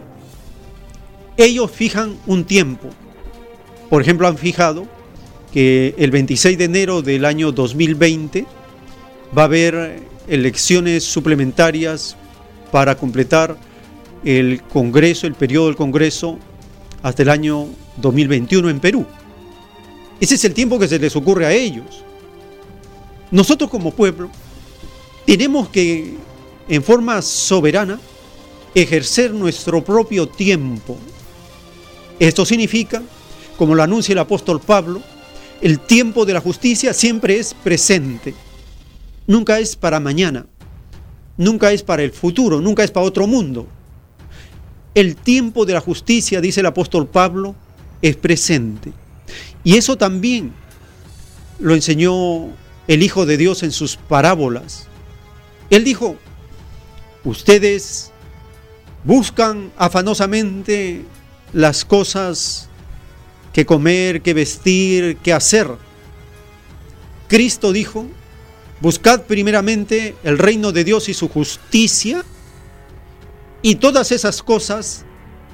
ellos 1.36 1.70
fijan 1.70 2.16
un 2.26 2.44
tiempo. 2.44 2.88
Por 3.88 4.00
ejemplo, 4.00 4.28
han 4.28 4.38
fijado 4.38 4.86
que 5.52 5.94
el 5.98 6.12
26 6.12 6.56
de 6.56 6.64
enero 6.64 7.02
del 7.02 7.24
año 7.24 7.50
2020 7.50 8.46
va 9.36 9.42
a 9.42 9.44
haber 9.46 10.00
elecciones 10.28 11.02
suplementarias 11.02 12.16
para 12.70 12.96
completar 12.96 13.56
el 14.24 14.62
Congreso, 14.62 15.26
el 15.26 15.34
periodo 15.34 15.66
del 15.66 15.76
Congreso, 15.76 16.38
hasta 17.02 17.22
el 17.22 17.30
año 17.30 17.66
2021 17.96 18.70
en 18.70 18.78
Perú. 18.78 19.06
Ese 20.20 20.36
es 20.36 20.44
el 20.44 20.54
tiempo 20.54 20.78
que 20.78 20.86
se 20.86 20.98
les 20.98 21.16
ocurre 21.16 21.46
a 21.46 21.52
ellos. 21.52 22.04
Nosotros 23.30 23.70
como 23.70 23.92
pueblo 23.92 24.30
tenemos 25.26 25.68
que 25.70 26.14
en 26.70 26.84
forma 26.84 27.20
soberana 27.20 28.00
ejercer 28.76 29.34
nuestro 29.34 29.84
propio 29.84 30.28
tiempo. 30.28 30.96
Esto 32.20 32.46
significa, 32.46 33.02
como 33.58 33.74
lo 33.74 33.82
anuncia 33.82 34.12
el 34.12 34.20
apóstol 34.20 34.60
Pablo, 34.60 35.02
el 35.60 35.80
tiempo 35.80 36.24
de 36.24 36.32
la 36.32 36.40
justicia 36.40 36.94
siempre 36.94 37.40
es 37.40 37.54
presente, 37.54 38.34
nunca 39.26 39.58
es 39.58 39.74
para 39.74 39.98
mañana, 39.98 40.46
nunca 41.36 41.72
es 41.72 41.82
para 41.82 42.04
el 42.04 42.12
futuro, 42.12 42.60
nunca 42.60 42.84
es 42.84 42.92
para 42.92 43.04
otro 43.04 43.26
mundo. 43.26 43.66
El 44.94 45.16
tiempo 45.16 45.66
de 45.66 45.72
la 45.72 45.80
justicia, 45.80 46.40
dice 46.40 46.60
el 46.60 46.66
apóstol 46.66 47.08
Pablo, 47.08 47.56
es 48.00 48.14
presente. 48.14 48.92
Y 49.64 49.76
eso 49.76 49.98
también 49.98 50.52
lo 51.58 51.74
enseñó 51.74 52.48
el 52.86 53.02
Hijo 53.02 53.26
de 53.26 53.36
Dios 53.36 53.64
en 53.64 53.72
sus 53.72 53.96
parábolas. 53.96 54.86
Él 55.68 55.82
dijo, 55.82 56.16
Ustedes 57.24 58.12
buscan 59.04 59.72
afanosamente 59.76 61.04
las 61.52 61.84
cosas 61.84 62.68
que 63.52 63.66
comer, 63.66 64.22
que 64.22 64.34
vestir, 64.34 65.16
que 65.18 65.32
hacer. 65.32 65.68
Cristo 67.28 67.72
dijo, 67.72 68.06
buscad 68.80 69.22
primeramente 69.22 70.16
el 70.24 70.38
reino 70.38 70.72
de 70.72 70.84
Dios 70.84 71.08
y 71.08 71.14
su 71.14 71.28
justicia 71.28 72.24
y 73.62 73.76
todas 73.76 74.12
esas 74.12 74.42
cosas 74.42 75.04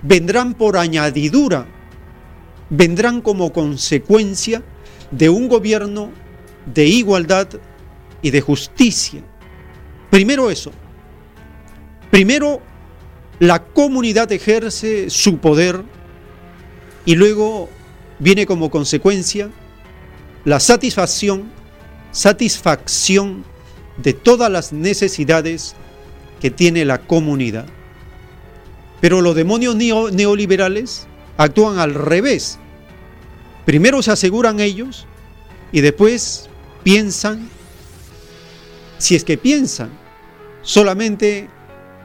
vendrán 0.03 0.55
por 0.55 0.77
añadidura, 0.77 1.67
vendrán 2.71 3.21
como 3.21 3.53
consecuencia 3.53 4.63
de 5.11 5.29
un 5.29 5.49
gobierno 5.49 6.11
de 6.73 6.87
igualdad 6.87 7.49
y 8.23 8.31
de 8.31 8.41
justicia. 8.41 9.23
Primero 10.11 10.51
eso. 10.51 10.73
Primero 12.17 12.63
la 13.41 13.63
comunidad 13.63 14.33
ejerce 14.33 15.11
su 15.11 15.37
poder 15.37 15.83
y 17.05 17.15
luego 17.15 17.69
viene 18.19 18.47
como 18.47 18.71
consecuencia 18.71 19.51
la 20.47 20.59
satisfacción, 20.59 21.51
satisfacción 22.13 23.45
de 23.99 24.15
todas 24.15 24.51
las 24.51 24.73
necesidades 24.73 25.75
que 26.41 26.51
tiene 26.51 26.87
la 26.87 27.03
comunidad. 27.03 27.67
Pero 29.03 29.21
los 29.21 29.35
demonios 29.35 29.77
neoliberales 29.77 31.07
actúan 31.37 31.79
al 31.79 31.93
revés. 31.93 32.59
Primero 33.67 34.01
se 34.03 34.13
aseguran 34.13 34.61
ellos 34.61 35.07
y 35.71 35.83
después 35.83 36.49
piensan, 36.83 37.51
si 38.97 39.17
es 39.17 39.23
que 39.23 39.37
piensan, 39.37 39.91
solamente 40.63 41.51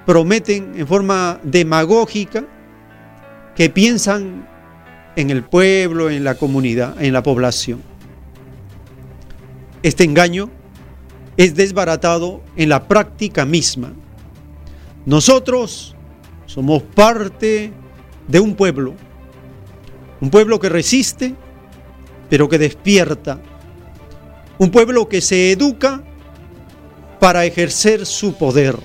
prometen 0.06 0.74
en 0.76 0.88
forma 0.88 1.40
demagógica 1.44 2.46
que 3.56 3.70
piensan 3.70 4.48
en 5.16 5.30
el 5.30 5.44
pueblo, 5.44 6.10
en 6.10 6.24
la 6.24 6.36
comunidad, 6.36 7.02
en 7.02 7.14
la 7.14 7.24
población. 7.24 7.82
Este 9.84 10.04
engaño 10.04 10.50
es 11.38 11.56
desbaratado 11.56 12.42
en 12.56 12.70
la 12.70 12.88
práctica 12.88 13.46
misma. 13.46 13.94
Nosotros 15.06 15.96
somos 16.46 16.84
parte 16.84 17.72
de 18.28 18.40
un 18.40 18.56
pueblo, 18.56 18.94
un 20.20 20.30
pueblo 20.30 20.60
que 20.60 20.70
resiste, 20.70 21.34
pero 22.30 22.48
que 22.48 22.58
despierta, 22.58 23.42
un 24.58 24.70
pueblo 24.70 25.10
que 25.10 25.22
se 25.22 25.52
educa 25.52 26.04
para 27.20 27.46
ejercer 27.46 28.06
su 28.06 28.36
poder, 28.36 28.78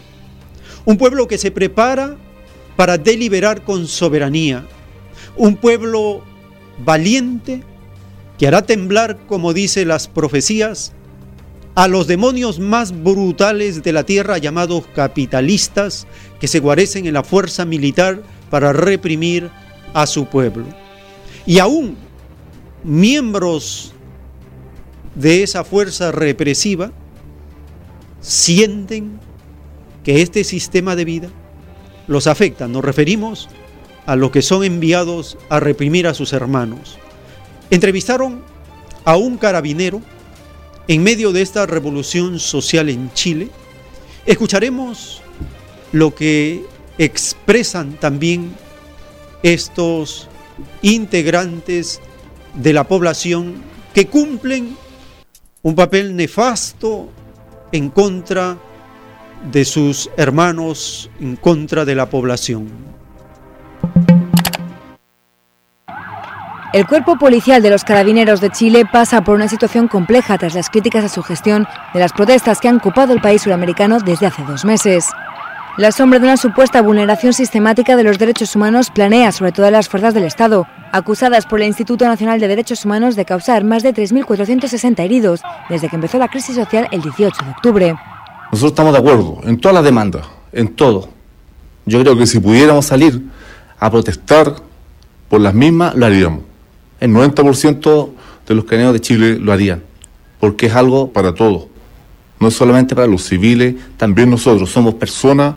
un 0.87 0.97
pueblo 0.97 1.29
que 1.29 1.37
se 1.37 1.51
prepara 1.51 2.17
para 2.77 2.97
deliberar 2.97 3.63
con 3.63 3.87
soberanía, 3.87 4.65
un 5.37 5.57
pueblo 5.57 6.23
valiente 6.85 7.63
que 8.39 8.47
hará 8.47 8.63
temblar, 8.63 9.19
como 9.27 9.53
dice 9.53 9.85
las 9.85 10.09
profecías, 10.09 10.93
a 11.75 11.89
los 11.89 12.07
demonios 12.07 12.59
más 12.59 13.03
brutales 13.03 13.83
de 13.83 13.93
la 13.93 14.05
tierra 14.05 14.39
llamados 14.39 14.85
capitalistas 14.95 16.07
que 16.41 16.49
se 16.49 16.61
guarecen 16.61 17.07
en 17.07 17.15
la 17.15 17.25
fuerza 17.25 17.67
militar 17.67 18.23
para 18.49 18.73
reprimir 18.73 19.51
a 19.93 20.07
su 20.07 20.27
pueblo. 20.27 20.65
Y 21.45 21.59
aún 21.59 21.97
miembros 22.83 23.93
de 25.15 25.43
esa 25.43 25.65
fuerza 25.65 26.13
represiva 26.13 26.93
sienten 28.21 29.19
que 30.07 30.23
este 30.23 30.45
sistema 30.45 30.95
de 30.95 31.05
vida 31.05 31.29
los 32.07 32.29
afecta. 32.29 32.69
Nos 32.69 32.85
referimos 32.85 33.49
a 34.07 34.15
los 34.15 34.31
que 34.31 34.41
son 34.41 34.63
enviados 34.63 35.37
a 35.49 35.59
reprimir 35.59 36.07
a 36.07 36.15
sus 36.15 36.33
hermanos. 36.33 36.97
Entrevistaron 37.71 38.41
a 39.05 39.17
un 39.17 39.37
carabinero 39.37 40.01
en 40.87 41.03
medio 41.03 41.33
de 41.33 41.43
esta 41.43 41.67
revolución 41.67 42.39
social 42.39 42.89
en 42.89 43.13
Chile, 43.15 43.49
escucharemos 44.27 45.23
lo 45.91 46.15
que 46.15 46.65
expresan 46.99 47.95
también 47.95 48.55
estos 49.43 50.29
integrantes 50.83 52.01
de 52.55 52.73
la 52.73 52.85
población 52.85 53.57
que 53.93 54.07
cumplen 54.07 54.77
un 55.63 55.75
papel 55.75 56.15
nefasto 56.15 57.09
en 57.73 57.91
contra 57.91 58.57
de 59.51 59.65
sus 59.65 60.11
hermanos, 60.17 61.11
en 61.21 61.37
contra 61.37 61.85
de 61.85 61.95
la 61.95 62.09
población. 62.09 62.69
El 66.73 66.87
cuerpo 66.87 67.17
policial 67.17 67.63
de 67.63 67.71
los 67.71 67.85
carabineros 67.85 68.43
de 68.43 68.51
Chile 68.51 68.85
pasa 68.85 69.23
por 69.25 69.35
una 69.35 69.49
situación 69.49 69.89
compleja 69.89 70.37
tras 70.37 70.55
las 70.55 70.69
críticas 70.69 71.05
a 71.05 71.09
su 71.09 71.23
gestión 71.23 71.67
de 71.95 72.01
las 72.01 72.13
protestas 72.13 72.61
que 72.61 72.69
han 72.69 72.77
ocupado 72.77 73.15
el 73.15 73.23
país 73.23 73.43
suramericano 73.43 73.99
desde 73.99 74.27
hace 74.27 74.43
dos 74.43 74.65
meses. 74.67 75.07
La 75.79 75.93
sombra 75.93 76.19
de 76.19 76.27
una 76.27 76.37
supuesta 76.37 76.83
vulneración 76.83 77.33
sistemática 77.33 77.97
de 77.97 78.03
los 78.03 78.19
derechos 78.19 78.57
humanos 78.57 78.91
planea 78.91 79.33
sobre 79.33 79.53
todas 79.53 79.73
las 79.73 79.89
fuerzas 79.89 80.13
del 80.13 80.25
Estado, 80.25 80.67
acusadas 80.93 81.47
por 81.47 81.61
el 81.61 81.67
Instituto 81.67 82.07
Nacional 82.07 82.41
de 82.41 82.49
Derechos 82.49 82.85
Humanos 82.85 83.17
de 83.17 83.25
causar 83.25 83.63
más 83.65 83.83
de 83.83 83.95
3.460 83.95 85.01
heridos 85.05 85.43
desde 85.69 85.89
que 85.89 85.97
empezó 85.97 86.19
la 86.19 86.29
crisis 86.29 86.57
social 86.57 86.89
el 86.91 87.01
18 87.01 87.45
de 87.45 87.51
octubre. 87.51 87.97
Nosotros 88.57 88.73
estamos 88.73 88.95
de 88.95 89.01
acuerdo 89.01 89.41
en 89.45 89.61
todas 89.61 89.75
las 89.75 89.85
demandas, 89.85 90.27
en 90.51 90.69
todo. 90.69 91.11
Yo 91.85 92.01
creo 92.01 92.17
que 92.17 92.27
si 92.27 92.41
pudiéramos 92.41 92.87
salir 92.87 93.21
a 93.79 93.91
protestar 93.91 94.57
por 95.29 95.43
las 95.43 95.53
mismas, 95.53 95.95
lo 95.95 96.07
haríamos 96.07 96.41
el 97.01 97.11
90% 97.13 98.09
de 98.49 98.55
los 98.55 98.65
caneos 98.65 98.95
de 98.95 99.01
Chile 99.01 99.39
lo 99.39 99.53
harían, 99.53 99.83
porque 100.41 100.69
es 100.69 100.75
algo 100.75 101.13
para 101.13 101.35
todos, 101.35 101.67
no 102.41 102.51
solamente 102.51 102.95
para 102.95 103.07
los 103.07 103.25
civiles, 103.25 103.75
también 103.99 104.31
nosotros 104.31 104.71
somos 104.71 104.95
personas. 104.95 105.57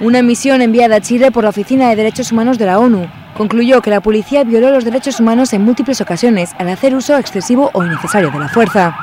Una 0.00 0.20
misión 0.20 0.60
enviada 0.60 0.96
a 0.96 1.00
Chile 1.00 1.30
por 1.30 1.44
la 1.44 1.48
Oficina 1.48 1.88
de 1.88 1.96
Derechos 1.96 2.30
Humanos 2.30 2.58
de 2.58 2.66
la 2.66 2.78
ONU 2.78 3.06
concluyó 3.38 3.80
que 3.80 3.88
la 3.88 4.02
policía 4.02 4.44
violó 4.44 4.70
los 4.70 4.84
derechos 4.84 5.18
humanos 5.18 5.54
en 5.54 5.62
múltiples 5.62 6.02
ocasiones 6.02 6.50
al 6.58 6.68
hacer 6.68 6.94
uso 6.94 7.16
excesivo 7.16 7.70
o 7.72 7.82
innecesario 7.82 8.30
de 8.30 8.38
la 8.38 8.48
fuerza. 8.50 8.94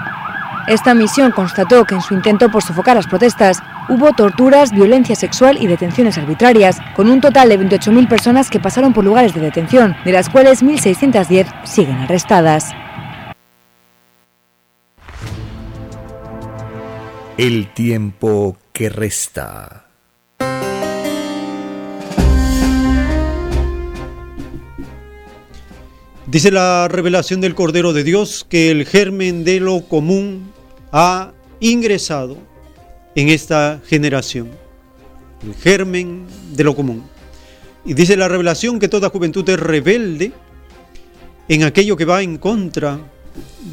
Esta 0.68 0.94
misión 0.94 1.32
constató 1.32 1.84
que 1.84 1.96
en 1.96 2.02
su 2.02 2.14
intento 2.14 2.50
por 2.50 2.64
sofocar 2.64 2.96
las 2.96 3.08
protestas 3.08 3.62
hubo 3.90 4.14
torturas, 4.14 4.72
violencia 4.72 5.14
sexual 5.16 5.58
y 5.62 5.68
detenciones 5.68 6.18
arbitrarias, 6.18 6.78
con 6.96 7.10
un 7.10 7.20
total 7.20 7.50
de 7.50 7.60
28.000 7.60 8.08
personas 8.08 8.50
que 8.50 8.62
pasaron 8.62 8.94
por 8.94 9.04
lugares 9.04 9.34
de 9.34 9.42
detención, 9.42 9.96
de 10.06 10.14
las 10.14 10.30
cuales 10.30 10.64
1.610 10.64 11.48
siguen 11.66 11.98
arrestadas. 11.98 12.72
El 17.38 17.68
tiempo 17.74 18.58
que 18.72 18.90
resta. 18.90 19.83
Dice 26.26 26.52
la 26.52 26.88
revelación 26.88 27.42
del 27.42 27.54
Cordero 27.54 27.92
de 27.92 28.06
Dios 28.06 28.46
que 28.48 28.72
el 28.72 28.86
germen 28.86 29.44
de 29.44 29.60
lo 29.60 29.82
común 29.82 30.54
ha 30.94 31.34
ingresado 31.60 32.38
en 33.14 33.28
esta 33.28 33.82
generación, 33.86 34.50
el 35.46 35.54
germen 35.54 36.26
de 36.54 36.64
lo 36.64 36.78
común. 36.78 37.04
Y 37.84 37.94
dice 37.94 38.16
la 38.16 38.30
revelación 38.30 38.80
que 38.80 38.88
toda 38.88 39.10
juventud 39.10 39.48
es 39.50 39.60
rebelde 39.60 40.32
en 41.50 41.64
aquello 41.64 41.98
que 41.98 42.06
va 42.06 42.22
en 42.22 42.38
contra 42.38 43.00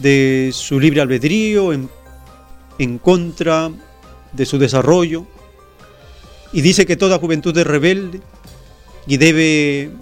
de 0.02 0.51
su 0.52 0.81
libre 0.81 1.01
albedrío, 1.01 1.72
en, 1.72 1.89
en 2.81 2.98
contra 2.98 3.70
de 4.32 4.44
su 4.44 4.59
desarrollo. 4.59 5.24
Y 6.52 6.62
dice 6.62 6.85
que 6.85 6.97
toda 6.97 7.20
juventud 7.20 7.56
es 7.56 7.66
rebelde 7.66 8.20
y 9.06 9.18
debe 9.18 9.93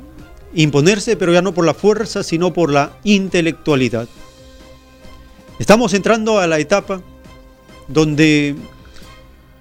imponerse, 0.54 1.16
pero 1.16 1.32
ya 1.32 1.42
no 1.42 1.54
por 1.54 1.64
la 1.66 1.74
fuerza, 1.74 2.22
sino 2.22 2.52
por 2.52 2.72
la 2.72 2.92
intelectualidad. 3.04 4.08
Estamos 5.58 5.92
entrando 5.94 6.38
a 6.38 6.46
la 6.46 6.58
etapa 6.58 7.02
donde 7.88 8.54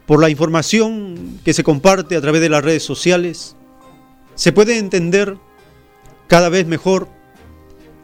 por 0.06 0.22
la 0.22 0.30
información 0.30 1.40
que 1.44 1.54
se 1.54 1.64
comparte 1.64 2.16
a 2.16 2.22
través 2.22 2.42
de 2.42 2.50
las 2.50 2.64
redes 2.64 2.84
sociales, 2.84 3.56
se 4.36 4.54
puede 4.54 4.78
entender 4.78 5.38
cada 6.28 6.50
vez 6.50 6.66
mejor 6.66 7.10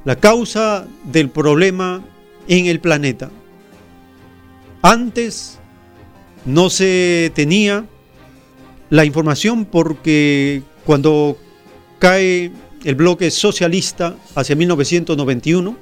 la 0.04 0.18
causa 0.18 0.86
del 1.06 1.30
problema 1.30 2.04
en 2.48 2.66
el 2.66 2.82
planeta. 2.82 3.32
Antes 4.82 5.60
no 6.46 6.70
se 6.70 7.32
tenía 7.36 7.86
la 8.90 9.06
información 9.06 9.64
porque 9.64 10.62
cuando 10.86 11.38
cae 12.00 12.52
el 12.84 12.96
bloque 12.96 13.32
socialista 13.32 14.16
hacia 14.36 14.56
1991, 14.56 15.78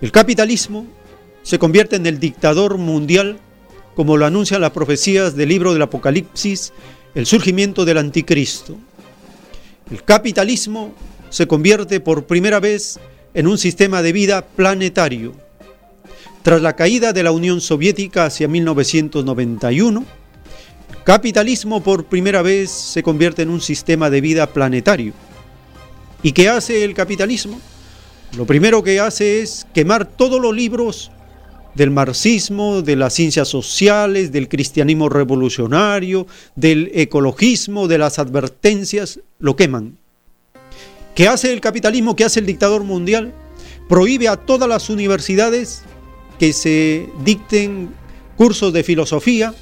el 0.00 0.12
capitalismo 0.12 0.86
se 1.42 1.58
convierte 1.58 1.96
en 1.96 2.06
el 2.06 2.18
dictador 2.18 2.78
mundial, 2.78 3.38
como 3.94 4.16
lo 4.16 4.24
anuncian 4.24 4.62
las 4.62 4.70
profecías 4.70 5.36
del 5.36 5.50
libro 5.50 5.72
del 5.72 5.82
Apocalipsis, 5.82 6.72
el 7.14 7.26
surgimiento 7.26 7.84
del 7.84 7.98
anticristo. 7.98 8.78
El 9.90 10.02
capitalismo 10.02 10.94
se 11.28 11.46
convierte 11.46 12.00
por 12.00 12.24
primera 12.24 12.60
vez 12.60 12.98
en 13.34 13.46
un 13.46 13.58
sistema 13.58 14.02
de 14.02 14.12
vida 14.12 14.46
planetario. 14.46 15.34
Tras 16.42 16.62
la 16.62 16.74
caída 16.74 17.12
de 17.12 17.22
la 17.22 17.32
Unión 17.32 17.60
Soviética 17.60 18.24
hacia 18.24 18.48
1991, 18.48 20.04
el 20.90 21.04
capitalismo 21.04 21.82
por 21.82 22.06
primera 22.06 22.40
vez 22.40 22.70
se 22.70 23.02
convierte 23.02 23.42
en 23.42 23.50
un 23.50 23.60
sistema 23.60 24.08
de 24.08 24.22
vida 24.22 24.46
planetario. 24.46 25.12
¿Y 26.22 26.32
qué 26.32 26.48
hace 26.48 26.84
el 26.84 26.94
capitalismo? 26.94 27.60
Lo 28.36 28.46
primero 28.46 28.82
que 28.82 29.00
hace 29.00 29.40
es 29.40 29.66
quemar 29.72 30.04
todos 30.04 30.40
los 30.40 30.54
libros 30.54 31.10
del 31.74 31.90
marxismo, 31.90 32.82
de 32.82 32.96
las 32.96 33.14
ciencias 33.14 33.48
sociales, 33.48 34.32
del 34.32 34.48
cristianismo 34.48 35.08
revolucionario, 35.08 36.26
del 36.56 36.90
ecologismo, 36.94 37.88
de 37.88 37.98
las 37.98 38.18
advertencias, 38.18 39.20
lo 39.38 39.56
queman. 39.56 39.96
¿Qué 41.14 41.26
hace 41.26 41.52
el 41.52 41.60
capitalismo? 41.60 42.16
¿Qué 42.16 42.24
hace 42.24 42.40
el 42.40 42.46
dictador 42.46 42.84
mundial? 42.84 43.32
Prohíbe 43.88 44.28
a 44.28 44.36
todas 44.36 44.68
las 44.68 44.90
universidades 44.90 45.82
que 46.38 46.52
se 46.52 47.08
dicten 47.24 47.90
cursos 48.36 48.72
de 48.72 48.84
filosofía, 48.84 49.54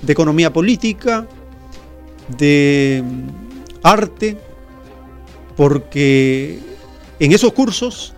de 0.00 0.12
economía 0.12 0.52
política, 0.52 1.28
de 2.38 3.02
arte, 3.82 4.36
porque 5.56 6.58
en 7.18 7.32
esos 7.32 7.52
cursos 7.52 8.14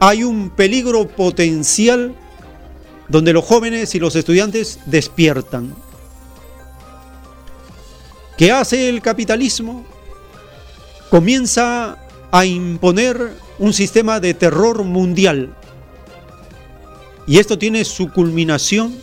hay 0.00 0.24
un 0.24 0.50
peligro 0.50 1.08
potencial 1.08 2.14
donde 3.08 3.32
los 3.32 3.44
jóvenes 3.44 3.94
y 3.94 4.00
los 4.00 4.16
estudiantes 4.16 4.80
despiertan. 4.86 5.74
¿Qué 8.36 8.52
hace 8.52 8.88
el 8.88 9.00
capitalismo? 9.00 9.86
Comienza 11.10 11.98
a 12.30 12.44
imponer 12.44 13.32
un 13.58 13.72
sistema 13.72 14.20
de 14.20 14.34
terror 14.34 14.84
mundial. 14.84 15.54
Y 17.26 17.38
esto 17.38 17.58
tiene 17.58 17.84
su 17.84 18.10
culminación 18.12 18.94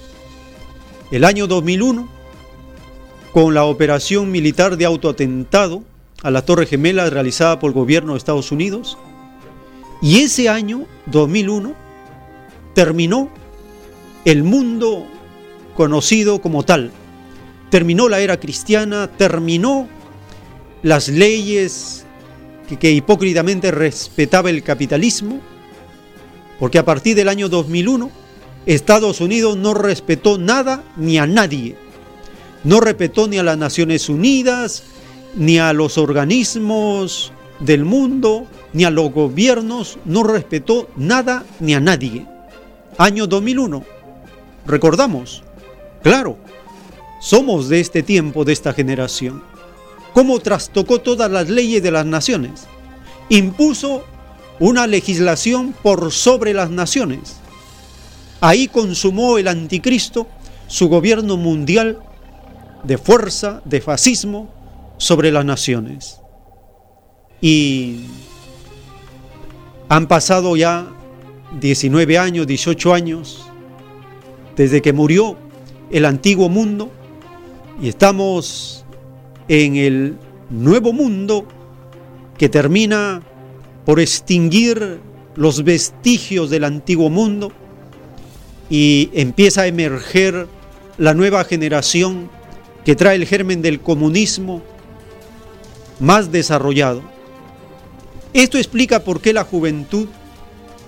el 1.12 1.24
año 1.24 1.48
2001 1.48 2.08
con 3.32 3.54
la 3.54 3.66
operación 3.66 4.32
militar 4.32 4.78
de 4.78 4.86
autoatentado 4.86 5.84
a 6.24 6.32
la 6.32 6.44
Torre 6.44 6.66
Gemela 6.66 7.10
realizada 7.10 7.60
por 7.60 7.70
el 7.70 7.76
gobierno 7.76 8.14
de 8.14 8.18
Estados 8.18 8.52
Unidos. 8.52 8.98
Y 10.02 10.22
ese 10.22 10.50
año, 10.50 10.86
2001, 11.08 11.76
terminó 12.74 13.30
el 14.26 14.44
mundo 14.44 15.06
conocido 15.76 16.42
como 16.42 16.64
tal. 16.64 16.92
Terminó 17.70 18.10
la 18.10 18.20
era 18.20 18.40
cristiana, 18.40 19.08
terminó 19.08 19.88
las 20.82 21.10
leyes 21.10 22.06
que, 22.80 22.92
hipócritamente 22.92 23.72
respetaba 23.72 24.50
el 24.50 24.64
capitalismo, 24.64 25.42
porque 26.60 26.80
a 26.80 26.86
partir 26.86 27.16
del 27.16 27.30
año 27.30 27.50
2001 27.50 28.12
Estados 28.66 29.20
Unidos 29.20 29.58
no 29.58 29.74
respetó 29.74 30.38
nada 30.38 30.84
ni 30.96 31.18
a 31.18 31.28
nadie. 31.28 31.76
No 32.64 32.80
respetó 32.80 33.28
ni 33.28 33.38
a 33.38 33.44
las 33.44 33.58
Naciones 33.58 34.08
Unidas, 34.08 34.84
ni 35.36 35.60
a 35.60 35.74
los 35.74 35.98
organismos 35.98 37.32
del 37.60 37.86
mundo, 37.86 38.46
ni 38.74 38.84
a 38.84 38.90
los 38.90 39.12
gobiernos, 39.12 39.98
no 40.06 40.24
respetó 40.24 40.90
nada 40.96 41.46
ni 41.60 41.74
a 41.74 41.80
nadie. 41.80 42.26
Año 42.98 43.28
2001, 43.28 43.84
recordamos, 44.66 45.44
claro, 46.02 46.38
somos 47.20 47.70
de 47.70 47.80
este 47.80 48.04
tiempo, 48.04 48.46
de 48.46 48.54
esta 48.54 48.74
generación. 48.74 49.44
¿Cómo 50.14 50.40
trastocó 50.40 51.02
todas 51.02 51.32
las 51.32 51.50
leyes 51.50 51.82
de 51.82 51.92
las 51.92 52.06
naciones? 52.06 52.68
Impuso 53.30 54.04
una 54.60 54.86
legislación 54.86 55.74
por 55.82 56.12
sobre 56.12 56.54
las 56.54 56.70
naciones. 56.70 57.38
Ahí 58.42 58.68
consumó 58.68 59.38
el 59.38 59.48
anticristo 59.48 60.28
su 60.68 60.90
gobierno 60.90 61.38
mundial 61.38 62.00
de 62.84 62.98
fuerza, 62.98 63.62
de 63.66 63.82
fascismo 63.82 64.50
sobre 65.04 65.34
las 65.34 65.44
naciones. 65.44 66.22
Y 67.42 68.06
han 69.90 70.08
pasado 70.08 70.56
ya 70.56 70.88
19 71.60 72.18
años, 72.18 72.48
18 72.48 72.94
años, 72.94 73.46
desde 74.56 74.82
que 74.82 74.94
murió 74.94 75.36
el 75.92 76.06
antiguo 76.06 76.48
mundo 76.48 76.90
y 77.82 77.90
estamos 77.90 78.86
en 79.50 79.76
el 79.76 80.18
nuevo 80.50 80.94
mundo 80.94 81.46
que 82.38 82.48
termina 82.48 83.22
por 83.86 84.00
extinguir 84.00 85.02
los 85.36 85.66
vestigios 85.66 86.50
del 86.50 86.64
antiguo 86.64 87.10
mundo 87.10 87.52
y 88.70 89.10
empieza 89.12 89.64
a 89.64 89.68
emerger 89.68 90.48
la 90.98 91.14
nueva 91.14 91.44
generación 91.44 92.30
que 92.86 92.96
trae 92.96 93.18
el 93.18 93.26
germen 93.26 93.62
del 93.62 93.82
comunismo 93.82 94.62
más 96.00 96.32
desarrollado. 96.32 97.02
Esto 98.34 98.58
explica 98.58 99.04
por 99.04 99.22
qué 99.22 99.34
la 99.34 99.44
juventud, 99.44 100.08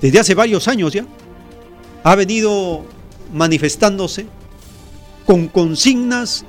desde 0.02 0.20
hace 0.20 0.36
varios 0.36 0.68
años 0.68 0.94
ya, 0.94 1.06
ha 2.04 2.16
venido 2.16 2.86
manifestándose 3.34 4.26
con 5.26 5.48
consignas 5.48 6.46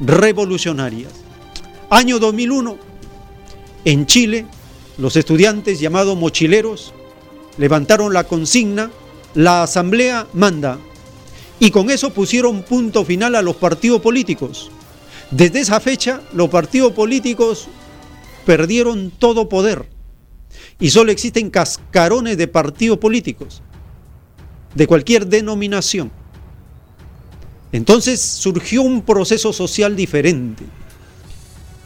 revolucionarias. 0.00 1.12
Año 1.88 2.18
2001, 2.18 2.76
en 3.84 4.06
Chile, 4.06 4.46
los 4.98 5.16
estudiantes 5.16 5.80
llamados 5.80 6.16
mochileros 6.16 6.92
levantaron 7.58 8.12
la 8.12 8.24
consigna, 8.24 8.90
la 9.34 9.62
asamblea 9.62 10.26
manda, 10.32 10.78
y 11.58 11.70
con 11.70 11.90
eso 11.90 12.10
pusieron 12.10 12.62
punto 12.62 13.04
final 13.04 13.34
a 13.34 13.42
los 13.42 13.56
partidos 13.56 14.00
políticos. 14.00 14.70
Desde 15.30 15.60
esa 15.60 15.78
fecha, 15.78 16.22
los 16.32 16.48
partidos 16.48 16.92
políticos 16.92 17.68
perdieron 18.44 19.10
todo 19.10 19.48
poder 19.48 19.88
y 20.78 20.90
solo 20.90 21.12
existen 21.12 21.50
cascarones 21.50 22.36
de 22.36 22.48
partidos 22.48 22.98
políticos 22.98 23.62
de 24.74 24.86
cualquier 24.86 25.26
denominación. 25.26 26.10
Entonces 27.72 28.20
surgió 28.20 28.82
un 28.82 29.02
proceso 29.02 29.52
social 29.52 29.94
diferente. 29.94 30.64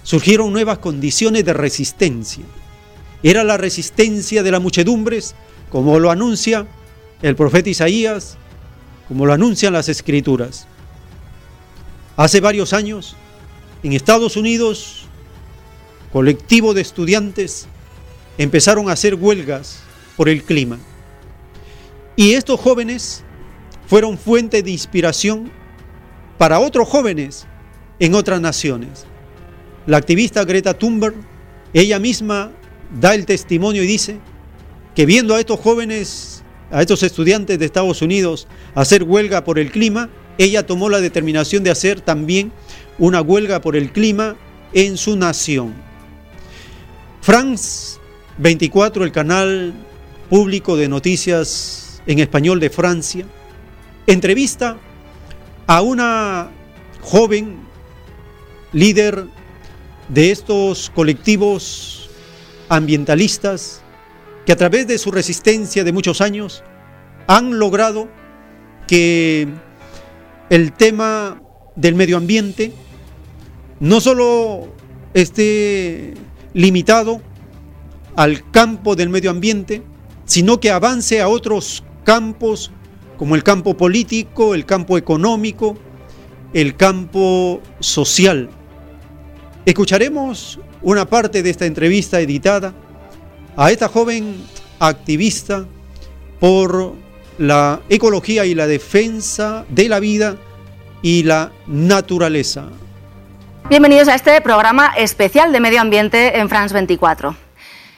Surgieron 0.03 0.53
nuevas 0.53 0.79
condiciones 0.79 1.45
de 1.45 1.53
resistencia. 1.53 2.45
Era 3.23 3.43
la 3.45 3.57
resistencia 3.57 4.43
de 4.43 4.51
las 4.51 4.61
muchedumbres, 4.61 5.35
como 5.71 5.99
lo 5.99 6.11
anuncia 6.11 6.67
el 7.23 7.37
profeta 7.37 7.71
Isaías, 7.71 8.37
como 9.09 9.27
lo 9.27 9.33
anuncian 9.33 9.73
las 9.73 9.89
escrituras. 9.89 10.67
Hace 12.17 12.41
varios 12.41 12.73
años, 12.73 13.17
en 13.83 13.93
Estados 13.93 14.37
Unidos, 14.37 15.07
colectivo 16.15 16.75
de 16.75 16.81
estudiantes 16.81 17.67
empezaron 18.39 18.89
a 18.89 18.93
hacer 18.93 19.17
huelgas 19.17 19.81
por 20.17 20.29
el 20.29 20.45
clima. 20.45 20.79
Y 22.15 22.35
estos 22.35 22.61
jóvenes 22.61 23.25
fueron 23.89 24.17
fuente 24.17 24.63
de 24.63 24.71
inspiración 24.71 25.51
para 26.39 26.61
otros 26.61 26.89
jóvenes 26.89 27.49
en 27.99 28.15
otras 28.15 28.41
naciones. 28.41 29.07
La 29.89 29.97
activista 29.97 30.45
Greta 30.45 30.73
Thunberg, 30.75 31.17
ella 31.73 31.99
misma 31.99 32.53
da 33.01 33.17
el 33.17 33.27
testimonio 33.27 33.83
y 33.83 33.89
dice 33.89 34.21
que 34.95 35.07
viendo 35.07 35.35
a 35.35 35.41
estos 35.41 35.59
jóvenes, 35.59 36.45
a 36.71 36.81
estos 36.81 37.03
estudiantes 37.03 37.59
de 37.59 37.65
Estados 37.65 38.03
Unidos 38.03 38.47
hacer 38.77 39.03
huelga 39.03 39.43
por 39.43 39.59
el 39.59 39.73
clima, 39.73 40.11
ella 40.39 40.65
tomó 40.65 40.89
la 40.89 41.01
determinación 41.01 41.65
de 41.65 41.73
hacer 41.73 42.01
también 42.01 42.53
una 43.01 43.21
huelga 43.21 43.61
por 43.61 43.75
el 43.75 43.91
clima 43.91 44.37
en 44.75 44.97
su 44.97 45.17
nación. 45.17 45.75
France 47.25 47.99
24, 48.37 49.03
el 49.03 49.11
canal 49.11 49.73
público 50.29 50.77
de 50.77 50.89
noticias 50.91 52.03
en 52.07 52.19
español 52.19 52.61
de 52.61 52.69
Francia, 52.69 53.25
entrevista 54.07 54.77
a 55.67 55.81
una 55.81 56.51
joven 57.01 57.61
líder 58.75 59.25
de 60.11 60.33
estos 60.33 60.91
colectivos 60.91 62.11
ambientalistas 62.69 63.81
que 64.45 64.53
a 64.53 64.57
través 64.57 64.87
de 64.87 64.99
su 64.99 65.11
resistencia 65.11 65.83
de 65.83 65.93
muchos 65.95 66.21
años 66.21 66.63
han 67.27 67.59
logrado 67.59 68.07
que 68.87 69.49
el 70.51 70.75
tema 70.75 71.41
del 71.75 71.95
medio 71.95 72.19
ambiente 72.19 72.75
no 73.81 74.03
solo 74.03 74.69
esté 75.15 76.13
limitado 76.55 77.21
al 78.17 78.51
campo 78.51 78.97
del 78.97 79.11
medio 79.11 79.31
ambiente, 79.31 79.83
sino 80.25 80.61
que 80.61 80.71
avance 80.71 81.21
a 81.21 81.29
otros 81.29 81.85
campos 82.05 82.71
como 83.19 83.35
el 83.35 83.43
campo 83.43 83.77
político, 83.77 84.55
el 84.55 84.65
campo 84.65 84.97
económico, 84.97 85.77
el 86.53 86.77
campo 86.77 87.61
social. 87.81 88.49
Escucharemos 89.67 90.59
una 90.83 91.07
parte 91.07 91.43
de 91.43 91.51
esta 91.51 91.67
entrevista 91.67 92.21
editada 92.21 92.75
a 93.57 93.71
esta 93.71 93.89
joven 93.89 94.37
activista 94.79 95.67
por 96.41 96.95
la 97.39 97.81
ecología 97.89 98.47
y 98.47 98.55
la 98.55 98.67
defensa 98.67 99.65
de 99.69 99.89
la 99.89 100.01
vida 100.01 100.37
y 101.03 101.23
la 101.23 101.53
naturaleza. 101.67 102.71
Bienvenidos 103.71 104.09
a 104.09 104.15
este 104.15 104.39
programa 104.43 104.93
especial 104.95 105.51
de 105.51 105.59
medio 105.59 105.81
ambiente 105.81 106.39
en 106.39 106.51
France 106.51 106.75
24. 106.75 107.35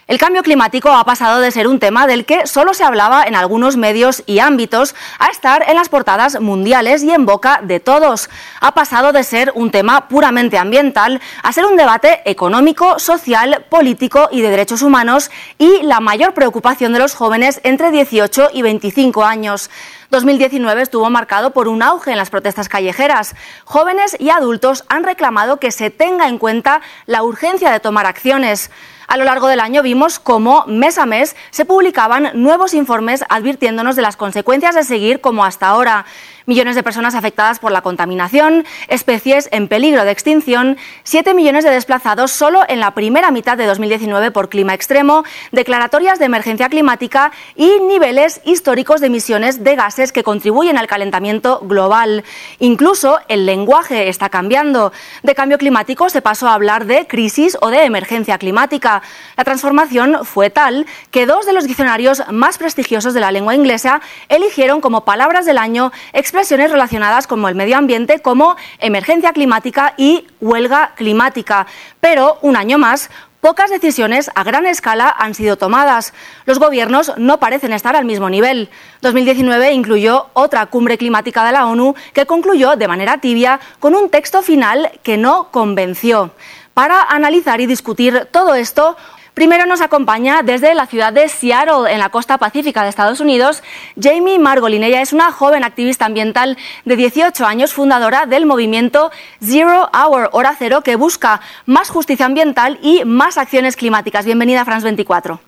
El 0.07 0.19
cambio 0.19 0.45
climático 0.45 0.91
ha 0.91 1.03
pasado 1.03 1.41
de 1.41 1.51
ser 1.51 1.67
un 1.67 1.81
tema 1.81 2.07
del 2.07 2.25
que 2.25 2.47
solo 2.47 2.73
se 2.73 2.85
hablaba 2.85 3.25
en 3.25 3.35
algunos 3.35 3.77
medios 3.77 4.23
y 4.27 4.39
ámbitos 4.39 4.95
a 5.19 5.27
estar 5.27 5.65
en 5.69 5.75
las 5.75 5.89
portadas 5.89 6.41
mundiales 6.41 7.03
y 7.03 7.11
en 7.11 7.27
boca 7.27 7.59
de 7.65 7.81
todos. 7.81 8.31
Ha 8.61 8.73
pasado 8.73 9.11
de 9.11 9.25
ser 9.25 9.51
un 9.57 9.73
tema 9.73 10.07
puramente 10.07 10.57
ambiental 10.57 11.21
a 11.43 11.53
ser 11.53 11.67
un 11.67 11.77
debate 11.77 12.23
económico, 12.25 13.01
social, 13.01 13.65
político 13.69 14.29
y 14.31 14.43
de 14.43 14.51
derechos 14.51 14.83
humanos 14.83 15.33
y 15.59 15.83
la 15.83 15.99
mayor 15.99 16.33
preocupación 16.33 16.93
de 16.93 17.01
los 17.01 17.17
jóvenes 17.17 17.61
entre 17.65 17.91
18 17.91 18.51
y 18.53 18.63
25 18.63 19.25
años. 19.25 19.69
2019 20.11 20.83
estuvo 20.83 21.11
marcado 21.11 21.51
por 21.51 21.69
un 21.69 21.83
auge 21.83 22.13
en 22.13 22.19
las 22.19 22.31
protestas 22.31 22.69
callejeras. 22.69 23.35
Jóvenes 23.65 24.17
y 24.19 24.31
adultos 24.31 24.85
han 24.89 25.05
reclamado 25.05 25.59
que 25.59 25.71
se 25.71 25.91
tenga 25.91 26.29
en 26.29 26.39
cuenta 26.39 26.81
la 27.07 27.23
urgencia 27.23 27.71
de 27.71 27.81
tomar 27.81 28.07
acciones. 28.07 28.71
A 29.09 29.17
lo 29.17 29.25
largo 29.25 29.47
del 29.47 29.61
año 29.61 29.83
vimos 29.83 30.19
cómo 30.19 30.65
mes 30.67 30.99
a 30.99 31.07
mes 31.07 31.37
se 31.51 31.65
publicaban 31.65 32.31
nuevos 32.35 32.75
informes 32.75 33.25
advirtiéndonos 33.29 33.95
de 33.95 34.03
las 34.03 34.17
consecuencias 34.17 34.75
de 34.75 34.83
seguir 34.83 35.21
como 35.21 35.45
hasta 35.45 35.69
ahora 35.69 36.07
millones 36.47 36.77
de 36.77 36.83
personas 36.83 37.15
afectadas 37.15 37.59
por 37.59 37.73
la 37.73 37.83
contaminación, 37.83 38.65
especies 38.89 39.49
en 39.53 39.69
peligro 39.69 40.05
de 40.05 40.13
extinción, 40.13 40.79
7 41.03 41.35
millones 41.35 41.65
de 41.65 41.71
desplazados 41.71 42.31
solo 42.31 42.63
en 42.69 42.81
la 42.81 42.95
primera 42.95 43.31
mitad 43.31 43.59
de 43.59 43.67
2019 43.67 44.31
por 44.31 44.49
clima 44.49 44.73
extremo, 44.73 45.25
declaratorias 45.51 46.19
de 46.19 46.27
emergencia 46.27 46.69
climática 46.69 47.33
y 47.57 47.81
niveles 47.81 48.41
históricos 48.45 49.01
de 49.01 49.09
emisiones 49.09 49.65
de 49.65 49.75
gases 49.75 50.13
que 50.13 50.23
contribuyen 50.23 50.79
al 50.79 50.87
calentamiento 50.87 51.61
global. 51.63 52.25
Incluso 52.61 53.19
el 53.29 53.45
lenguaje 53.45 54.09
está 54.09 54.29
cambiando. 54.29 54.93
De 55.25 55.35
cambio 55.35 55.59
climático 55.59 56.09
se 56.09 56.23
pasó 56.23 56.49
a 56.49 56.55
hablar 56.55 56.87
de 56.87 57.07
crisis 57.09 57.59
o 57.61 57.71
de 57.71 57.85
emergencia 57.85 58.39
climática. 58.39 59.03
La 59.37 59.45
transformación 59.45 60.25
fue 60.25 60.51
tal 60.51 60.87
que 61.11 61.27
dos 61.27 61.45
de 61.45 61.53
los 61.53 61.65
diccionarios 61.65 62.23
más 62.31 62.59
prestigiosos 62.59 63.15
de 63.15 63.21
la 63.21 63.33
lengua 63.33 63.55
inglesa 63.55 64.01
eligieron 64.29 64.81
como 64.81 65.05
palabras 65.05 65.45
del 65.45 65.59
año 65.59 65.91
expresiones 66.13 66.36
relacionadas 66.71 67.27
con 67.27 67.45
el 67.47 67.55
medio 67.55 67.77
ambiente 67.77 68.21
como 68.21 68.57
emergencia 68.79 69.33
climática 69.33 69.95
y 69.97 70.27
huelga 70.41 70.93
climática. 70.95 71.67
Pero 72.01 72.39
un 72.43 72.57
año 72.57 72.79
más, 72.79 73.11
pocas 73.41 73.71
decisiones 73.71 74.31
a 74.35 74.45
gran 74.45 74.67
escala 74.67 75.09
han 75.09 75.35
sido 75.35 75.57
tomadas. 75.57 76.13
Los 76.45 76.59
gobiernos 76.59 77.13
no 77.17 77.39
parecen 77.39 77.73
estar 77.73 77.97
al 77.97 78.05
mismo 78.05 78.29
nivel. 78.29 78.69
2019 79.01 79.73
incluyó 79.73 80.29
otra 80.35 80.67
cumbre 80.67 80.99
climática 80.99 81.45
de 81.45 81.53
la 81.53 81.67
ONU 81.67 81.95
que 82.13 82.27
concluyó 82.27 82.77
de 82.77 82.89
manera 82.89 83.19
tibia 83.19 83.61
con 83.81 83.95
un 83.95 84.11
texto 84.11 84.43
final 84.43 84.91
que 85.03 85.17
no 85.17 85.49
convenció. 85.51 86.33
Para 86.75 87.01
analizar 87.03 87.61
y 87.63 87.67
discutir 87.67 88.29
todo 88.31 88.55
esto, 88.55 88.97
Primero 89.37 89.67
nos 89.67 89.83
acompaña 89.83 90.43
desde 90.43 90.75
la 90.75 90.87
ciudad 90.87 91.13
de 91.13 91.29
Seattle, 91.29 91.93
en 91.93 91.99
la 91.99 92.09
costa 92.09 92.39
pacífica 92.39 92.83
de 92.83 92.89
Estados 92.89 93.21
Unidos, 93.21 93.63
Jamie 94.01 94.39
Margolin. 94.39 94.83
Ella 94.83 95.03
es 95.03 95.13
una 95.13 95.31
joven 95.31 95.63
activista 95.63 96.07
ambiental 96.07 96.57
de 96.87 96.97
18 96.97 97.45
años, 97.45 97.75
fundadora 97.75 98.25
del 98.25 98.47
movimiento 98.47 99.11
Zero 99.45 99.91
Hour, 99.93 100.31
Hora 100.33 100.57
Cero, 100.59 100.81
que 100.81 100.97
busca 100.97 101.43
más 101.67 101.91
justicia 101.91 102.25
ambiental 102.25 102.79
y 102.81 103.05
más 103.05 103.37
acciones 103.37 103.77
climáticas. 103.77 104.25
Bienvenida 104.25 104.63
a 104.63 104.65
France 104.65 104.85
24. 104.85 105.39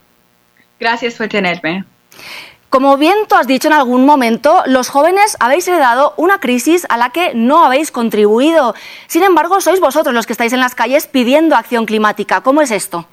Gracias 0.78 1.14
por 1.14 1.28
tenerme. 1.28 1.86
Como 2.68 2.98
bien 2.98 3.16
tú 3.26 3.36
has 3.36 3.46
dicho 3.46 3.68
en 3.68 3.74
algún 3.74 4.04
momento, 4.04 4.64
los 4.66 4.90
jóvenes 4.90 5.38
habéis 5.40 5.66
heredado 5.66 6.12
una 6.18 6.40
crisis 6.40 6.86
a 6.90 6.98
la 6.98 7.08
que 7.08 7.32
no 7.34 7.64
habéis 7.64 7.90
contribuido. 7.90 8.74
Sin 9.06 9.22
embargo, 9.22 9.62
sois 9.62 9.80
vosotros 9.80 10.14
los 10.14 10.26
que 10.26 10.34
estáis 10.34 10.52
en 10.52 10.60
las 10.60 10.74
calles 10.74 11.06
pidiendo 11.06 11.56
acción 11.56 11.86
climática. 11.86 12.42
¿Cómo 12.42 12.60
es 12.60 12.70
esto? 12.70 13.08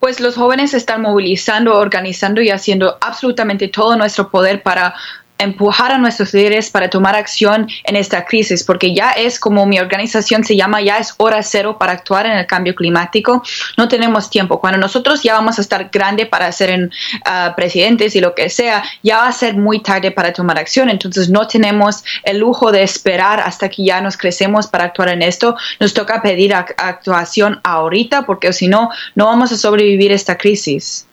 Pues 0.00 0.20
los 0.20 0.36
jóvenes 0.36 0.74
están 0.74 1.02
movilizando, 1.02 1.76
organizando 1.78 2.40
y 2.40 2.50
haciendo 2.50 2.98
absolutamente 3.00 3.68
todo 3.68 3.96
nuestro 3.96 4.30
poder 4.30 4.62
para 4.62 4.94
empujar 5.38 5.92
a 5.92 5.98
nuestros 5.98 6.32
líderes 6.32 6.70
para 6.70 6.88
tomar 6.88 7.14
acción 7.14 7.68
en 7.84 7.96
esta 7.96 8.24
crisis, 8.24 8.64
porque 8.64 8.94
ya 8.94 9.12
es 9.12 9.38
como 9.38 9.66
mi 9.66 9.78
organización 9.78 10.44
se 10.44 10.56
llama, 10.56 10.80
ya 10.80 10.98
es 10.98 11.14
hora 11.18 11.42
cero 11.42 11.76
para 11.78 11.92
actuar 11.92 12.26
en 12.26 12.32
el 12.32 12.46
cambio 12.46 12.74
climático. 12.74 13.42
No 13.76 13.88
tenemos 13.88 14.30
tiempo. 14.30 14.60
Cuando 14.60 14.78
nosotros 14.78 15.22
ya 15.22 15.34
vamos 15.34 15.58
a 15.58 15.62
estar 15.62 15.90
grande 15.90 16.26
para 16.26 16.50
ser 16.52 16.70
en, 16.70 16.84
uh, 16.84 17.54
presidentes 17.54 18.16
y 18.16 18.20
lo 18.20 18.34
que 18.34 18.48
sea, 18.48 18.82
ya 19.02 19.18
va 19.18 19.28
a 19.28 19.32
ser 19.32 19.56
muy 19.56 19.82
tarde 19.82 20.10
para 20.10 20.32
tomar 20.32 20.58
acción. 20.58 20.88
Entonces 20.88 21.28
no 21.28 21.46
tenemos 21.46 22.04
el 22.22 22.38
lujo 22.38 22.72
de 22.72 22.82
esperar 22.82 23.40
hasta 23.40 23.68
que 23.68 23.84
ya 23.84 24.00
nos 24.00 24.16
crecemos 24.16 24.66
para 24.66 24.84
actuar 24.84 25.10
en 25.10 25.22
esto. 25.22 25.56
Nos 25.80 25.92
toca 25.94 26.22
pedir 26.22 26.54
actuación 26.54 27.60
ahorita, 27.62 28.24
porque 28.24 28.52
si 28.52 28.68
no, 28.68 28.90
no 29.14 29.26
vamos 29.26 29.52
a 29.52 29.56
sobrevivir 29.56 30.12
esta 30.12 30.38
crisis. 30.38 31.06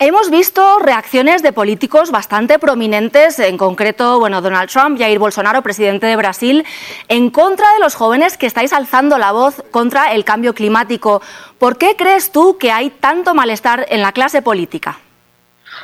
Hemos 0.00 0.28
visto 0.28 0.80
reacciones 0.80 1.42
de 1.42 1.52
políticos 1.52 2.10
bastante 2.10 2.58
prominentes, 2.58 3.38
en 3.38 3.56
concreto, 3.56 4.18
bueno, 4.18 4.42
Donald 4.42 4.68
Trump, 4.68 4.98
Jair 4.98 5.20
Bolsonaro, 5.20 5.62
presidente 5.62 6.06
de 6.06 6.16
Brasil, 6.16 6.64
en 7.08 7.30
contra 7.30 7.72
de 7.74 7.78
los 7.78 7.94
jóvenes 7.94 8.36
que 8.36 8.46
estáis 8.46 8.72
alzando 8.72 9.18
la 9.18 9.30
voz 9.30 9.62
contra 9.70 10.12
el 10.12 10.24
cambio 10.24 10.52
climático. 10.52 11.22
¿Por 11.58 11.78
qué 11.78 11.94
crees 11.96 12.32
tú 12.32 12.58
que 12.58 12.72
hay 12.72 12.90
tanto 12.90 13.34
malestar 13.34 13.86
en 13.88 14.02
la 14.02 14.10
clase 14.10 14.42
política? 14.42 14.98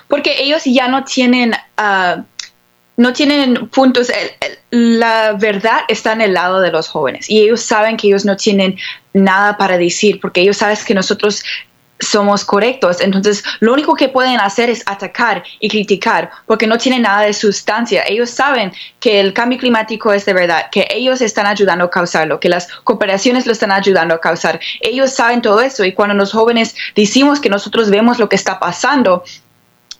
Porque 0.09 0.43
ellos 0.43 0.62
ya 0.65 0.89
no 0.89 1.05
tienen 1.05 1.55
uh, 1.78 2.23
no 3.01 3.12
tienen 3.15 3.69
puntos. 3.69 4.12
La 4.70 5.32
verdad 5.32 5.81
está 5.89 6.12
en 6.12 6.20
el 6.20 6.35
lado 6.35 6.61
de 6.61 6.70
los 6.70 6.89
jóvenes 6.89 7.31
y 7.31 7.41
ellos 7.41 7.62
saben 7.62 7.97
que 7.97 8.09
ellos 8.09 8.27
no 8.27 8.37
tienen 8.37 8.77
nada 9.15 9.57
para 9.57 9.78
decir 9.78 10.20
porque 10.20 10.43
ellos 10.43 10.59
saben 10.59 10.77
que 10.85 10.95
nosotros 10.95 11.43
somos 12.01 12.44
correctos. 12.44 13.01
Entonces, 13.01 13.43
lo 13.60 13.72
único 13.72 13.94
que 13.94 14.09
pueden 14.09 14.40
hacer 14.40 14.70
es 14.70 14.82
atacar 14.86 15.43
y 15.59 15.68
criticar 15.68 16.31
porque 16.47 16.66
no 16.66 16.78
tienen 16.78 17.02
nada 17.02 17.22
de 17.22 17.32
sustancia. 17.32 18.05
Ellos 18.06 18.31
saben 18.31 18.72
que 18.98 19.20
el 19.20 19.32
cambio 19.32 19.59
climático 19.59 20.12
es 20.12 20.24
de 20.24 20.32
verdad, 20.32 20.66
que 20.70 20.89
ellos 20.90 21.20
están 21.20 21.47
ayudando 21.47 21.85
a 21.85 21.90
causarlo, 21.90 22.40
que 22.40 22.48
las 22.48 22.68
cooperaciones 22.85 23.47
lo 23.47 23.52
están 23.52 23.72
ayudando 23.72 24.14
a 24.14 24.20
causar. 24.20 24.60
Ellos 24.81 25.12
saben 25.12 25.43
todo 25.43 25.60
eso 25.60 25.85
y 25.85 25.93
cuando 25.93 26.14
los 26.14 26.32
jóvenes 26.32 26.74
decimos 26.94 27.40
que 27.40 27.48
nosotros 27.48 27.90
vemos 27.90 28.18
lo 28.18 28.28
que 28.28 28.36
está 28.36 28.59
pasando, 28.59 29.24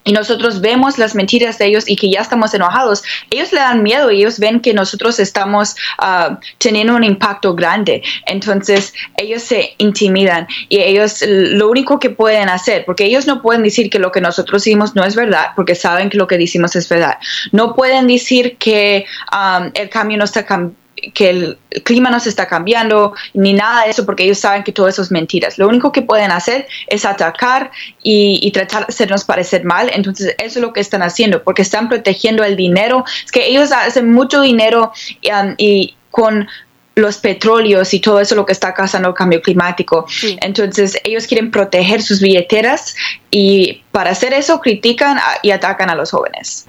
y 0.05 0.13
nosotros 0.13 0.61
vemos 0.61 0.99
las 0.99 1.15
mentiras 1.15 1.59
de 1.59 1.67
ellos 1.67 1.85
y 1.89 1.97
que 1.97 2.11
ya 2.11 2.21
estamos 2.21 2.55
enojados, 2.55 3.03
ellos 3.31 3.53
le 3.53 3.61
dan 3.61 3.83
miedo 3.83 4.11
ellos 4.11 4.39
ven 4.39 4.61
que 4.61 4.73
nosotros 4.73 5.19
estamos 5.19 5.75
uh, 6.03 6.37
teniendo 6.59 6.95
un 6.95 7.05
impacto 7.05 7.55
grande. 7.55 8.03
Entonces 8.27 8.93
ellos 9.17 9.43
se 9.43 9.75
intimidan 9.79 10.47
y 10.69 10.79
ellos 10.79 11.23
lo 11.27 11.69
único 11.69 11.99
que 11.99 12.11
pueden 12.11 12.49
hacer, 12.49 12.85
porque 12.85 13.05
ellos 13.05 13.27
no 13.27 13.43
pueden 13.43 13.63
decir 13.63 13.91
que 13.91 13.99
lo 13.99 14.13
que 14.13 14.21
nosotros 14.21 14.67
hicimos 14.67 14.95
no 14.95 15.05
es 15.05 15.15
verdad, 15.15 15.49
porque 15.57 15.75
saben 15.75 16.11
que 16.11 16.19
lo 16.19 16.27
que 16.27 16.39
decimos 16.39 16.77
es 16.77 16.89
verdad. 16.89 17.19
No 17.53 17.75
pueden 17.75 18.07
decir 18.07 18.57
que 18.59 19.05
um, 19.33 19.71
el 19.75 19.89
cambio 19.89 20.19
no 20.19 20.25
está 20.25 20.45
cambiando 20.45 20.81
que 21.15 21.31
el 21.31 21.59
clima 21.85 22.11
no 22.11 22.21
se 22.21 22.29
está 22.29 22.47
cambiando, 22.47 23.15
ni 23.35 23.53
nada 23.53 23.85
de 23.85 23.91
eso, 23.91 24.07
porque 24.07 24.25
ellos 24.25 24.39
saben 24.39 24.63
que 24.63 24.73
todo 24.73 24.89
eso 24.89 25.03
es 25.03 25.11
mentiras. 25.11 25.59
Lo 25.59 25.69
único 25.69 25.93
que 25.93 26.03
pueden 26.03 26.31
hacer 26.31 26.67
es 26.87 27.05
atacar 27.05 27.71
y, 28.03 28.51
tratar 28.53 28.87
de 28.87 28.87
hacernos 28.91 29.25
parecer 29.25 29.65
mal. 29.65 29.91
Entonces, 29.95 30.35
eso 30.39 30.59
es 30.59 30.63
lo 30.63 30.73
que 30.73 30.81
están 30.81 31.03
haciendo, 31.03 31.43
porque 31.43 31.63
están 31.63 31.89
protegiendo 31.89 32.45
el 32.45 32.57
dinero. 32.57 33.05
Es 33.25 33.31
que 33.31 33.47
ellos 33.47 33.73
hacen 33.73 34.11
mucho 34.11 34.43
dinero 34.43 34.93
um, 35.31 35.55
y 35.57 35.95
con 36.11 36.49
los 36.97 37.19
petróleos 37.19 37.95
y 37.95 38.01
todo 38.01 38.21
eso 38.21 38.35
lo 38.35 38.45
que 38.45 38.53
está 38.53 38.75
causando 38.75 39.09
el 39.09 39.15
cambio 39.15 39.41
climático. 39.41 40.07
Entonces 40.41 40.99
ellos 41.05 41.27
quieren 41.27 41.51
proteger 41.51 42.03
sus 42.03 42.21
billeteras 42.21 42.95
y 43.31 43.83
para 43.93 44.11
hacer 44.11 44.33
eso 44.33 44.61
critican 44.61 45.19
y 45.43 45.51
atacan 45.51 45.91
a 45.91 45.95
los 45.95 46.11
jóvenes. 46.11 46.67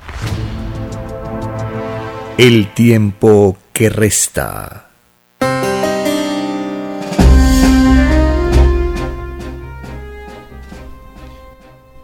El 2.37 2.73
tiempo 2.73 3.57
resta. 3.89 4.87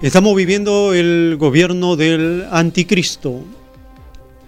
Estamos 0.02 0.36
viviendo 0.36 0.94
el 0.94 1.38
gobierno 1.40 1.96
del 1.96 2.46
anticristo. 2.52 3.44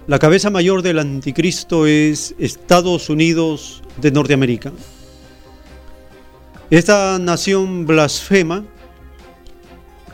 La 0.07 0.19
cabeza 0.19 0.49
mayor 0.49 0.81
del 0.81 0.99
anticristo 0.99 1.87
es 1.87 2.35
Estados 2.37 3.09
Unidos 3.09 3.81
de 3.97 4.11
Norteamérica. 4.11 4.71
Esta 6.69 7.17
nación 7.19 7.87
blasfema 7.87 8.63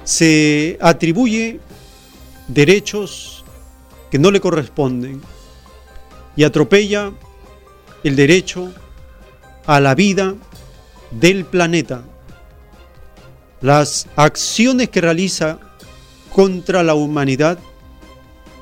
se 0.06 0.78
atribuye 0.80 1.60
derechos 2.48 3.44
que 4.10 4.20
no 4.20 4.32
le 4.32 4.40
corresponden 4.40 5.22
y 6.36 6.44
atropella 6.44 7.12
el 8.04 8.16
derecho 8.16 8.72
a 9.66 9.80
la 9.80 9.96
vida 9.96 10.36
del 11.12 11.46
planeta. 11.46 12.04
Las 13.62 14.08
acciones 14.16 14.90
que 14.90 15.02
realiza 15.02 15.60
contra 16.32 16.84
la 16.84 16.94
humanidad 16.94 17.58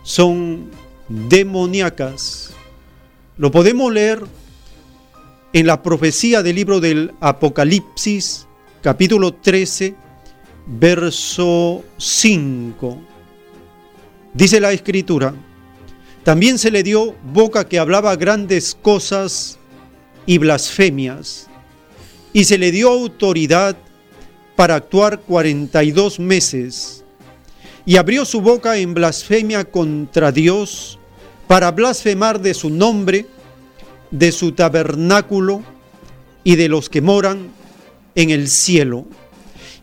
son 0.03 0.69
demoníacas. 1.09 2.53
Lo 3.37 3.51
podemos 3.51 3.91
leer 3.91 4.23
en 5.53 5.67
la 5.67 5.81
profecía 5.81 6.43
del 6.43 6.55
libro 6.55 6.79
del 6.79 7.13
Apocalipsis, 7.19 8.47
capítulo 8.81 9.33
13, 9.33 9.95
verso 10.67 11.83
5. 11.97 12.97
Dice 14.33 14.59
la 14.59 14.71
escritura, 14.71 15.33
también 16.23 16.57
se 16.57 16.71
le 16.71 16.83
dio 16.83 17.15
boca 17.23 17.67
que 17.67 17.79
hablaba 17.79 18.15
grandes 18.15 18.75
cosas 18.81 19.57
y 20.25 20.37
blasfemias, 20.37 21.47
y 22.31 22.45
se 22.45 22.57
le 22.57 22.71
dio 22.71 22.89
autoridad 22.89 23.75
para 24.55 24.75
actuar 24.75 25.19
42 25.19 26.19
meses, 26.19 27.03
y 27.85 27.97
abrió 27.97 28.23
su 28.23 28.39
boca 28.39 28.77
en 28.77 28.93
blasfemia 28.93 29.65
contra 29.65 30.31
Dios, 30.31 30.97
para 31.47 31.71
blasfemar 31.71 32.39
de 32.39 32.53
su 32.53 32.69
nombre, 32.69 33.27
de 34.11 34.31
su 34.31 34.53
tabernáculo 34.53 35.61
y 36.43 36.55
de 36.55 36.69
los 36.69 36.89
que 36.89 37.01
moran 37.01 37.49
en 38.15 38.29
el 38.29 38.47
cielo. 38.47 39.05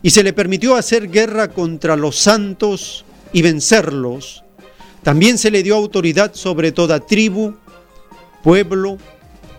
Y 0.01 0.09
se 0.09 0.23
le 0.23 0.33
permitió 0.33 0.75
hacer 0.75 1.11
guerra 1.11 1.49
contra 1.49 1.95
los 1.95 2.17
santos 2.17 3.05
y 3.31 3.41
vencerlos. 3.43 4.40
También 5.03 5.37
se 5.37 5.49
le 5.49 5.63
dio 5.63 5.75
autoridad 5.75 6.33
sobre 6.35 6.71
toda 6.71 6.99
tribu, 6.99 7.55
pueblo, 8.43 8.97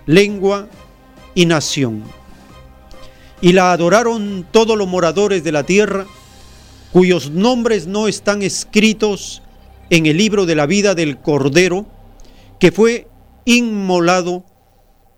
lengua 0.07 0.69
y 1.35 1.47
nación. 1.47 2.05
Y 3.41 3.53
la 3.53 3.73
adoraron 3.73 4.47
todos 4.51 4.79
los 4.79 4.87
moradores 4.87 5.43
de 5.43 5.53
la 5.53 5.65
tierra, 5.65 6.07
cuyos 6.93 7.31
nombres 7.31 7.87
no 7.87 8.07
están 8.07 8.43
escritos 8.43 9.43
en 9.91 10.07
el 10.07 10.17
libro 10.17 10.47
de 10.47 10.55
la 10.55 10.67
vida 10.67 10.95
del 10.95 11.19
Cordero, 11.19 11.87
que 12.61 12.71
fue 12.71 13.09
inmolado 13.45 14.45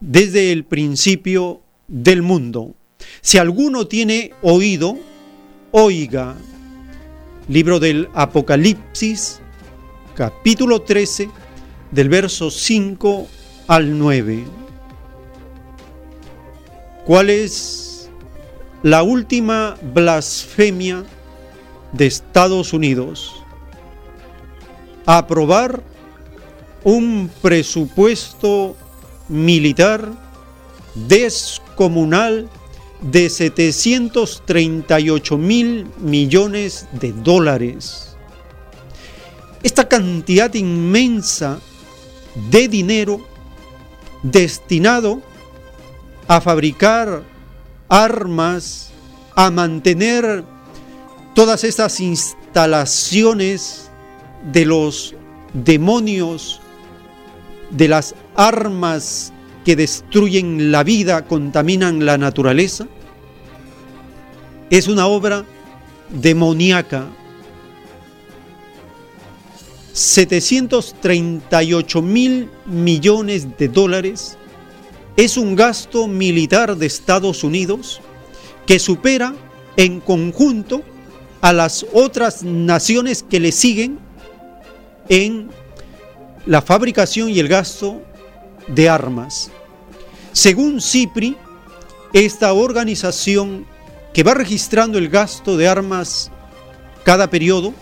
desde 0.01 0.53
el 0.53 0.65
principio 0.65 1.61
del 1.87 2.23
mundo. 2.23 2.75
Si 3.21 3.37
alguno 3.37 3.87
tiene 3.87 4.33
oído, 4.43 4.97
oiga. 5.71 6.35
Libro 7.47 7.79
del 7.79 8.09
Apocalipsis, 8.15 9.41
capítulo 10.15 10.83
13, 10.83 11.29
del 11.91 12.09
verso 12.09 12.51
5 12.51 13.27
al 13.67 13.99
9. 13.99 14.45
¿Cuál 17.05 17.31
es 17.31 18.09
la 18.83 19.03
última 19.03 19.77
blasfemia 19.93 21.05
de 21.93 22.07
Estados 22.07 22.73
Unidos? 22.73 23.43
Aprobar 25.05 25.83
un 26.85 27.29
presupuesto 27.43 28.77
militar 29.29 30.09
descomunal 30.95 32.49
de 33.01 33.29
738 33.29 35.37
mil 35.37 35.89
millones 35.99 36.87
de 36.93 37.13
dólares. 37.13 38.14
Esta 39.65 39.89
cantidad 39.89 40.53
inmensa 40.53 41.59
de 42.51 42.69
dinero 42.69 43.27
destinado 44.23 45.23
a 46.29 46.43
fabricar 46.43 47.23
armas, 47.89 48.91
a 49.35 49.51
mantener 49.51 50.45
todas 51.35 51.65
estas 51.65 51.99
instalaciones 52.01 53.91
de 54.53 54.67
los 54.67 55.15
demonios, 55.55 56.61
de 57.71 57.89
las 57.89 58.15
armas 58.37 59.33
que 59.65 59.77
destruyen 59.77 60.73
la 60.73 60.85
vida, 60.85 61.25
contaminan 61.25 62.05
la 62.05 62.19
naturaleza, 62.19 62.87
es 64.69 64.89
una 64.89 65.07
obra 65.07 65.47
demoníaca. 66.11 67.07
738 69.95 72.03
mil 72.03 72.51
millones 72.67 73.57
de 73.57 73.69
dólares 73.69 74.37
es 75.17 75.37
un 75.37 75.55
gasto 75.55 76.09
militar 76.09 76.77
de 76.77 76.87
Estados 76.87 77.45
Unidos 77.45 78.01
que 78.67 78.81
supera 78.81 79.37
en 79.77 80.01
conjunto 80.01 80.83
a 81.41 81.53
las 81.53 81.87
otras 81.93 82.43
naciones 82.43 83.23
que 83.23 83.39
le 83.39 83.53
siguen 83.53 84.01
en 85.09 85.49
la 86.45 86.61
fabricación 86.61 87.31
y 87.31 87.39
el 87.39 87.47
gasto 87.47 88.03
de 88.67 88.89
armas. 88.89 89.53
Según 90.33 90.81
CIPRI, 90.81 91.37
esta 92.13 92.53
organización 92.53 93.65
que 94.13 94.25
va 94.25 94.35
registrando 94.35 94.99
el 94.99 95.09
gasto 95.09 95.57
de 95.57 95.69
armas 95.69 96.33
cada 97.05 97.31
periodo, 97.31 97.73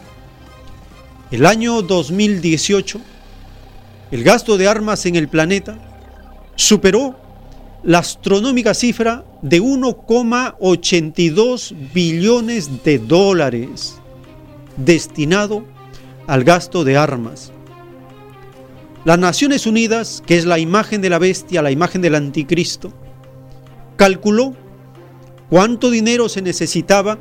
el 1.33 1.45
año 1.47 1.81
2018, 1.81 3.01
el 4.11 4.23
gasto 4.23 4.59
de 4.59 4.69
armas 4.69 5.07
en 5.07 5.17
el 5.17 5.29
planeta 5.29 5.79
superó 6.57 7.17
la 7.83 8.01
astronómica 8.01 8.75
cifra 8.75 9.25
de 9.41 9.63
1,82 9.63 11.75
billones 11.95 12.85
de 12.85 12.99
dólares 12.99 13.95
destinado 14.77 15.65
al 16.27 16.45
gasto 16.45 16.85
de 16.85 16.99
armas. 16.99 17.51
Las 19.07 19.19
Naciones 19.19 19.67
Unidas, 19.67 20.23
que 20.27 20.37
es 20.37 20.45
la 20.45 20.59
imagen 20.59 21.01
de 21.01 21.09
la 21.09 21.19
bestia, 21.19 21.63
la 21.63 21.71
imagen 21.71 22.03
del 22.03 22.15
anticristo, 22.15 22.93
calculó 23.97 24.55
cuánto 25.49 25.91
dinero 25.91 26.29
se 26.29 26.43
necesitaba 26.43 27.17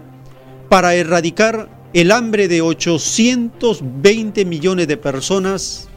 para 0.67 0.95
erradicar 0.95 1.80
el 1.93 2.11
hambre 2.11 2.47
de 2.47 2.61
820 2.61 4.45
millones 4.45 4.87
de 4.87 4.97
personas 4.97 5.87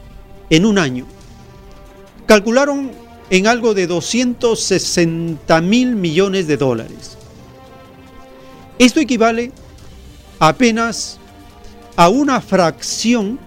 en 0.49 0.65
un 0.65 0.77
año. 0.77 1.05
Calcularon 2.25 2.91
en 3.29 3.47
algo 3.47 3.73
de 3.73 3.87
260 3.87 5.61
mil 5.61 5.95
millones 5.95 6.47
de 6.47 6.57
dólares. 6.57 7.17
Esto 8.77 8.99
equivale 8.99 9.51
apenas 10.39 11.17
a 11.95 12.09
una 12.09 12.41
fracción 12.41 13.39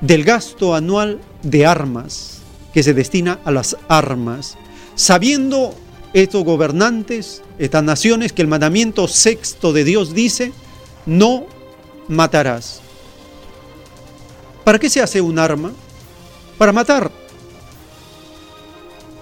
del 0.00 0.24
gasto 0.24 0.74
anual 0.74 1.20
de 1.42 1.66
armas, 1.66 2.38
que 2.72 2.82
se 2.82 2.94
destina 2.94 3.38
a 3.44 3.50
las 3.50 3.76
armas, 3.88 4.56
sabiendo 4.94 5.74
estos 6.14 6.44
gobernantes, 6.44 7.42
estas 7.58 7.84
naciones, 7.84 8.32
que 8.32 8.42
el 8.42 8.48
mandamiento 8.48 9.08
sexto 9.08 9.72
de 9.72 9.84
Dios 9.84 10.14
dice, 10.14 10.52
no 11.10 11.44
matarás. 12.06 12.80
¿Para 14.62 14.78
qué 14.78 14.88
se 14.88 15.02
hace 15.02 15.20
un 15.20 15.40
arma? 15.40 15.72
Para 16.56 16.72
matar. 16.72 17.10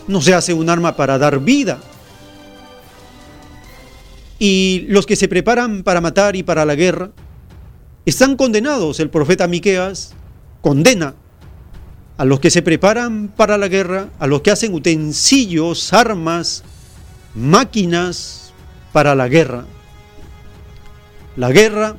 No 0.06 0.20
se 0.20 0.34
hace 0.34 0.52
un 0.52 0.68
arma 0.68 0.96
para 0.96 1.16
dar 1.16 1.40
vida. 1.40 1.78
Y 4.38 4.84
los 4.88 5.06
que 5.06 5.16
se 5.16 5.28
preparan 5.28 5.82
para 5.82 6.02
matar 6.02 6.36
y 6.36 6.42
para 6.42 6.66
la 6.66 6.74
guerra 6.74 7.10
están 8.04 8.36
condenados. 8.36 9.00
El 9.00 9.08
profeta 9.08 9.48
Miqueas 9.48 10.12
condena 10.60 11.14
a 12.18 12.24
los 12.26 12.38
que 12.38 12.50
se 12.50 12.60
preparan 12.60 13.28
para 13.28 13.56
la 13.56 13.68
guerra, 13.68 14.10
a 14.18 14.26
los 14.26 14.42
que 14.42 14.50
hacen 14.50 14.74
utensilios, 14.74 15.94
armas, 15.94 16.64
máquinas 17.34 18.52
para 18.92 19.14
la 19.14 19.28
guerra. 19.28 19.64
La 21.38 21.52
guerra 21.52 21.94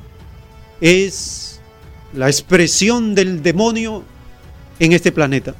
es 0.82 1.62
la 2.12 2.26
expresión 2.26 3.14
del 3.14 3.42
demonio 3.42 4.04
en 4.78 4.92
este 4.92 5.12
planeta, 5.12 5.54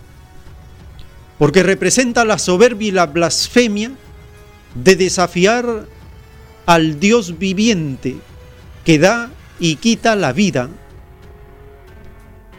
porque 1.38 1.62
representa 1.62 2.26
la 2.26 2.38
soberbia 2.38 2.88
y 2.88 2.90
la 2.90 3.06
blasfemia 3.06 3.92
de 4.74 4.96
desafiar 4.96 5.86
al 6.66 7.00
Dios 7.00 7.38
viviente 7.38 8.18
que 8.84 8.98
da 8.98 9.30
y 9.58 9.76
quita 9.76 10.14
la 10.14 10.34
vida. 10.34 10.68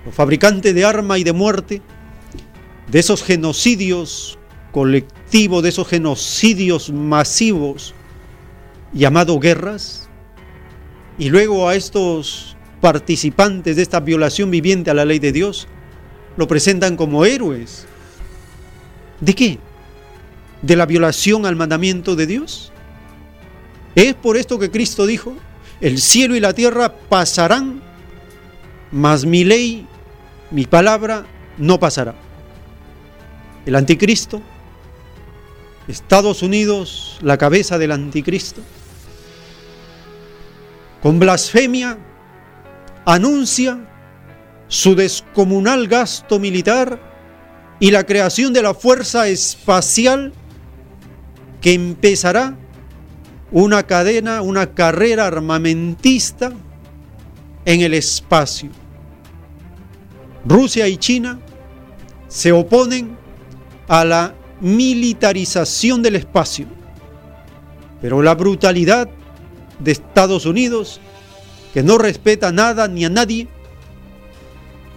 Los 0.03 0.15
fabricantes 0.15 0.73
de 0.73 0.85
arma 0.85 1.19
y 1.19 1.23
de 1.23 1.33
muerte, 1.33 1.83
de 2.87 2.97
esos 2.97 3.21
genocidios 3.21 4.39
colectivos, 4.71 5.61
de 5.61 5.69
esos 5.69 5.87
genocidios 5.87 6.89
masivos 6.89 7.93
llamados 8.91 9.39
guerras, 9.39 10.00
y 11.17 11.29
luego 11.29 11.67
a 11.67 11.75
estos 11.75 12.55
participantes 12.79 13.75
de 13.75 13.81
esta 13.81 13.99
violación 13.99 14.49
viviente 14.49 14.89
a 14.89 14.93
la 14.93 15.05
ley 15.05 15.19
de 15.19 15.31
Dios, 15.31 15.67
lo 16.37 16.47
presentan 16.47 16.95
como 16.95 17.25
héroes. 17.25 17.85
¿De 19.19 19.33
qué? 19.35 19.59
¿De 20.61 20.75
la 20.75 20.85
violación 20.85 21.45
al 21.45 21.55
mandamiento 21.55 22.15
de 22.15 22.27
Dios? 22.27 22.71
Es 23.95 24.13
por 24.15 24.37
esto 24.37 24.57
que 24.57 24.71
Cristo 24.71 25.05
dijo, 25.05 25.35
el 25.79 25.99
cielo 25.99 26.35
y 26.35 26.39
la 26.39 26.53
tierra 26.53 26.93
pasarán, 27.09 27.81
mas 28.91 29.25
mi 29.25 29.43
ley 29.43 29.87
mi 30.51 30.65
palabra 30.65 31.25
no 31.57 31.79
pasará. 31.79 32.13
El 33.65 33.75
anticristo 33.75 34.41
Estados 35.87 36.43
Unidos, 36.43 37.17
la 37.21 37.37
cabeza 37.37 37.77
del 37.77 37.91
anticristo, 37.91 38.61
con 41.01 41.19
blasfemia 41.19 41.97
anuncia 43.05 43.79
su 44.67 44.95
descomunal 44.95 45.87
gasto 45.87 46.39
militar 46.39 46.99
y 47.79 47.91
la 47.91 48.05
creación 48.05 48.53
de 48.53 48.61
la 48.61 48.73
fuerza 48.73 49.27
espacial 49.27 50.33
que 51.59 51.73
empezará 51.73 52.55
una 53.51 53.83
cadena, 53.83 54.41
una 54.41 54.73
carrera 54.73 55.27
armamentista 55.27 56.53
en 57.65 57.81
el 57.81 57.93
espacio. 57.93 58.69
Rusia 60.45 60.87
y 60.87 60.97
China 60.97 61.39
se 62.27 62.51
oponen 62.51 63.17
a 63.87 64.05
la 64.05 64.35
militarización 64.61 66.01
del 66.01 66.15
espacio, 66.15 66.67
pero 67.99 68.21
la 68.21 68.35
brutalidad 68.35 69.09
de 69.83 69.91
Estados 69.91 70.45
Unidos, 70.45 70.99
que 71.73 71.83
no 71.83 71.97
respeta 71.97 72.51
nada 72.51 72.87
ni 72.87 73.05
a 73.05 73.09
nadie, 73.09 73.47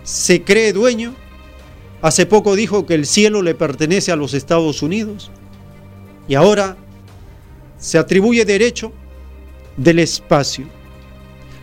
se 0.02 0.42
cree 0.42 0.72
dueño. 0.72 1.14
Hace 2.02 2.26
poco 2.26 2.54
dijo 2.54 2.84
que 2.84 2.94
el 2.94 3.06
cielo 3.06 3.42
le 3.42 3.54
pertenece 3.54 4.12
a 4.12 4.16
los 4.16 4.34
Estados 4.34 4.82
Unidos 4.82 5.30
y 6.28 6.34
ahora 6.34 6.76
se 7.78 7.98
atribuye 7.98 8.44
derecho 8.44 8.92
del 9.76 9.98
espacio. 9.98 10.66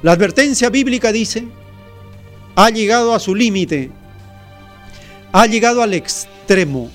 La 0.01 0.13
advertencia 0.13 0.69
bíblica 0.69 1.11
dice, 1.11 1.45
ha 2.55 2.69
llegado 2.69 3.13
a 3.13 3.19
su 3.19 3.35
límite, 3.35 3.91
ha 5.31 5.45
llegado 5.45 5.83
al 5.83 5.93
extremo. 5.93 6.89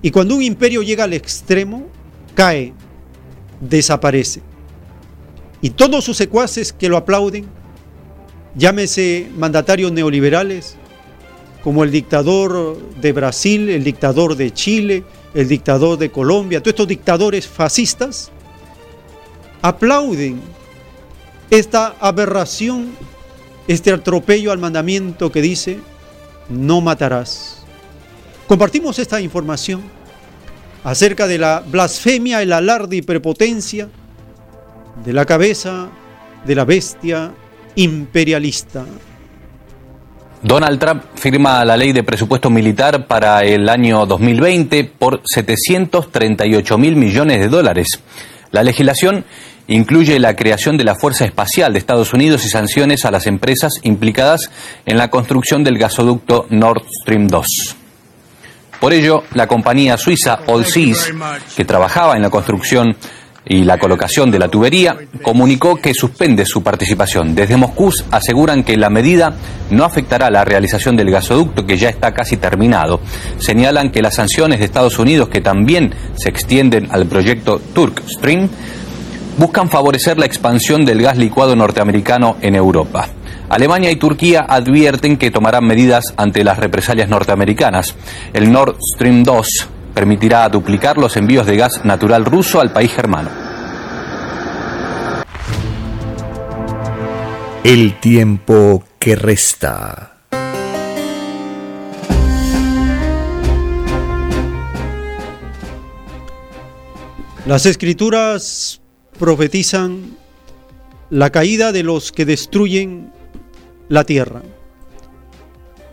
Y 0.00 0.10
cuando 0.10 0.36
un 0.36 0.42
imperio 0.42 0.82
llega 0.82 1.04
al 1.04 1.12
extremo, 1.12 1.86
cae, 2.34 2.72
desaparece. 3.60 4.40
Y 5.60 5.70
todos 5.70 6.04
sus 6.04 6.16
secuaces 6.16 6.72
que 6.72 6.88
lo 6.88 6.96
aplauden, 6.96 7.46
llámese 8.54 9.30
mandatarios 9.36 9.92
neoliberales, 9.92 10.76
como 11.62 11.82
el 11.82 11.90
dictador 11.90 12.78
de 13.00 13.12
Brasil, 13.12 13.68
el 13.70 13.82
dictador 13.82 14.36
de 14.36 14.52
Chile, 14.52 15.04
el 15.34 15.48
dictador 15.48 15.98
de 15.98 16.10
Colombia, 16.10 16.60
todos 16.60 16.74
estos 16.74 16.88
dictadores 16.88 17.46
fascistas, 17.46 18.30
aplauden 19.62 20.40
esta 21.50 21.96
aberración, 22.00 22.92
este 23.66 23.92
atropello 23.92 24.52
al 24.52 24.58
mandamiento 24.58 25.32
que 25.32 25.42
dice, 25.42 25.80
no 26.48 26.80
matarás. 26.80 27.64
Compartimos 28.46 28.98
esta 29.00 29.20
información 29.20 29.82
acerca 30.84 31.26
de 31.26 31.38
la 31.38 31.64
blasfemia, 31.66 32.42
el 32.42 32.52
alarde 32.52 32.96
y 32.96 33.02
prepotencia 33.02 33.88
de 35.04 35.12
la 35.12 35.24
cabeza 35.24 35.88
de 36.44 36.54
la 36.54 36.64
bestia 36.64 37.32
imperialista. 37.74 38.84
Donald 40.42 40.78
Trump 40.78 41.02
firma 41.14 41.64
la 41.64 41.76
ley 41.76 41.92
de 41.92 42.04
presupuesto 42.04 42.50
militar 42.50 43.06
para 43.06 43.40
el 43.40 43.68
año 43.68 44.06
2020 44.06 44.84
por 44.84 45.22
738 45.24 46.78
mil 46.78 46.96
millones 46.96 47.40
de 47.40 47.48
dólares. 47.48 48.00
La 48.52 48.62
legislación 48.62 49.24
incluye 49.66 50.18
la 50.20 50.36
creación 50.36 50.76
de 50.76 50.84
la 50.84 50.94
Fuerza 50.94 51.24
Espacial 51.24 51.72
de 51.72 51.78
Estados 51.78 52.12
Unidos 52.12 52.44
y 52.44 52.48
sanciones 52.48 53.04
a 53.04 53.10
las 53.10 53.26
empresas 53.26 53.80
implicadas 53.82 54.50
en 54.84 54.98
la 54.98 55.10
construcción 55.10 55.64
del 55.64 55.78
gasoducto 55.78 56.46
Nord 56.50 56.84
Stream 57.02 57.26
2. 57.26 57.76
Por 58.80 58.92
ello, 58.92 59.24
la 59.32 59.46
compañía 59.46 59.96
suiza 59.96 60.38
Allseas, 60.46 61.10
que 61.56 61.64
trabajaba 61.64 62.14
en 62.14 62.22
la 62.22 62.30
construcción 62.30 62.96
y 63.48 63.64
la 63.64 63.78
colocación 63.78 64.30
de 64.30 64.40
la 64.40 64.48
tubería, 64.48 64.96
comunicó 65.22 65.76
que 65.76 65.94
suspende 65.94 66.44
su 66.44 66.62
participación. 66.62 67.34
Desde 67.34 67.56
Moscú 67.56 67.92
aseguran 68.10 68.64
que 68.64 68.76
la 68.76 68.90
medida 68.90 69.34
no 69.70 69.84
afectará 69.84 70.30
la 70.30 70.44
realización 70.44 70.96
del 70.96 71.10
gasoducto 71.10 71.64
que 71.64 71.78
ya 71.78 71.88
está 71.88 72.12
casi 72.12 72.36
terminado. 72.36 73.00
Señalan 73.38 73.92
que 73.92 74.02
las 74.02 74.16
sanciones 74.16 74.58
de 74.58 74.64
Estados 74.64 74.98
Unidos, 74.98 75.28
que 75.28 75.40
también 75.40 75.94
se 76.16 76.28
extienden 76.28 76.88
al 76.90 77.06
proyecto 77.06 77.60
Turk 77.72 78.02
Stream, 78.08 78.48
buscan 79.38 79.70
favorecer 79.70 80.18
la 80.18 80.26
expansión 80.26 80.84
del 80.84 81.02
gas 81.02 81.16
licuado 81.16 81.54
norteamericano 81.54 82.36
en 82.40 82.56
Europa. 82.56 83.08
Alemania 83.48 83.92
y 83.92 83.96
Turquía 83.96 84.44
advierten 84.48 85.18
que 85.18 85.30
tomarán 85.30 85.64
medidas 85.64 86.14
ante 86.16 86.42
las 86.42 86.58
represalias 86.58 87.08
norteamericanas. 87.08 87.94
El 88.32 88.50
Nord 88.50 88.76
Stream 88.80 89.22
2 89.22 89.68
permitirá 89.96 90.46
duplicar 90.50 90.98
los 90.98 91.16
envíos 91.16 91.46
de 91.46 91.56
gas 91.56 91.82
natural 91.86 92.26
ruso 92.26 92.60
al 92.60 92.70
país 92.70 92.92
germano. 92.92 93.30
El 97.64 97.98
tiempo 97.98 98.84
que 98.98 99.16
resta. 99.16 100.18
Las 107.46 107.64
escrituras 107.64 108.82
profetizan 109.18 110.14
la 111.08 111.30
caída 111.30 111.72
de 111.72 111.82
los 111.82 112.12
que 112.12 112.26
destruyen 112.26 113.14
la 113.88 114.04
tierra. 114.04 114.42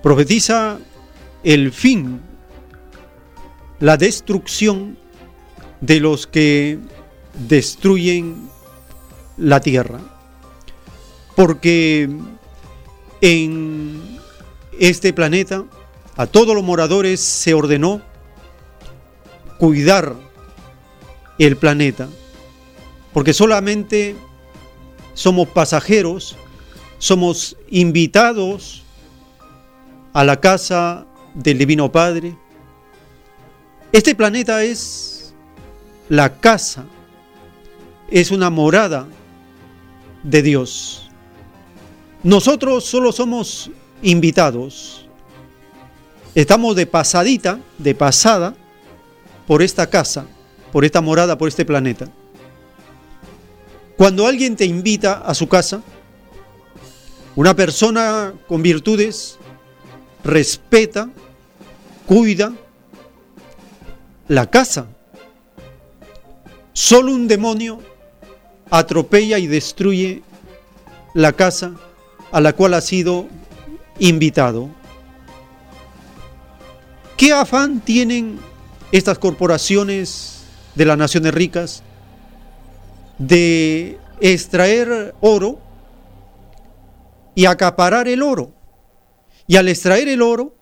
Profetiza 0.01 0.79
el 1.45 1.71
fin, 1.71 2.19
la 3.83 3.97
destrucción 3.97 4.97
de 5.81 5.99
los 5.99 6.25
que 6.25 6.79
destruyen 7.49 8.49
la 9.35 9.59
tierra. 9.59 9.99
Porque 11.35 12.09
en 13.19 14.19
este 14.79 15.11
planeta 15.11 15.65
a 16.15 16.27
todos 16.27 16.55
los 16.55 16.63
moradores 16.63 17.19
se 17.19 17.53
ordenó 17.53 18.01
cuidar 19.57 20.15
el 21.37 21.57
planeta 21.57 22.07
porque 23.11 23.33
solamente 23.33 24.15
somos 25.13 25.49
pasajeros, 25.49 26.37
somos 26.99 27.57
invitados 27.69 28.83
a 30.13 30.23
la 30.23 30.39
casa 30.39 31.05
del 31.33 31.57
Divino 31.57 31.91
Padre. 31.91 32.37
Este 33.93 34.15
planeta 34.15 34.63
es 34.63 35.35
la 36.09 36.39
casa, 36.39 36.83
es 38.09 38.31
una 38.31 38.49
morada 38.49 39.05
de 40.23 40.41
Dios. 40.41 41.11
Nosotros 42.23 42.85
solo 42.85 43.11
somos 43.11 43.69
invitados. 44.01 45.05
Estamos 46.33 46.75
de 46.75 46.87
pasadita, 46.87 47.59
de 47.77 47.93
pasada, 47.93 48.55
por 49.45 49.61
esta 49.61 49.87
casa, 49.87 50.25
por 50.71 50.85
esta 50.85 50.99
morada, 50.99 51.37
por 51.37 51.47
este 51.47 51.63
planeta. 51.63 52.09
Cuando 53.95 54.25
alguien 54.25 54.55
te 54.55 54.65
invita 54.65 55.19
a 55.19 55.35
su 55.35 55.47
casa, 55.47 55.83
una 57.35 57.55
persona 57.55 58.33
con 58.47 58.63
virtudes 58.63 59.37
respeta, 60.23 61.11
cuida 62.07 62.53
la 64.27 64.49
casa. 64.49 64.87
Solo 66.73 67.13
un 67.13 67.27
demonio 67.27 67.79
atropella 68.69 69.37
y 69.37 69.47
destruye 69.47 70.23
la 71.13 71.33
casa 71.33 71.73
a 72.31 72.41
la 72.41 72.53
cual 72.53 72.73
ha 72.73 72.81
sido 72.81 73.27
invitado. 73.99 74.69
¿Qué 77.15 77.31
afán 77.31 77.79
tienen 77.79 78.39
estas 78.91 79.19
corporaciones 79.19 80.43
de 80.75 80.85
las 80.85 80.97
naciones 80.97 81.33
ricas 81.33 81.83
de 83.17 83.97
extraer 84.19 85.15
oro 85.21 85.59
y 87.35 87.45
acaparar 87.45 88.07
el 88.07 88.21
oro. 88.21 88.53
Y 89.47 89.55
al 89.55 89.67
extraer 89.67 90.07
el 90.07 90.21
oro, 90.21 90.55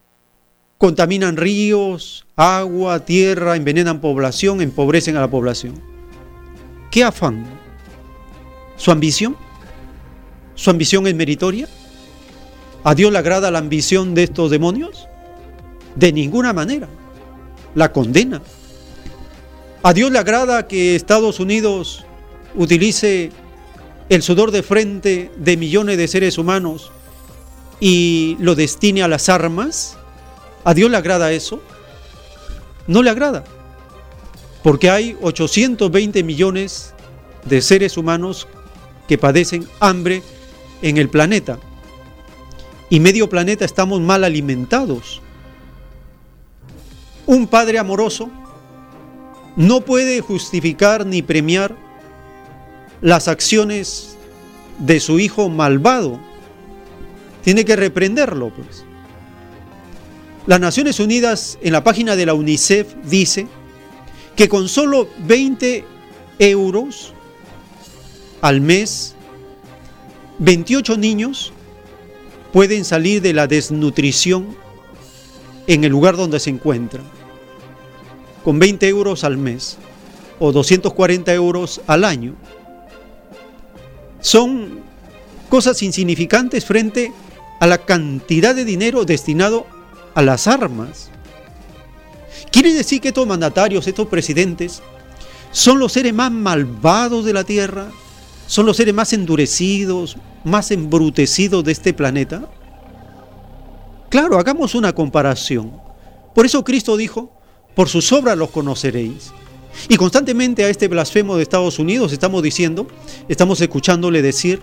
contaminan 0.82 1.38
ríos, 1.38 2.26
agua, 2.36 3.06
tierra, 3.06 3.56
envenenan 3.56 4.02
población, 4.02 4.62
empobrecen 4.62 5.16
a 5.16 5.20
la 5.20 5.30
población. 5.30 5.80
¿Qué 6.90 7.04
afán? 7.04 7.46
¿Su 8.78 8.90
ambición? 8.90 9.38
¿Su 10.56 10.72
ambición 10.72 11.06
es 11.06 11.14
meritoria? 11.14 11.68
¿A 12.84 12.96
Dios 12.96 13.12
le 13.12 13.20
agrada 13.20 13.52
la 13.52 13.60
ambición 13.60 14.16
de 14.16 14.24
estos 14.24 14.50
demonios? 14.50 15.08
De 15.96 16.12
ninguna 16.12 16.52
manera. 16.52 16.88
La 17.76 17.94
condena. 17.94 18.42
¿A 19.84 19.94
Dios 19.94 20.10
le 20.10 20.18
agrada 20.18 20.68
que 20.68 20.96
Estados 20.96 21.40
Unidos 21.40 22.06
utilice 22.56 23.30
el 24.10 24.24
sudor 24.24 24.50
de 24.50 24.64
frente 24.64 25.32
de 25.38 25.58
millones 25.58 25.98
de 25.98 26.08
seres 26.08 26.40
humanos 26.40 26.92
y 27.80 28.36
lo 28.40 28.56
destine 28.56 29.04
a 29.04 29.08
las 29.08 29.30
armas? 29.30 30.00
¿A 30.64 30.74
Dios 30.74 30.90
le 30.92 30.98
agrada 30.98 31.32
eso? 31.32 31.62
No 32.88 33.02
le 33.04 33.10
agrada. 33.10 33.44
porque 34.64 34.90
hay 34.90 35.18
820 35.22 36.24
millones 36.24 36.94
de 37.46 37.62
seres 37.62 37.98
humanos 37.98 38.48
que 39.08 39.18
padecen 39.18 39.68
hambre 39.80 40.22
en 40.82 40.98
el 40.98 41.10
planeta. 41.10 41.58
Y 42.90 43.00
medio 43.00 43.30
planeta 43.30 43.66
estamos 43.66 44.02
mal 44.02 44.24
alimentados. 44.24 45.22
Un 47.26 47.48
padre 47.48 47.80
amoroso 47.80 48.30
no 49.56 49.82
puede 49.82 50.22
justificar 50.22 51.06
ni 51.06 51.22
premiar 51.22 51.76
las 53.02 53.28
acciones 53.28 54.18
de 54.78 55.00
su 55.00 55.20
hijo 55.20 55.50
malvado. 55.50 56.20
Tiene 57.44 57.66
que 57.66 57.76
reprenderlo, 57.76 58.50
pues. 58.50 58.86
Las 60.48 60.60
Naciones 60.60 61.00
Unidas 61.00 61.60
en 61.62 61.72
la 61.72 61.84
página 61.84 62.16
de 62.16 62.26
la 62.26 62.34
UNICEF 62.34 62.96
dice 63.04 63.48
que 64.36 64.50
con 64.50 64.68
solo 64.68 65.08
20 65.20 65.86
euros 66.40 67.14
al 68.42 68.60
mes, 68.60 69.14
28 70.40 70.98
niños 70.98 71.54
pueden 72.52 72.86
salir 72.86 73.22
de 73.22 73.34
la 73.34 73.46
desnutrición 73.46 74.56
en 75.68 75.84
el 75.84 75.92
lugar 75.92 76.18
donde 76.18 76.40
se 76.40 76.50
encuentran. 76.50 77.04
Con 78.44 78.58
20 78.58 78.88
euros 78.88 79.24
al 79.24 79.38
mes 79.38 79.78
o 80.40 80.52
240 80.52 81.32
euros 81.36 81.82
al 81.86 82.04
año. 82.04 82.34
Son 84.22 84.80
cosas 85.50 85.84
insignificantes 85.84 86.66
frente 86.66 87.14
a 87.60 87.68
la 87.68 87.86
cantidad 87.86 88.56
de 88.56 88.66
dinero 88.66 89.06
destinado 89.06 89.68
a 89.68 89.81
las 90.16 90.48
armas. 90.48 91.10
Quiere 92.52 92.74
decir 92.74 93.00
que 93.00 93.10
estos 93.10 93.26
mandatarios, 93.26 93.88
estos 93.88 94.08
presidentes, 94.08 94.82
son 95.52 95.80
los 95.80 95.94
seres 95.94 96.14
más 96.14 96.32
malvados 96.32 97.24
de 97.26 97.34
la 97.34 97.44
Tierra, 97.44 97.88
son 98.48 98.66
los 98.66 98.78
seres 98.78 98.94
más 98.94 99.14
endurecidos, 99.14 100.18
más 100.44 100.72
embrutecidos 100.72 101.64
de 101.64 101.72
este 101.72 101.94
planeta. 101.94 102.50
Claro, 104.10 104.38
hagamos 104.38 104.76
una 104.76 104.94
comparación. 104.94 105.72
Por 106.36 106.46
eso 106.46 106.64
Cristo 106.64 106.98
dijo, 106.98 107.32
por 107.76 107.88
sus 107.88 108.12
obras 108.12 108.38
los 108.38 108.50
conoceréis. 108.50 109.32
Y 109.88 109.96
constantemente 109.96 110.66
a 110.66 110.70
este 110.70 110.90
blasfemo 110.90 111.38
de 111.38 111.44
Estados 111.44 111.80
Unidos 111.80 112.12
estamos 112.12 112.44
diciendo, 112.44 112.88
estamos 113.30 113.62
escuchándole 113.62 114.22
decir 114.22 114.62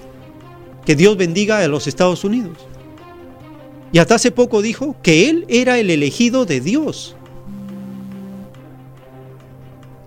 que 0.85 0.97
Dios 0.97 1.17
bendiga 1.17 1.59
a 1.59 1.69
los 1.69 1.87
Estados 1.87 2.25
Unidos. 2.25 2.59
Y 3.93 3.99
hasta 3.99 4.17
hace 4.17 4.31
poco 4.31 4.61
dijo 4.63 4.97
que 5.03 5.31
él 5.31 5.45
era 5.49 5.79
el 5.79 5.91
elegido 5.91 6.45
de 6.45 6.61
Dios. 6.61 7.17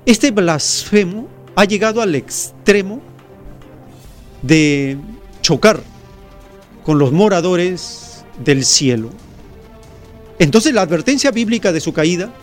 Este 0.06 0.32
blasfemo 0.32 1.28
ha 1.56 1.66
llegado 1.66 2.02
al 2.02 2.16
extremo 2.16 3.02
de 4.42 4.98
chocar 5.42 5.82
con 6.84 7.00
los 7.00 7.12
moradores 7.12 8.24
del 8.44 8.66
cielo. 8.66 9.10
Entonces 10.40 10.74
la 10.74 10.82
advertencia 10.82 11.32
bíblica 11.32 11.72
de 11.72 11.82
su 11.82 11.94
caída 11.94 12.34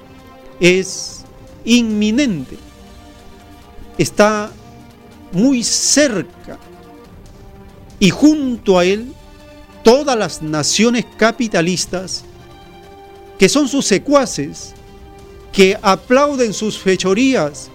es 0.61 1.25
inminente. 1.65 2.57
Está 3.97 4.51
muy 5.33 5.63
cerca. 5.65 6.59
Y 8.01 8.11
junto 8.11 8.79
a 8.79 8.85
él 8.85 9.13
todas 9.89 10.19
las 10.19 10.43
naciones 10.43 11.07
capitalistas 11.17 12.23
que 13.39 13.49
son 13.49 13.69
sus 13.69 13.87
secuaces, 13.87 14.75
que 15.51 15.79
aplauden 15.81 16.53
sus 16.53 16.79
fechorías, 16.79 17.71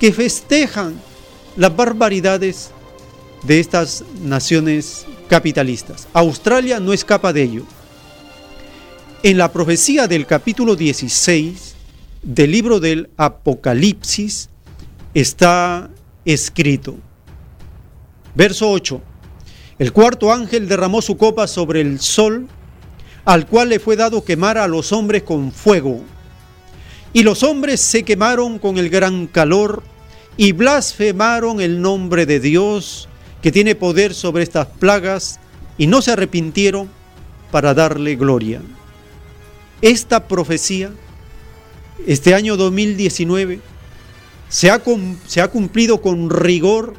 que 0.00 0.10
festejan 0.10 0.98
las 1.58 1.76
barbaridades 1.76 2.70
de 3.42 3.60
estas 3.60 4.02
naciones 4.22 5.04
capitalistas. 5.28 6.08
Australia 6.14 6.80
no 6.80 6.94
escapa 6.94 7.34
de 7.34 7.42
ello. 7.42 7.64
En 9.22 9.36
la 9.36 9.52
profecía 9.52 10.08
del 10.08 10.24
capítulo 10.24 10.74
16 10.74 11.74
del 12.22 12.50
libro 12.50 12.80
del 12.80 13.10
Apocalipsis 13.18 14.48
está 15.12 15.90
escrito, 16.24 16.96
verso 18.34 18.70
8, 18.70 19.02
el 19.78 19.92
cuarto 19.92 20.32
ángel 20.32 20.68
derramó 20.68 21.02
su 21.02 21.16
copa 21.16 21.46
sobre 21.46 21.80
el 21.80 22.00
sol, 22.00 22.48
al 23.24 23.46
cual 23.46 23.68
le 23.68 23.78
fue 23.78 23.94
dado 23.94 24.24
quemar 24.24 24.58
a 24.58 24.66
los 24.66 24.92
hombres 24.92 25.22
con 25.22 25.52
fuego. 25.52 26.02
Y 27.12 27.22
los 27.22 27.42
hombres 27.42 27.80
se 27.80 28.02
quemaron 28.02 28.58
con 28.58 28.78
el 28.78 28.90
gran 28.90 29.26
calor 29.26 29.82
y 30.36 30.52
blasfemaron 30.52 31.60
el 31.60 31.80
nombre 31.80 32.26
de 32.26 32.40
Dios, 32.40 33.08
que 33.42 33.52
tiene 33.52 33.74
poder 33.74 34.14
sobre 34.14 34.42
estas 34.42 34.66
plagas, 34.66 35.38
y 35.76 35.86
no 35.86 36.02
se 36.02 36.10
arrepintieron 36.10 36.88
para 37.52 37.72
darle 37.72 38.16
gloria. 38.16 38.60
Esta 39.80 40.26
profecía, 40.26 40.90
este 42.04 42.34
año 42.34 42.56
2019, 42.56 43.60
se 44.48 44.70
ha, 44.70 44.82
se 45.26 45.40
ha 45.40 45.48
cumplido 45.48 46.02
con 46.02 46.30
rigor 46.30 46.94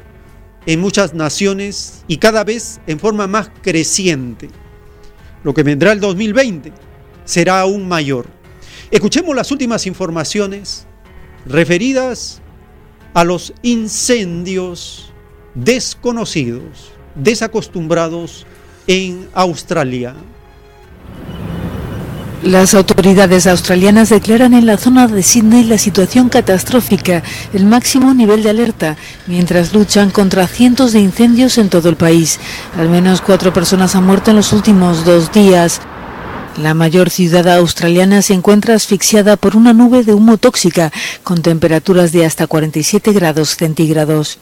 en 0.70 0.78
muchas 0.78 1.14
naciones 1.14 2.04
y 2.06 2.18
cada 2.18 2.44
vez 2.44 2.80
en 2.86 3.00
forma 3.00 3.26
más 3.26 3.50
creciente. 3.60 4.48
Lo 5.42 5.52
que 5.52 5.64
vendrá 5.64 5.90
el 5.90 5.98
2020 5.98 6.72
será 7.24 7.58
aún 7.58 7.88
mayor. 7.88 8.26
Escuchemos 8.92 9.34
las 9.34 9.50
últimas 9.50 9.84
informaciones 9.88 10.86
referidas 11.44 12.40
a 13.14 13.24
los 13.24 13.52
incendios 13.62 15.12
desconocidos, 15.56 16.92
desacostumbrados 17.16 18.46
en 18.86 19.28
Australia. 19.34 20.14
Las 22.42 22.72
autoridades 22.72 23.46
australianas 23.46 24.08
declaran 24.08 24.54
en 24.54 24.64
la 24.64 24.78
zona 24.78 25.06
de 25.06 25.22
Sydney 25.22 25.62
la 25.64 25.76
situación 25.76 26.30
catastrófica, 26.30 27.22
el 27.52 27.66
máximo 27.66 28.14
nivel 28.14 28.42
de 28.42 28.48
alerta, 28.48 28.96
mientras 29.26 29.74
luchan 29.74 30.10
contra 30.10 30.46
cientos 30.46 30.92
de 30.92 31.00
incendios 31.00 31.58
en 31.58 31.68
todo 31.68 31.90
el 31.90 31.96
país. 31.96 32.40
Al 32.78 32.88
menos 32.88 33.20
cuatro 33.20 33.52
personas 33.52 33.94
han 33.94 34.06
muerto 34.06 34.30
en 34.30 34.38
los 34.38 34.54
últimos 34.54 35.04
dos 35.04 35.30
días. 35.32 35.82
La 36.56 36.72
mayor 36.72 37.10
ciudad 37.10 37.46
australiana 37.46 38.22
se 38.22 38.32
encuentra 38.32 38.74
asfixiada 38.74 39.36
por 39.36 39.54
una 39.54 39.74
nube 39.74 40.02
de 40.02 40.14
humo 40.14 40.38
tóxica, 40.38 40.92
con 41.22 41.42
temperaturas 41.42 42.10
de 42.10 42.24
hasta 42.24 42.46
47 42.46 43.12
grados 43.12 43.54
centígrados. 43.56 44.38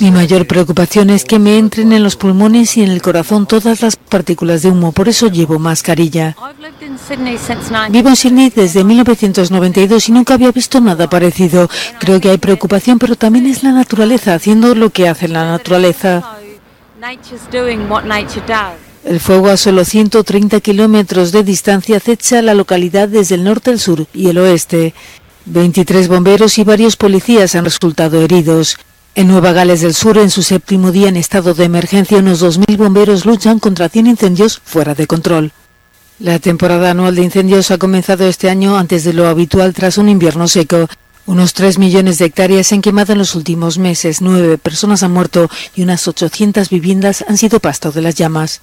Mi 0.00 0.10
mayor 0.10 0.46
preocupación 0.46 1.10
es 1.10 1.24
que 1.24 1.38
me 1.38 1.58
entren 1.58 1.92
en 1.92 2.02
los 2.02 2.16
pulmones 2.16 2.76
y 2.76 2.82
en 2.82 2.90
el 2.90 3.02
corazón 3.02 3.46
todas 3.46 3.82
las 3.82 3.96
partículas 3.96 4.62
de 4.62 4.70
humo, 4.70 4.92
por 4.92 5.08
eso 5.08 5.28
llevo 5.28 5.58
mascarilla. 5.58 6.34
Vivo 7.90 8.08
en 8.08 8.16
Sydney 8.16 8.50
desde 8.54 8.84
1992 8.84 10.08
y 10.08 10.12
nunca 10.12 10.34
había 10.34 10.52
visto 10.52 10.80
nada 10.80 11.08
parecido. 11.08 11.68
Creo 12.00 12.20
que 12.20 12.30
hay 12.30 12.38
preocupación, 12.38 12.98
pero 12.98 13.14
también 13.14 13.46
es 13.46 13.62
la 13.62 13.72
naturaleza 13.72 14.34
haciendo 14.34 14.74
lo 14.74 14.90
que 14.90 15.08
hace 15.08 15.28
la 15.28 15.44
naturaleza. 15.44 16.38
El 19.04 19.20
fuego 19.20 19.48
a 19.48 19.56
solo 19.56 19.84
130 19.84 20.60
kilómetros 20.60 21.32
de 21.32 21.42
distancia 21.42 21.96
acecha 21.96 22.42
la 22.42 22.54
localidad 22.54 23.08
desde 23.08 23.36
el 23.36 23.44
norte, 23.44 23.70
el 23.70 23.78
sur 23.78 24.06
y 24.12 24.28
el 24.28 24.38
oeste. 24.38 24.92
23 25.50 26.08
bomberos 26.08 26.58
y 26.58 26.64
varios 26.64 26.96
policías 26.96 27.54
han 27.54 27.64
resultado 27.64 28.20
heridos. 28.20 28.76
En 29.14 29.28
Nueva 29.28 29.52
Gales 29.52 29.80
del 29.80 29.94
Sur, 29.94 30.18
en 30.18 30.30
su 30.30 30.42
séptimo 30.42 30.92
día 30.92 31.08
en 31.08 31.16
estado 31.16 31.54
de 31.54 31.64
emergencia, 31.64 32.18
unos 32.18 32.42
2.000 32.42 32.76
bomberos 32.76 33.24
luchan 33.24 33.58
contra 33.58 33.88
100 33.88 34.06
incendios 34.06 34.60
fuera 34.64 34.94
de 34.94 35.06
control. 35.06 35.52
La 36.20 36.38
temporada 36.38 36.90
anual 36.90 37.14
de 37.14 37.22
incendios 37.22 37.70
ha 37.70 37.78
comenzado 37.78 38.26
este 38.28 38.50
año 38.50 38.76
antes 38.76 39.04
de 39.04 39.12
lo 39.12 39.26
habitual 39.28 39.72
tras 39.72 39.98
un 39.98 40.08
invierno 40.08 40.48
seco. 40.48 40.88
Unos 41.26 41.52
3 41.52 41.78
millones 41.78 42.18
de 42.18 42.26
hectáreas 42.26 42.66
se 42.66 42.74
han 42.74 42.82
quemado 42.82 43.12
en 43.12 43.18
los 43.18 43.34
últimos 43.34 43.78
meses, 43.78 44.20
nueve 44.20 44.58
personas 44.58 45.02
han 45.02 45.12
muerto 45.12 45.50
y 45.74 45.82
unas 45.82 46.06
800 46.08 46.70
viviendas 46.70 47.24
han 47.28 47.36
sido 47.36 47.60
pasto 47.60 47.92
de 47.92 48.02
las 48.02 48.14
llamas. 48.14 48.60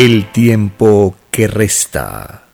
El 0.00 0.30
tiempo 0.30 1.16
que 1.32 1.48
resta. 1.48 2.44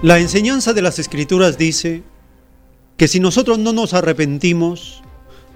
La 0.00 0.18
enseñanza 0.18 0.72
de 0.72 0.80
las 0.80 0.98
escrituras 0.98 1.58
dice 1.58 2.04
que 2.96 3.06
si 3.06 3.20
nosotros 3.20 3.58
no 3.58 3.74
nos 3.74 3.92
arrepentimos, 3.92 5.02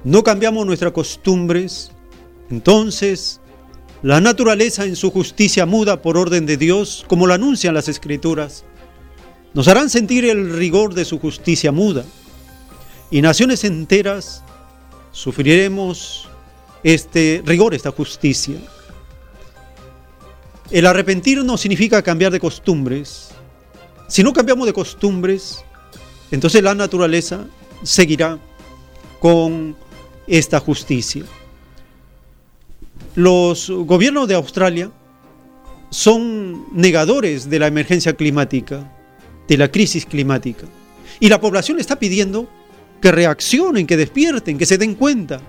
no 0.04 0.22
cambiamos 0.22 0.66
nuestras 0.66 0.92
costumbres, 0.92 1.92
entonces 2.50 3.40
la 4.02 4.20
naturaleza 4.20 4.84
en 4.84 4.96
su 4.96 5.10
justicia 5.10 5.64
muda 5.64 6.02
por 6.02 6.18
orden 6.18 6.44
de 6.44 6.58
Dios, 6.58 7.06
como 7.08 7.26
lo 7.26 7.32
anuncian 7.32 7.72
las 7.72 7.88
escrituras, 7.88 8.66
nos 9.54 9.66
harán 9.66 9.88
sentir 9.88 10.26
el 10.26 10.52
rigor 10.58 10.92
de 10.92 11.06
su 11.06 11.18
justicia 11.18 11.72
muda 11.72 12.04
y 13.10 13.22
naciones 13.22 13.64
enteras 13.64 14.44
sufriremos 15.12 16.28
este 16.82 17.42
rigor, 17.44 17.74
esta 17.74 17.92
justicia. 17.92 18.56
El 20.70 20.86
arrepentir 20.86 21.44
no 21.44 21.56
significa 21.56 22.02
cambiar 22.02 22.32
de 22.32 22.40
costumbres. 22.40 23.30
Si 24.08 24.22
no 24.22 24.32
cambiamos 24.32 24.66
de 24.66 24.72
costumbres, 24.72 25.64
entonces 26.30 26.62
la 26.62 26.74
naturaleza 26.74 27.46
seguirá 27.82 28.38
con 29.20 29.76
esta 30.26 30.58
justicia. 30.60 31.24
Los 33.14 33.70
gobiernos 33.70 34.26
de 34.26 34.34
Australia 34.34 34.90
son 35.90 36.66
negadores 36.72 37.50
de 37.50 37.58
la 37.58 37.66
emergencia 37.66 38.14
climática, 38.14 38.90
de 39.46 39.58
la 39.58 39.70
crisis 39.70 40.06
climática. 40.06 40.66
Y 41.20 41.28
la 41.28 41.40
población 41.40 41.78
está 41.78 41.98
pidiendo 41.98 42.48
que 43.02 43.12
reaccionen, 43.12 43.86
que 43.86 43.96
despierten, 43.98 44.56
que 44.56 44.64
se 44.64 44.78
den 44.78 44.94
cuenta 44.94 45.40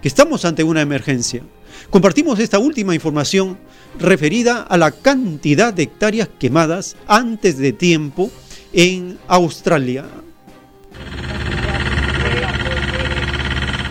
que 0.00 0.08
estamos 0.08 0.44
ante 0.46 0.62
una 0.62 0.80
emergencia. 0.80 1.42
Compartimos 1.90 2.38
esta 2.38 2.58
última 2.58 2.94
información 2.94 3.58
referida 3.98 4.62
a 4.62 4.78
la 4.78 4.92
cantidad 4.92 5.74
de 5.74 5.82
hectáreas 5.82 6.28
quemadas 6.38 6.96
antes 7.08 7.58
de 7.58 7.72
tiempo 7.72 8.30
en 8.72 9.18
Australia. 9.26 10.06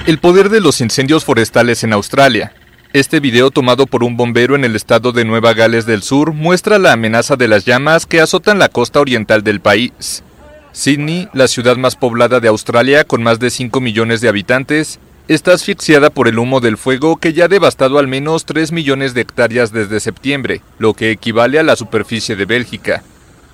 El 0.07 0.17
poder 0.19 0.49
de 0.49 0.61
los 0.61 0.81
incendios 0.81 1.25
forestales 1.25 1.83
en 1.83 1.93
Australia. 1.93 2.53
Este 2.93 3.19
video 3.19 3.51
tomado 3.51 3.85
por 3.85 4.03
un 4.03 4.17
bombero 4.17 4.55
en 4.55 4.63
el 4.63 4.75
estado 4.75 5.11
de 5.11 5.25
Nueva 5.25 5.53
Gales 5.53 5.85
del 5.85 6.01
Sur 6.01 6.33
muestra 6.33 6.79
la 6.79 6.93
amenaza 6.93 7.35
de 7.35 7.47
las 7.47 7.65
llamas 7.65 8.07
que 8.07 8.21
azotan 8.21 8.57
la 8.57 8.69
costa 8.69 8.99
oriental 8.99 9.43
del 9.43 9.59
país. 9.59 10.23
Sydney, 10.71 11.27
la 11.33 11.47
ciudad 11.47 11.77
más 11.77 11.95
poblada 11.95 12.39
de 12.39 12.47
Australia 12.47 13.03
con 13.03 13.23
más 13.23 13.39
de 13.39 13.49
5 13.49 13.81
millones 13.81 14.21
de 14.21 14.29
habitantes, 14.29 14.99
está 15.27 15.53
asfixiada 15.53 16.09
por 16.09 16.27
el 16.27 16.39
humo 16.39 16.59
del 16.59 16.77
fuego 16.77 17.17
que 17.17 17.33
ya 17.33 17.45
ha 17.45 17.47
devastado 17.47 17.99
al 17.99 18.07
menos 18.07 18.45
3 18.45 18.71
millones 18.71 19.13
de 19.13 19.21
hectáreas 19.21 19.71
desde 19.71 19.99
septiembre, 19.99 20.61
lo 20.77 20.93
que 20.93 21.11
equivale 21.11 21.59
a 21.59 21.63
la 21.63 21.75
superficie 21.75 22.35
de 22.35 22.45
Bélgica. 22.45 23.03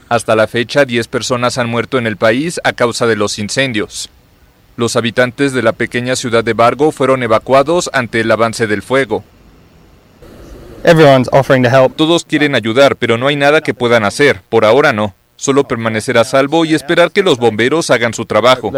Hasta 0.08 0.36
la 0.36 0.48
fecha, 0.48 0.86
10 0.86 1.08
personas 1.08 1.58
han 1.58 1.70
muerto 1.70 1.98
en 1.98 2.06
el 2.06 2.18
país 2.18 2.60
a 2.64 2.74
causa 2.74 3.08
de 3.08 3.16
los 3.16 3.40
incendios. 3.40 4.10
Los 4.78 4.96
habitantes 4.96 5.54
de 5.54 5.64
la 5.64 5.72
pequeña 5.72 6.16
ciudad 6.16 6.44
de 6.44 6.54
Bargo 6.54 6.92
fueron 6.92 7.24
evacuados 7.24 7.90
ante 7.94 8.22
el 8.22 8.32
avance 8.32 8.68
del 8.68 8.82
fuego. 8.82 9.24
Todos 11.96 12.26
quieren 12.26 12.56
ayudar, 12.56 12.96
pero 12.98 13.18
no 13.18 13.28
hay 13.28 13.36
nada 13.36 13.62
que 13.62 13.74
puedan 13.74 14.04
hacer. 14.04 14.42
Por 14.50 14.66
ahora 14.66 14.94
no. 14.94 15.16
Solo 15.36 15.68
permanecer 15.68 16.18
a 16.18 16.24
salvo 16.24 16.66
y 16.66 16.74
esperar 16.74 17.12
que 17.12 17.24
los 17.24 17.38
bomberos 17.38 17.90
hagan 17.92 18.14
su 18.14 18.26
trabajo. 18.26 18.72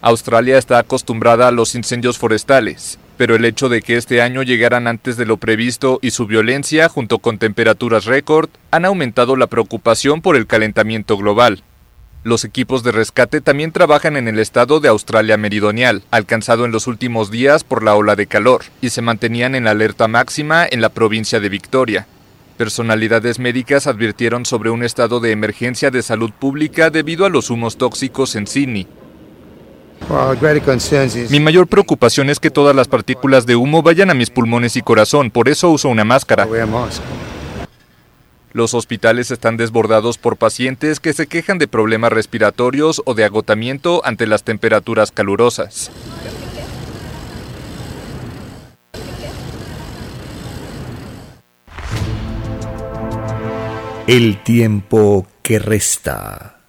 Australia 0.00 0.58
está 0.58 0.78
acostumbrada 0.78 1.48
a 1.48 1.50
los 1.50 1.74
incendios 1.74 2.16
forestales, 2.18 2.98
pero 3.16 3.34
el 3.34 3.44
hecho 3.44 3.68
de 3.68 3.82
que 3.82 3.96
este 3.96 4.22
año 4.22 4.42
llegaran 4.42 4.86
antes 4.86 5.16
de 5.16 5.26
lo 5.26 5.38
previsto 5.38 5.98
y 6.02 6.12
su 6.12 6.26
violencia, 6.26 6.88
junto 6.88 7.18
con 7.18 7.38
temperaturas 7.38 8.04
récord, 8.04 8.48
han 8.70 8.84
aumentado 8.84 9.34
la 9.34 9.48
preocupación 9.48 10.22
por 10.22 10.36
el 10.36 10.46
calentamiento 10.46 11.16
global. 11.16 11.64
Los 12.22 12.44
equipos 12.44 12.82
de 12.82 12.92
rescate 12.92 13.40
también 13.40 13.72
trabajan 13.72 14.16
en 14.16 14.28
el 14.28 14.38
estado 14.38 14.80
de 14.80 14.88
Australia 14.88 15.36
Meridional, 15.36 16.02
alcanzado 16.10 16.64
en 16.64 16.72
los 16.72 16.86
últimos 16.86 17.30
días 17.30 17.64
por 17.64 17.82
la 17.82 17.94
ola 17.94 18.16
de 18.16 18.26
calor, 18.26 18.64
y 18.80 18.90
se 18.90 19.02
mantenían 19.02 19.54
en 19.54 19.64
la 19.64 19.70
alerta 19.70 20.08
máxima 20.08 20.66
en 20.68 20.80
la 20.80 20.88
provincia 20.88 21.40
de 21.40 21.48
Victoria. 21.48 22.06
Personalidades 22.56 23.38
médicas 23.38 23.86
advirtieron 23.86 24.46
sobre 24.46 24.70
un 24.70 24.82
estado 24.82 25.20
de 25.20 25.30
emergencia 25.30 25.90
de 25.90 26.02
salud 26.02 26.30
pública 26.30 26.88
debido 26.88 27.26
a 27.26 27.28
los 27.28 27.50
humos 27.50 27.76
tóxicos 27.76 28.34
en 28.34 28.46
Sydney. 28.46 28.86
Mi 31.30 31.40
mayor 31.40 31.66
preocupación 31.66 32.30
es 32.30 32.40
que 32.40 32.50
todas 32.50 32.74
las 32.74 32.88
partículas 32.88 33.44
de 33.44 33.56
humo 33.56 33.82
vayan 33.82 34.10
a 34.10 34.14
mis 34.14 34.30
pulmones 34.30 34.76
y 34.76 34.82
corazón, 34.82 35.30
por 35.30 35.48
eso 35.48 35.70
uso 35.70 35.88
una 35.88 36.04
máscara. 36.04 36.48
Los 38.52 38.72
hospitales 38.72 39.30
están 39.30 39.58
desbordados 39.58 40.16
por 40.16 40.38
pacientes 40.38 40.98
que 40.98 41.12
se 41.12 41.26
quejan 41.26 41.58
de 41.58 41.68
problemas 41.68 42.10
respiratorios 42.10 43.02
o 43.04 43.12
de 43.12 43.24
agotamiento 43.24 44.00
ante 44.06 44.26
las 44.26 44.44
temperaturas 44.44 45.10
calurosas. 45.10 45.90
El 54.08 54.40
tiempo 54.44 55.26
que 55.42 55.58
resta. 55.58 56.60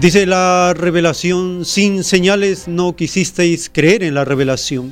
Dice 0.00 0.24
la 0.24 0.72
revelación, 0.72 1.66
sin 1.66 2.02
señales 2.02 2.66
no 2.66 2.96
quisisteis 2.96 3.70
creer 3.70 4.02
en 4.02 4.14
la 4.14 4.24
revelación. 4.24 4.90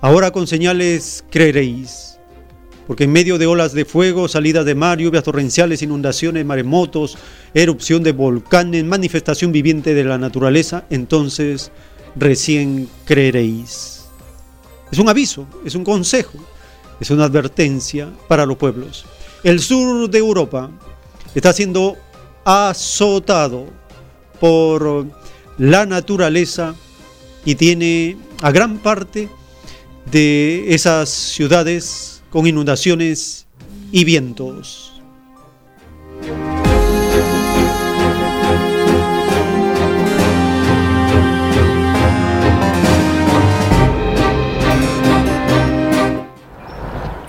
Ahora 0.00 0.30
con 0.30 0.46
señales 0.46 1.24
creeréis, 1.28 2.20
porque 2.86 3.04
en 3.04 3.12
medio 3.12 3.36
de 3.36 3.46
olas 3.46 3.72
de 3.72 3.84
fuego, 3.84 4.28
salidas 4.28 4.64
de 4.64 4.76
mar, 4.76 4.98
lluvias 4.98 5.24
torrenciales, 5.24 5.82
inundaciones, 5.82 6.46
maremotos, 6.46 7.18
erupción 7.52 8.04
de 8.04 8.12
volcanes, 8.12 8.84
manifestación 8.84 9.50
viviente 9.50 9.92
de 9.92 10.04
la 10.04 10.18
naturaleza, 10.18 10.84
entonces 10.88 11.72
recién 12.14 12.88
creeréis. 13.06 13.93
Es 14.90 14.98
un 14.98 15.08
aviso, 15.08 15.46
es 15.64 15.74
un 15.74 15.84
consejo, 15.84 16.38
es 17.00 17.10
una 17.10 17.24
advertencia 17.24 18.12
para 18.28 18.46
los 18.46 18.56
pueblos. 18.56 19.04
El 19.42 19.60
sur 19.60 20.08
de 20.08 20.18
Europa 20.18 20.70
está 21.34 21.52
siendo 21.52 21.96
azotado 22.44 23.66
por 24.40 25.06
la 25.58 25.86
naturaleza 25.86 26.74
y 27.44 27.54
tiene 27.54 28.16
a 28.42 28.50
gran 28.50 28.78
parte 28.78 29.28
de 30.10 30.74
esas 30.74 31.08
ciudades 31.08 32.22
con 32.30 32.46
inundaciones 32.46 33.46
y 33.92 34.04
vientos. 34.04 34.83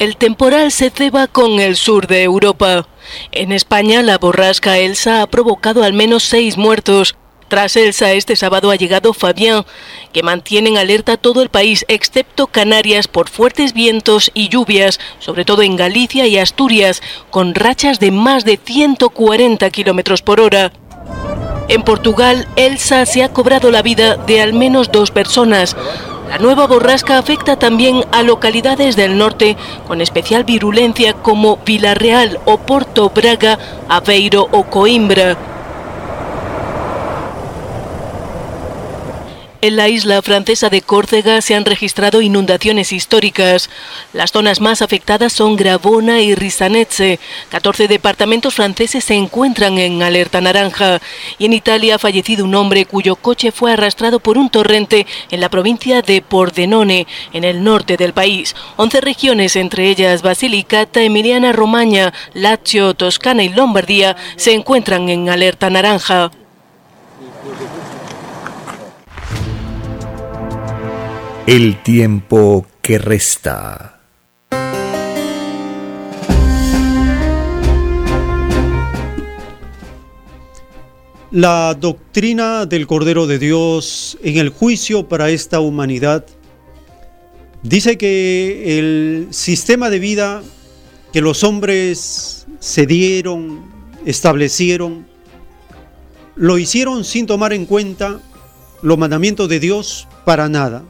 El 0.06 0.18
temporal 0.18 0.72
se 0.72 0.92
ceba 0.92 1.26
con 1.26 1.60
el 1.60 1.76
sur 1.76 2.06
de 2.06 2.22
Europa. 2.22 2.88
En 3.32 3.52
España, 3.52 4.04
la 4.04 4.20
borrasca 4.20 4.78
Elsa 4.78 5.24
ha 5.24 5.26
provocado 5.26 5.84
al 5.84 5.94
menos 5.94 6.22
seis 6.22 6.58
muertos 6.58 7.16
tras 7.48 7.76
Elsa, 7.76 8.12
este 8.12 8.36
sábado 8.36 8.70
ha 8.70 8.76
llegado 8.76 9.14
Fabián, 9.14 9.66
que 10.14 10.22
mantiene 10.22 10.70
en 10.70 10.78
alerta 10.78 11.18
todo 11.18 11.42
el 11.42 11.50
país, 11.50 11.86
excepto 11.88 12.46
Canarias, 12.46 13.08
por 13.08 13.30
fuertes 13.30 13.74
vientos 13.74 14.30
y 14.36 14.50
lluvias, 14.50 15.00
sobre 15.18 15.44
todo 15.44 15.64
en 15.64 15.76
Galicia 15.76 16.28
y 16.28 16.38
Asturias, 16.38 17.02
con 17.32 17.56
rachas 17.56 18.00
de 18.00 18.12
más 18.12 18.46
de 18.46 18.60
140 18.64 19.68
kilómetros 19.72 20.22
por 20.22 20.40
hora. 20.40 20.72
En 21.68 21.82
Portugal, 21.82 22.48
Elsa 22.56 23.08
se 23.08 23.24
ha 23.24 23.34
cobrado 23.34 23.72
la 23.72 23.82
vida 23.82 24.18
de 24.18 24.40
al 24.40 24.54
menos 24.54 24.92
dos 24.92 25.10
personas. 25.10 25.76
La 26.30 26.40
nueva 26.40 26.68
borrasca 26.68 27.18
afecta 27.18 27.58
también 27.58 28.04
a 28.12 28.24
localidades 28.24 28.96
del 28.96 29.18
norte 29.18 29.56
con 29.88 30.02
especial 30.02 30.44
virulencia 30.44 31.14
como 31.14 31.58
Villarreal 31.66 32.40
o 32.46 32.58
Porto 32.58 33.10
Braga, 33.10 33.58
Aveiro 33.88 34.48
o 34.52 34.64
Coimbra. 34.64 35.55
En 39.66 39.78
la 39.78 39.90
isla 39.90 40.22
francesa 40.22 40.70
de 40.70 40.84
Córcega 40.84 41.42
se 41.42 41.56
han 41.56 41.66
registrado 41.66 42.22
inundaciones 42.22 42.94
históricas. 42.94 43.72
Las 44.14 44.32
zonas 44.32 44.62
más 44.62 44.84
afectadas 44.84 45.34
son 45.34 45.56
Gravona 45.56 46.22
y 46.22 46.36
Risanezze. 46.36 47.20
14 47.50 47.88
departamentos 47.88 48.54
franceses 48.54 49.04
se 49.04 49.16
encuentran 49.16 49.80
en 49.80 50.04
alerta 50.04 50.40
naranja. 50.40 51.02
Y 51.40 51.46
en 51.46 51.54
Italia 51.54 51.96
ha 51.96 51.98
fallecido 51.98 52.46
un 52.46 52.54
hombre 52.54 52.86
cuyo 52.86 53.16
coche 53.16 53.52
fue 53.52 53.74
arrastrado 53.74 54.20
por 54.20 54.38
un 54.38 54.52
torrente 54.52 55.08
en 55.32 55.42
la 55.42 55.50
provincia 55.50 56.04
de 56.04 56.22
Pordenone, 56.22 57.08
en 57.34 57.44
el 57.44 57.64
norte 57.64 57.98
del 57.98 58.14
país. 58.14 58.56
11 58.76 59.02
regiones, 59.02 59.56
entre 59.56 59.90
ellas 59.90 60.22
Basilicata, 60.22 61.02
Emiliana 61.02 61.54
Romagna, 61.54 62.14
Lazio, 62.36 62.94
Toscana 62.94 63.42
y 63.42 63.50
Lombardía, 63.50 64.16
se 64.36 64.54
encuentran 64.54 65.10
en 65.10 65.28
alerta 65.28 65.72
naranja. 65.72 66.30
El 71.48 71.84
tiempo 71.84 72.66
que 72.82 72.98
resta. 72.98 74.02
La 81.30 81.76
doctrina 81.80 82.66
del 82.66 82.88
Cordero 82.88 83.28
de 83.28 83.38
Dios 83.38 84.18
en 84.24 84.38
el 84.38 84.50
juicio 84.50 85.08
para 85.08 85.30
esta 85.30 85.60
humanidad 85.60 86.26
dice 87.62 88.00
que 88.00 88.80
el 88.80 89.28
sistema 89.30 89.92
de 89.92 90.00
vida 90.00 90.42
que 91.14 91.22
los 91.22 91.44
hombres 91.44 92.48
se 92.60 92.88
dieron, 92.88 93.62
establecieron, 94.04 95.06
lo 96.36 96.58
hicieron 96.58 97.04
sin 97.04 97.28
tomar 97.28 97.54
en 97.54 97.68
cuenta 97.68 98.20
los 98.82 98.98
mandamientos 98.98 99.48
de 99.48 99.60
Dios 99.60 100.08
para 100.26 100.50
nada. 100.50 100.84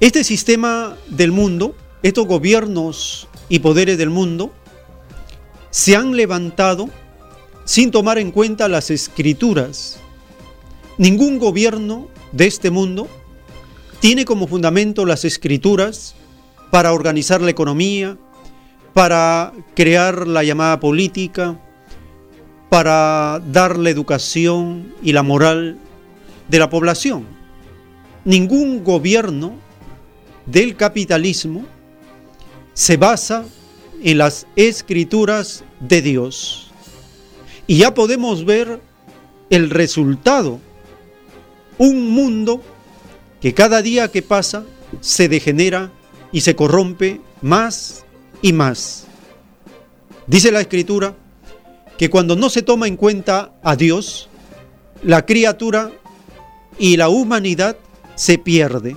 Este 0.00 0.24
sistema 0.24 0.96
del 1.08 1.30
mundo, 1.30 1.76
estos 2.02 2.26
gobiernos 2.26 3.28
y 3.50 3.58
poderes 3.58 3.98
del 3.98 4.08
mundo, 4.08 4.50
se 5.68 5.94
han 5.94 6.16
levantado 6.16 6.88
sin 7.66 7.90
tomar 7.90 8.16
en 8.16 8.30
cuenta 8.30 8.66
las 8.68 8.90
escrituras. 8.90 10.00
Ningún 10.96 11.38
gobierno 11.38 12.08
de 12.32 12.46
este 12.46 12.70
mundo 12.70 13.08
tiene 14.00 14.24
como 14.24 14.46
fundamento 14.46 15.04
las 15.04 15.26
escrituras 15.26 16.14
para 16.70 16.94
organizar 16.94 17.42
la 17.42 17.50
economía, 17.50 18.16
para 18.94 19.52
crear 19.76 20.26
la 20.26 20.42
llamada 20.44 20.80
política, 20.80 21.60
para 22.70 23.42
dar 23.52 23.78
la 23.78 23.90
educación 23.90 24.94
y 25.02 25.12
la 25.12 25.22
moral 25.22 25.78
de 26.48 26.58
la 26.58 26.70
población. 26.70 27.26
Ningún 28.24 28.82
gobierno 28.82 29.68
del 30.50 30.76
capitalismo 30.76 31.64
se 32.74 32.96
basa 32.96 33.44
en 34.02 34.18
las 34.18 34.46
escrituras 34.56 35.64
de 35.80 36.02
Dios. 36.02 36.70
Y 37.66 37.78
ya 37.78 37.94
podemos 37.94 38.44
ver 38.44 38.80
el 39.50 39.70
resultado. 39.70 40.60
Un 41.78 42.10
mundo 42.10 42.62
que 43.40 43.54
cada 43.54 43.82
día 43.82 44.08
que 44.08 44.22
pasa 44.22 44.64
se 45.00 45.28
degenera 45.28 45.90
y 46.32 46.40
se 46.40 46.54
corrompe 46.54 47.20
más 47.42 48.04
y 48.42 48.52
más. 48.52 49.06
Dice 50.26 50.52
la 50.52 50.60
escritura 50.60 51.14
que 51.96 52.10
cuando 52.10 52.36
no 52.36 52.50
se 52.50 52.62
toma 52.62 52.86
en 52.86 52.96
cuenta 52.96 53.52
a 53.62 53.76
Dios, 53.76 54.28
la 55.02 55.26
criatura 55.26 55.90
y 56.78 56.96
la 56.96 57.08
humanidad 57.08 57.76
se 58.14 58.38
pierde. 58.38 58.96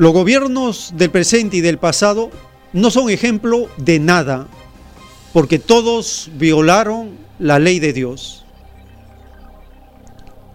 Los 0.00 0.14
gobiernos 0.14 0.94
del 0.96 1.10
presente 1.10 1.58
y 1.58 1.60
del 1.60 1.76
pasado 1.76 2.30
no 2.72 2.90
son 2.90 3.10
ejemplo 3.10 3.68
de 3.76 3.98
nada, 3.98 4.48
porque 5.34 5.58
todos 5.58 6.30
violaron 6.36 7.18
la 7.38 7.58
ley 7.58 7.80
de 7.80 7.92
Dios. 7.92 8.46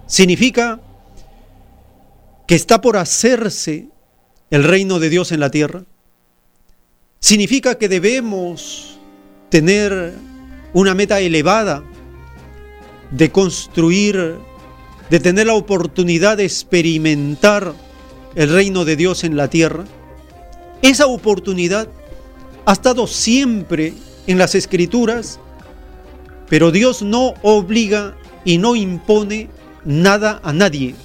Significa 0.08 0.80
que 2.48 2.56
está 2.56 2.82
por 2.82 2.98
hacerse 2.98 3.90
el 4.50 4.64
reino 4.64 4.98
de 4.98 5.10
Dios 5.12 5.32
en 5.32 5.42
la 5.42 5.52
tierra. 5.52 5.84
Significa 7.20 7.78
que 7.78 7.88
debemos 7.88 8.98
tener 9.50 10.16
una 10.74 10.96
meta 10.96 11.20
elevada 11.20 11.84
de 13.12 13.32
construir, 13.32 14.38
de 15.12 15.20
tener 15.20 15.46
la 15.46 15.54
oportunidad 15.54 16.38
de 16.38 16.46
experimentar 16.46 17.85
el 18.36 18.50
reino 18.50 18.86
de 18.86 18.96
Dios 18.96 19.24
en 19.24 19.36
la 19.36 19.50
tierra. 19.50 19.86
Esa 20.82 21.08
oportunidad 21.08 21.88
ha 22.66 22.74
estado 22.74 23.08
siempre 23.08 23.94
en 24.28 24.38
las 24.38 24.56
escrituras, 24.56 25.40
pero 26.50 26.72
Dios 26.72 27.02
no 27.02 27.34
obliga 27.42 28.16
y 28.44 28.58
no 28.58 28.76
impone 28.76 29.50
nada 29.84 30.40
a 30.44 30.54
nadie. 30.54 30.96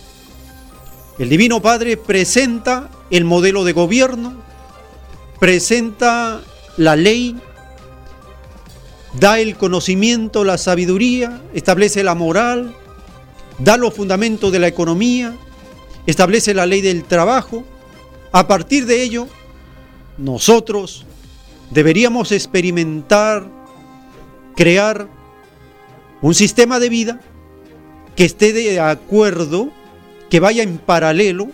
El 1.18 1.28
Divino 1.28 1.60
Padre 1.60 1.96
presenta 1.96 2.90
el 3.10 3.24
modelo 3.24 3.64
de 3.64 3.72
gobierno, 3.72 4.42
presenta 5.38 6.40
la 6.76 6.96
ley, 6.96 7.36
da 9.18 9.38
el 9.38 9.56
conocimiento, 9.56 10.44
la 10.44 10.58
sabiduría, 10.58 11.42
establece 11.52 12.02
la 12.04 12.14
moral, 12.14 12.74
da 13.58 13.76
los 13.76 13.94
fundamentos 13.94 14.50
de 14.52 14.58
la 14.60 14.68
economía, 14.68 15.36
establece 16.10 16.54
la 16.54 16.66
ley 16.66 16.80
del 16.80 17.04
trabajo. 17.04 17.64
A 18.32 18.46
partir 18.46 18.86
de 18.86 19.02
ello, 19.02 19.26
nosotros 20.18 21.06
deberíamos 21.70 22.32
experimentar, 22.32 23.46
crear 24.54 25.08
un 26.20 26.34
sistema 26.34 26.78
de 26.78 26.88
vida 26.88 27.20
que 28.16 28.24
esté 28.24 28.52
de 28.52 28.80
acuerdo, 28.80 29.70
que 30.28 30.40
vaya 30.40 30.62
en 30.62 30.78
paralelo 30.78 31.48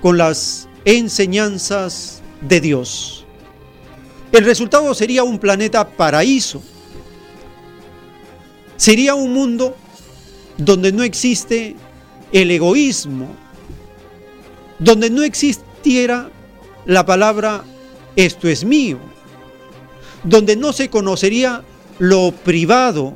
con 0.00 0.16
las 0.16 0.68
enseñanzas 0.84 2.22
de 2.40 2.60
Dios. 2.60 3.26
El 4.32 4.44
resultado 4.44 4.94
sería 4.94 5.24
un 5.24 5.38
planeta 5.38 5.88
paraíso. 5.88 6.62
Sería 8.76 9.14
un 9.14 9.32
mundo 9.32 9.76
donde 10.56 10.92
no 10.92 11.02
existe 11.02 11.76
el 12.32 12.50
egoísmo, 12.50 13.28
donde 14.80 15.10
no 15.10 15.22
existiera 15.22 16.30
la 16.86 17.06
palabra 17.06 17.62
esto 18.16 18.48
es 18.48 18.64
mío, 18.64 18.98
donde 20.24 20.56
no 20.56 20.72
se 20.72 20.88
conocería 20.88 21.62
lo 21.98 22.32
privado, 22.32 23.14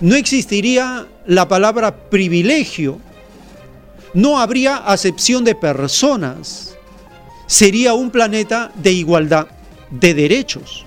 no 0.00 0.14
existiría 0.14 1.06
la 1.26 1.48
palabra 1.48 2.08
privilegio, 2.08 2.98
no 4.14 4.40
habría 4.40 4.76
acepción 4.76 5.44
de 5.44 5.54
personas, 5.54 6.76
sería 7.46 7.94
un 7.94 8.10
planeta 8.10 8.72
de 8.76 8.92
igualdad 8.92 9.48
de 9.90 10.14
derechos, 10.14 10.86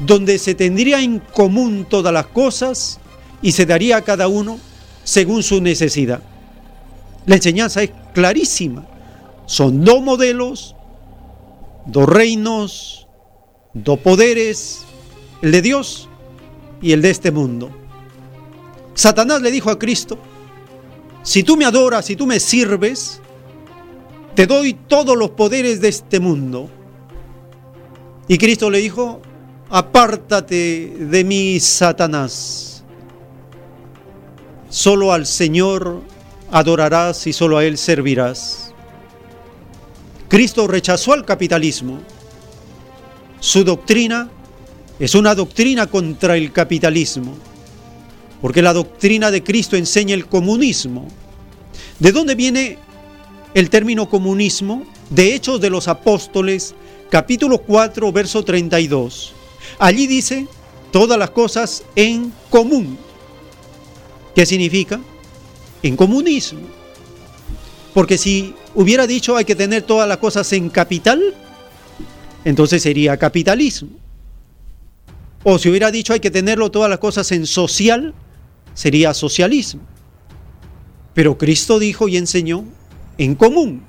donde 0.00 0.38
se 0.38 0.54
tendría 0.54 1.00
en 1.00 1.20
común 1.20 1.86
todas 1.88 2.12
las 2.12 2.26
cosas 2.26 2.98
y 3.40 3.52
se 3.52 3.66
daría 3.66 3.98
a 3.98 4.02
cada 4.02 4.26
uno 4.26 4.58
según 5.04 5.44
su 5.44 5.60
necesidad. 5.60 6.20
La 7.26 7.36
enseñanza 7.36 7.82
es 7.82 7.90
clarísima. 8.14 8.86
Son 9.46 9.84
dos 9.84 10.02
modelos, 10.02 10.74
dos 11.84 12.08
reinos, 12.08 13.06
dos 13.74 13.98
poderes, 13.98 14.84
el 15.42 15.52
de 15.52 15.60
Dios 15.60 16.08
y 16.80 16.92
el 16.92 17.02
de 17.02 17.10
este 17.10 17.30
mundo. 17.30 17.70
Satanás 18.94 19.42
le 19.42 19.50
dijo 19.50 19.70
a 19.70 19.78
Cristo, 19.78 20.18
si 21.22 21.42
tú 21.42 21.56
me 21.56 21.64
adoras, 21.64 22.06
si 22.06 22.16
tú 22.16 22.26
me 22.26 22.40
sirves, 22.40 23.20
te 24.34 24.46
doy 24.46 24.74
todos 24.74 25.16
los 25.16 25.30
poderes 25.30 25.80
de 25.80 25.88
este 25.88 26.20
mundo. 26.20 26.70
Y 28.28 28.38
Cristo 28.38 28.70
le 28.70 28.78
dijo, 28.78 29.20
apártate 29.68 30.96
de 30.98 31.24
mí, 31.24 31.60
Satanás. 31.60 32.84
Solo 34.68 35.12
al 35.12 35.26
Señor 35.26 36.02
adorarás 36.54 37.26
y 37.26 37.32
solo 37.32 37.58
a 37.58 37.64
Él 37.64 37.76
servirás. 37.76 38.72
Cristo 40.28 40.68
rechazó 40.68 41.12
al 41.12 41.24
capitalismo. 41.24 41.98
Su 43.40 43.64
doctrina 43.64 44.30
es 45.00 45.16
una 45.16 45.34
doctrina 45.34 45.88
contra 45.88 46.36
el 46.36 46.52
capitalismo, 46.52 47.34
porque 48.40 48.62
la 48.62 48.72
doctrina 48.72 49.32
de 49.32 49.42
Cristo 49.42 49.76
enseña 49.76 50.14
el 50.14 50.26
comunismo. 50.26 51.08
¿De 51.98 52.12
dónde 52.12 52.36
viene 52.36 52.78
el 53.52 53.68
término 53.68 54.08
comunismo? 54.08 54.86
De 55.10 55.34
Hechos 55.34 55.60
de 55.60 55.70
los 55.70 55.88
Apóstoles, 55.88 56.76
capítulo 57.10 57.58
4, 57.58 58.12
verso 58.12 58.44
32. 58.44 59.32
Allí 59.80 60.06
dice 60.06 60.46
todas 60.92 61.18
las 61.18 61.30
cosas 61.30 61.82
en 61.96 62.32
común. 62.48 62.96
¿Qué 64.36 64.46
significa? 64.46 65.00
En 65.84 65.96
comunismo. 65.96 66.60
Porque 67.92 68.18
si 68.18 68.54
hubiera 68.74 69.06
dicho 69.06 69.36
hay 69.36 69.44
que 69.44 69.54
tener 69.54 69.82
todas 69.82 70.08
las 70.08 70.16
cosas 70.16 70.50
en 70.54 70.70
capital, 70.70 71.22
entonces 72.44 72.82
sería 72.82 73.16
capitalismo. 73.18 73.90
O 75.44 75.58
si 75.58 75.68
hubiera 75.68 75.90
dicho 75.90 76.14
hay 76.14 76.20
que 76.20 76.30
tenerlo 76.30 76.70
todas 76.70 76.88
las 76.88 76.98
cosas 76.98 77.30
en 77.32 77.46
social, 77.46 78.14
sería 78.72 79.12
socialismo. 79.12 79.82
Pero 81.12 81.36
Cristo 81.36 81.78
dijo 81.78 82.08
y 82.08 82.16
enseñó 82.16 82.64
en 83.18 83.34
común, 83.34 83.82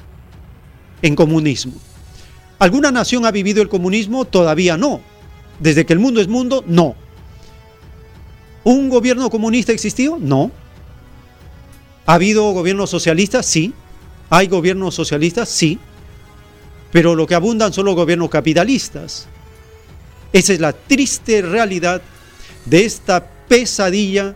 en 1.01 1.15
comunismo. 1.15 1.73
¿Alguna 2.59 2.91
nación 2.91 3.25
ha 3.25 3.31
vivido 3.31 3.61
el 3.61 3.69
comunismo? 3.69 4.25
Todavía 4.25 4.75
no. 4.75 4.99
Desde 5.61 5.85
que 5.85 5.93
el 5.93 5.99
mundo 5.99 6.19
es 6.19 6.27
mundo, 6.27 6.63
no. 6.67 6.95
¿Un 8.65 8.89
gobierno 8.89 9.29
comunista 9.29 9.71
existió? 9.71 10.17
No. 10.19 10.51
¿Ha 12.05 12.13
habido 12.13 12.51
gobiernos 12.51 12.89
socialistas? 12.89 13.45
Sí. 13.45 13.73
¿Hay 14.29 14.47
gobiernos 14.47 14.95
socialistas? 14.95 15.49
Sí. 15.49 15.79
Pero 16.91 17.15
lo 17.15 17.27
que 17.27 17.35
abundan 17.35 17.73
son 17.73 17.85
los 17.85 17.95
gobiernos 17.95 18.29
capitalistas. 18.29 19.27
Esa 20.31 20.53
es 20.53 20.59
la 20.59 20.73
triste 20.73 21.41
realidad 21.41 22.01
de 22.65 22.85
esta 22.85 23.25
pesadilla 23.47 24.35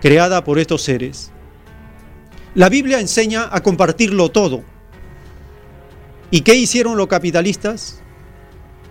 creada 0.00 0.42
por 0.44 0.58
estos 0.58 0.82
seres. 0.82 1.30
La 2.54 2.68
Biblia 2.68 3.00
enseña 3.00 3.48
a 3.50 3.62
compartirlo 3.62 4.30
todo. 4.30 4.62
¿Y 6.30 6.40
qué 6.40 6.54
hicieron 6.54 6.96
los 6.96 7.06
capitalistas? 7.06 8.00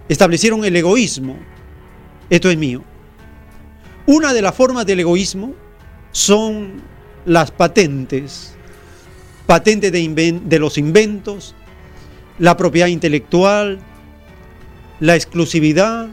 Establecieron 0.08 0.64
el 0.66 0.76
egoísmo. 0.76 1.38
Esto 2.30 2.50
es 2.50 2.58
mío. 2.58 2.84
Una 4.06 4.34
de 4.34 4.42
las 4.42 4.56
formas 4.56 4.86
del 4.86 5.00
egoísmo 5.00 5.54
son 6.12 6.82
las 7.26 7.52
patentes, 7.52 8.54
patentes 9.46 9.92
de, 9.92 10.60
los 10.60 10.78
inventos, 10.78 11.56
la 12.40 12.56
propiedad 12.58 12.88
intelectual, 12.88 13.80
la 15.00 15.16
exclusividad, 15.16 16.08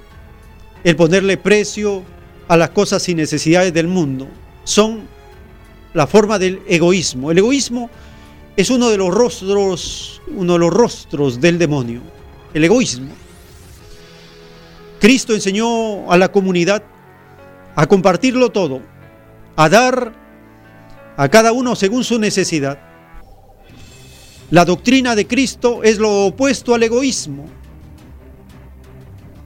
el 0.84 0.97
ponerle 0.97 1.36
precio 1.36 2.02
a 2.48 2.56
las 2.56 2.70
cosas 2.70 3.09
y 3.09 3.14
necesidades 3.14 3.72
del 3.72 3.89
mundo. 3.89 4.28
Son 4.64 5.02
la 5.94 6.06
forma 6.06 6.39
del 6.39 6.60
egoísmo. 6.66 7.30
El 7.30 7.39
egoísmo 7.39 7.90
es 8.56 8.70
uno 8.70 8.89
de 8.90 8.97
los 8.97 9.12
rostros, 9.12 10.20
uno 10.34 10.55
de 10.55 10.59
los 10.59 10.72
rostros 10.72 11.40
del 11.40 11.59
demonio. 11.59 12.01
El 12.55 12.64
egoísmo. 12.64 13.12
Cristo 15.01 15.34
enseñó 15.34 16.10
a 16.10 16.16
la 16.16 16.30
comunidad 16.30 16.82
a 17.74 17.86
compartirlo 17.86 18.51
todo, 18.51 18.80
a 19.56 19.68
dar 19.68 20.22
a 21.16 21.28
cada 21.28 21.52
uno 21.52 21.76
según 21.76 22.05
su 22.05 22.18
necesidad. 22.18 22.78
La 24.51 24.64
doctrina 24.64 25.14
de 25.14 25.26
Cristo 25.26 25.82
es 25.82 25.98
lo 25.98 26.26
opuesto 26.26 26.74
al 26.74 26.82
egoísmo. 26.82 27.47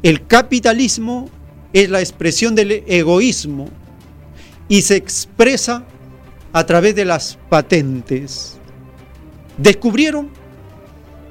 El 0.03 0.27
capitalismo 0.27 1.31
es 1.73 1.91
la 1.91 2.01
expresión 2.01 2.55
del 2.55 2.85
egoísmo 2.87 3.69
y 4.69 4.83
se 4.83 4.97
expresa 4.97 5.85
a 6.53 6.65
través 6.67 6.95
de 6.95 7.05
las 7.05 7.39
patentes. 7.49 8.57
Descubrieron 9.59 10.31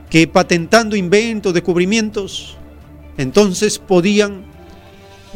que 0.09 0.27
patentando 0.27 0.95
inventos, 0.95 1.53
descubrimientos, 1.53 2.57
entonces 3.17 3.79
podían 3.79 4.45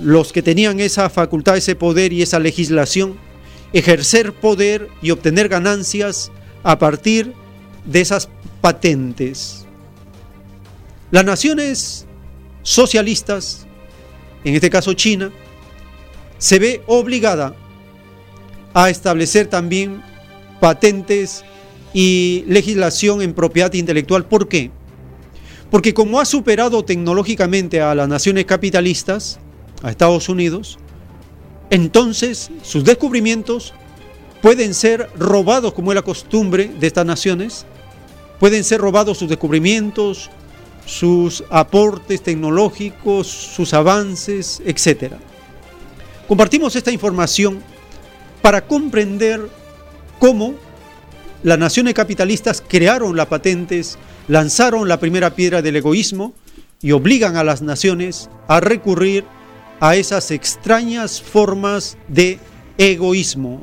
los 0.01 0.31
que 0.31 0.41
tenían 0.41 0.79
esa 0.79 1.09
facultad, 1.09 1.57
ese 1.57 1.75
poder 1.75 2.13
y 2.13 2.21
esa 2.21 2.39
legislación, 2.39 3.17
ejercer 3.73 4.33
poder 4.33 4.87
y 5.01 5.11
obtener 5.11 5.49
ganancias 5.49 6.31
a 6.63 6.79
partir 6.79 7.33
de 7.85 8.01
esas 8.01 8.29
patentes. 8.61 9.65
Las 11.11 11.25
naciones 11.25 12.05
socialistas, 12.61 13.65
en 14.43 14.55
este 14.55 14.69
caso 14.69 14.93
China, 14.93 15.31
se 16.37 16.59
ve 16.59 16.81
obligada 16.87 17.55
a 18.73 18.89
establecer 18.89 19.47
también 19.47 20.01
patentes 20.59 21.43
y 21.93 22.43
legislación 22.47 23.21
en 23.21 23.33
propiedad 23.33 23.73
intelectual. 23.73 24.25
¿Por 24.25 24.47
qué? 24.47 24.71
Porque 25.71 25.93
como 25.93 26.19
ha 26.19 26.25
superado 26.25 26.83
tecnológicamente 26.83 27.81
a 27.81 27.95
las 27.95 28.07
naciones 28.07 28.45
capitalistas, 28.45 29.39
a 29.81 29.91
Estados 29.91 30.29
Unidos, 30.29 30.79
entonces 31.69 32.49
sus 32.63 32.83
descubrimientos 32.83 33.73
pueden 34.41 34.73
ser 34.73 35.09
robados 35.17 35.73
como 35.73 35.91
es 35.91 35.95
la 35.95 36.01
costumbre 36.01 36.71
de 36.79 36.87
estas 36.87 37.05
naciones, 37.05 37.65
pueden 38.39 38.63
ser 38.63 38.81
robados 38.81 39.17
sus 39.17 39.29
descubrimientos, 39.29 40.29
sus 40.85 41.43
aportes 41.49 42.23
tecnológicos, 42.23 43.27
sus 43.27 43.73
avances, 43.73 44.61
etc. 44.65 45.13
Compartimos 46.27 46.75
esta 46.75 46.91
información 46.91 47.61
para 48.41 48.61
comprender 48.61 49.41
cómo 50.19 50.55
las 51.43 51.59
naciones 51.59 51.93
capitalistas 51.93 52.63
crearon 52.65 53.15
las 53.15 53.27
patentes, 53.27 53.97
lanzaron 54.27 54.87
la 54.87 54.99
primera 54.99 55.35
piedra 55.35 55.61
del 55.61 55.75
egoísmo 55.75 56.33
y 56.81 56.91
obligan 56.91 57.37
a 57.37 57.43
las 57.43 57.61
naciones 57.61 58.29
a 58.47 58.59
recurrir 58.59 59.25
a 59.25 59.38
esas 59.81 60.31
extrañas 60.31 61.21
formas 61.21 61.97
de 62.07 62.39
egoísmo. 62.77 63.59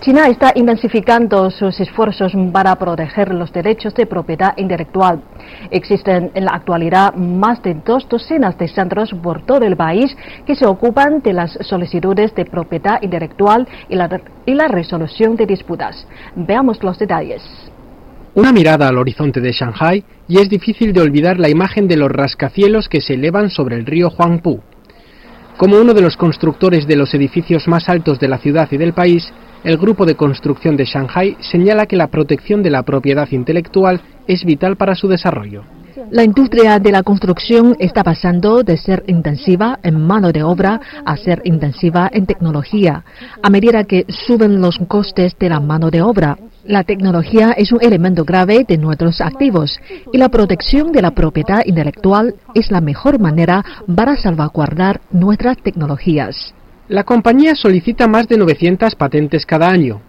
China 0.00 0.28
está 0.28 0.52
intensificando 0.54 1.50
sus 1.50 1.78
esfuerzos 1.78 2.32
para 2.52 2.74
proteger 2.76 3.34
los 3.34 3.52
derechos 3.52 3.94
de 3.94 4.06
propiedad 4.06 4.56
intelectual. 4.56 5.22
Existen 5.70 6.30
en 6.34 6.46
la 6.46 6.52
actualidad 6.52 7.14
más 7.14 7.62
de 7.62 7.74
dos 7.74 8.08
docenas 8.08 8.56
de 8.56 8.68
centros 8.68 9.10
por 9.22 9.44
todo 9.44 9.66
el 9.66 9.76
país 9.76 10.16
que 10.46 10.56
se 10.56 10.64
ocupan 10.64 11.20
de 11.20 11.34
las 11.34 11.52
solicitudes 11.68 12.34
de 12.34 12.46
propiedad 12.46 13.02
intelectual 13.02 13.68
y 13.90 13.96
la, 13.96 14.08
y 14.46 14.54
la 14.54 14.68
resolución 14.68 15.36
de 15.36 15.44
disputas. 15.44 16.06
Veamos 16.34 16.82
los 16.82 16.98
detalles. 16.98 17.42
Una 18.34 18.52
mirada 18.52 18.88
al 18.88 18.96
horizonte 18.96 19.42
de 19.42 19.52
Shanghai 19.52 20.02
y 20.28 20.38
es 20.38 20.48
difícil 20.48 20.94
de 20.94 21.02
olvidar 21.02 21.38
la 21.38 21.50
imagen 21.50 21.88
de 21.88 21.98
los 21.98 22.10
rascacielos 22.10 22.88
que 22.88 23.02
se 23.02 23.14
elevan 23.14 23.50
sobre 23.50 23.76
el 23.76 23.84
río 23.84 24.08
Huangpu. 24.08 24.62
Como 25.60 25.78
uno 25.78 25.92
de 25.92 26.00
los 26.00 26.16
constructores 26.16 26.86
de 26.86 26.96
los 26.96 27.12
edificios 27.12 27.68
más 27.68 27.90
altos 27.90 28.18
de 28.18 28.28
la 28.28 28.38
ciudad 28.38 28.66
y 28.70 28.78
del 28.78 28.94
país, 28.94 29.30
el 29.62 29.76
Grupo 29.76 30.06
de 30.06 30.14
Construcción 30.14 30.74
de 30.74 30.86
Shanghai 30.86 31.36
señala 31.40 31.84
que 31.84 31.96
la 31.96 32.06
protección 32.06 32.62
de 32.62 32.70
la 32.70 32.82
propiedad 32.82 33.28
intelectual 33.30 34.00
es 34.26 34.46
vital 34.46 34.76
para 34.76 34.94
su 34.94 35.06
desarrollo. 35.06 35.64
La 36.10 36.24
industria 36.24 36.78
de 36.78 36.92
la 36.92 37.02
construcción 37.02 37.76
está 37.78 38.02
pasando 38.02 38.62
de 38.62 38.76
ser 38.76 39.04
intensiva 39.06 39.78
en 39.82 40.00
mano 40.00 40.32
de 40.32 40.42
obra 40.42 40.80
a 41.04 41.16
ser 41.16 41.42
intensiva 41.44 42.08
en 42.12 42.26
tecnología, 42.26 43.04
a 43.42 43.50
medida 43.50 43.84
que 43.84 44.06
suben 44.08 44.60
los 44.60 44.78
costes 44.88 45.36
de 45.38 45.48
la 45.48 45.60
mano 45.60 45.90
de 45.90 46.02
obra. 46.02 46.38
La 46.64 46.84
tecnología 46.84 47.52
es 47.52 47.72
un 47.72 47.82
elemento 47.82 48.24
grave 48.24 48.64
de 48.66 48.78
nuestros 48.78 49.20
activos 49.20 49.78
y 50.12 50.18
la 50.18 50.28
protección 50.28 50.92
de 50.92 51.02
la 51.02 51.10
propiedad 51.12 51.62
intelectual 51.64 52.34
es 52.54 52.70
la 52.70 52.80
mejor 52.80 53.18
manera 53.18 53.64
para 53.94 54.16
salvaguardar 54.16 55.00
nuestras 55.10 55.58
tecnologías. 55.58 56.54
La 56.88 57.04
compañía 57.04 57.54
solicita 57.54 58.08
más 58.08 58.26
de 58.26 58.36
900 58.36 58.94
patentes 58.96 59.46
cada 59.46 59.68
año. 59.68 60.00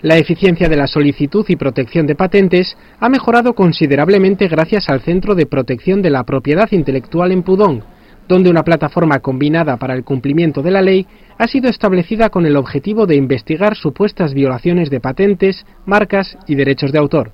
La 0.00 0.16
eficiencia 0.16 0.68
de 0.68 0.76
la 0.76 0.86
solicitud 0.86 1.44
y 1.48 1.56
protección 1.56 2.06
de 2.06 2.14
patentes 2.14 2.76
ha 3.00 3.08
mejorado 3.08 3.54
considerablemente 3.54 4.46
gracias 4.46 4.88
al 4.88 5.00
Centro 5.00 5.34
de 5.34 5.46
Protección 5.46 6.02
de 6.02 6.10
la 6.10 6.22
Propiedad 6.22 6.70
Intelectual 6.70 7.32
en 7.32 7.42
Pudong, 7.42 7.82
donde 8.28 8.48
una 8.48 8.62
plataforma 8.62 9.18
combinada 9.18 9.76
para 9.76 9.94
el 9.94 10.04
cumplimiento 10.04 10.62
de 10.62 10.70
la 10.70 10.82
ley 10.82 11.04
ha 11.36 11.48
sido 11.48 11.68
establecida 11.68 12.28
con 12.28 12.46
el 12.46 12.56
objetivo 12.56 13.06
de 13.06 13.16
investigar 13.16 13.74
supuestas 13.74 14.34
violaciones 14.34 14.88
de 14.88 15.00
patentes, 15.00 15.66
marcas 15.84 16.38
y 16.46 16.54
derechos 16.54 16.92
de 16.92 16.98
autor. 16.98 17.32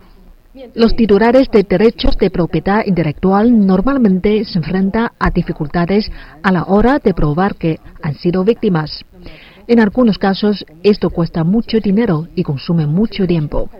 Los 0.74 0.96
titulares 0.96 1.50
de 1.50 1.64
derechos 1.64 2.16
de 2.16 2.30
propiedad 2.30 2.86
intelectual 2.86 3.66
normalmente 3.66 4.42
se 4.44 4.56
enfrentan 4.56 5.10
a 5.18 5.30
dificultades 5.30 6.10
a 6.42 6.50
la 6.50 6.64
hora 6.64 6.98
de 6.98 7.12
probar 7.12 7.56
que 7.56 7.78
han 8.00 8.14
sido 8.14 8.42
víctimas. 8.42 9.04
En 9.66 9.80
algunos 9.80 10.18
casos 10.18 10.64
esto 10.82 11.10
cuesta 11.10 11.42
mucho 11.42 11.80
dinero 11.80 12.28
y 12.34 12.42
consume 12.42 12.86
mucho 12.86 13.26
tiempo. 13.26 13.70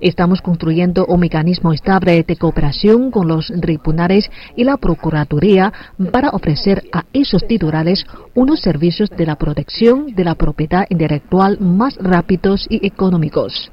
Estamos 0.00 0.42
construyendo 0.42 1.06
un 1.06 1.20
mecanismo 1.20 1.72
estable 1.72 2.22
de 2.22 2.36
cooperación 2.36 3.10
con 3.10 3.28
los 3.28 3.46
tribunales 3.60 4.30
y 4.56 4.64
la 4.64 4.76
Procuraduría 4.76 5.72
para 6.10 6.30
ofrecer 6.30 6.84
a 6.92 7.04
esos 7.12 7.46
titulares 7.46 8.04
unos 8.34 8.60
servicios 8.60 9.08
de 9.10 9.26
la 9.26 9.36
protección 9.36 10.14
de 10.14 10.24
la 10.24 10.34
propiedad 10.34 10.86
intelectual 10.90 11.58
más 11.60 11.96
rápidos 11.96 12.66
y 12.68 12.86
económicos. 12.86 13.72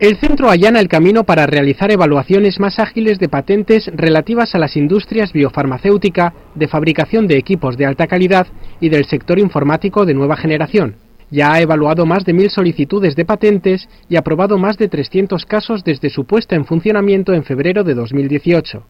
El 0.00 0.16
centro 0.18 0.48
allana 0.48 0.78
el 0.78 0.86
camino 0.86 1.24
para 1.24 1.44
realizar 1.48 1.90
evaluaciones 1.90 2.60
más 2.60 2.78
ágiles 2.78 3.18
de 3.18 3.28
patentes 3.28 3.90
relativas 3.92 4.54
a 4.54 4.58
las 4.58 4.76
industrias 4.76 5.32
biofarmacéutica, 5.32 6.34
de 6.54 6.68
fabricación 6.68 7.26
de 7.26 7.36
equipos 7.36 7.76
de 7.76 7.86
alta 7.86 8.06
calidad 8.06 8.46
y 8.80 8.90
del 8.90 9.06
sector 9.06 9.40
informático 9.40 10.06
de 10.06 10.14
nueva 10.14 10.36
generación. 10.36 10.94
Ya 11.32 11.52
ha 11.52 11.60
evaluado 11.60 12.06
más 12.06 12.24
de 12.24 12.32
mil 12.32 12.48
solicitudes 12.48 13.16
de 13.16 13.24
patentes 13.24 13.88
y 14.08 14.14
aprobado 14.14 14.56
más 14.56 14.78
de 14.78 14.86
300 14.86 15.44
casos 15.46 15.82
desde 15.82 16.10
su 16.10 16.24
puesta 16.26 16.54
en 16.54 16.64
funcionamiento 16.64 17.34
en 17.34 17.42
febrero 17.42 17.82
de 17.82 17.94
2018. 17.94 18.86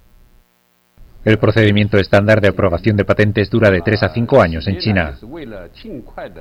El 1.25 1.39
procedimiento 1.39 1.99
estándar 1.99 2.41
de 2.41 2.49
aprobación 2.49 2.97
de 2.97 3.05
patentes 3.05 3.51
dura 3.51 3.71
de 3.71 3.81
3 3.81 4.03
a 4.05 4.09
5 4.11 4.41
años 4.41 4.67
en 4.69 4.79
China. 4.79 5.15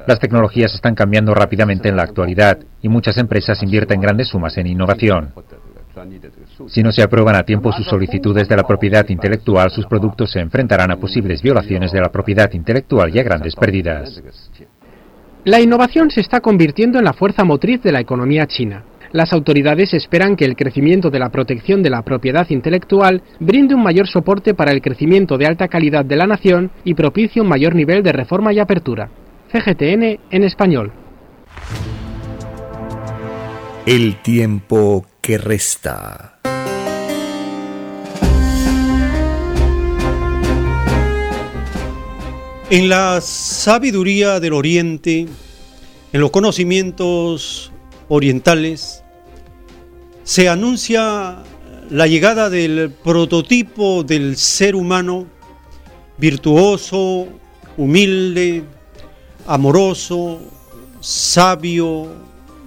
Las 0.08 0.20
tecnologías 0.20 0.74
están 0.74 0.96
cambiando 0.96 1.34
rápidamente 1.34 1.90
en 1.90 1.98
la 1.98 2.04
actualidad 2.04 2.60
y 2.82 2.88
muchas 2.88 3.18
empresas 3.18 3.62
invierten 3.64 4.00
grandes 4.00 4.30
sumas 4.30 4.58
en 4.58 4.68
innovación. 4.68 5.34
Si 6.68 6.84
no 6.84 6.92
se 6.92 7.02
aprueban 7.02 7.36
a 7.36 7.44
tiempo 7.44 7.72
sus 7.72 7.88
solicitudes 7.88 8.48
de 8.48 8.56
la 8.56 8.64
propiedad 8.64 9.08
intelectual, 9.10 9.72
sus 9.72 9.88
productos 9.88 10.32
se 10.32 10.40
enfrentarán 10.40 10.92
a 10.92 10.98
posibles 10.98 11.42
violaciones 11.42 11.92
de 11.92 12.02
la 12.02 12.12
propiedad 12.12 12.52
intelectual 12.54 13.14
y 13.16 13.20
a 13.20 13.24
grandes 13.24 13.56
pérdidas. 13.56 14.22
La 15.44 15.60
innovación 15.60 16.12
se 16.12 16.22
está 16.22 16.40
convirtiendo 16.40 17.00
en 17.00 17.06
la 17.06 17.14
fuerza 17.14 17.44
motriz 17.44 17.82
de 17.82 17.92
la 17.92 18.00
economía 18.00 18.46
china. 18.46 18.84
Las 19.12 19.32
autoridades 19.34 19.94
esperan 19.94 20.36
que 20.36 20.46
el 20.46 20.56
crecimiento 20.56 21.10
de 21.10 21.20
la 21.20 21.30
protección 21.30 21.82
de 21.82 21.90
la 21.90 22.02
propiedad 22.02 22.48
intelectual 22.50 23.24
brinde 23.40 23.76
un 23.76 23.84
mayor 23.84 24.08
soporte 24.08 24.54
para 24.54 24.72
el 24.72 24.82
crecimiento 24.82 25.38
de 25.38 25.46
alta 25.46 25.68
calidad 25.68 26.04
de 26.04 26.18
la 26.18 26.28
nación 26.28 26.72
y 26.84 26.94
propicie 26.94 27.42
un 27.42 27.48
mayor 27.48 27.76
nivel 27.76 28.04
de 28.04 28.12
reforma 28.12 28.54
y 28.54 28.60
apertura. 28.60 29.10
CGTN 29.52 30.20
en 30.30 30.44
español. 30.44 30.92
El 33.86 34.22
tiempo 34.22 35.06
que 35.22 35.38
resta. 35.38 36.40
En 42.70 42.90
la 42.90 43.22
sabiduría 43.22 44.42
del 44.42 44.52
Oriente, 44.52 45.26
en 46.12 46.20
los 46.20 46.32
conocimientos 46.32 47.72
orientales, 48.10 49.04
se 50.24 50.50
anuncia 50.50 51.44
la 51.90 52.08
llegada 52.08 52.50
del 52.50 52.92
prototipo 52.92 54.04
del 54.04 54.36
ser 54.36 54.76
humano 54.76 55.28
virtuoso, 56.18 57.28
humilde, 57.78 58.64
amoroso, 59.46 60.40
sabio, 61.00 62.08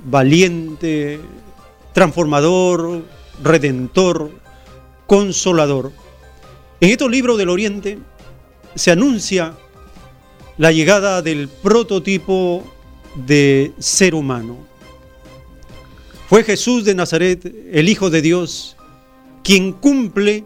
valiente, 0.04 1.20
transformador, 1.92 3.04
redentor, 3.42 4.30
consolador. 5.06 5.92
En 6.80 6.90
estos 6.90 7.10
libros 7.10 7.36
del 7.36 7.50
Oriente 7.50 7.98
se 8.74 8.90
anuncia 8.90 9.54
la 10.56 10.72
llegada 10.72 11.20
del 11.20 11.48
prototipo 11.48 12.62
de 13.14 13.72
ser 13.78 14.14
humano. 14.14 14.69
Fue 16.30 16.44
Jesús 16.44 16.84
de 16.84 16.94
Nazaret, 16.94 17.44
el 17.72 17.88
Hijo 17.88 18.08
de 18.08 18.22
Dios, 18.22 18.76
quien 19.42 19.72
cumple 19.72 20.44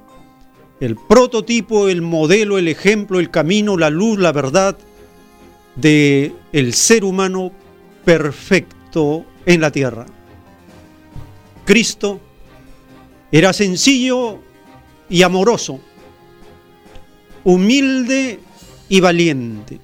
el 0.81 0.97
prototipo, 0.97 1.91
el 1.91 2.01
modelo, 2.01 2.57
el 2.57 2.69
ejemplo, 2.69 3.21
el 3.21 3.31
camino, 3.31 3.77
la 3.77 3.91
luz, 3.91 4.19
la 4.19 4.33
verdad 4.33 4.79
de 5.77 6.33
el 6.55 6.73
ser 6.73 7.05
humano 7.05 7.53
perfecto 8.03 9.27
en 9.45 9.61
la 9.61 9.71
tierra. 9.71 10.07
Cristo 11.67 12.19
era 13.31 13.53
sencillo 13.53 14.39
y 15.11 15.21
amoroso, 15.21 15.81
humilde 17.45 18.41
y 18.89 19.01
valiente, 19.01 19.81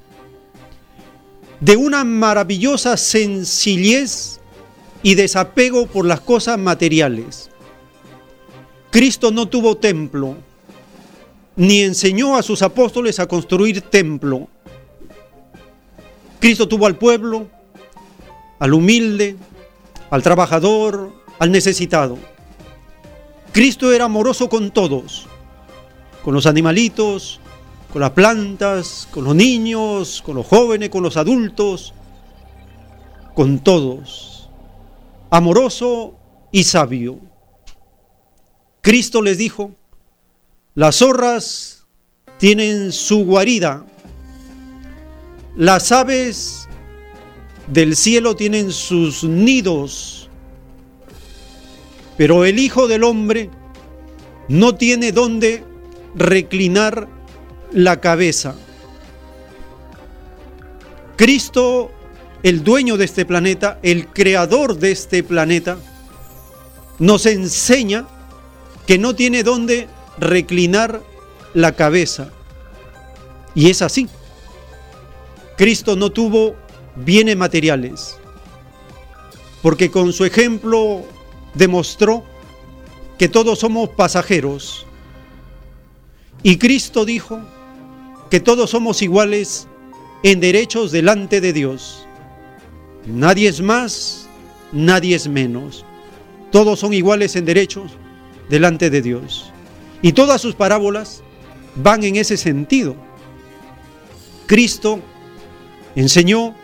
de 1.61 1.77
una 1.77 2.05
maravillosa 2.05 2.97
sencillez 2.97 4.40
y 5.03 5.15
desapego 5.15 5.87
por 5.87 6.05
las 6.05 6.21
cosas 6.21 6.59
materiales. 6.59 7.51
Cristo 8.91 9.31
no 9.31 9.47
tuvo 9.47 9.77
templo, 9.77 10.37
ni 11.57 11.81
enseñó 11.83 12.37
a 12.37 12.43
sus 12.43 12.63
apóstoles 12.63 13.21
a 13.21 13.27
construir 13.27 13.83
templo. 13.83 14.49
Cristo 16.41 16.67
tuvo 16.67 16.87
al 16.87 16.97
pueblo, 16.97 17.47
al 18.59 18.75
humilde, 18.75 19.37
al 20.11 20.23
trabajador, 20.23 21.13
al 21.39 21.53
necesitado. 21.53 22.19
Cristo 23.53 23.93
era 23.93 24.07
amoroso 24.07 24.49
con 24.49 24.71
todos, 24.71 25.27
con 26.25 26.35
los 26.35 26.47
animalitos, 26.47 27.41
con 27.93 28.01
las 28.01 28.11
plantas, 28.11 29.09
con 29.11 29.25
los 29.25 29.35
niños, 29.35 30.23
con 30.25 30.37
los 30.37 30.47
jóvenes, 30.47 30.91
con 30.91 31.03
los 31.03 31.17
adultos, 31.17 31.93
con 33.35 33.59
todos. 33.59 34.30
Amoroso 35.31 36.19
y 36.51 36.65
sabio. 36.65 37.21
Cristo 38.81 39.23
les 39.23 39.39
dijo, 39.39 39.73
las 40.75 40.97
zorras 40.97 41.87
tienen 42.39 42.91
su 42.91 43.25
guarida, 43.25 43.85
las 45.57 45.93
aves 45.93 46.69
del 47.69 47.95
cielo 47.95 48.35
tienen 48.35 48.73
sus 48.73 49.23
nidos, 49.23 50.29
pero 52.17 52.45
el 52.45 52.59
Hijo 52.59 52.89
del 52.89 53.05
Hombre 53.05 53.51
no 54.49 54.75
tiene 54.75 55.13
dónde 55.13 55.63
reclinar 56.17 57.09
la 57.71 58.01
cabeza. 58.01 58.57
Cristo, 61.17 61.93
el 62.43 62.65
dueño 62.65 62.97
de 62.97 63.05
este 63.05 63.25
planeta, 63.25 63.79
el 63.83 64.09
creador 64.09 64.79
de 64.79 64.93
este 64.93 65.23
planeta, 65.23 65.79
nos 66.99 67.27
enseña 67.27 68.07
que 68.87 68.99
no 68.99 69.15
tiene 69.15 69.43
dónde 69.43 69.89
reclinar 70.19 71.03
la 71.55 71.73
cabeza. 71.73 72.31
Y 73.55 73.71
es 73.71 73.83
así. 73.83 74.09
Cristo 75.57 75.97
no 75.97 76.11
tuvo 76.11 76.57
bienes 76.97 77.37
materiales, 77.37 78.17
porque 79.63 79.91
con 79.91 80.13
su 80.13 80.25
ejemplo 80.25 81.05
demostró 81.55 82.25
que 83.19 83.29
todos 83.29 83.59
somos 83.59 83.91
pasajeros. 83.91 84.87
Y 86.43 86.57
Cristo 86.57 87.05
dijo 87.05 87.41
que 88.31 88.41
todos 88.41 88.71
somos 88.71 89.03
iguales 89.03 89.69
en 90.23 90.41
derechos 90.41 90.93
delante 90.93 91.43
de 91.43 91.53
Dios. 91.53 92.07
Nadie 93.07 93.49
es 93.49 93.61
más, 93.61 94.29
nadie 94.73 95.17
es 95.17 95.29
menos. 95.29 95.85
Todos 96.51 96.81
son 96.81 96.93
iguales 96.93 97.37
en 97.37 97.45
derechos 97.45 97.93
delante 98.49 98.91
de 98.91 99.03
Dios. 99.03 99.53
Y 100.03 100.13
todas 100.13 100.41
sus 100.41 100.55
parábolas 100.55 101.23
van 101.77 102.03
en 102.05 102.17
ese 102.17 102.37
sentido. 102.37 102.97
Cristo 104.47 105.01
enseñó 105.95 106.55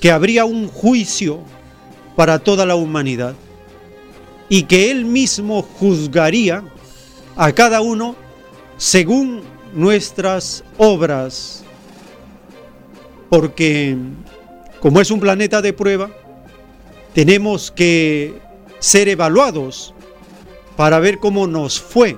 que 0.00 0.10
habría 0.10 0.44
un 0.44 0.68
juicio 0.68 1.40
para 2.16 2.38
toda 2.38 2.66
la 2.66 2.74
humanidad 2.74 3.34
y 4.48 4.64
que 4.64 4.90
Él 4.90 5.04
mismo 5.04 5.62
juzgaría 5.62 6.62
a 7.36 7.52
cada 7.52 7.80
uno 7.80 8.16
según 8.76 9.42
nuestras 9.74 10.64
obras. 10.78 11.64
Porque 13.30 13.96
como 14.82 15.00
es 15.00 15.12
un 15.12 15.20
planeta 15.20 15.62
de 15.62 15.72
prueba, 15.72 16.10
tenemos 17.14 17.70
que 17.70 18.34
ser 18.80 19.08
evaluados 19.08 19.94
para 20.76 20.98
ver 20.98 21.20
cómo 21.20 21.46
nos 21.46 21.80
fue. 21.80 22.16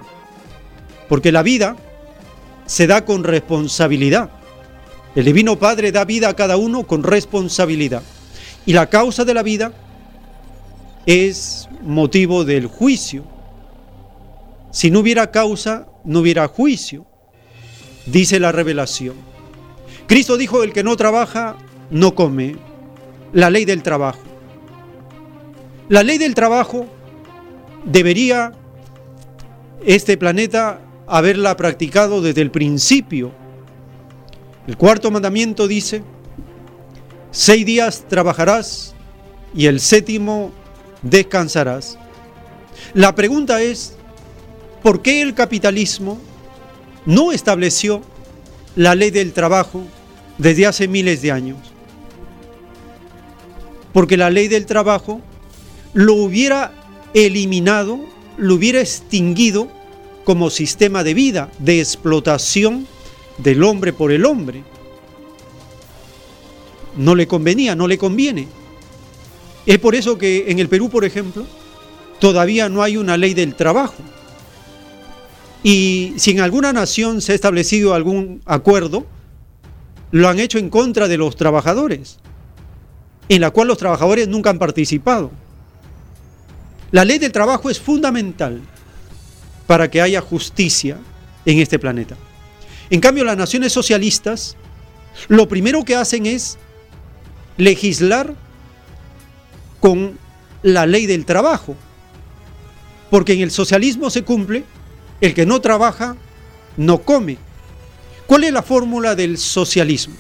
Porque 1.07 1.31
la 1.31 1.43
vida 1.43 1.77
se 2.65 2.87
da 2.87 3.05
con 3.05 3.23
responsabilidad. 3.23 4.31
El 5.15 5.27
Divino 5.27 5.59
Padre 5.59 5.93
da 5.93 6.07
vida 6.07 6.31
a 6.31 6.37
cada 6.37 6.57
uno 6.57 6.85
con 6.85 7.03
responsabilidad. 7.03 8.03
Y 8.65 8.73
la 8.73 8.89
causa 8.89 9.27
de 9.27 9.35
la 9.35 9.43
vida 9.43 9.75
es 11.05 11.69
motivo 11.83 12.47
del 12.47 12.67
juicio. 12.67 13.25
Si 14.71 14.91
no 14.91 15.01
hubiera 15.01 15.31
causa, 15.31 15.87
no 16.03 16.21
hubiera 16.21 16.49
juicio, 16.49 17.05
dice 18.07 18.41
la 18.41 18.53
revelación. 18.53 19.17
Cristo 20.07 20.39
dijo, 20.39 20.63
el 20.63 20.73
que 20.73 20.83
no 20.83 20.97
trabaja, 20.97 21.59
no 21.91 22.15
come. 22.15 22.57
La 23.33 23.51
ley 23.51 23.65
del 23.65 23.83
trabajo. 23.83 24.21
La 25.89 26.03
ley 26.03 26.19
del 26.19 26.35
trabajo 26.35 26.87
debería 27.85 28.53
este 29.85 30.17
planeta 30.17 30.81
haberla 31.07 31.57
practicado 31.57 32.23
desde 32.23 32.41
el 32.41 32.51
principio. 32.51 33.33
El 34.67 34.77
cuarto 34.77 35.11
mandamiento 35.11 35.69
dice, 35.69 36.03
seis 37.31 37.67
días 37.67 38.05
trabajarás 38.09 38.95
y 39.55 39.67
el 39.67 39.81
séptimo 39.81 40.53
descansarás. 41.03 41.99
La 42.95 43.15
pregunta 43.15 43.61
es, 43.61 43.95
¿por 44.83 45.03
qué 45.03 45.21
el 45.21 45.35
capitalismo 45.35 46.19
no 47.05 47.31
estableció 47.31 48.01
la 48.75 48.95
ley 48.95 49.11
del 49.11 49.33
trabajo 49.33 49.83
desde 50.39 50.67
hace 50.67 50.89
miles 50.89 51.21
de 51.21 51.31
años? 51.31 51.74
Porque 53.95 54.19
la 54.19 54.29
ley 54.29 54.49
del 54.49 54.67
trabajo 54.67 55.23
lo 55.95 56.15
hubiera 56.15 56.75
eliminado, 57.15 58.01
lo 58.37 58.57
hubiera 58.57 58.81
extinguido 58.81 59.69
como 60.25 60.51
sistema 60.51 61.03
de 61.05 61.15
vida, 61.15 61.51
de 61.59 61.81
explotación 61.81 62.87
del 63.39 63.63
hombre 63.63 63.93
por 63.93 64.13
el 64.13 64.27
hombre. 64.27 64.65
No 66.97 67.15
le 67.15 67.27
convenía, 67.27 67.75
no 67.75 67.87
le 67.87 67.97
conviene. 67.97 68.49
Es 69.65 69.79
por 69.79 69.95
eso 69.95 70.19
que 70.19 70.47
en 70.49 70.59
el 70.59 70.69
Perú, 70.69 70.91
por 70.91 71.05
ejemplo, 71.05 71.47
todavía 72.19 72.69
no 72.69 72.83
hay 72.83 72.97
una 72.97 73.17
ley 73.17 73.33
del 73.33 73.55
trabajo. 73.55 74.03
Y 75.63 76.15
si 76.17 76.33
en 76.33 76.41
alguna 76.41 76.73
nación 76.73 77.21
se 77.21 77.33
ha 77.33 77.35
establecido 77.35 77.95
algún 77.95 78.43
acuerdo, 78.45 79.07
lo 80.11 80.29
han 80.29 80.39
hecho 80.39 80.59
en 80.59 80.69
contra 80.69 81.09
de 81.09 81.17
los 81.17 81.37
trabajadores, 81.37 82.19
en 83.29 83.41
la 83.41 83.51
cual 83.51 83.69
los 83.69 83.79
trabajadores 83.79 84.29
nunca 84.29 84.51
han 84.51 84.59
participado. 84.59 85.31
La 86.91 87.05
ley 87.05 87.19
del 87.19 87.33
trabajo 87.33 87.71
es 87.71 87.81
fundamental 87.81 88.61
para 89.67 89.91
que 89.91 90.01
haya 90.01 90.21
justicia 90.21 90.99
en 91.45 91.59
este 91.59 91.79
planeta. 91.79 92.17
En 92.91 93.01
cambio, 93.01 93.25
las 93.25 93.37
naciones 93.37 93.73
socialistas 93.73 94.57
lo 95.29 95.49
primero 95.49 95.85
que 95.85 95.97
hacen 95.97 96.27
es 96.27 96.59
legislar 97.57 98.35
con 99.81 100.19
la 100.63 100.87
ley 100.87 101.07
del 101.07 101.25
trabajo. 101.25 101.77
Porque 103.11 103.35
en 103.35 103.41
el 103.41 103.51
socialismo 103.51 104.11
se 104.11 104.25
cumple, 104.25 104.65
el 105.21 105.35
que 105.35 105.47
no 105.47 105.61
trabaja, 105.61 106.17
no 106.77 107.03
come. 107.03 107.39
¿Cuál 108.27 108.45
es 108.45 108.53
la 108.53 108.63
fórmula 108.63 109.15
del 109.15 109.39
socialismo? 109.39 110.15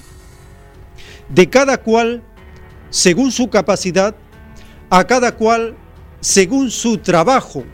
De 1.28 1.48
cada 1.48 1.78
cual 1.78 2.22
según 2.94 3.32
su 3.32 3.50
capacidad, 3.50 4.14
a 4.88 5.02
cada 5.04 5.34
cual 5.34 5.74
según 6.20 6.70
su 6.70 6.96
trabajo. 6.98 7.64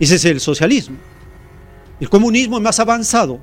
Ese 0.00 0.16
es 0.16 0.24
el 0.24 0.40
socialismo. 0.40 0.96
El 2.00 2.08
comunismo 2.10 2.56
es 2.56 2.62
más 2.64 2.80
avanzado. 2.80 3.40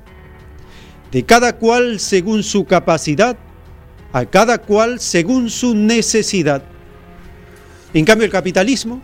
De 1.10 1.24
cada 1.24 1.56
cual 1.56 1.98
según 1.98 2.42
su 2.42 2.66
capacidad, 2.66 3.38
a 4.12 4.26
cada 4.26 4.58
cual 4.58 5.00
según 5.00 5.48
su 5.48 5.74
necesidad. 5.74 6.64
En 7.94 8.04
cambio, 8.04 8.26
el 8.26 8.30
capitalismo 8.30 9.00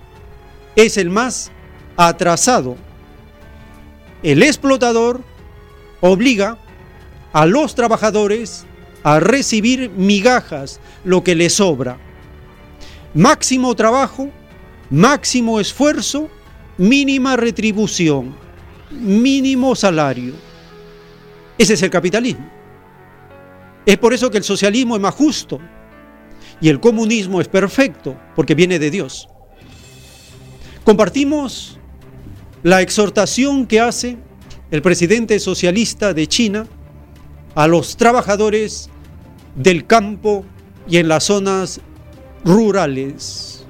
es 0.77 0.99
el 0.99 1.09
más 1.09 1.51
atrasado. 1.97 2.77
El 4.23 4.43
explotador 4.43 5.23
obliga 6.03 6.59
a 7.33 7.47
los 7.47 7.75
trabajadores 7.75 8.67
a 9.07 9.21
recibir 9.21 9.89
migajas, 9.91 10.81
lo 11.05 11.23
que 11.23 11.37
le 11.37 11.49
sobra. 11.49 11.97
Máximo 13.15 13.73
trabajo, 13.77 14.31
máximo 14.91 15.61
esfuerzo, 15.61 16.29
mínima 16.77 17.37
retribución, 17.37 18.35
mínimo 18.91 19.77
salario. 19.77 20.35
Ese 21.57 21.75
es 21.75 21.83
el 21.83 21.91
capitalismo. 21.91 22.51
Es 23.87 23.97
por 23.97 24.13
eso 24.13 24.29
que 24.29 24.39
el 24.39 24.43
socialismo 24.43 24.97
es 24.97 25.03
más 25.03 25.15
justo 25.15 25.61
y 26.61 26.69
el 26.69 26.81
comunismo 26.81 27.41
es 27.41 27.47
perfecto, 27.47 28.19
porque 28.35 28.57
viene 28.57 28.81
de 28.81 28.91
Dios. 28.91 29.29
Compartimos 30.83 31.79
la 32.65 32.83
exhortación 32.83 33.69
que 33.69 33.79
hace 33.79 34.17
el 34.73 34.83
presidente 34.83 35.39
socialista 35.39 36.13
de 36.13 36.27
China 36.27 36.67
a 37.55 37.69
los 37.69 37.97
trabajadores 37.97 38.91
del 39.57 39.87
campo 39.87 40.45
y 40.87 40.99
en 40.99 41.09
las 41.09 41.25
zonas 41.25 41.81
rurales. 42.45 43.67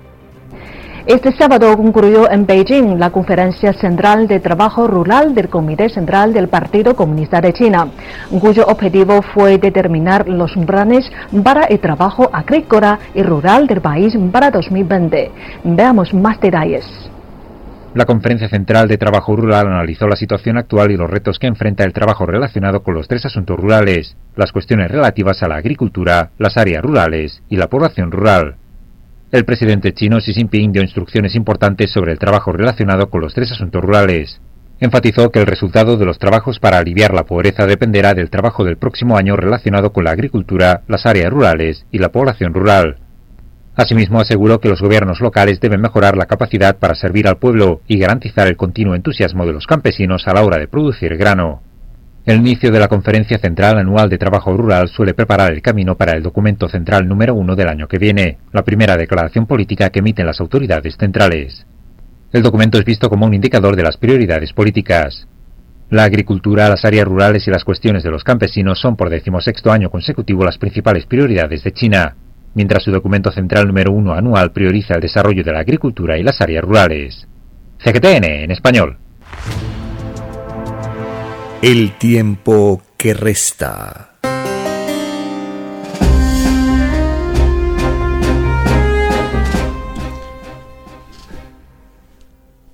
Este 1.07 1.33
sábado 1.37 1.77
concluyó 1.77 2.29
en 2.29 2.47
Beijing 2.47 2.99
la 2.99 3.11
conferencia 3.11 3.73
central 3.75 4.27
de 4.27 4.41
trabajo 4.41 4.89
rural 4.89 5.37
del 5.37 5.49
Comité 5.49 5.89
Central 5.89 6.33
del 6.33 6.49
Partido 6.49 6.97
Comunista 6.97 7.41
de 7.41 7.53
China, 7.53 7.87
cuyo 8.41 8.67
objetivo 8.67 9.23
fue 9.33 9.57
determinar 9.59 10.29
los 10.29 10.51
planes 10.67 11.09
para 11.45 11.63
el 11.67 11.79
trabajo 11.79 12.29
agrícola 12.33 12.99
y 13.15 13.23
rural 13.23 13.69
del 13.69 13.81
país 13.81 14.19
para 14.33 14.51
2020. 14.51 15.31
Veamos 15.63 16.13
más 16.13 16.41
detalles. 16.41 16.85
La 17.97 18.05
Conferencia 18.05 18.51
Central 18.51 18.89
de 18.89 18.99
Trabajo 18.99 19.35
Rural 19.35 19.69
analizó 19.69 20.07
la 20.07 20.17
situación 20.17 20.59
actual 20.59 20.91
y 20.91 20.99
los 20.99 21.09
retos 21.09 21.39
que 21.39 21.47
enfrenta 21.47 21.83
el 21.83 21.95
trabajo 21.95 22.27
relacionado 22.27 22.83
con 22.83 22.93
los 22.93 23.09
tres 23.09 23.25
asuntos 23.25 23.57
rurales, 23.59 24.19
las 24.37 24.53
cuestiones 24.53 24.91
relativas 24.91 25.43
a 25.43 25.49
la 25.49 25.57
agricultura, 25.57 26.29
las 26.37 26.59
áreas 26.59 26.83
rurales 26.83 27.43
y 27.49 27.57
la 27.57 27.69
población 27.69 28.13
rural. 28.13 28.57
El 29.33 29.47
presidente 29.47 29.95
chino 29.95 30.19
Xi 30.19 30.35
Jinping 30.35 30.73
dio 30.73 30.83
instrucciones 30.83 31.35
importantes 31.37 31.91
sobre 31.91 32.13
el 32.13 32.19
trabajo 32.19 32.53
relacionado 32.53 33.09
con 33.09 33.23
los 33.23 33.33
tres 33.33 33.51
asuntos 33.53 33.83
rurales. 33.83 34.43
Enfatizó 34.79 35.31
que 35.31 35.41
el 35.41 35.47
resultado 35.47 35.97
de 35.97 36.05
los 36.05 36.19
trabajos 36.19 36.59
para 36.59 36.77
aliviar 36.77 37.15
la 37.15 37.25
pobreza 37.25 37.67
dependerá 37.67 38.13
del 38.13 38.29
trabajo 38.29 38.63
del 38.63 38.77
próximo 38.77 39.17
año 39.17 39.37
relacionado 39.37 39.95
con 39.95 40.05
la 40.05 40.11
agricultura, 40.11 40.83
las 40.87 41.07
áreas 41.07 41.33
rurales 41.33 41.87
y 41.91 41.97
la 41.97 42.13
población 42.13 42.53
rural. 42.53 42.99
Asimismo, 43.77 44.21
aseguró 44.21 44.59
que 44.59 44.71
los 44.71 44.81
gobiernos 44.81 45.21
locales 45.21 45.61
deben 45.61 45.83
mejorar 45.83 46.17
la 46.17 46.25
capacidad 46.25 46.79
para 46.79 46.95
servir 46.95 47.29
al 47.29 47.37
pueblo 47.37 47.83
y 47.87 47.99
garantizar 47.99 48.49
el 48.49 48.57
continuo 48.57 48.95
entusiasmo 48.95 49.45
de 49.45 49.53
los 49.53 49.67
campesinos 49.67 50.27
a 50.27 50.33
la 50.33 50.43
hora 50.43 50.57
de 50.59 50.67
producir 50.67 51.15
grano. 51.19 51.61
El 52.25 52.39
inicio 52.39 52.73
de 52.73 52.81
la 52.81 52.89
Conferencia 52.89 53.39
Central 53.39 53.79
Anual 53.79 54.09
de 54.09 54.17
Trabajo 54.17 54.57
Rural 54.57 54.89
suele 54.89 55.13
preparar 55.13 55.53
el 55.53 55.61
camino 55.61 55.95
para 55.95 56.13
el 56.13 56.23
documento 56.23 56.69
central 56.69 57.07
número 57.07 57.35
uno 57.35 57.55
del 57.55 57.69
año 57.69 57.87
que 57.87 57.99
viene, 57.99 58.39
la 58.51 58.65
primera 58.65 58.97
declaración 58.97 59.47
política 59.47 59.91
que 59.91 59.99
emiten 59.99 60.27
las 60.27 60.41
autoridades 60.41 60.97
centrales. 60.97 61.67
El 62.33 62.43
documento 62.43 62.79
es 62.79 62.85
visto 62.85 63.11
como 63.11 63.27
un 63.27 63.35
indicador 63.35 63.77
de 63.77 63.83
las 63.83 63.99
prioridades 63.99 64.55
políticas. 64.55 65.29
La 65.91 66.05
agricultura, 66.05 66.69
las 66.69 66.85
áreas 66.85 67.07
rurales 67.07 67.47
y 67.47 67.51
las 67.51 67.63
cuestiones 67.63 68.03
de 68.03 68.11
los 68.11 68.25
campesinos 68.25 68.81
son 68.81 68.97
por 68.97 69.11
decimosexto 69.11 69.71
año 69.71 69.91
consecutivo 69.91 70.45
las 70.45 70.59
principales 70.59 71.07
prioridades 71.07 71.63
de 71.63 71.73
China, 71.73 72.17
mientras 72.57 72.85
su 72.85 72.91
documento 72.91 73.31
central 73.31 73.67
número 73.67 73.93
uno 73.93 74.15
anual 74.15 74.51
prioriza 74.51 74.95
el 74.95 75.03
desarrollo 75.03 75.45
de 75.45 75.53
la 75.53 75.61
agricultura 75.61 76.17
y 76.17 76.23
las 76.23 76.41
áreas 76.41 76.65
rurales. 76.65 77.29
CGTN 77.85 78.25
en 78.25 78.51
español. 78.51 78.97
El 81.61 81.93
tiempo 81.99 82.81
que 82.97 83.13
resta. 83.13 84.15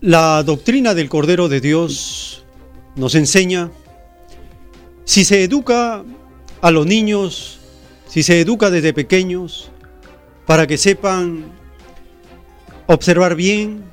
La 0.00 0.44
doctrina 0.44 0.94
del 0.94 1.08
Cordero 1.08 1.48
de 1.48 1.60
Dios 1.60 2.44
nos 2.94 3.16
enseña, 3.16 3.70
si 5.04 5.24
se 5.24 5.42
educa 5.42 6.04
a 6.60 6.70
los 6.70 6.86
niños, 6.86 7.58
si 8.06 8.22
se 8.22 8.40
educa 8.40 8.70
desde 8.70 8.92
pequeños, 8.92 9.71
para 10.46 10.66
que 10.66 10.78
sepan 10.78 11.44
observar 12.86 13.34
bien, 13.34 13.84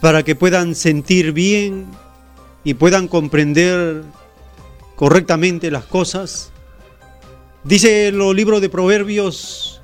para 0.00 0.22
que 0.22 0.34
puedan 0.34 0.74
sentir 0.74 1.32
bien 1.32 1.86
y 2.64 2.74
puedan 2.74 3.08
comprender 3.08 4.02
correctamente 4.94 5.70
las 5.70 5.84
cosas. 5.84 6.52
Dice 7.64 8.12
los 8.12 8.34
libros 8.34 8.60
de 8.60 8.68
Proverbios 8.68 9.80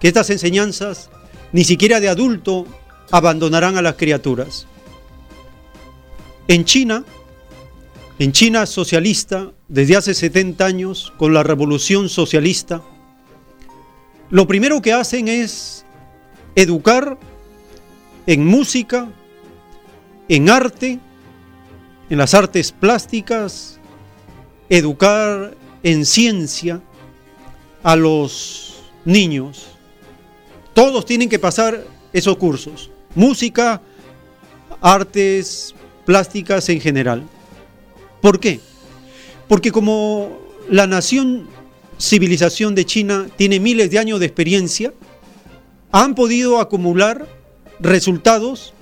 que 0.00 0.08
estas 0.08 0.30
enseñanzas 0.30 1.10
ni 1.52 1.64
siquiera 1.64 2.00
de 2.00 2.08
adulto 2.08 2.66
abandonarán 3.10 3.76
a 3.76 3.82
las 3.82 3.94
criaturas. 3.96 4.66
En 6.48 6.64
China, 6.64 7.04
en 8.18 8.32
China 8.32 8.66
socialista, 8.66 9.52
desde 9.68 9.96
hace 9.96 10.14
70 10.14 10.64
años, 10.64 11.12
con 11.16 11.34
la 11.34 11.42
revolución 11.42 12.08
socialista, 12.08 12.82
lo 14.30 14.46
primero 14.46 14.82
que 14.82 14.92
hacen 14.92 15.28
es 15.28 15.84
educar 16.54 17.18
en 18.26 18.44
música, 18.44 19.08
en 20.28 20.50
arte, 20.50 20.98
en 22.10 22.18
las 22.18 22.34
artes 22.34 22.72
plásticas, 22.72 23.78
educar 24.68 25.56
en 25.82 26.04
ciencia 26.04 26.80
a 27.82 27.94
los 27.94 28.82
niños. 29.04 29.68
Todos 30.74 31.06
tienen 31.06 31.28
que 31.28 31.38
pasar 31.38 31.84
esos 32.12 32.36
cursos. 32.36 32.90
Música, 33.14 33.80
artes 34.80 35.74
plásticas 36.04 36.68
en 36.68 36.80
general. 36.80 37.22
¿Por 38.20 38.40
qué? 38.40 38.60
Porque 39.48 39.70
como 39.70 40.38
la 40.68 40.86
nación 40.86 41.48
civilización 41.98 42.74
de 42.74 42.84
China 42.84 43.26
tiene 43.36 43.60
miles 43.60 43.90
de 43.90 43.98
años 43.98 44.20
de 44.20 44.26
experiencia, 44.26 44.92
han 45.92 46.14
podido 46.14 46.60
acumular 46.60 47.26
resultados 47.80 48.74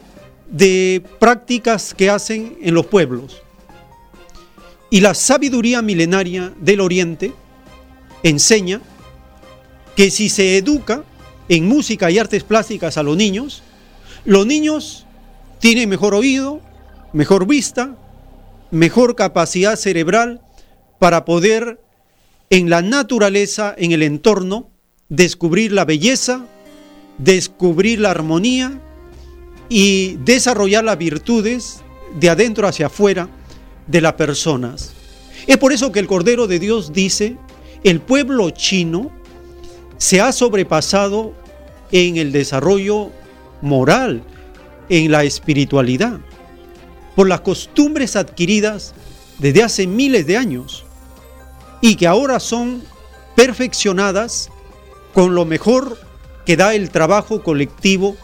de 0.50 1.02
prácticas 1.18 1.94
que 1.94 2.10
hacen 2.10 2.58
en 2.62 2.74
los 2.74 2.86
pueblos. 2.86 3.42
Y 4.90 5.00
la 5.00 5.14
sabiduría 5.14 5.82
milenaria 5.82 6.52
del 6.60 6.80
Oriente 6.80 7.32
enseña 8.22 8.80
que 9.96 10.10
si 10.10 10.28
se 10.28 10.56
educa 10.56 11.04
en 11.48 11.66
música 11.66 12.10
y 12.10 12.18
artes 12.18 12.44
plásticas 12.44 12.96
a 12.96 13.02
los 13.02 13.16
niños, 13.16 13.62
los 14.24 14.46
niños 14.46 15.06
tienen 15.60 15.88
mejor 15.88 16.14
oído, 16.14 16.60
mejor 17.12 17.46
vista, 17.46 17.96
mejor 18.70 19.14
capacidad 19.14 19.76
cerebral 19.76 20.40
para 20.98 21.24
poder 21.24 21.80
en 22.50 22.70
la 22.70 22.82
naturaleza, 22.82 23.74
en 23.76 23.92
el 23.92 24.02
entorno, 24.02 24.70
descubrir 25.08 25.72
la 25.72 25.84
belleza, 25.84 26.46
descubrir 27.18 28.00
la 28.00 28.10
armonía 28.10 28.80
y 29.68 30.16
desarrollar 30.24 30.84
las 30.84 30.98
virtudes 30.98 31.82
de 32.18 32.30
adentro 32.30 32.66
hacia 32.66 32.86
afuera 32.86 33.28
de 33.86 34.00
las 34.00 34.14
personas. 34.14 34.92
Es 35.46 35.58
por 35.58 35.72
eso 35.72 35.92
que 35.92 36.00
el 36.00 36.06
Cordero 36.06 36.46
de 36.46 36.58
Dios 36.58 36.92
dice, 36.92 37.36
el 37.82 38.00
pueblo 38.00 38.50
chino 38.50 39.10
se 39.98 40.20
ha 40.20 40.32
sobrepasado 40.32 41.34
en 41.92 42.16
el 42.16 42.32
desarrollo 42.32 43.10
moral, 43.62 44.22
en 44.88 45.10
la 45.10 45.24
espiritualidad, 45.24 46.20
por 47.14 47.28
las 47.28 47.40
costumbres 47.40 48.16
adquiridas 48.16 48.94
desde 49.38 49.62
hace 49.62 49.86
miles 49.86 50.26
de 50.26 50.36
años 50.36 50.83
y 51.84 51.96
que 51.96 52.06
ahora 52.06 52.40
son 52.40 52.82
perfeccionadas 53.36 54.48
con 55.12 55.34
lo 55.34 55.44
mejor 55.44 55.98
que 56.46 56.56
da 56.56 56.74
el 56.74 56.88
trabajo 56.88 57.42
colectivo 57.42 58.16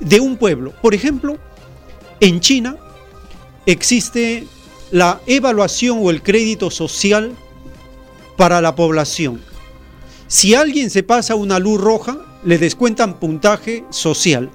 de 0.00 0.18
un 0.18 0.36
pueblo. 0.36 0.72
Por 0.82 0.96
ejemplo, 0.96 1.36
en 2.18 2.40
China 2.40 2.76
existe 3.66 4.48
la 4.90 5.20
evaluación 5.26 6.00
o 6.02 6.10
el 6.10 6.24
crédito 6.24 6.72
social 6.72 7.36
para 8.36 8.60
la 8.60 8.74
población. 8.74 9.40
Si 10.26 10.56
alguien 10.56 10.90
se 10.90 11.04
pasa 11.04 11.36
una 11.36 11.60
luz 11.60 11.80
roja, 11.80 12.18
le 12.42 12.58
descuentan 12.58 13.20
puntaje 13.20 13.84
social. 13.90 14.50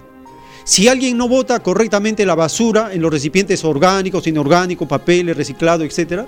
Si 0.65 0.89
alguien 0.89 1.17
no 1.17 1.29
vota 1.29 1.61
correctamente 1.61 2.25
la 2.25 2.35
basura 2.35 2.93
en 2.93 3.01
los 3.01 3.11
recipientes 3.11 3.63
orgánicos, 3.63 4.27
inorgánicos, 4.27 4.85
papeles, 4.85 5.37
reciclado, 5.37 5.85
etc., 5.85 6.25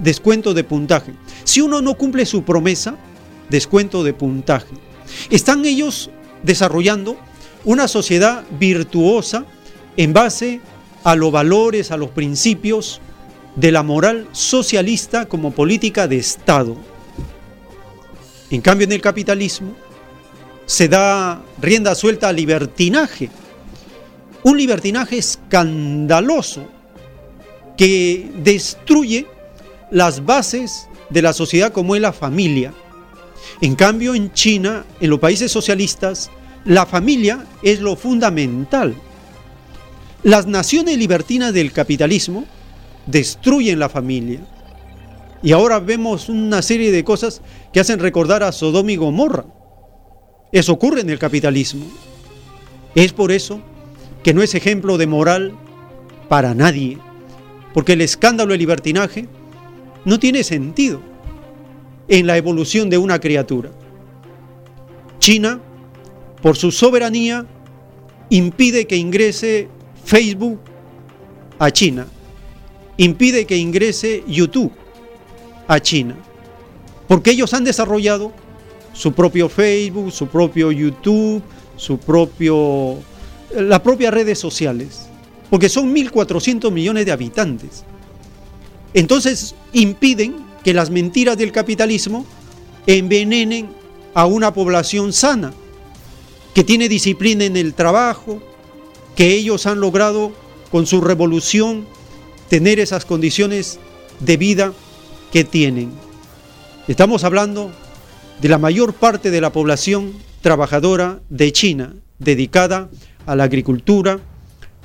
descuento 0.00 0.54
de 0.54 0.64
puntaje. 0.64 1.12
Si 1.44 1.60
uno 1.60 1.80
no 1.80 1.94
cumple 1.94 2.26
su 2.26 2.42
promesa, 2.42 2.96
descuento 3.48 4.02
de 4.02 4.12
puntaje. 4.12 4.74
Están 5.30 5.64
ellos 5.64 6.10
desarrollando 6.42 7.16
una 7.64 7.88
sociedad 7.88 8.44
virtuosa 8.58 9.44
en 9.96 10.12
base 10.12 10.60
a 11.04 11.14
los 11.16 11.30
valores, 11.30 11.90
a 11.90 11.96
los 11.96 12.10
principios 12.10 13.00
de 13.56 13.72
la 13.72 13.82
moral 13.82 14.28
socialista 14.32 15.26
como 15.26 15.50
política 15.50 16.06
de 16.06 16.16
Estado. 16.16 16.76
En 18.50 18.60
cambio, 18.60 18.86
en 18.86 18.92
el 18.92 19.00
capitalismo 19.00 19.74
se 20.66 20.88
da 20.88 21.42
rienda 21.60 21.94
suelta 21.94 22.28
al 22.28 22.36
libertinaje, 22.36 23.28
un 24.42 24.56
libertinaje 24.56 25.18
escandaloso 25.18 26.66
que 27.76 28.30
destruye 28.42 29.26
las 29.90 30.24
bases 30.24 30.88
de 31.10 31.22
la 31.22 31.32
sociedad 31.32 31.72
como 31.72 31.94
es 31.94 32.02
la 32.02 32.12
familia. 32.12 32.72
En 33.60 33.74
cambio, 33.74 34.14
en 34.14 34.32
China, 34.32 34.84
en 35.00 35.10
los 35.10 35.18
países 35.18 35.50
socialistas, 35.50 36.30
la 36.64 36.86
familia 36.86 37.46
es 37.62 37.80
lo 37.80 37.96
fundamental. 37.96 38.94
Las 40.22 40.46
naciones 40.46 40.98
libertinas 40.98 41.52
del 41.52 41.72
capitalismo 41.72 42.44
destruyen 43.06 43.78
la 43.78 43.88
familia. 43.88 44.40
Y 45.42 45.52
ahora 45.52 45.80
vemos 45.80 46.28
una 46.28 46.60
serie 46.60 46.92
de 46.92 47.02
cosas 47.02 47.40
que 47.72 47.80
hacen 47.80 47.98
recordar 47.98 48.42
a 48.42 48.52
Sodoma 48.52 48.92
y 48.92 48.96
Gomorra. 48.96 49.46
Eso 50.52 50.72
ocurre 50.72 51.00
en 51.00 51.10
el 51.10 51.18
capitalismo. 51.18 51.86
Es 52.94 53.12
por 53.12 53.32
eso 53.32 53.62
que 54.22 54.34
no 54.34 54.42
es 54.42 54.54
ejemplo 54.54 54.98
de 54.98 55.06
moral 55.06 55.54
para 56.28 56.54
nadie, 56.54 56.98
porque 57.72 57.94
el 57.94 58.02
escándalo 58.02 58.52
de 58.52 58.58
libertinaje 58.58 59.28
no 60.04 60.18
tiene 60.18 60.44
sentido 60.44 61.00
en 62.08 62.26
la 62.26 62.36
evolución 62.36 62.90
de 62.90 62.98
una 62.98 63.20
criatura. 63.20 63.70
China, 65.18 65.60
por 66.42 66.56
su 66.56 66.70
soberanía, 66.70 67.46
impide 68.30 68.86
que 68.86 68.96
ingrese 68.96 69.68
Facebook 70.04 70.58
a 71.58 71.70
China, 71.70 72.06
impide 72.96 73.44
que 73.44 73.56
ingrese 73.56 74.24
YouTube 74.26 74.72
a 75.68 75.78
China, 75.80 76.16
porque 77.06 77.30
ellos 77.30 77.52
han 77.54 77.64
desarrollado 77.64 78.32
su 78.92 79.12
propio 79.12 79.48
Facebook, 79.48 80.10
su 80.10 80.26
propio 80.26 80.72
YouTube, 80.72 81.42
su 81.76 81.98
propio 81.98 82.98
las 83.54 83.80
propias 83.80 84.14
redes 84.14 84.38
sociales, 84.38 85.08
porque 85.48 85.68
son 85.68 85.94
1.400 85.94 86.70
millones 86.70 87.06
de 87.06 87.12
habitantes. 87.12 87.84
Entonces 88.94 89.54
impiden 89.72 90.36
que 90.64 90.74
las 90.74 90.90
mentiras 90.90 91.38
del 91.38 91.52
capitalismo 91.52 92.26
envenenen 92.86 93.68
a 94.14 94.26
una 94.26 94.52
población 94.52 95.12
sana, 95.12 95.52
que 96.54 96.64
tiene 96.64 96.88
disciplina 96.88 97.44
en 97.44 97.56
el 97.56 97.74
trabajo, 97.74 98.42
que 99.14 99.34
ellos 99.34 99.66
han 99.66 99.80
logrado 99.80 100.32
con 100.70 100.86
su 100.86 101.00
revolución 101.00 101.86
tener 102.48 102.80
esas 102.80 103.04
condiciones 103.04 103.78
de 104.18 104.36
vida 104.36 104.72
que 105.32 105.44
tienen. 105.44 105.92
Estamos 106.88 107.22
hablando 107.22 107.70
de 108.40 108.48
la 108.48 108.58
mayor 108.58 108.94
parte 108.94 109.30
de 109.30 109.40
la 109.40 109.52
población 109.52 110.12
trabajadora 110.40 111.20
de 111.28 111.52
China, 111.52 111.94
dedicada 112.18 112.88
a 113.26 113.36
la 113.36 113.44
agricultura, 113.44 114.18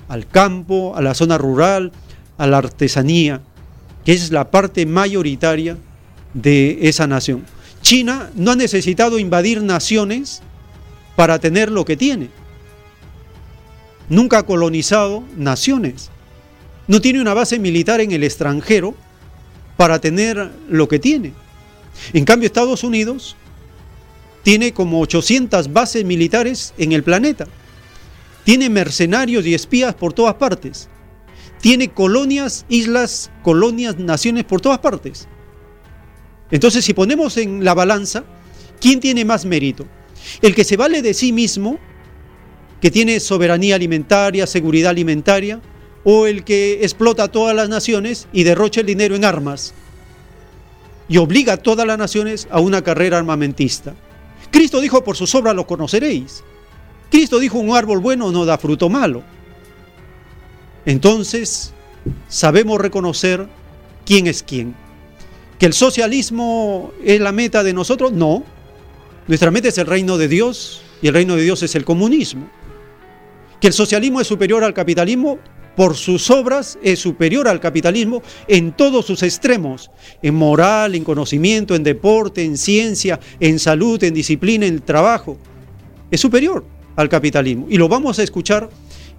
al 0.08 0.28
campo, 0.28 0.96
a 0.96 1.02
la 1.02 1.16
zona 1.16 1.38
rural, 1.38 1.92
a 2.38 2.48
la 2.48 2.60
artesanía, 2.60 3.42
que 4.06 4.14
es 4.14 4.32
la 4.32 4.52
parte 4.52 4.86
mayoritaria 4.86 5.78
de 6.34 6.78
esa 6.84 7.08
nación. 7.08 7.44
China 7.82 8.32
no 8.36 8.52
ha 8.52 8.56
necesitado 8.56 9.20
invadir 9.20 9.62
naciones 9.62 10.42
para 11.16 11.40
tener 11.40 11.72
lo 11.72 11.86
que 11.86 11.98
tiene. 11.98 12.30
Nunca 14.08 14.40
ha 14.40 14.44
colonizado 14.44 15.24
naciones. 15.36 16.12
No 16.88 17.02
tiene 17.02 17.20
una 17.20 17.34
base 17.34 17.58
militar 17.58 18.00
en 18.00 18.12
el 18.12 18.24
extranjero 18.24 18.96
para 19.76 20.00
tener 20.00 20.52
lo 20.70 20.88
que 20.88 21.00
tiene. 21.00 21.34
En 22.14 22.26
cambio, 22.26 22.48
Estados 22.48 22.84
Unidos 22.84 23.36
tiene 24.44 24.74
como 24.74 25.02
800 25.02 25.74
bases 25.74 26.06
militares 26.06 26.74
en 26.78 26.92
el 26.92 27.04
planeta. 27.04 27.48
Tiene 28.44 28.70
mercenarios 28.70 29.46
y 29.48 29.56
espías 29.56 29.96
por 29.96 30.14
todas 30.14 30.36
partes. 30.36 30.88
Tiene 31.66 31.90
colonias, 31.90 32.64
islas, 32.70 33.32
colonias, 33.42 33.98
naciones 33.98 34.44
por 34.44 34.62
todas 34.62 34.78
partes. 34.78 35.28
Entonces, 36.52 36.86
si 36.86 36.94
ponemos 36.94 37.38
en 37.38 37.66
la 37.66 37.74
balanza, 37.74 38.24
¿quién 38.80 39.00
tiene 39.00 39.26
más 39.26 39.46
mérito? 39.46 39.88
El 40.44 40.54
que 40.54 40.64
se 40.64 40.78
vale 40.78 41.02
de 41.02 41.16
sí 41.16 41.32
mismo, 41.32 41.80
que 42.80 42.92
tiene 42.92 43.20
soberanía 43.20 43.74
alimentaria, 43.74 44.46
seguridad 44.46 44.92
alimentaria, 44.92 45.60
o 46.04 46.28
el 46.28 46.44
que 46.44 46.84
explota 46.84 47.24
a 47.24 47.28
todas 47.30 47.56
las 47.56 47.68
naciones 47.68 48.28
y 48.32 48.44
derrocha 48.44 48.82
el 48.82 48.86
dinero 48.86 49.16
en 49.16 49.26
armas 49.26 49.74
y 51.10 51.18
obliga 51.18 51.54
a 51.54 51.58
todas 51.58 51.88
las 51.88 51.98
naciones 51.98 52.48
a 52.52 52.60
una 52.60 52.84
carrera 52.84 53.18
armamentista. 53.18 53.96
Cristo 54.52 54.82
dijo, 54.82 55.04
por 55.04 55.18
sus 55.18 55.34
obras 55.34 55.56
lo 55.56 55.66
conoceréis. 55.66 56.44
Cristo 57.10 57.40
dijo, 57.40 57.58
un 57.58 57.76
árbol 57.76 58.02
bueno 58.02 58.32
no 58.32 58.46
da 58.46 58.60
fruto 58.60 58.88
malo. 58.88 59.24
Entonces, 60.86 61.74
sabemos 62.28 62.80
reconocer 62.80 63.48
quién 64.06 64.28
es 64.28 64.44
quién. 64.44 64.76
¿Que 65.60 65.66
el 65.66 65.74
socialismo 65.74 66.92
es 67.04 67.20
la 67.20 67.32
meta 67.32 67.64
de 67.64 67.74
nosotros? 67.74 68.12
No. 68.12 68.44
Nuestra 69.28 69.52
meta 69.52 69.70
es 69.70 69.78
el 69.78 69.88
reino 69.88 70.18
de 70.18 70.28
Dios 70.28 70.82
y 71.02 71.08
el 71.08 71.14
reino 71.14 71.36
de 71.36 71.44
Dios 71.44 71.64
es 71.64 71.76
el 71.76 71.86
comunismo. 71.86 72.50
¿Que 73.60 73.68
el 73.68 73.74
socialismo 73.74 74.22
es 74.22 74.28
superior 74.28 74.64
al 74.64 74.74
capitalismo? 74.74 75.40
Por 75.76 75.96
sus 75.96 76.30
obras 76.30 76.78
es 76.82 77.00
superior 77.00 77.50
al 77.50 77.60
capitalismo 77.60 78.22
en 78.48 78.72
todos 78.72 79.06
sus 79.06 79.24
extremos, 79.24 79.92
en 80.22 80.36
moral, 80.36 80.96
en 80.96 81.04
conocimiento, 81.04 81.76
en 81.76 81.84
deporte, 81.84 82.44
en 82.44 82.58
ciencia, 82.58 83.20
en 83.42 83.60
salud, 83.60 84.02
en 84.04 84.14
disciplina, 84.14 84.66
en 84.66 84.80
trabajo. 84.80 85.38
Es 86.12 86.22
superior 86.22 86.64
al 86.96 87.10
capitalismo. 87.10 87.68
Y 87.70 87.78
lo 87.78 87.90
vamos 87.90 88.20
a 88.20 88.24
escuchar 88.24 88.70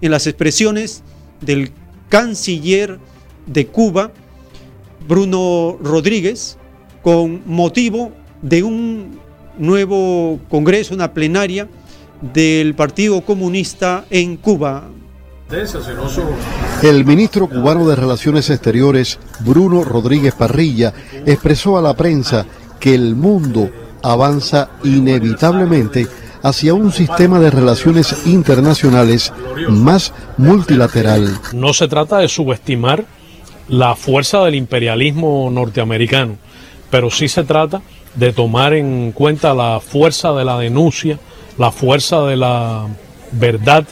en 0.01 0.09
las 0.11 0.25
expresiones 0.25 1.03
del 1.41 1.71
canciller 2.09 2.99
de 3.45 3.67
Cuba, 3.67 4.11
Bruno 5.07 5.77
Rodríguez, 5.81 6.57
con 7.01 7.41
motivo 7.45 8.11
de 8.41 8.63
un 8.63 9.19
nuevo 9.57 10.39
congreso, 10.49 10.93
una 10.93 11.13
plenaria 11.13 11.67
del 12.21 12.75
Partido 12.75 13.21
Comunista 13.21 14.05
en 14.09 14.37
Cuba. 14.37 14.89
El 16.83 17.05
ministro 17.05 17.47
cubano 17.47 17.87
de 17.87 17.95
Relaciones 17.95 18.49
Exteriores, 18.49 19.17
Bruno 19.39 19.83
Rodríguez 19.83 20.33
Parrilla, 20.33 20.93
expresó 21.25 21.77
a 21.77 21.81
la 21.81 21.95
prensa 21.95 22.45
que 22.79 22.93
el 22.93 23.15
mundo 23.15 23.69
avanza 24.03 24.69
inevitablemente 24.83 26.07
hacia 26.47 26.73
un 26.73 26.91
sistema 26.91 27.39
de 27.39 27.51
relaciones 27.51 28.25
internacionales 28.25 29.33
más 29.67 30.13
multilateral. 30.37 31.39
No 31.53 31.73
se 31.73 31.87
trata 31.87 32.19
de 32.19 32.29
subestimar 32.29 33.05
la 33.67 33.95
fuerza 33.95 34.43
del 34.43 34.55
imperialismo 34.55 35.49
norteamericano, 35.51 36.37
pero 36.89 37.11
sí 37.11 37.27
se 37.27 37.43
trata 37.43 37.81
de 38.15 38.31
tomar 38.31 38.73
en 38.73 39.11
cuenta 39.11 39.53
la 39.53 39.81
fuerza 39.81 40.31
de 40.31 40.45
la 40.45 40.57
denuncia, 40.57 41.19
la 41.57 41.71
fuerza 41.71 42.21
de 42.23 42.37
la 42.37 42.87
verdad, 43.33 43.85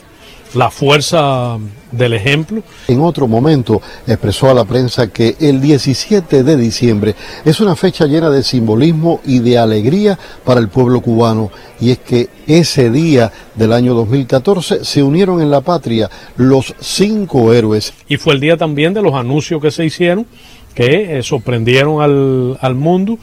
la 0.54 0.70
fuerza 0.70 1.58
del 1.96 2.12
ejemplo. 2.12 2.62
En 2.88 3.00
otro 3.00 3.26
momento 3.26 3.80
expresó 4.06 4.50
a 4.50 4.54
la 4.54 4.64
prensa 4.64 5.08
que 5.08 5.36
el 5.40 5.60
17 5.60 6.42
de 6.42 6.56
diciembre 6.56 7.14
es 7.44 7.60
una 7.60 7.76
fecha 7.76 8.06
llena 8.06 8.30
de 8.30 8.42
simbolismo 8.42 9.20
y 9.24 9.40
de 9.40 9.58
alegría 9.58 10.18
para 10.44 10.60
el 10.60 10.68
pueblo 10.68 11.00
cubano 11.00 11.50
y 11.80 11.90
es 11.90 11.98
que 11.98 12.28
ese 12.46 12.90
día 12.90 13.32
del 13.54 13.72
año 13.72 13.94
2014 13.94 14.84
se 14.84 15.02
unieron 15.02 15.40
en 15.42 15.50
la 15.50 15.60
patria 15.60 16.10
los 16.36 16.74
cinco 16.80 17.52
héroes. 17.52 17.92
Y 18.08 18.16
fue 18.16 18.34
el 18.34 18.40
día 18.40 18.56
también 18.56 18.94
de 18.94 19.02
los 19.02 19.14
anuncios 19.14 19.60
que 19.60 19.70
se 19.70 19.84
hicieron 19.84 20.26
que 20.74 21.18
eh, 21.18 21.22
sorprendieron 21.22 22.02
al, 22.02 22.58
al, 22.60 22.74
mundo 22.74 23.18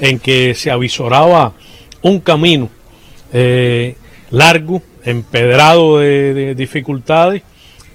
en 0.00 0.18
que 0.18 0.54
se 0.54 0.72
avisoraba 0.72 1.52
un 2.02 2.18
camino 2.18 2.68
eh, 3.32 3.94
largo, 4.30 4.82
empedrado 5.04 6.00
de, 6.00 6.34
de 6.34 6.54
dificultades 6.56 7.42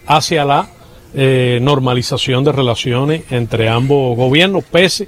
hacia 0.05 0.45
la 0.45 0.69
eh, 1.13 1.59
normalización 1.61 2.43
de 2.43 2.51
relaciones 2.51 3.23
entre 3.31 3.69
ambos 3.69 4.15
gobiernos, 4.15 4.63
pese 4.63 5.07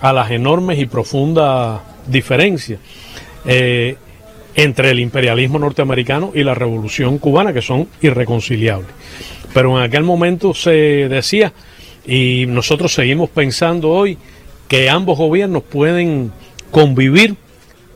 a 0.00 0.12
las 0.12 0.30
enormes 0.30 0.78
y 0.78 0.86
profundas 0.86 1.80
diferencias 2.06 2.80
eh, 3.46 3.96
entre 4.54 4.90
el 4.90 5.00
imperialismo 5.00 5.58
norteamericano 5.58 6.32
y 6.34 6.42
la 6.42 6.54
revolución 6.54 7.18
cubana, 7.18 7.52
que 7.52 7.62
son 7.62 7.88
irreconciliables. 8.02 8.90
Pero 9.52 9.78
en 9.78 9.84
aquel 9.84 10.02
momento 10.02 10.54
se 10.54 11.08
decía, 11.08 11.52
y 12.06 12.44
nosotros 12.46 12.92
seguimos 12.92 13.30
pensando 13.30 13.90
hoy, 13.90 14.18
que 14.68 14.90
ambos 14.90 15.18
gobiernos 15.18 15.62
pueden 15.62 16.32
convivir 16.70 17.36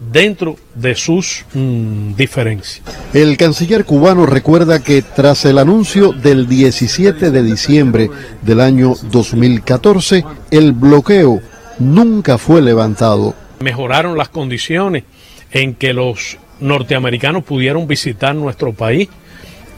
dentro 0.00 0.56
de 0.74 0.94
sus 0.94 1.44
mm, 1.54 2.14
diferencias. 2.14 2.82
El 3.12 3.36
canciller 3.36 3.84
cubano 3.84 4.26
recuerda 4.26 4.82
que 4.82 5.02
tras 5.02 5.44
el 5.44 5.58
anuncio 5.58 6.12
del 6.12 6.48
17 6.48 7.30
de 7.30 7.42
diciembre 7.42 8.10
del 8.42 8.60
año 8.60 8.94
2014, 9.10 10.24
el 10.50 10.72
bloqueo 10.72 11.40
nunca 11.78 12.38
fue 12.38 12.62
levantado. 12.62 13.34
Mejoraron 13.60 14.16
las 14.16 14.28
condiciones 14.28 15.04
en 15.50 15.74
que 15.74 15.92
los 15.92 16.38
norteamericanos 16.60 17.44
pudieron 17.44 17.86
visitar 17.86 18.34
nuestro 18.34 18.72
país, 18.72 19.08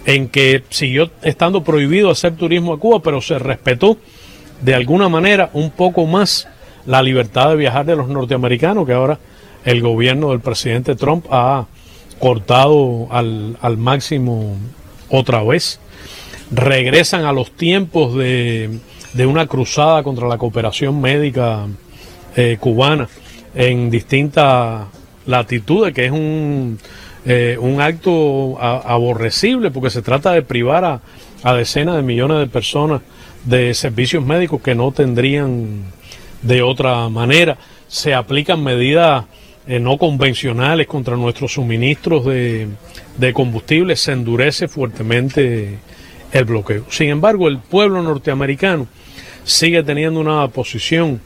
en 0.07 0.28
que 0.28 0.65
siguió 0.70 1.10
estando 1.23 1.62
prohibido 1.62 2.10
hacer 2.10 2.34
turismo 2.34 2.73
a 2.73 2.78
Cuba, 2.78 3.00
pero 3.02 3.20
se 3.20 3.39
respetó 3.39 3.99
de 4.62 4.74
alguna 4.74 5.08
manera 5.08 5.50
un 5.52 5.70
poco 5.70 6.07
más 6.07 6.49
la 6.86 7.02
libertad 7.02 7.50
de 7.50 7.57
viajar 7.57 7.86
de 7.86 7.97
los 7.97 8.08
norteamericanos, 8.08 8.86
que 8.86 8.92
ahora 8.92 9.18
el 9.64 9.80
gobierno 9.82 10.30
del 10.30 10.40
presidente 10.40 10.94
Trump 10.94 11.26
ha 11.30 11.66
cortado 12.18 13.08
al, 13.10 13.76
máximo 13.76 14.56
otra 15.08 15.42
vez. 15.42 15.80
Regresan 16.50 17.24
a 17.24 17.32
los 17.32 17.52
tiempos 17.52 18.14
de, 18.16 18.80
una 19.26 19.47
cruzada 19.47 20.02
contra 20.02 20.28
la 20.28 20.39
cooperación 20.39 21.00
médica 21.00 21.66
eh, 22.36 22.56
cubana 22.60 23.08
en 23.55 23.90
distintas 23.90 24.86
latitudes, 25.26 25.92
que 25.94 26.06
es 26.06 26.12
un, 26.12 26.78
eh, 27.24 27.56
un 27.60 27.80
acto 27.80 28.60
aborrecible 28.60 29.70
porque 29.70 29.90
se 29.90 30.02
trata 30.02 30.32
de 30.32 30.42
privar 30.42 30.84
a, 30.84 31.00
a 31.42 31.55
decenas 31.55 31.97
de 31.97 32.02
millones 32.02 32.39
de 32.39 32.47
personas 32.47 33.02
de 33.44 33.72
servicios 33.74 34.24
médicos 34.24 34.60
que 34.60 34.74
no 34.74 34.92
tendrían 34.92 35.84
de 36.42 36.62
otra 36.62 37.08
manera. 37.08 37.56
Se 37.89 38.14
aplican 38.14 38.62
medidas 38.62 39.24
eh, 39.70 39.78
no 39.78 39.99
convencionales 39.99 40.89
contra 40.89 41.16
nuestros 41.16 41.52
suministros 41.52 42.24
de, 42.24 42.66
de 43.16 43.32
combustible, 43.32 43.94
se 43.94 44.10
endurece 44.10 44.66
fuertemente 44.66 45.78
el 46.32 46.44
bloqueo. 46.44 46.86
Sin 46.90 47.08
embargo, 47.08 47.47
el 47.47 47.58
pueblo 47.58 48.02
norteamericano 48.02 48.89
sigue 49.44 49.84
teniendo 49.84 50.18
una 50.18 50.49
posición 50.49 51.20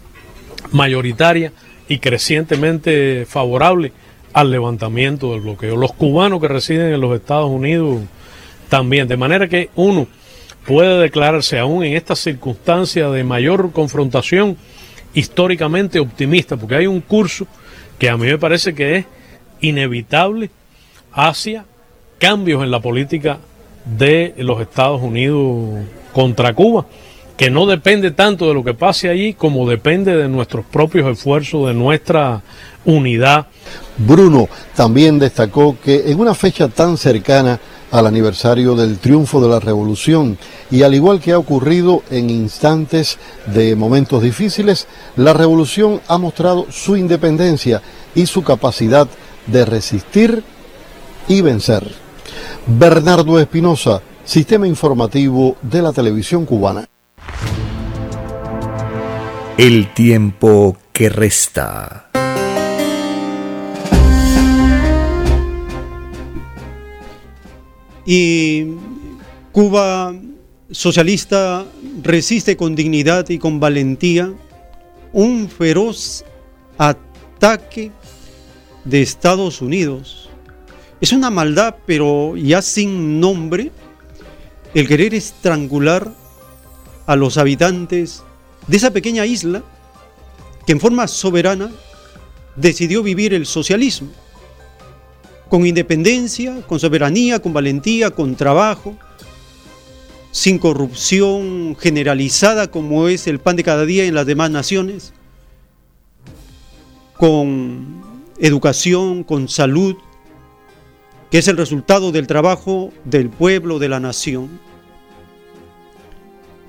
mayoritaria 0.73 1.53
y 1.89 2.01
crecientemente 2.01 3.25
favorable 3.27 3.93
al 4.35 4.51
levantamiento 4.51 5.33
del 5.33 5.41
bloqueo. 5.41 5.77
Los 5.77 5.95
cubanos 5.95 6.39
que 6.39 6.49
residen 6.49 6.93
en 6.93 7.01
los 7.01 7.17
Estados 7.17 7.49
Unidos 7.49 8.03
también, 8.69 9.09
de 9.09 9.17
manera 9.17 9.49
que 9.49 9.71
uno 9.75 10.07
puede 10.67 11.01
declararse 11.01 11.59
aún 11.59 11.83
en 11.83 11.95
esta 11.95 12.15
circunstancia 12.15 13.09
de 13.09 13.25
mayor 13.25 13.73
confrontación 13.73 14.59
históricamente 15.15 15.99
optimista, 15.99 16.59
porque 16.59 16.75
hay 16.75 16.87
un 16.87 17.01
curso 17.01 17.47
que 18.05 18.11
a 18.11 18.19
mí 18.19 18.27
me 18.27 18.37
parece 18.37 18.75
que 18.75 18.97
es 18.97 19.07
inevitable 19.63 20.51
hacia 21.11 21.65
cambios 22.19 22.63
en 22.63 22.71
la 22.71 22.81
política 22.81 23.39
de 23.87 24.35
los 24.37 24.61
Estados 24.61 25.01
Unidos 25.01 25.87
contra 26.13 26.53
Cuba, 26.53 26.85
que 27.39 27.49
no 27.49 27.65
depende 27.65 28.11
tanto 28.11 28.47
de 28.47 28.53
lo 28.53 28.63
que 28.63 28.75
pase 28.75 29.09
allí 29.09 29.33
como 29.33 29.67
depende 29.67 30.15
de 30.15 30.29
nuestros 30.29 30.67
propios 30.67 31.11
esfuerzos, 31.11 31.67
de 31.69 31.73
nuestra 31.73 32.43
unidad. 32.85 33.47
Bruno 33.97 34.51
también 34.77 35.19
destacó 35.19 35.79
que 35.83 36.11
en 36.11 36.21
una 36.21 36.35
fecha 36.35 36.69
tan 36.69 36.99
cercana 36.99 37.59
al 37.95 38.09
aniversario 38.09 38.75
del 38.75 38.99
triunfo 38.99 39.41
de 39.41 39.49
la 39.49 39.61
revolución 39.61 40.37
y 40.69 40.83
al 40.83 40.97
igual 40.97 41.21
que 41.21 41.31
ha 41.31 41.39
ocurrido 41.39 42.03
en 42.11 42.29
instantes 42.29 43.19
de 43.47 43.77
momentos 43.77 44.21
difíciles, 44.21 44.89
la 45.15 45.33
revolución 45.33 46.01
ha 46.09 46.19
mostrado 46.19 46.67
su 46.71 46.97
independencia 46.97 47.83
y 48.13 48.27
su 48.27 48.43
capacidad 48.43 49.07
de 49.47 49.65
resistir 49.65 50.43
y 51.29 51.41
vencer. 51.41 51.89
Bernardo 52.67 53.39
Espinosa, 53.39 54.03
Sistema 54.25 54.67
Informativo 54.67 55.57
de 55.63 55.81
la 55.81 55.93
Televisión 55.93 56.47
Cubana. 56.47 56.89
El 59.57 59.95
tiempo 59.95 60.77
que 60.93 61.09
resta. 61.11 62.04
Y 68.07 68.67
Cuba 69.53 70.15
socialista 70.71 71.65
resiste 72.03 72.57
con 72.57 72.75
dignidad 72.75 73.29
y 73.29 73.39
con 73.39 73.61
valentía 73.61 74.33
un 75.13 75.49
feroz 75.49 76.25
ataque 76.77 77.93
de 78.85 79.01
Estados 79.03 79.63
Unidos. 79.63 80.29
Es 81.01 81.13
una 81.13 81.31
maldad, 81.31 81.77
pero 81.87 82.37
ya 82.37 82.63
sin 82.63 83.21
nombre, 83.21 83.71
el 84.75 84.89
querer 84.89 85.15
estrangular 85.15 86.13
a 87.07 87.17
los 87.17 87.39
habitantes 87.39 88.23
de 88.67 88.77
esa 88.77 88.91
pequeña 88.91 89.25
isla 89.27 89.63
que 90.67 90.73
en 90.73 90.81
forma 90.81 91.07
soberana 91.07 91.71
decidió 92.57 93.03
vivir 93.03 93.35
el 93.35 93.47
socialismo 93.47 94.09
con 95.55 95.69
independencia, 95.69 96.63
con 96.67 96.81
soberanía, 96.81 97.39
con 97.39 97.53
valentía, 97.53 98.11
con 98.11 98.35
trabajo, 98.35 98.97
sin 100.33 100.59
corrupción 100.59 101.77
generalizada 101.79 102.67
como 102.73 103.07
es 103.07 103.29
el 103.29 103.39
pan 103.39 103.55
de 103.55 103.63
cada 103.63 103.87
día 103.87 104.05
en 104.05 104.17
las 104.17 104.27
demás 104.27 104.51
naciones, 104.51 105.13
con 107.17 108.03
educación, 108.39 109.23
con 109.23 109.49
salud, 109.49 109.95
que 111.31 111.39
es 111.39 111.47
el 111.47 111.57
resultado 111.57 112.11
del 112.11 112.27
trabajo 112.27 112.93
del 113.05 113.31
pueblo, 113.31 113.79
de 113.79 113.89
la 113.89 114.01
nación. 114.01 114.59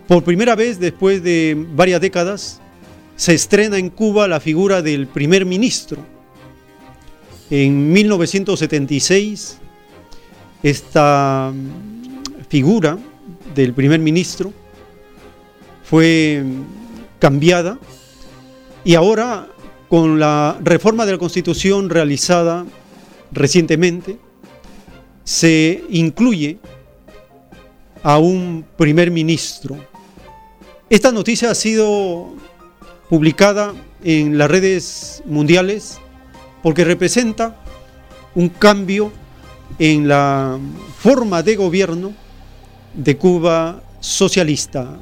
Por 0.07 0.23
primera 0.23 0.53
vez 0.53 0.79
después 0.79 1.23
de 1.23 1.57
varias 1.71 2.01
décadas, 2.01 2.61
se 3.15 3.33
estrena 3.33 3.79
en 3.79 3.89
Cuba 3.89 4.27
la 4.27 4.39
figura 4.39 4.83
del 4.83 5.07
primer 5.07 5.43
ministro 5.43 6.05
en 7.49 7.93
1976, 7.93 9.57
esta 10.63 11.53
figura 12.49 12.97
del 13.53 13.73
primer 13.73 13.99
ministro 13.99 14.51
fue 15.83 16.43
cambiada 17.19 17.77
y 18.83 18.95
ahora 18.95 19.47
con 19.89 20.19
la 20.19 20.57
reforma 20.63 21.05
de 21.05 21.13
la 21.13 21.17
Constitución 21.17 21.89
realizada 21.89 22.65
recientemente 23.31 24.17
se 25.23 25.83
incluye 25.89 26.57
a 28.01 28.17
un 28.17 28.65
primer 28.77 29.11
ministro. 29.11 29.77
Esta 30.89 31.11
noticia 31.11 31.51
ha 31.51 31.55
sido 31.55 32.33
publicada 33.09 33.73
en 34.03 34.37
las 34.37 34.49
redes 34.49 35.23
mundiales 35.25 35.99
porque 36.65 36.83
representa 36.83 37.55
un 38.33 38.49
cambio 38.49 39.11
en 39.77 40.07
la 40.07 40.57
forma 40.97 41.43
de 41.43 41.55
gobierno 41.55 42.11
de 42.95 43.15
Cuba 43.17 43.83
socialista. 43.99 44.97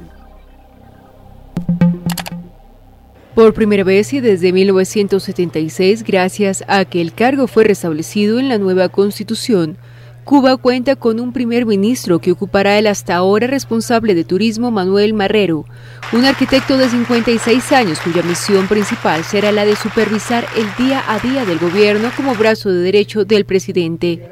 Por 3.34 3.54
primera 3.54 3.86
vez 3.86 4.12
y 4.12 4.20
desde 4.20 4.52
1976, 4.52 6.04
gracias 6.04 6.66
a 6.68 6.84
que 6.84 7.00
el 7.00 7.14
cargo 7.14 7.48
fue 7.48 7.64
restablecido 7.64 8.40
en 8.40 8.50
la 8.50 8.58
nueva 8.58 8.90
constitución, 8.90 9.78
Cuba 10.26 10.56
cuenta 10.56 10.96
con 10.96 11.20
un 11.20 11.34
primer 11.34 11.66
ministro 11.66 12.20
que 12.20 12.32
ocupará 12.32 12.80
el 12.80 12.88
hasta 12.88 13.16
ahora 13.16 13.46
responsable 13.48 14.16
de 14.16 14.24
turismo 14.24 14.72
Manuel 14.72 15.14
Marrero, 15.14 15.66
un 16.14 16.24
arquitecto 16.24 16.78
de 16.78 16.88
56 16.88 17.72
años 17.74 18.00
cuya 18.00 18.24
misión 18.24 18.68
principal 18.68 19.26
será 19.26 19.52
la 19.52 19.66
de 19.66 19.76
supervisar 19.76 20.46
el 20.56 20.66
día 20.78 21.04
a 21.08 21.20
día 21.20 21.46
del 21.46 21.60
gobierno 21.60 22.10
como 22.16 22.36
brazo 22.36 22.72
de 22.72 22.80
derecho 22.80 23.26
del 23.26 23.44
presidente. 23.44 24.30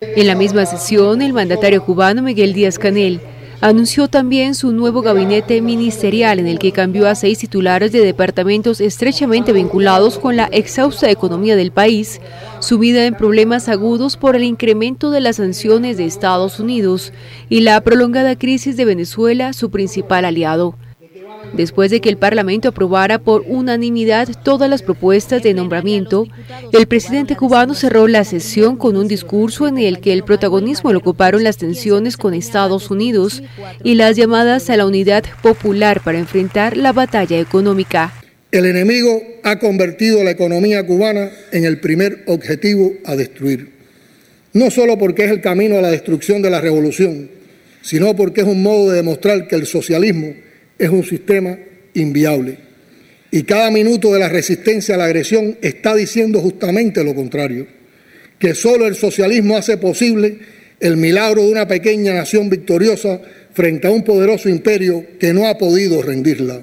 En 0.00 0.26
la 0.26 0.34
misma 0.34 0.66
sesión, 0.66 1.22
el 1.22 1.34
mandatario 1.34 1.84
cubano 1.84 2.22
Miguel 2.22 2.52
Díaz 2.52 2.78
Canel 2.78 3.20
Anunció 3.62 4.08
también 4.08 4.54
su 4.54 4.72
nuevo 4.72 5.02
gabinete 5.02 5.60
ministerial 5.60 6.38
en 6.38 6.46
el 6.46 6.58
que 6.58 6.72
cambió 6.72 7.06
a 7.06 7.14
seis 7.14 7.40
titulares 7.40 7.92
de 7.92 8.00
departamentos 8.00 8.80
estrechamente 8.80 9.52
vinculados 9.52 10.18
con 10.18 10.34
la 10.34 10.46
exhausta 10.46 11.10
economía 11.10 11.56
del 11.56 11.70
país, 11.70 12.22
sumida 12.60 13.04
en 13.04 13.14
problemas 13.14 13.68
agudos 13.68 14.16
por 14.16 14.34
el 14.34 14.44
incremento 14.44 15.10
de 15.10 15.20
las 15.20 15.36
sanciones 15.36 15.98
de 15.98 16.06
Estados 16.06 16.58
Unidos 16.58 17.12
y 17.50 17.60
la 17.60 17.78
prolongada 17.82 18.34
crisis 18.34 18.78
de 18.78 18.86
Venezuela, 18.86 19.52
su 19.52 19.70
principal 19.70 20.24
aliado 20.24 20.74
después 21.52 21.90
de 21.90 22.00
que 22.00 22.08
el 22.08 22.16
Parlamento 22.16 22.68
aprobara 22.68 23.18
por 23.18 23.44
unanimidad 23.46 24.28
todas 24.42 24.68
las 24.68 24.82
propuestas 24.82 25.42
de 25.42 25.54
nombramiento, 25.54 26.26
el 26.72 26.86
presidente 26.86 27.36
cubano 27.36 27.74
cerró 27.74 28.08
la 28.08 28.24
sesión 28.24 28.76
con 28.76 28.96
un 28.96 29.08
discurso 29.08 29.66
en 29.66 29.78
el 29.78 30.00
que 30.00 30.12
el 30.12 30.24
protagonismo 30.24 30.92
lo 30.92 30.98
ocuparon 30.98 31.44
las 31.44 31.56
tensiones 31.56 32.16
con 32.16 32.34
Estados 32.34 32.90
Unidos 32.90 33.42
y 33.82 33.94
las 33.94 34.16
llamadas 34.16 34.70
a 34.70 34.76
la 34.76 34.86
unidad 34.86 35.24
popular 35.42 36.00
para 36.02 36.18
enfrentar 36.18 36.76
la 36.76 36.92
batalla 36.92 37.38
económica. 37.38 38.12
El 38.52 38.66
enemigo 38.66 39.22
ha 39.44 39.58
convertido 39.58 40.24
la 40.24 40.32
economía 40.32 40.84
cubana 40.84 41.30
en 41.52 41.64
el 41.64 41.78
primer 41.78 42.24
objetivo 42.26 42.92
a 43.04 43.14
destruir, 43.14 43.70
no 44.52 44.70
solo 44.70 44.98
porque 44.98 45.24
es 45.24 45.30
el 45.30 45.40
camino 45.40 45.78
a 45.78 45.82
la 45.82 45.90
destrucción 45.90 46.42
de 46.42 46.50
la 46.50 46.60
revolución, 46.60 47.30
sino 47.82 48.16
porque 48.16 48.40
es 48.40 48.46
un 48.46 48.62
modo 48.62 48.90
de 48.90 48.96
demostrar 48.96 49.46
que 49.46 49.56
el 49.56 49.66
socialismo 49.66 50.34
es 50.80 50.88
un 50.88 51.04
sistema 51.04 51.58
inviable. 51.94 52.58
Y 53.30 53.42
cada 53.44 53.70
minuto 53.70 54.12
de 54.12 54.18
la 54.18 54.28
resistencia 54.28 54.94
a 54.94 54.98
la 54.98 55.04
agresión 55.04 55.58
está 55.60 55.94
diciendo 55.94 56.40
justamente 56.40 57.04
lo 57.04 57.14
contrario, 57.14 57.66
que 58.38 58.54
solo 58.54 58.86
el 58.86 58.96
socialismo 58.96 59.56
hace 59.56 59.76
posible 59.76 60.38
el 60.80 60.96
milagro 60.96 61.42
de 61.42 61.52
una 61.52 61.68
pequeña 61.68 62.14
nación 62.14 62.48
victoriosa 62.48 63.20
frente 63.52 63.86
a 63.86 63.90
un 63.90 64.02
poderoso 64.02 64.48
imperio 64.48 65.04
que 65.20 65.34
no 65.34 65.46
ha 65.46 65.58
podido 65.58 66.00
rendirla. 66.02 66.62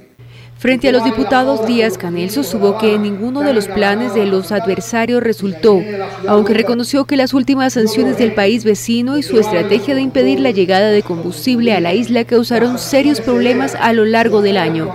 Frente 0.59 0.87
a 0.87 0.91
los 0.91 1.03
diputados, 1.03 1.67
Díaz 1.67 1.99
Canel 1.99 2.31
sostuvo 2.31 2.79
que 2.79 2.97
ninguno 2.97 3.41
de 3.41 3.53
los 3.53 3.67
planes 3.67 4.15
de 4.15 4.25
los 4.25 4.51
adversarios 4.51 5.21
resultó, 5.21 5.83
aunque 6.27 6.55
reconoció 6.55 7.05
que 7.05 7.15
las 7.15 7.35
últimas 7.35 7.73
sanciones 7.73 8.17
del 8.17 8.33
país 8.33 8.63
vecino 8.63 9.19
y 9.19 9.23
su 9.23 9.39
estrategia 9.39 9.93
de 9.93 10.01
impedir 10.01 10.39
la 10.39 10.49
llegada 10.49 10.89
de 10.89 11.03
combustible 11.03 11.73
a 11.73 11.79
la 11.79 11.93
isla 11.93 12.25
causaron 12.25 12.79
serios 12.79 13.21
problemas 13.21 13.75
a 13.75 13.93
lo 13.93 14.05
largo 14.05 14.41
del 14.41 14.57
año. 14.57 14.91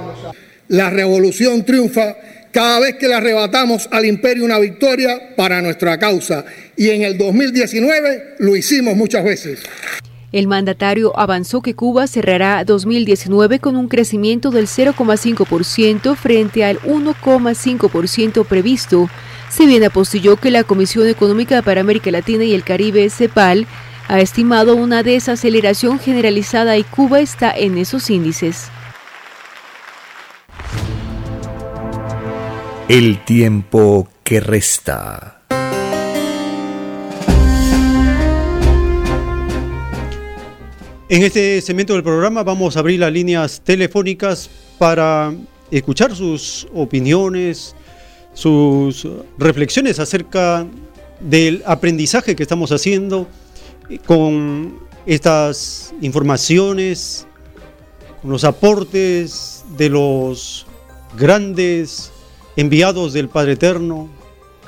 La 0.66 0.91
revolución 0.91 1.65
triunfa 1.65 2.16
cada 2.50 2.81
vez 2.81 2.97
que 2.97 3.07
le 3.07 3.15
arrebatamos 3.15 3.89
al 3.92 4.05
imperio 4.05 4.44
una 4.44 4.58
victoria 4.58 5.34
para 5.36 5.62
nuestra 5.62 5.97
causa 5.97 6.44
y 6.76 6.91
en 6.91 7.02
el 7.02 7.16
2019 7.16 8.34
lo 8.39 8.57
hicimos 8.57 8.97
muchas 8.97 9.24
veces. 9.24 9.60
El 10.33 10.49
mandatario 10.49 11.12
avanzó 11.19 11.61
que 11.61 11.75
Cuba 11.75 12.07
cerrará 12.07 12.65
2019 12.65 13.61
con 13.61 13.77
un 13.77 13.89
crecimiento 13.89 14.51
del 14.51 14.67
0,5% 14.67 16.17
frente 16.17 16.65
al 16.65 16.81
1,5% 16.81 18.47
previsto. 18.47 19.11
Se 19.51 19.67
bien 19.67 19.85
apostilló 19.85 20.36
que 20.36 20.51
la 20.51 20.65
Comisión 20.65 21.07
Económica 21.07 21.61
para 21.61 21.83
América 21.83 22.11
Latina 22.11 22.44
y 22.44 22.55
el 22.55 22.65
Caribe, 22.65 23.11
CEPAL, 23.11 23.67
ha 24.09 24.20
estimado 24.20 24.75
una 24.75 25.02
desaceleración 25.02 25.99
generalizada 25.99 26.78
y 26.78 26.85
Cuba 26.85 27.20
está 27.20 27.52
en 27.55 27.77
esos 27.77 28.09
índices. 28.09 28.70
El 32.89 33.23
tiempo 33.25 34.09
que 34.25 34.41
resta. 34.41 35.42
En 41.12 41.23
este 41.23 41.60
segmento 41.60 41.92
del 41.92 42.02
programa 42.02 42.42
vamos 42.42 42.74
a 42.74 42.78
abrir 42.78 42.99
las 42.99 43.12
líneas 43.12 43.60
telefónicas 43.62 44.49
para 44.78 45.34
escuchar 45.70 46.16
sus 46.16 46.66
opiniones, 46.73 47.76
sus 48.32 49.07
reflexiones 49.36 49.99
acerca 49.99 50.66
del 51.20 51.62
aprendizaje 51.66 52.34
que 52.34 52.42
estamos 52.42 52.73
haciendo 52.73 53.28
con 54.07 54.78
estas 55.05 55.92
informaciones, 56.00 57.26
con 58.23 58.31
los 58.31 58.44
aportes 58.44 59.66
de 59.76 59.91
los 59.91 60.65
grandes 61.18 62.10
enviados 62.57 63.12
del 63.12 63.28
Padre 63.28 63.52
Eterno, 63.52 64.08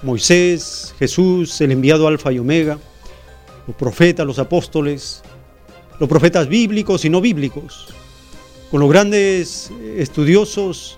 Moisés, 0.03 0.95
Jesús, 0.99 1.59
el 1.63 1.73
enviado 1.73 2.07
Alfa 2.07 2.31
y 2.33 2.39
Omega, 2.39 2.79
los 3.67 3.77
profetas, 3.77 4.27
los 4.27 4.39
apóstoles, 4.39 5.23
los 5.99 6.09
profetas 6.09 6.49
bíblicos 6.49 7.05
y 7.05 7.11
no 7.11 7.21
bíblicos, 7.21 7.89
con 8.71 8.81
los 8.81 8.91
grandes 8.91 9.71
estudiosos 9.97 10.97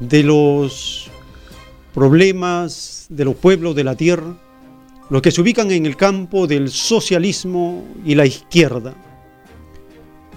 de 0.00 0.22
los 0.22 1.08
problemas 1.94 3.06
de 3.08 3.24
los 3.24 3.36
pueblos 3.36 3.74
de 3.74 3.84
la 3.84 3.94
tierra, 3.94 4.36
los 5.08 5.22
que 5.22 5.30
se 5.30 5.40
ubican 5.40 5.70
en 5.70 5.86
el 5.86 5.96
campo 5.96 6.46
del 6.46 6.70
socialismo 6.70 7.84
y 8.04 8.14
la 8.14 8.26
izquierda. 8.26 8.94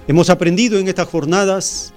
Hemos 0.07 0.29
aprendido 0.29 0.79
en 0.79 0.87
estas 0.87 1.07
jornadas 1.07 1.93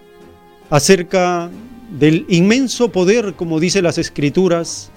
acerca 0.70 1.50
del 1.98 2.24
inmenso 2.28 2.90
poder, 2.90 3.34
como 3.34 3.60
dicen 3.60 3.84
las 3.84 3.98
escrituras, 3.98 4.90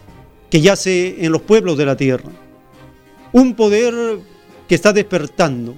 que 0.49 0.61
yace 0.61 1.25
en 1.25 1.32
los 1.32 1.41
pueblos 1.41 1.77
de 1.77 1.85
la 1.85 1.98
tierra. 1.98 2.32
Un 3.33 3.56
poder 3.56 3.93
que 4.67 4.75
está 4.75 4.93
despertando, 4.93 5.75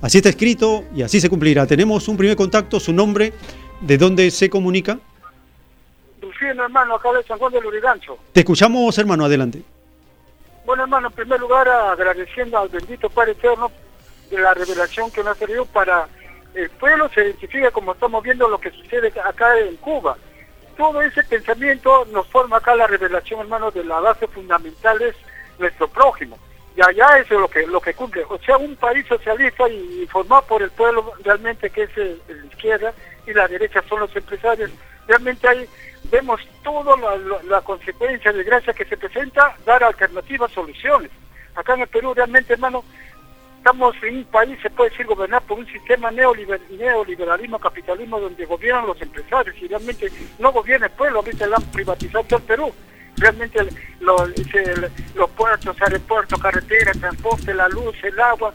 Así 0.02 0.18
está 0.18 0.31
escrito 0.31 0.84
y 0.94 1.02
así 1.02 1.20
se 1.20 1.31
cumplirá. 1.31 1.66
Tenemos 1.66 2.08
un 2.08 2.16
primer 2.16 2.36
contacto, 2.36 2.81
su 2.81 2.92
nombre, 2.92 3.32
de 3.81 3.98
dónde 3.98 4.31
se 4.31 4.50
comunica. 4.50 4.98
Rufino, 6.20 6.64
hermano, 6.64 6.97
acá 6.97 7.12
de 7.12 7.23
San 7.24 7.39
Juan 7.39 7.52
del 7.52 7.64
Urigancho. 7.64 8.18
Te 8.32 8.40
escuchamos, 8.40 8.97
hermano, 8.98 9.24
adelante. 9.24 9.62
Bueno, 10.66 10.84
hermano, 10.84 11.08
en 11.08 11.12
primer 11.12 11.40
lugar 11.40 11.68
agradeciendo 11.68 12.58
al 12.58 12.68
bendito 12.70 13.10
Padre 13.10 13.32
Eterno 13.32 13.70
la 14.39 14.55
revelación 14.55 15.11
que 15.11 15.23
nos 15.23 15.37
ha 15.37 15.47
tenido 15.47 15.65
para 15.67 16.09
el 16.55 16.71
pueblo 16.71 17.09
se 17.09 17.23
identifica 17.23 17.71
como 17.71 17.93
estamos 17.93 18.23
viendo 18.23 18.49
lo 18.49 18.59
que 18.59 18.71
sucede 18.71 19.13
acá 19.25 19.59
en 19.59 19.77
Cuba. 19.77 20.17
Todo 20.77 21.03
ese 21.03 21.23
pensamiento 21.25 22.05
nos 22.13 22.27
forma 22.29 22.59
acá 22.59 22.75
la 22.75 22.87
revelación, 22.87 23.41
hermano, 23.41 23.71
de 23.71 23.85
la 23.85 24.01
base 24.01 24.27
fundamental 24.29 25.01
es 25.03 25.15
nuestro 25.59 25.89
prójimo. 25.89 26.39
Y 26.77 26.83
allá 26.83 27.19
eso 27.19 27.35
es 27.35 27.41
lo 27.41 27.49
que, 27.49 27.67
lo 27.67 27.81
que 27.81 27.95
cumple. 27.95 28.25
O 28.29 28.39
sea, 28.39 28.57
un 28.57 28.75
país 28.77 29.07
socialista 29.07 29.69
y, 29.69 30.07
formado 30.11 30.43
por 30.43 30.63
el 30.63 30.71
pueblo 30.71 31.13
realmente 31.23 31.71
que 31.71 31.85
es 31.85 31.97
el, 31.97 32.21
la 32.29 32.47
izquierda 32.47 32.93
y 33.27 33.33
la 33.33 33.47
derecha 33.47 33.83
son 33.89 34.01
los 34.01 34.15
empresarios. 34.17 34.71
Realmente 35.07 35.47
ahí 35.49 35.69
vemos 36.11 36.41
toda 36.63 36.97
la, 36.97 37.17
la, 37.17 37.43
la 37.45 37.61
consecuencia 37.61 38.33
de 38.33 38.43
gracia 38.43 38.73
que 38.73 38.85
se 38.85 38.97
presenta, 38.97 39.57
dar 39.65 39.85
alternativas, 39.85 40.51
soluciones. 40.51 41.11
Acá 41.55 41.75
en 41.75 41.83
el 41.83 41.89
Perú 41.89 42.13
realmente, 42.15 42.55
hermano, 42.55 42.85
estamos 43.65 43.94
en 44.02 44.18
un 44.18 44.25
país, 44.25 44.59
se 44.60 44.68
puede 44.68 44.91
decir, 44.91 45.07
gobernado 45.07 45.43
por 45.47 45.59
un 45.59 45.67
sistema 45.67 46.10
neoliber, 46.10 46.60
neoliberalismo, 46.68 47.59
capitalismo, 47.59 48.20
donde 48.20 48.44
gobiernan 48.44 48.86
los 48.86 49.01
empresarios 49.01 49.57
y 49.59 49.67
realmente 49.67 50.12
no 50.39 50.52
gobierna 50.52 50.84
el 50.84 50.93
pueblo, 50.93 51.20
ahorita 51.20 51.47
le 51.47 51.55
han 51.55 51.62
privatizado 51.73 52.25
todo 52.25 52.41
el 52.41 52.44
Perú. 52.44 52.75
Realmente 53.17 53.67
los 54.01 55.31
puertos, 55.31 55.81
aeropuertos, 55.81 56.39
carreteras, 56.39 57.01
transporte, 57.01 57.55
la 57.55 57.67
luz, 57.68 57.97
el 58.02 58.20
agua, 58.20 58.52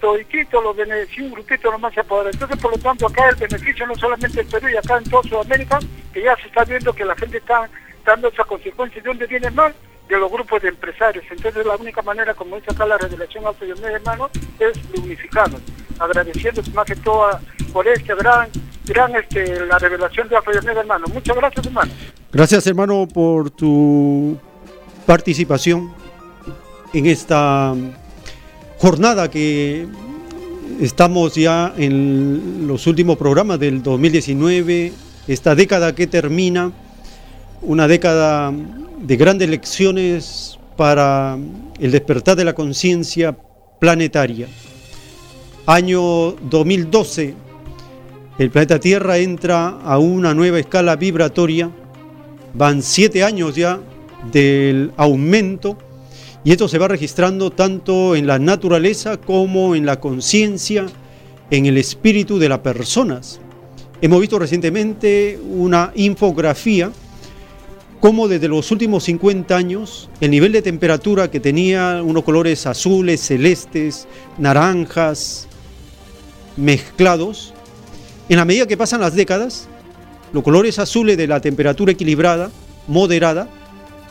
toditito 0.00 0.60
los 0.60 0.76
beneficios, 0.76 1.26
un 1.26 1.34
grupito 1.34 1.70
nomás 1.70 1.94
se 1.94 2.00
apodera. 2.00 2.30
Entonces, 2.32 2.58
por 2.58 2.72
lo 2.72 2.78
tanto, 2.78 3.06
acá 3.06 3.28
el 3.28 3.36
beneficio 3.36 3.86
no 3.86 3.94
solamente 3.94 4.40
el 4.40 4.46
Perú 4.48 4.68
y 4.70 4.76
acá 4.76 4.98
en 4.98 5.04
toda 5.04 5.22
Sudamérica, 5.22 5.78
que 6.12 6.22
ya 6.22 6.34
se 6.34 6.48
está 6.48 6.64
viendo 6.64 6.92
que 6.92 7.04
la 7.04 7.14
gente 7.14 7.38
está 7.38 7.70
dando 8.04 8.26
esa 8.26 8.42
consecuencia 8.42 9.00
de 9.00 9.08
dónde 9.08 9.26
viene 9.26 9.52
mal, 9.52 9.72
de 10.08 10.18
los 10.18 10.30
grupos 10.30 10.62
de 10.62 10.68
empresarios. 10.68 11.24
Entonces 11.30 11.64
la 11.64 11.76
única 11.76 12.02
manera, 12.02 12.34
como 12.34 12.56
dice 12.56 12.70
acá 12.70 12.86
la 12.86 12.98
revelación 12.98 13.46
alto 13.46 13.64
y 13.64 13.70
hermano, 13.70 14.30
es 14.58 14.92
de 14.92 15.00
unificarnos. 15.00 15.60
agradeciendo 15.98 16.62
más 16.74 16.86
que 16.86 16.96
todo 16.96 17.38
por 17.72 17.86
este 17.86 18.14
gran, 18.14 18.48
gran 18.86 19.14
este, 19.16 19.66
la 19.66 19.78
revelación 19.78 20.28
de 20.28 20.36
Alfa 20.36 20.52
y 20.54 20.58
Omega, 20.58 20.80
hermano. 20.80 21.06
Muchas 21.12 21.36
gracias, 21.36 21.66
hermano. 21.66 21.92
Gracias, 22.32 22.66
hermano, 22.66 23.06
por 23.12 23.50
tu 23.50 24.38
participación 25.06 25.92
en 26.92 27.06
esta 27.06 27.74
jornada 28.78 29.30
que 29.30 29.86
estamos 30.80 31.34
ya 31.34 31.72
en 31.76 32.66
los 32.66 32.86
últimos 32.86 33.16
programas 33.16 33.58
del 33.58 33.82
2019, 33.82 34.92
esta 35.26 35.54
década 35.54 35.94
que 35.94 36.06
termina, 36.06 36.72
una 37.62 37.88
década 37.88 38.52
de 39.00 39.16
grandes 39.16 39.48
lecciones 39.48 40.58
para 40.76 41.36
el 41.80 41.90
despertar 41.90 42.36
de 42.36 42.44
la 42.44 42.54
conciencia 42.54 43.36
planetaria. 43.78 44.46
Año 45.66 46.32
2012, 46.32 47.34
el 48.38 48.50
planeta 48.50 48.78
Tierra 48.78 49.18
entra 49.18 49.80
a 49.82 49.98
una 49.98 50.34
nueva 50.34 50.58
escala 50.58 50.96
vibratoria, 50.96 51.70
van 52.54 52.82
siete 52.82 53.24
años 53.24 53.54
ya 53.54 53.80
del 54.32 54.92
aumento 54.96 55.76
y 56.44 56.52
esto 56.52 56.68
se 56.68 56.78
va 56.78 56.88
registrando 56.88 57.50
tanto 57.50 58.16
en 58.16 58.26
la 58.26 58.38
naturaleza 58.38 59.16
como 59.16 59.74
en 59.74 59.84
la 59.84 60.00
conciencia, 60.00 60.86
en 61.50 61.66
el 61.66 61.76
espíritu 61.76 62.38
de 62.38 62.48
las 62.48 62.60
personas. 62.60 63.40
Hemos 64.00 64.20
visto 64.20 64.38
recientemente 64.38 65.38
una 65.50 65.92
infografía 65.96 66.92
como 68.00 68.28
desde 68.28 68.48
los 68.48 68.70
últimos 68.70 69.04
50 69.04 69.56
años 69.56 70.08
el 70.20 70.30
nivel 70.30 70.52
de 70.52 70.62
temperatura 70.62 71.30
que 71.30 71.40
tenía 71.40 72.00
unos 72.02 72.24
colores 72.24 72.66
azules, 72.66 73.20
celestes, 73.20 74.06
naranjas, 74.38 75.48
mezclados, 76.56 77.54
en 78.28 78.36
la 78.36 78.44
medida 78.44 78.66
que 78.66 78.76
pasan 78.76 79.00
las 79.00 79.14
décadas, 79.14 79.68
los 80.32 80.42
colores 80.42 80.78
azules 80.78 81.16
de 81.16 81.26
la 81.26 81.40
temperatura 81.40 81.92
equilibrada, 81.92 82.50
moderada, 82.86 83.48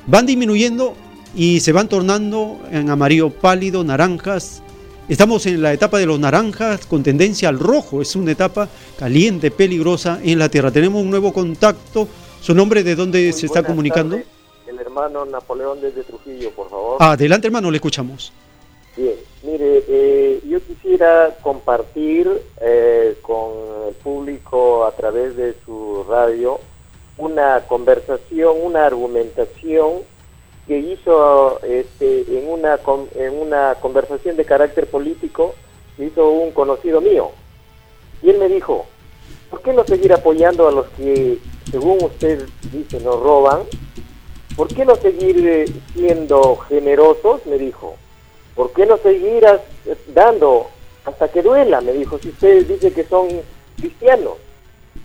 van 0.08 0.26
disminuyendo 0.26 0.96
y 1.36 1.60
se 1.60 1.72
van 1.72 1.88
tornando 1.88 2.60
en 2.72 2.90
amarillo 2.90 3.30
pálido, 3.30 3.84
naranjas. 3.84 4.64
Estamos 5.08 5.46
en 5.46 5.62
la 5.62 5.72
etapa 5.72 6.00
de 6.00 6.06
los 6.06 6.20
naranjas 6.20 6.86
con 6.86 7.04
tendencia 7.04 7.50
al 7.50 7.60
rojo. 7.60 8.02
Es 8.02 8.16
una 8.16 8.32
etapa 8.32 8.68
caliente, 8.98 9.52
peligrosa 9.52 10.20
en 10.24 10.40
la 10.40 10.50
Tierra. 10.50 10.72
Tenemos 10.72 11.02
un 11.02 11.10
nuevo 11.10 11.32
contacto. 11.32 12.08
¿Su 12.42 12.54
nombre 12.54 12.84
de 12.84 12.96
dónde 12.96 13.34
se 13.34 13.46
está 13.46 13.64
comunicando? 13.64 14.20
El 14.68 14.80
hermano 14.80 15.26
Napoleón 15.26 15.82
desde 15.82 16.04
Trujillo, 16.04 16.52
por 16.52 16.70
favor. 16.70 16.98
Adelante, 17.00 17.48
hermano, 17.48 17.72
le 17.72 17.78
escuchamos. 17.78 18.32
Bien, 18.96 19.16
mire, 19.44 19.84
eh, 19.88 20.42
yo 20.48 20.60
quisiera 20.62 21.38
compartir 21.42 22.30
eh, 22.60 23.18
con 23.22 23.88
el 23.90 23.94
público 23.96 24.86
a 24.86 24.92
través 24.92 25.36
de 25.36 25.56
su 25.66 26.04
radio 26.10 26.60
una 27.18 27.64
conversación, 27.68 28.56
una 28.62 28.86
argumentación 28.86 30.02
que 30.68 30.80
hizo 30.80 31.62
este, 31.64 32.22
en, 32.38 32.50
una, 32.50 32.80
en 33.16 33.40
una 33.40 33.76
conversación 33.76 34.36
de 34.36 34.46
carácter 34.46 34.88
político, 34.88 35.56
hizo 35.98 36.30
un 36.30 36.52
conocido 36.52 37.00
mío. 37.00 37.32
Y 38.22 38.30
él 38.30 38.38
me 38.38 38.50
dijo, 38.50 38.86
¿por 39.50 39.62
qué 39.62 39.74
no 39.74 39.86
seguir 39.86 40.12
apoyando 40.12 40.68
a 40.68 40.72
los 40.72 40.88
que, 40.90 41.38
según 41.72 42.04
usted 42.04 42.48
dice, 42.72 43.00
nos 43.00 43.20
roban? 43.22 43.64
¿Por 44.56 44.68
qué 44.68 44.86
no 44.86 44.96
seguir 44.96 45.48
eh, 45.48 45.66
siendo 45.94 46.58
generosos? 46.68 47.46
Me 47.46 47.58
dijo. 47.58 47.96
¿Por 48.56 48.72
qué 48.72 48.86
no 48.86 48.98
seguir 48.98 49.46
dando 50.08 50.68
hasta 51.06 51.28
que 51.30 51.42
duela? 51.44 51.82
Me 51.82 51.94
dijo, 51.94 52.18
si 52.18 52.30
ustedes 52.30 52.68
dicen 52.68 52.94
que 52.94 53.04
son 53.04 53.28
cristianos. 53.78 54.38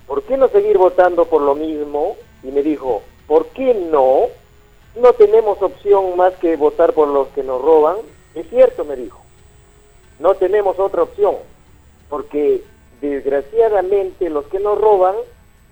¿por 0.07 0.23
qué 0.25 0.37
no 0.37 0.49
seguir 0.49 0.77
votando 0.77 1.25
por 1.25 1.43
lo 1.43 1.55
mismo? 1.55 2.17
Y 2.43 2.49
me 2.49 2.63
dijo, 2.63 3.03
¿por 3.27 3.47
qué 3.47 3.75
no? 3.91 4.27
No 5.01 5.13
tenemos 5.15 5.61
opción 5.63 6.17
más 6.17 6.35
que 6.35 6.57
votar 6.57 6.93
por 6.93 7.09
los 7.09 7.29
que 7.29 7.43
nos 7.43 7.63
roban. 7.63 7.97
Es 8.35 8.47
cierto, 8.51 8.85
me 8.85 8.97
dijo. 8.97 9.21
No 10.19 10.35
tenemos 10.35 10.79
otra 10.79 11.05
opción, 11.05 11.37
porque 12.11 12.63
desgraciadamente 13.01 14.29
los 14.29 14.47
que 14.49 14.61
nos 14.61 14.79
roban 14.79 15.15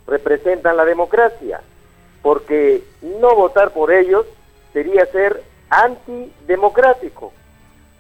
representan 0.07 0.77
la 0.77 0.85
democracia, 0.85 1.61
porque 2.23 2.83
no 3.01 3.35
votar 3.35 3.73
por 3.73 3.93
ellos 3.93 4.27
sería 4.73 5.07
ser 5.07 5.43
antidemocrático. 5.69 7.33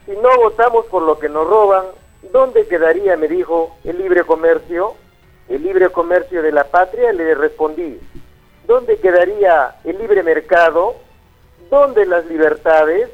Si 0.07 0.13
no 0.13 0.37
votamos 0.37 0.87
por 0.87 1.03
lo 1.03 1.19
que 1.19 1.29
nos 1.29 1.47
roban, 1.47 1.87
¿dónde 2.33 2.67
quedaría, 2.67 3.17
me 3.17 3.29
dijo, 3.29 3.77
el 3.85 3.99
libre 3.99 4.25
comercio? 4.25 4.97
el 5.51 5.65
libre 5.65 5.91
comercio 5.91 6.43
de 6.43 6.53
la 6.53 6.65
patria, 6.65 7.13
le 7.13 7.35
respondí, 7.35 7.99
¿dónde 8.69 8.99
quedaría 8.99 9.75
el 9.85 9.99
libre 9.99 10.23
mercado? 10.23 10.95
¿Dónde 11.69 12.07
las 12.07 12.25
libertades? 12.27 13.11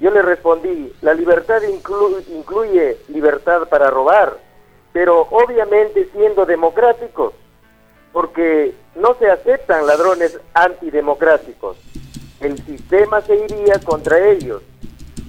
Yo 0.00 0.10
le 0.10 0.22
respondí, 0.22 0.90
la 1.02 1.12
libertad 1.12 1.60
incluye 1.62 2.96
libertad 3.08 3.68
para 3.68 3.90
robar, 3.90 4.38
pero 4.94 5.20
obviamente 5.30 6.08
siendo 6.14 6.46
democráticos, 6.46 7.34
porque 8.12 8.74
no 8.94 9.14
se 9.14 9.30
aceptan 9.30 9.86
ladrones 9.86 10.38
antidemocráticos. 10.54 11.76
El 12.40 12.58
sistema 12.64 13.20
se 13.20 13.36
iría 13.36 13.78
contra 13.84 14.18
ellos, 14.18 14.62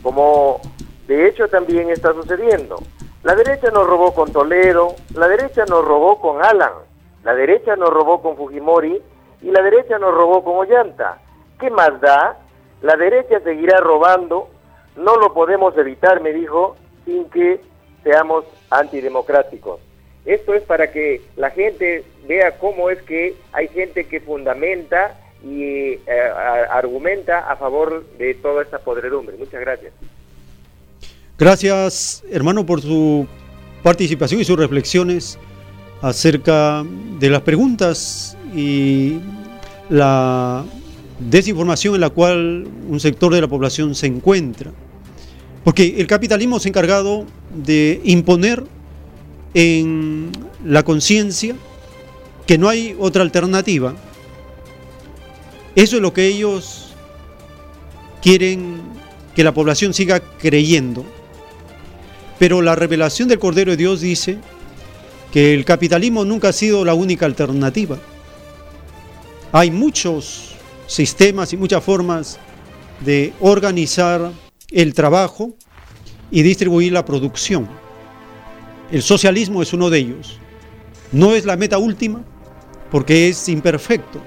como 0.02 0.62
de 1.08 1.28
hecho 1.28 1.48
también 1.48 1.90
está 1.90 2.14
sucediendo. 2.14 2.78
La 3.24 3.36
derecha 3.36 3.70
nos 3.70 3.86
robó 3.86 4.14
con 4.14 4.32
Toledo, 4.32 4.96
la 5.14 5.28
derecha 5.28 5.66
nos 5.66 5.86
robó 5.86 6.20
con 6.20 6.44
Alan, 6.44 6.72
la 7.24 7.36
derecha 7.36 7.76
nos 7.76 7.90
robó 7.90 8.22
con 8.22 8.36
Fujimori 8.36 9.02
y 9.42 9.52
la 9.52 9.62
derecha 9.62 10.00
nos 10.00 10.14
robó 10.14 10.44
con 10.44 10.56
Ollanta. 10.56 11.20
¿Qué 11.60 11.70
más 11.70 12.02
da? 12.02 12.38
La 12.82 12.96
derecha 12.96 13.40
seguirá 13.42 13.80
robando, 13.80 14.50
no 14.96 15.18
lo 15.18 15.34
podemos 15.34 15.78
evitar, 15.78 16.22
me 16.22 16.34
dijo, 16.34 16.76
sin 17.06 17.30
que 17.30 17.62
seamos 18.04 18.46
antidemocráticos. 18.72 19.80
Esto 20.26 20.54
es 20.54 20.64
para 20.64 20.92
que 20.92 21.22
la 21.36 21.52
gente 21.52 22.04
vea 22.28 22.58
cómo 22.58 22.90
es 22.90 23.02
que 23.02 23.36
hay 23.52 23.68
gente 23.70 24.06
que 24.06 24.20
fundamenta 24.20 25.18
y 25.44 25.94
eh, 25.94 26.00
argumenta 26.70 27.52
a 27.52 27.56
favor 27.56 28.06
de 28.18 28.36
toda 28.36 28.64
esta 28.64 28.80
podredumbre. 28.80 29.38
Muchas 29.38 29.60
gracias. 29.62 29.94
Gracias, 31.38 32.24
hermano, 32.30 32.66
por 32.66 32.82
su 32.82 33.28
participación 33.82 34.42
y 34.42 34.46
sus 34.46 34.58
reflexiones 34.58 35.40
acerca 36.02 36.84
de 37.20 37.30
las 37.30 37.42
preguntas 37.42 38.38
y 38.56 39.20
la 39.90 40.64
desinformación 41.20 41.96
en 41.96 42.02
la 42.02 42.10
cual 42.10 42.68
un 42.88 43.00
sector 43.00 43.34
de 43.34 43.42
la 43.42 43.48
población 43.48 43.96
se 43.96 44.08
encuentra. 44.08 44.72
Porque 45.64 45.96
el 45.98 46.08
capitalismo 46.08 46.60
se 46.60 46.68
ha 46.68 46.70
encargado 46.70 47.26
de 47.56 48.02
imponer 48.04 48.64
en 49.54 50.32
la 50.64 50.84
conciencia 50.84 51.56
que 52.46 52.58
no 52.58 52.70
hay 52.70 52.96
otra 53.00 53.24
alternativa. 53.24 53.96
Eso 55.76 55.96
es 55.96 56.02
lo 56.02 56.14
que 56.14 56.26
ellos 56.26 56.94
quieren 58.22 58.82
que 59.36 59.44
la 59.44 59.54
población 59.54 59.94
siga 59.94 60.20
creyendo. 60.20 61.06
Pero 62.40 62.62
la 62.62 62.76
revelación 62.76 63.30
del 63.30 63.40
Cordero 63.40 63.72
de 63.72 63.78
Dios 63.78 64.02
dice 64.02 64.38
que 65.32 65.54
el 65.54 65.64
capitalismo 65.64 66.26
nunca 66.26 66.50
ha 66.50 66.54
sido 66.54 66.84
la 66.84 66.94
única 66.94 67.26
alternativa. 67.26 67.98
Hay 69.52 69.72
muchos 69.72 70.56
sistemas 70.88 71.54
y 71.54 71.58
muchas 71.58 71.84
formas 71.84 72.40
de 73.00 73.34
organizar 73.40 74.32
el 74.72 74.94
trabajo 74.94 75.56
y 76.32 76.42
distribuir 76.42 76.94
la 76.94 77.06
producción. 77.06 77.68
El 78.92 79.02
socialismo 79.02 79.62
es 79.62 79.72
uno 79.74 79.90
de 79.90 80.00
ellos. 80.00 80.38
No 81.12 81.34
es 81.34 81.46
la 81.46 81.56
meta 81.58 81.78
última 81.78 82.24
porque 82.92 83.30
es 83.30 83.48
imperfecto, 83.50 84.22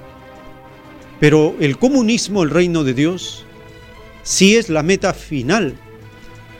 pero 1.19 1.55
el 1.59 1.77
comunismo, 1.77 2.43
el 2.43 2.49
reino 2.49 2.83
de 2.83 2.93
Dios, 2.93 3.45
sí 4.23 4.57
es 4.57 4.69
la 4.69 4.83
meta 4.83 5.13
final 5.13 5.75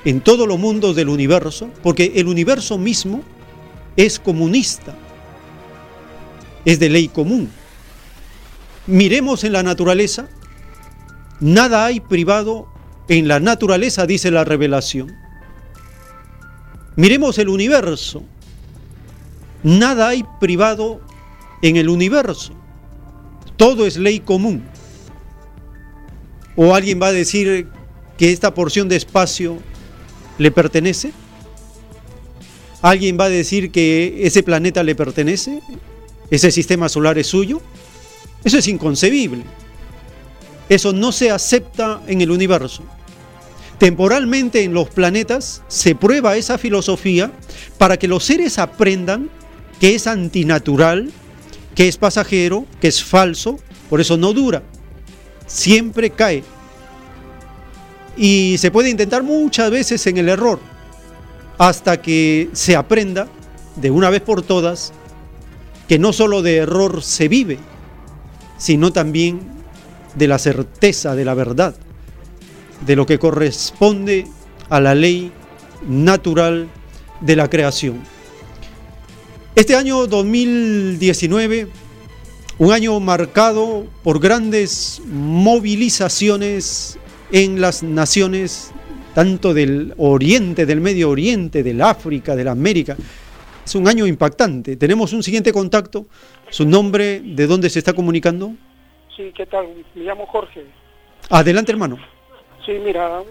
en 0.06 0.22
todos 0.22 0.48
los 0.48 0.59
mundos 0.59 0.95
del 0.95 1.09
universo, 1.09 1.69
porque 1.82 2.14
el 2.16 2.27
universo 2.27 2.77
mismo 2.77 3.24
es 3.98 4.19
comunista, 4.19 4.95
es 6.64 6.80
de 6.80 6.90
ley 6.90 7.08
común. 7.08 7.50
Miremos 8.85 9.43
en 9.43 9.53
la 9.53 9.64
naturaleza, 9.64 10.30
nada 11.40 11.85
hay 11.85 12.00
privado 12.00 12.67
en 13.09 13.27
la 13.27 13.40
naturaleza, 13.40 14.06
dice 14.06 14.30
la 14.30 14.43
revelación. 14.43 15.16
Miremos 16.95 17.40
el 17.40 17.50
universo, 17.50 18.24
nada 19.64 20.09
hay 20.09 20.24
privado 20.40 21.01
en 21.61 21.77
el 21.77 21.90
universo, 21.90 22.53
todo 23.58 23.85
es 23.85 23.98
ley 23.98 24.19
común. 24.19 24.64
O 26.56 26.74
alguien 26.74 27.01
va 27.01 27.08
a 27.08 27.14
decir 27.14 27.67
que 28.17 28.32
esta 28.32 28.53
porción 28.53 28.88
de 28.88 28.95
espacio 28.95 29.59
le 30.38 30.51
pertenece? 30.51 31.11
¿Alguien 32.82 33.17
va 33.19 33.25
a 33.25 33.30
decir 33.30 33.72
que 33.72 34.19
ese 34.22 34.43
planeta 34.43 34.84
le 34.84 34.95
pertenece? 34.95 35.61
¿Ese 36.30 36.51
sistema 36.51 36.90
solar 36.90 37.17
es 37.17 37.27
suyo? 37.27 37.61
Eso 38.43 38.58
es 38.58 38.67
inconcebible. 38.67 39.43
Eso 40.69 40.93
no 40.93 41.11
se 41.11 41.32
acepta 41.32 42.01
en 42.08 42.22
el 42.22 42.32
universo. 42.32 42.84
Temporalmente 43.77 44.64
en 44.64 44.74
los 44.74 44.90
planetas 44.90 45.61
se 45.67 45.95
prueba 45.95 46.38
esa 46.38 46.58
filosofía 46.58 47.32
para 47.77 47.98
que 47.98 48.08
los 48.08 48.24
seres 48.24 48.58
aprendan 48.58 49.30
que 49.80 49.95
es 49.95 50.08
antinatural, 50.08 51.11
que 51.76 51.88
es 51.88 51.98
pasajero, 51.98 52.66
que 52.80 52.88
es 52.88 53.04
falso, 53.04 53.60
por 53.90 54.02
eso 54.02 54.18
no 54.18 54.34
dura, 54.34 54.64
siempre 55.45 56.10
cae. 56.10 56.44
Y 58.18 58.56
se 58.58 58.72
puede 58.72 58.90
intentar 58.90 59.24
muchas 59.24 59.70
veces 59.70 60.08
en 60.08 60.18
el 60.18 60.30
error, 60.30 60.60
hasta 61.58 62.02
que 62.02 62.50
se 62.54 62.76
aprenda 62.76 63.28
de 63.76 63.92
una 63.92 64.10
vez 64.10 64.22
por 64.22 64.42
todas 64.42 64.94
que 65.88 66.00
no 66.00 66.14
solo 66.14 66.42
de 66.42 66.58
error 66.58 67.04
se 67.04 67.28
vive, 67.28 67.60
sino 68.58 68.92
también 68.92 69.42
de 70.16 70.28
la 70.28 70.40
certeza 70.40 71.14
de 71.14 71.26
la 71.26 71.34
verdad, 71.34 71.76
de 72.86 72.95
lo 72.95 73.06
que 73.06 73.20
corresponde 73.20 74.26
a 74.70 74.80
la 74.80 74.95
ley 74.95 75.32
natural 75.88 76.70
de 77.22 77.36
la 77.36 77.50
creación. 77.50 78.15
Este 79.56 79.77
año 79.77 80.06
2019, 80.06 81.69
un 82.59 82.74
año 82.74 83.00
marcado 83.00 83.85
por 84.03 84.19
grandes 84.19 85.01
movilizaciones 85.06 87.00
en 87.32 87.61
las 87.61 87.82
naciones, 87.82 88.74
tanto 89.14 89.53
del 89.53 89.93
Oriente, 89.95 90.66
del 90.66 90.82
Medio 90.82 91.09
Oriente, 91.09 91.64
del 91.64 91.82
África, 91.82 92.35
de 92.35 92.43
la 92.43 92.51
América. 92.51 92.98
Es 93.66 93.75
un 93.75 93.88
año 93.88 94.06
impactante. 94.06 94.75
Tenemos 94.75 95.14
un 95.14 95.24
siguiente 95.24 95.53
contacto. 95.53 96.06
¿Su 96.50 96.67
nombre? 96.67 97.22
¿De 97.24 97.48
dónde 97.48 97.69
se 97.69 97.80
está 97.80 97.93
comunicando? 97.93 98.51
Sí, 99.16 99.32
¿qué 99.34 99.45
tal? 99.45 99.67
Me 99.95 100.03
llamo 100.03 100.25
Jorge. 100.25 100.66
Adelante, 101.30 101.72
hermano. 101.72 101.98
Sí, 102.66 102.74
mira, 102.84 103.22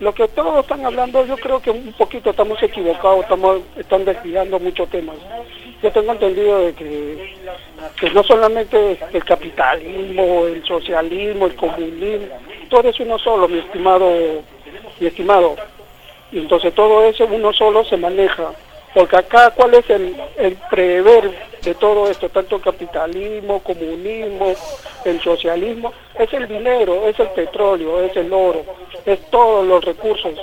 lo 0.00 0.12
que 0.12 0.26
todos 0.28 0.60
están 0.60 0.84
hablando, 0.84 1.24
yo 1.24 1.36
creo 1.36 1.60
que 1.60 1.70
un 1.70 1.92
poquito 1.92 2.30
estamos 2.30 2.60
equivocados, 2.62 3.20
estamos 3.22 3.60
están 3.76 4.04
desviando 4.04 4.58
muchos 4.58 4.88
temas. 4.90 5.16
Yo 5.82 5.92
tengo 5.92 6.12
entendido 6.12 6.60
de 6.60 6.72
que, 6.74 7.34
que 8.00 8.10
no 8.10 8.22
solamente 8.24 8.98
el 9.12 9.24
capitalismo, 9.24 10.46
el 10.46 10.64
socialismo, 10.64 11.46
el 11.46 11.54
comunismo, 11.54 12.26
todo 12.68 12.88
es 12.88 12.98
uno 13.00 13.18
solo, 13.18 13.46
mi 13.46 13.58
estimado, 13.58 14.10
mi 14.98 15.06
estimado. 15.06 15.56
Y 16.32 16.38
entonces 16.38 16.74
todo 16.74 17.04
eso 17.04 17.26
uno 17.30 17.52
solo 17.52 17.84
se 17.84 17.96
maneja. 17.96 18.50
Porque 18.94 19.16
acá, 19.16 19.50
¿cuál 19.50 19.74
es 19.74 19.90
el, 19.90 20.16
el 20.36 20.56
prever 20.70 21.30
de 21.62 21.74
todo 21.74 22.08
esto? 22.08 22.28
Tanto 22.28 22.60
capitalismo, 22.60 23.60
comunismo, 23.60 24.54
el 25.04 25.20
socialismo. 25.20 25.92
Es 26.16 26.32
el 26.32 26.46
dinero, 26.46 27.08
es 27.08 27.18
el 27.18 27.28
petróleo, 27.30 28.00
es 28.04 28.16
el 28.16 28.32
oro, 28.32 28.64
es 29.04 29.20
todos 29.30 29.66
los 29.66 29.84
recursos. 29.84 30.34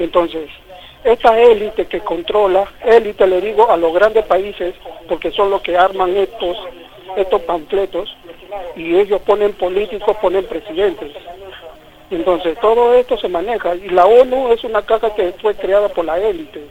Entonces, 0.00 0.50
esta 1.04 1.38
élite 1.40 1.86
que 1.86 2.00
controla, 2.00 2.64
élite 2.84 3.26
le 3.26 3.40
digo 3.40 3.70
a 3.70 3.76
los 3.76 3.92
grandes 3.94 4.24
países, 4.24 4.74
porque 5.08 5.30
son 5.30 5.50
los 5.50 5.62
que 5.62 5.76
arman 5.76 6.16
estos, 6.16 6.56
estos 7.16 7.40
panfletos, 7.42 8.16
y 8.74 8.96
ellos 8.96 9.20
ponen 9.22 9.52
políticos, 9.52 10.16
ponen 10.20 10.44
presidentes. 10.46 11.12
Entonces, 12.12 12.58
todo 12.60 12.94
esto 12.94 13.16
se 13.16 13.28
maneja. 13.28 13.74
Y 13.74 13.88
la 13.88 14.04
ONU 14.04 14.52
es 14.52 14.62
una 14.64 14.82
caja 14.82 15.14
que 15.14 15.32
fue 15.40 15.54
creada 15.54 15.88
por 15.88 16.04
la 16.04 16.18
élite. 16.18 16.62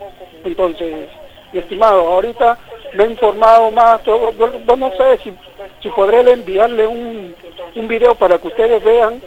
Entonces, 0.46 1.08
mi 1.52 1.60
estimado, 1.60 2.08
ahorita 2.08 2.60
me 2.94 3.06
he 3.06 3.10
informado 3.10 3.72
más. 3.72 4.04
Yo, 4.04 4.32
no 4.78 4.92
sé 4.92 5.18
si, 5.24 5.34
si 5.82 5.90
podré 5.90 6.20
enviarle 6.32 6.86
un, 6.86 7.36
un 7.76 7.88
video 7.88 8.14
para 8.14 8.38
que 8.38 8.48
ustedes 8.48 8.84
vean 8.84 9.22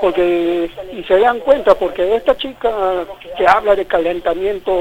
porque 0.00 0.70
y 0.92 1.02
se 1.04 1.18
dan 1.18 1.40
cuenta 1.40 1.74
porque 1.74 2.16
esta 2.16 2.36
chica 2.36 3.04
que 3.36 3.46
habla 3.46 3.74
de 3.74 3.86
calentamiento 3.86 4.72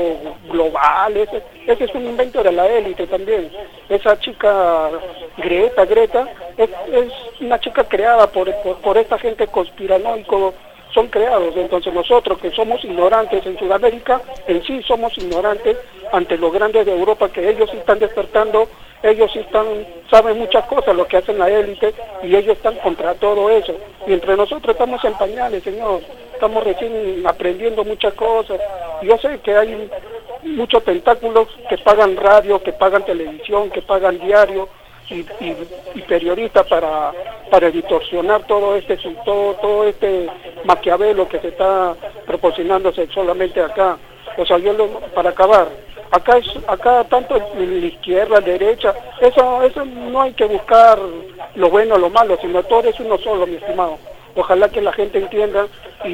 global 0.50 1.18
ese, 1.18 1.42
ese 1.68 1.86
es 1.86 1.96
un 1.96 2.06
invento 2.06 2.44
de 2.44 2.52
la 2.52 2.68
élite 2.68 3.08
también. 3.08 3.52
Esa 3.90 4.20
chica 4.20 4.90
Greta 5.38 5.86
Greta 5.86 6.28
es, 6.58 6.70
una 7.42 7.60
chica 7.60 7.84
creada 7.84 8.28
por, 8.28 8.54
por, 8.82 8.98
esta 8.98 9.18
gente 9.18 9.48
conspiranoico 9.48 10.54
son 10.94 11.08
creados. 11.08 11.56
Entonces 11.56 11.94
nosotros 11.94 12.40
que 12.40 12.52
somos 12.52 12.84
ignorantes 12.84 13.46
en 13.46 13.58
Sudamérica, 13.58 14.22
en 14.48 14.64
sí 14.64 14.82
somos 14.84 15.18
ignorantes 15.18 15.78
ante 16.12 16.38
los 16.38 16.54
grandes 16.54 16.86
de 16.86 16.94
Europa 16.94 17.30
que 17.30 17.50
ellos 17.50 17.70
sí 17.72 17.78
están 17.78 18.00
despertando, 18.00 18.68
ellos 19.02 19.36
están, 19.36 19.66
saben 20.10 20.40
muchas 20.40 20.66
cosas, 20.66 20.96
lo 20.96 21.06
que 21.06 21.18
hacen 21.18 21.38
la 21.38 21.50
élite, 21.50 21.94
y 22.24 22.36
ellos 22.36 22.56
están 22.56 22.76
contra 22.76 23.14
todo 23.16 23.50
eso. 23.50 23.76
Y 24.08 24.14
entre 24.14 24.38
nosotros 24.38 24.74
estamos 24.74 25.04
en 25.04 25.14
pañales, 25.14 25.64
señor, 25.64 26.02
estamos 26.34 26.64
recién 26.64 27.22
aprendiendo 27.26 27.84
muchas 27.84 28.14
cosas. 28.14 28.60
Yo 29.02 29.18
sé 29.18 29.40
que 29.44 29.56
hay 29.56 29.90
muchos 30.44 30.84
tentáculos 30.84 31.48
que 31.70 31.78
pagan 31.80 32.16
radio, 32.16 32.64
que 32.64 32.72
pagan 32.72 33.04
televisión, 33.04 33.70
que 33.72 33.82
pagan 33.82 34.20
diario, 34.20 34.70
y, 35.10 35.26
y, 35.40 36.02
periodistas 36.08 36.66
para, 36.68 37.12
para 37.52 37.70
distorsionar 37.70 38.46
todo 38.48 38.76
este 38.76 38.98
todo, 39.26 39.54
todo 39.56 39.88
este 39.88 40.28
maquiavelo 40.66 41.28
que 41.28 41.40
se 41.40 41.50
está 41.50 41.96
proporcionándose 42.26 43.08
solamente 43.14 43.62
acá. 43.62 43.98
O 44.38 44.46
sea, 44.46 44.58
yo 44.58 44.76
para 45.14 45.30
acabar, 45.30 45.68
acá 46.12 46.38
es, 46.38 46.48
acá 46.68 47.04
tanto 47.06 47.38
la 47.56 47.64
izquierda, 47.64 48.36
la 48.36 48.42
derecha, 48.42 48.94
eso, 49.22 49.64
eso 49.64 49.86
no 49.86 50.22
hay 50.22 50.34
que 50.34 50.46
buscar 50.46 50.98
lo 51.56 51.70
bueno 51.70 51.98
lo 51.98 52.10
malo, 52.10 52.38
sino 52.42 52.64
todo 52.64 52.90
es 52.90 53.00
uno 53.00 53.18
solo, 53.20 53.46
mi 53.46 53.56
estimado. 53.56 53.98
Ojalá 54.36 54.70
que 54.70 54.82
la 54.82 54.94
gente 54.94 55.20
entienda 55.20 55.68
y, 56.06 56.10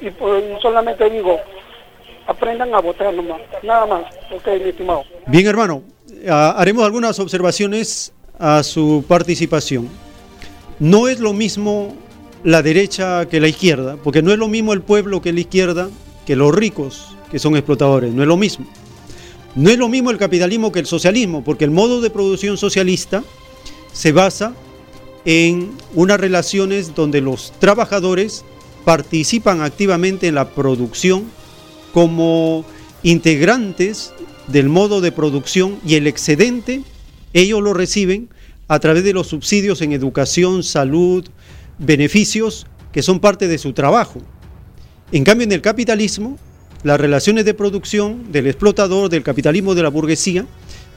y, 0.00 0.10
pues 0.18 0.44
solamente 0.60 1.08
digo, 1.08 1.40
aprendan 2.26 2.74
a 2.74 2.80
votar 2.80 3.14
nomás, 3.14 3.40
nada 3.62 3.86
más, 3.86 4.02
ok, 4.30 4.46
mi 4.62 4.68
estimado. 4.68 5.04
Bien, 5.26 5.46
hermano, 5.46 5.82
haremos 6.28 6.84
algunas 6.84 7.18
observaciones 7.18 8.12
a 8.38 8.62
su 8.62 9.04
participación. 9.06 9.88
No 10.78 11.08
es 11.08 11.20
lo 11.20 11.32
mismo 11.32 11.96
la 12.44 12.62
derecha 12.62 13.26
que 13.26 13.40
la 13.40 13.48
izquierda, 13.48 13.96
porque 14.02 14.22
no 14.22 14.32
es 14.32 14.38
lo 14.38 14.48
mismo 14.48 14.72
el 14.72 14.82
pueblo 14.82 15.20
que 15.20 15.32
la 15.32 15.40
izquierda 15.40 15.88
que 16.26 16.36
los 16.36 16.54
ricos 16.54 17.16
que 17.30 17.38
son 17.38 17.56
explotadores, 17.56 18.12
no 18.12 18.22
es 18.22 18.28
lo 18.28 18.36
mismo. 18.36 18.66
No 19.54 19.70
es 19.70 19.78
lo 19.78 19.88
mismo 19.88 20.10
el 20.10 20.18
capitalismo 20.18 20.70
que 20.70 20.80
el 20.80 20.86
socialismo, 20.86 21.42
porque 21.42 21.64
el 21.64 21.70
modo 21.70 22.00
de 22.00 22.10
producción 22.10 22.58
socialista 22.58 23.24
se 23.92 24.12
basa 24.12 24.54
en 25.24 25.70
unas 25.94 26.20
relaciones 26.20 26.94
donde 26.94 27.20
los 27.20 27.52
trabajadores 27.58 28.44
participan 28.84 29.62
activamente 29.62 30.28
en 30.28 30.34
la 30.34 30.50
producción 30.50 31.24
como 31.92 32.64
integrantes 33.02 34.12
del 34.48 34.68
modo 34.68 35.00
de 35.00 35.12
producción 35.12 35.78
y 35.84 35.94
el 35.94 36.06
excedente 36.06 36.82
ellos 37.32 37.62
lo 37.62 37.74
reciben 37.74 38.28
a 38.68 38.78
través 38.78 39.04
de 39.04 39.12
los 39.12 39.28
subsidios 39.28 39.82
en 39.82 39.92
educación, 39.92 40.62
salud, 40.62 41.24
beneficios 41.78 42.66
que 42.92 43.02
son 43.02 43.20
parte 43.20 43.46
de 43.48 43.58
su 43.58 43.72
trabajo. 43.72 44.20
En 45.12 45.22
cambio, 45.22 45.44
en 45.44 45.52
el 45.52 45.60
capitalismo, 45.60 46.38
las 46.82 47.00
relaciones 47.00 47.44
de 47.44 47.54
producción 47.54 48.32
del 48.32 48.46
explotador, 48.46 49.10
del 49.10 49.22
capitalismo 49.22 49.74
de 49.74 49.82
la 49.82 49.88
burguesía, 49.88 50.46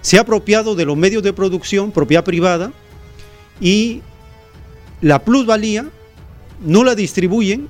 se 0.01 0.17
ha 0.17 0.21
apropiado 0.21 0.75
de 0.75 0.85
los 0.85 0.95
medios 0.95 1.23
de 1.23 1.33
producción, 1.33 1.91
propiedad 1.91 2.23
privada, 2.23 2.71
y 3.59 4.01
la 5.01 5.19
plusvalía 5.23 5.89
no 6.65 6.83
la 6.83 6.95
distribuyen 6.95 7.67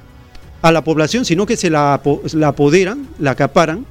a 0.61 0.71
la 0.71 0.83
población, 0.83 1.25
sino 1.25 1.45
que 1.45 1.57
se 1.57 1.69
la, 1.69 2.01
la 2.33 2.47
apoderan, 2.49 3.07
la 3.17 3.31
acaparan 3.31 3.85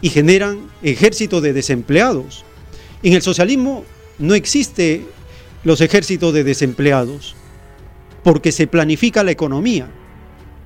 y 0.00 0.10
generan 0.10 0.68
ejércitos 0.82 1.42
de 1.42 1.52
desempleados. 1.52 2.44
En 3.02 3.12
el 3.14 3.22
socialismo 3.22 3.84
no 4.18 4.34
existe 4.34 5.06
los 5.64 5.80
ejércitos 5.80 6.32
de 6.32 6.44
desempleados 6.44 7.34
porque 8.22 8.52
se 8.52 8.66
planifica 8.66 9.22
la 9.22 9.30
economía. 9.30 9.88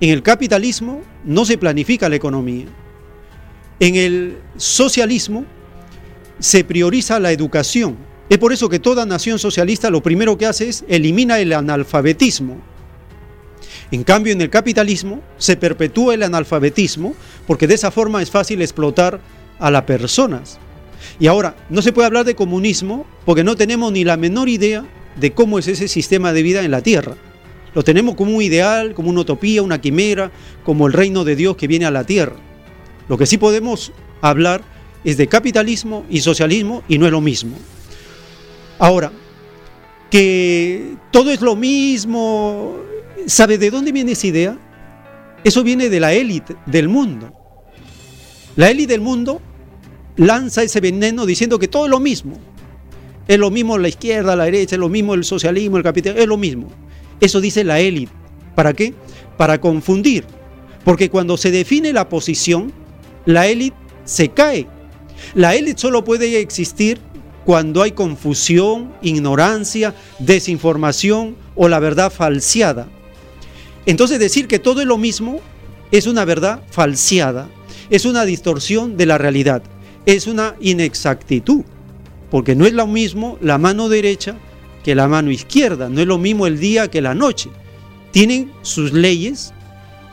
En 0.01 0.11
el 0.11 0.23
capitalismo 0.23 1.03
no 1.25 1.45
se 1.45 1.59
planifica 1.59 2.09
la 2.09 2.17
economía. 2.17 2.67
En 3.79 3.97
el 3.97 4.39
socialismo 4.57 5.45
se 6.39 6.65
prioriza 6.65 7.21
la 7.21 7.33
educación. 7.33 7.97
Es 8.29 8.39
por 8.39 8.53
eso 8.53 8.69
que 8.69 8.79
toda 8.79 9.07
nación 9.07 9.39
socialista 9.39 9.91
lo 9.91 10.03
primero 10.03 10.37
que 10.39 10.47
hace 10.47 10.69
es 10.69 10.85
elimina 10.89 11.39
el 11.39 11.53
analfabetismo 11.53 12.72
en 13.93 14.05
cambio, 14.05 14.33
en 14.33 14.41
el 14.41 14.49
capitalismo 14.49 15.21
se 15.37 15.57
perpetúa 15.57 16.15
el 16.15 16.23
analfabetismo 16.23 17.15
porque 17.47 17.67
de 17.67 17.75
esa 17.75 17.91
forma 17.91 18.23
es 18.23 18.31
fácil 18.31 18.63
explotar 18.63 19.21
a 19.59 19.71
las 19.71 19.83
personas. 19.83 20.59
Y 21.21 21.27
ahora, 21.27 21.55
no 21.69 21.83
se 21.83 21.93
puede 21.93 22.07
hablar 22.07 22.25
de 22.25 22.35
comunismo 22.35 23.05
porque 23.27 23.45
no 23.45 23.55
tenemos 23.55 23.93
ni 23.93 24.03
la 24.03 24.17
menor 24.17 24.49
idea 24.49 24.87
de 25.17 25.33
cómo 25.33 25.59
es 25.59 25.69
ese 25.69 25.89
sistema 25.89 26.33
de 26.33 26.43
vida 26.43 26.65
en 26.65 26.71
la 26.71 26.81
Tierra. 26.81 27.17
Lo 27.75 27.85
tenemos 27.85 28.15
como 28.15 28.35
un 28.35 28.43
ideal, 28.43 28.95
como 28.95 29.11
una 29.11 29.21
utopía, 29.21 29.63
una 29.63 29.83
quimera, 29.83 30.33
como 30.65 30.87
el 30.87 30.95
reino 30.95 31.25
de 31.25 31.37
Dios 31.37 31.57
que 31.57 31.67
viene 31.67 31.85
a 31.85 31.91
la 31.91 32.05
Tierra. 32.05 32.37
Lo 33.09 33.19
que 33.19 33.27
sí 33.27 33.37
podemos 33.37 33.93
hablar 34.23 34.63
es 35.05 35.19
de 35.19 35.27
capitalismo 35.27 36.07
y 36.09 36.23
socialismo 36.23 36.83
y 36.89 36.97
no 36.97 37.05
es 37.05 37.13
lo 37.13 37.21
mismo. 37.21 37.59
Ahora, 38.79 39.13
que 40.11 40.95
todo 41.11 41.31
es 41.31 41.43
lo 41.43 41.57
mismo, 41.57 42.79
¿sabe 43.27 43.59
de 43.59 43.71
dónde 43.71 43.93
viene 43.93 44.13
esa 44.13 44.27
idea? 44.27 44.59
Eso 45.45 45.63
viene 45.63 45.89
de 45.89 46.01
la 46.01 46.13
élite 46.13 46.57
del 46.67 46.89
mundo. 46.89 47.33
La 48.57 48.71
élite 48.71 48.93
del 48.93 49.01
mundo 49.01 49.41
lanza 50.17 50.63
ese 50.63 50.81
veneno 50.81 51.27
diciendo 51.27 51.59
que 51.59 51.69
todo 51.69 51.85
es 51.87 51.91
lo 51.91 52.01
mismo. 52.01 52.39
Es 53.29 53.39
lo 53.39 53.51
mismo 53.51 53.79
la 53.79 53.89
izquierda, 53.89 54.37
la 54.37 54.45
derecha, 54.45 54.77
es 54.77 54.81
lo 54.81 54.89
mismo 54.89 55.15
el 55.15 55.25
socialismo, 55.25 55.77
el 55.77 55.83
capitalismo, 55.83 56.23
es 56.23 56.29
lo 56.29 56.37
mismo. 56.37 56.69
Eso 57.21 57.41
dice 57.41 57.65
la 57.65 57.81
élite. 57.81 58.13
¿Para 58.55 58.73
qué? 58.73 58.95
Para 59.37 59.61
confundir. 59.61 60.25
Porque 60.85 61.09
cuando 61.09 61.37
se 61.37 61.51
define 61.51 61.93
la 61.93 62.09
posición, 62.09 62.73
la 63.25 63.47
élite 63.47 63.77
se 64.05 64.29
cae. 64.29 64.67
La 65.35 65.55
élite 65.55 65.81
solo 65.81 66.05
puede 66.05 66.41
existir 66.41 66.99
cuando 67.45 67.83
hay 67.83 67.93
confusión, 67.93 68.93
ignorancia, 69.03 69.95
desinformación 70.19 71.37
o 71.55 71.69
la 71.69 71.79
verdad 71.79 72.13
falseada. 72.13 72.89
Entonces 73.87 74.19
decir 74.19 74.47
que 74.47 74.59
todo 74.59 74.81
es 74.81 74.87
lo 74.87 74.99
mismo 74.99 75.41
es 75.91 76.07
una 76.07 76.25
verdad 76.25 76.63
falseada, 76.71 77.49
es 77.91 78.05
una 78.05 78.25
distorsión 78.25 78.97
de 78.97 79.07
la 79.07 79.19
realidad, 79.19 79.63
es 80.07 80.27
una 80.27 80.55
inexactitud, 80.61 81.65
porque 82.31 82.55
no 82.55 82.65
es 82.65 82.73
lo 82.73 82.87
mismo 82.87 83.39
la 83.41 83.59
mano 83.59 83.89
derecha 83.89 84.37
que 84.83 84.95
la 84.95 85.09
mano 85.09 85.31
izquierda, 85.31 85.89
no 85.89 86.01
es 86.01 86.07
lo 86.07 86.19
mismo 86.19 86.47
el 86.47 86.59
día 86.59 86.89
que 86.89 87.03
la 87.03 87.15
noche. 87.15 87.51
Tienen 88.11 88.53
sus 88.63 88.93
leyes, 88.93 89.53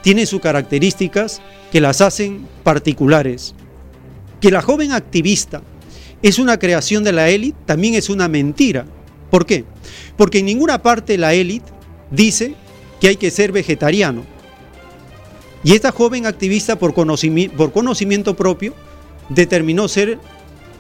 tienen 0.02 0.28
sus 0.28 0.40
características 0.40 1.42
que 1.72 1.82
las 1.82 2.02
hacen 2.02 2.48
particulares. 2.64 3.56
Que 4.40 4.52
la 4.52 4.62
joven 4.62 4.92
activista 4.92 5.62
es 6.22 6.40
una 6.40 6.60
creación 6.60 7.04
de 7.04 7.14
la 7.14 7.30
élite 7.30 7.58
también 7.66 7.96
es 7.96 8.10
una 8.10 8.28
mentira. 8.28 8.86
¿Por 9.30 9.46
qué? 9.46 9.66
Porque 10.18 10.40
en 10.40 10.46
ninguna 10.46 10.82
parte 10.82 11.18
la 11.18 11.34
élite 11.34 11.72
dice 12.12 12.56
que 13.00 13.08
hay 13.08 13.16
que 13.16 13.32
ser 13.32 13.52
vegetariano. 13.52 14.24
Y 15.64 15.74
esta 15.74 15.92
joven 15.92 16.26
activista 16.26 16.78
por 16.78 16.94
conocimiento, 16.94 17.56
por 17.58 17.72
conocimiento 17.72 18.36
propio 18.36 18.74
determinó 19.30 19.88
ser 19.88 20.20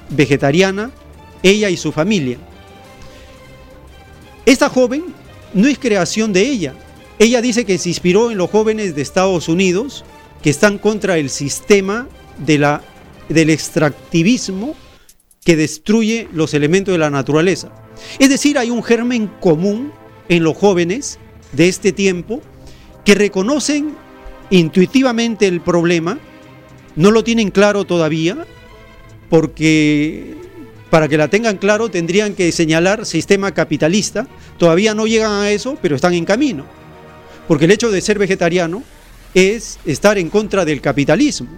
vegetariana, 0.10 0.92
ella 1.44 1.70
y 1.70 1.78
su 1.78 1.92
familia. 1.92 2.38
Esta 4.46 4.70
joven 4.70 5.06
no 5.54 5.68
es 5.68 5.78
creación 5.78 6.34
de 6.34 6.42
ella. 6.42 6.74
Ella 7.20 7.42
dice 7.42 7.66
que 7.66 7.78
se 7.78 7.90
inspiró 7.90 8.32
en 8.32 8.38
los 8.38 8.50
jóvenes 8.50 8.96
de 8.96 9.02
Estados 9.02 9.50
Unidos 9.50 10.06
que 10.42 10.50
están 10.50 10.78
contra 10.78 11.18
el 11.18 11.30
sistema 11.30 12.08
de 12.38 12.58
la, 12.58 12.82
del 13.28 13.50
extractivismo 13.50 14.76
que 15.44 15.56
destruye 15.56 16.28
los 16.34 16.54
elementos 16.54 16.94
de 16.94 16.98
la 16.98 17.10
naturaleza. 17.10 17.72
Es 18.20 18.30
decir, 18.30 18.58
hay 18.58 18.70
un 18.70 18.84
germen 18.84 19.28
común 19.40 19.92
en 20.30 20.44
los 20.44 20.56
jóvenes 20.56 21.20
de 21.52 21.68
este 21.68 21.92
tiempo 21.92 22.42
que 23.06 23.16
reconocen 23.16 23.96
intuitivamente 24.50 25.48
el 25.48 25.62
problema, 25.62 26.20
no 26.96 27.12
lo 27.12 27.24
tienen 27.24 27.52
claro 27.52 27.86
todavía, 27.86 28.46
porque 29.30 30.36
para 30.90 31.08
que 31.08 31.18
la 31.18 31.28
tengan 31.28 31.58
claro 31.58 31.90
tendrían 31.90 32.34
que 32.34 32.52
señalar 32.52 33.06
sistema 33.06 33.54
capitalista, 33.54 34.28
todavía 34.58 34.94
no 34.94 35.08
llegan 35.08 35.32
a 35.32 35.52
eso, 35.52 35.78
pero 35.82 35.96
están 35.96 36.14
en 36.14 36.26
camino, 36.26 36.66
porque 37.48 37.66
el 37.66 37.72
hecho 37.72 37.92
de 37.92 38.02
ser 38.02 38.18
vegetariano 38.18 38.84
es 39.34 39.80
estar 39.86 40.18
en 40.18 40.30
contra 40.30 40.66
del 40.66 40.82
capitalismo. 40.82 41.50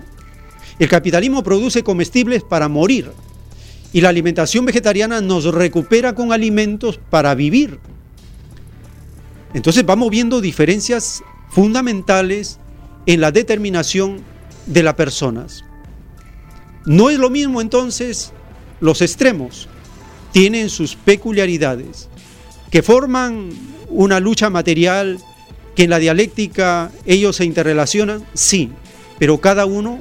El 0.80 0.90
capitalismo 0.90 1.44
produce 1.44 1.84
comestibles 1.84 2.44
para 2.44 2.68
morir 2.68 3.12
y 3.94 4.02
la 4.02 4.10
alimentación 4.10 4.66
vegetariana 4.66 5.22
nos 5.22 5.46
recupera 5.46 6.16
con 6.16 6.34
alimentos 6.34 7.00
para 7.10 7.36
vivir. 7.36 7.80
Entonces 9.54 9.86
vamos 9.86 10.10
viendo 10.10 10.42
diferencias 10.42 11.24
fundamentales 11.50 12.60
en 13.06 13.22
la 13.22 13.32
determinación 13.32 14.22
de 14.66 14.84
las 14.84 14.96
personas. 14.96 15.64
No 16.86 17.10
es 17.10 17.20
lo 17.20 17.30
mismo 17.30 17.62
entonces 17.62 18.32
los 18.80 19.02
extremos, 19.02 19.68
tienen 20.32 20.70
sus 20.70 20.96
peculiaridades, 20.96 22.10
que 22.72 22.82
forman 22.82 23.50
una 23.90 24.20
lucha 24.20 24.50
material, 24.50 25.20
que 25.76 25.84
en 25.84 25.90
la 25.90 26.00
dialéctica 26.00 26.92
ellos 27.06 27.36
se 27.36 27.46
interrelacionan, 27.46 28.26
sí, 28.34 28.72
pero 29.20 29.40
cada 29.40 29.66
uno 29.66 30.00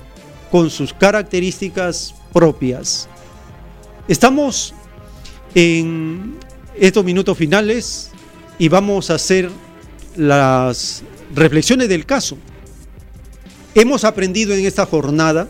con 0.51 0.71
sus 0.71 0.95
características 0.95 2.15
propias. 2.33 3.09
Estamos 4.09 4.75
en 5.55 6.37
estos 6.79 7.05
minutos 7.05 7.37
finales 7.37 8.11
y 8.61 8.69
vamos 8.69 9.09
a 9.09 9.15
hacer 9.15 9.51
las 10.17 11.03
reflexiones 11.35 11.89
del 11.89 12.05
caso. 12.05 12.37
Hemos 13.75 14.05
aprendido 14.05 14.53
en 14.53 14.67
esta 14.67 14.85
jornada 14.85 15.49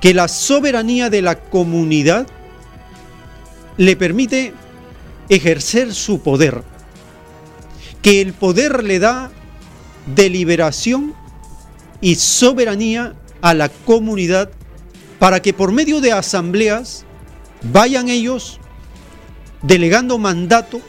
que 0.00 0.14
la 0.14 0.26
soberanía 0.26 1.10
de 1.10 1.22
la 1.22 1.38
comunidad 1.38 2.26
le 3.76 3.94
permite 3.94 4.52
ejercer 5.28 5.94
su 5.94 6.22
poder, 6.22 6.64
que 8.02 8.20
el 8.20 8.32
poder 8.32 8.82
le 8.82 8.98
da 8.98 9.30
deliberación 10.16 11.14
y 12.00 12.16
soberanía 12.16 13.14
a 13.42 13.54
la 13.54 13.68
comunidad 13.68 14.50
para 15.20 15.40
que 15.40 15.52
por 15.52 15.70
medio 15.70 16.00
de 16.00 16.10
asambleas 16.10 17.04
vayan 17.62 18.08
ellos 18.08 18.58
delegando 19.62 20.18
mandato 20.18 20.80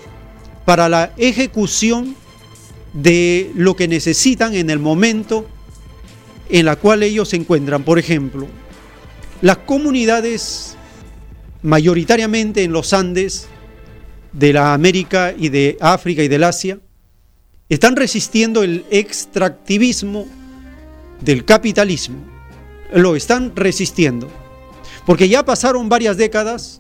para 0.70 0.88
la 0.88 1.14
ejecución 1.18 2.16
de 2.94 3.52
lo 3.56 3.76
que 3.76 3.88
necesitan 3.88 4.54
en 4.54 4.70
el 4.70 4.78
momento 4.78 5.48
en 6.48 6.64
la 6.64 6.76
cual 6.76 7.02
ellos 7.02 7.30
se 7.30 7.38
encuentran. 7.38 7.82
Por 7.82 7.98
ejemplo, 7.98 8.46
las 9.42 9.58
comunidades 9.58 10.76
mayoritariamente 11.64 12.64
en 12.64 12.72
los 12.72 12.94
Andes 12.94 13.48
de 14.32 14.54
la 14.54 14.76
América 14.76 15.34
y 15.36 15.50
de 15.50 15.76
África 15.82 16.22
y 16.22 16.28
del 16.28 16.44
Asia 16.44 16.78
están 17.68 17.96
resistiendo 17.96 18.62
el 18.62 18.86
extractivismo 18.92 20.28
del 21.20 21.46
capitalismo. 21.46 22.20
Lo 22.94 23.16
están 23.16 23.56
resistiendo. 23.56 24.30
Porque 25.08 25.30
ya 25.30 25.44
pasaron 25.44 25.90
varias 25.90 26.18
décadas 26.18 26.80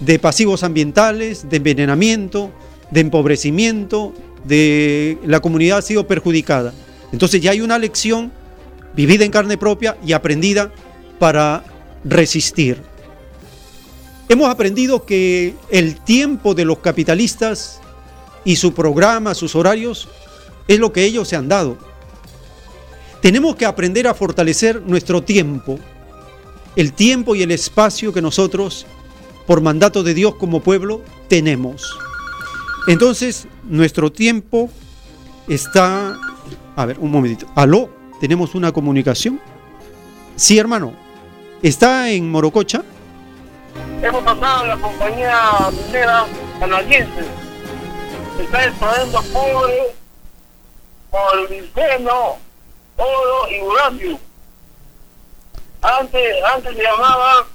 de 0.00 0.18
pasivos 0.18 0.62
ambientales, 0.62 1.48
de 1.48 1.56
envenenamiento, 1.56 2.52
de 2.90 3.00
empobrecimiento, 3.00 4.14
de 4.44 5.18
la 5.24 5.40
comunidad 5.40 5.78
ha 5.78 5.82
sido 5.82 6.06
perjudicada. 6.06 6.72
Entonces 7.12 7.40
ya 7.40 7.52
hay 7.52 7.60
una 7.60 7.78
lección 7.78 8.32
vivida 8.94 9.24
en 9.24 9.30
carne 9.30 9.58
propia 9.58 9.96
y 10.04 10.12
aprendida 10.12 10.72
para 11.18 11.64
resistir. 12.04 12.82
Hemos 14.28 14.50
aprendido 14.50 15.06
que 15.06 15.54
el 15.70 16.00
tiempo 16.00 16.54
de 16.54 16.64
los 16.64 16.78
capitalistas 16.78 17.80
y 18.44 18.56
su 18.56 18.74
programa, 18.74 19.34
sus 19.34 19.54
horarios, 19.54 20.08
es 20.66 20.78
lo 20.78 20.92
que 20.92 21.04
ellos 21.04 21.28
se 21.28 21.36
han 21.36 21.48
dado. 21.48 21.78
Tenemos 23.22 23.56
que 23.56 23.66
aprender 23.66 24.06
a 24.06 24.14
fortalecer 24.14 24.82
nuestro 24.82 25.22
tiempo, 25.22 25.78
el 26.76 26.92
tiempo 26.92 27.34
y 27.34 27.42
el 27.42 27.50
espacio 27.50 28.12
que 28.12 28.22
nosotros, 28.22 28.86
por 29.46 29.60
mandato 29.60 30.02
de 30.02 30.14
Dios 30.14 30.34
como 30.36 30.60
pueblo, 30.60 31.02
tenemos. 31.28 31.98
Entonces, 32.88 33.46
nuestro 33.64 34.10
tiempo 34.10 34.70
está... 35.46 36.18
A 36.74 36.86
ver, 36.86 36.98
un 36.98 37.10
momentito. 37.10 37.46
Aló, 37.54 37.90
¿tenemos 38.18 38.54
una 38.54 38.72
comunicación? 38.72 39.38
Sí, 40.36 40.58
hermano. 40.58 40.94
¿Está 41.62 42.08
en 42.10 42.30
Morococha? 42.30 42.82
Hemos 44.02 44.22
pasado 44.22 44.62
en 44.62 44.68
la 44.70 44.76
compañía 44.78 45.38
minera 45.70 46.26
canadiense. 46.58 47.24
Está 48.40 48.64
extrayendo 48.64 49.22
cobre, 49.34 49.94
molibdeno, 51.12 52.38
oro 52.96 53.50
y 53.50 53.60
uranio. 53.60 54.18
Antes, 55.82 56.44
antes 56.54 56.74
llamaba, 56.74 57.46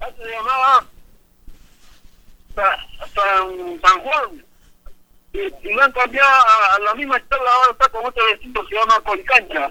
antes 0.00 0.26
llamaba 0.26 0.86
San, 2.54 3.80
San 3.80 4.00
Juan. 4.00 4.44
Y, 5.32 5.38
y 5.38 5.72
lo 5.74 5.82
han 5.82 5.92
cambiado 5.92 6.28
a, 6.28 6.78
la 6.80 6.94
misma 6.94 7.16
escuela, 7.16 7.50
ahora 7.52 7.72
está 7.72 7.88
con 7.88 8.06
otro 8.06 8.24
vecino, 8.26 8.66
se 8.68 8.74
llama 8.74 9.00
Colicancha. 9.00 9.70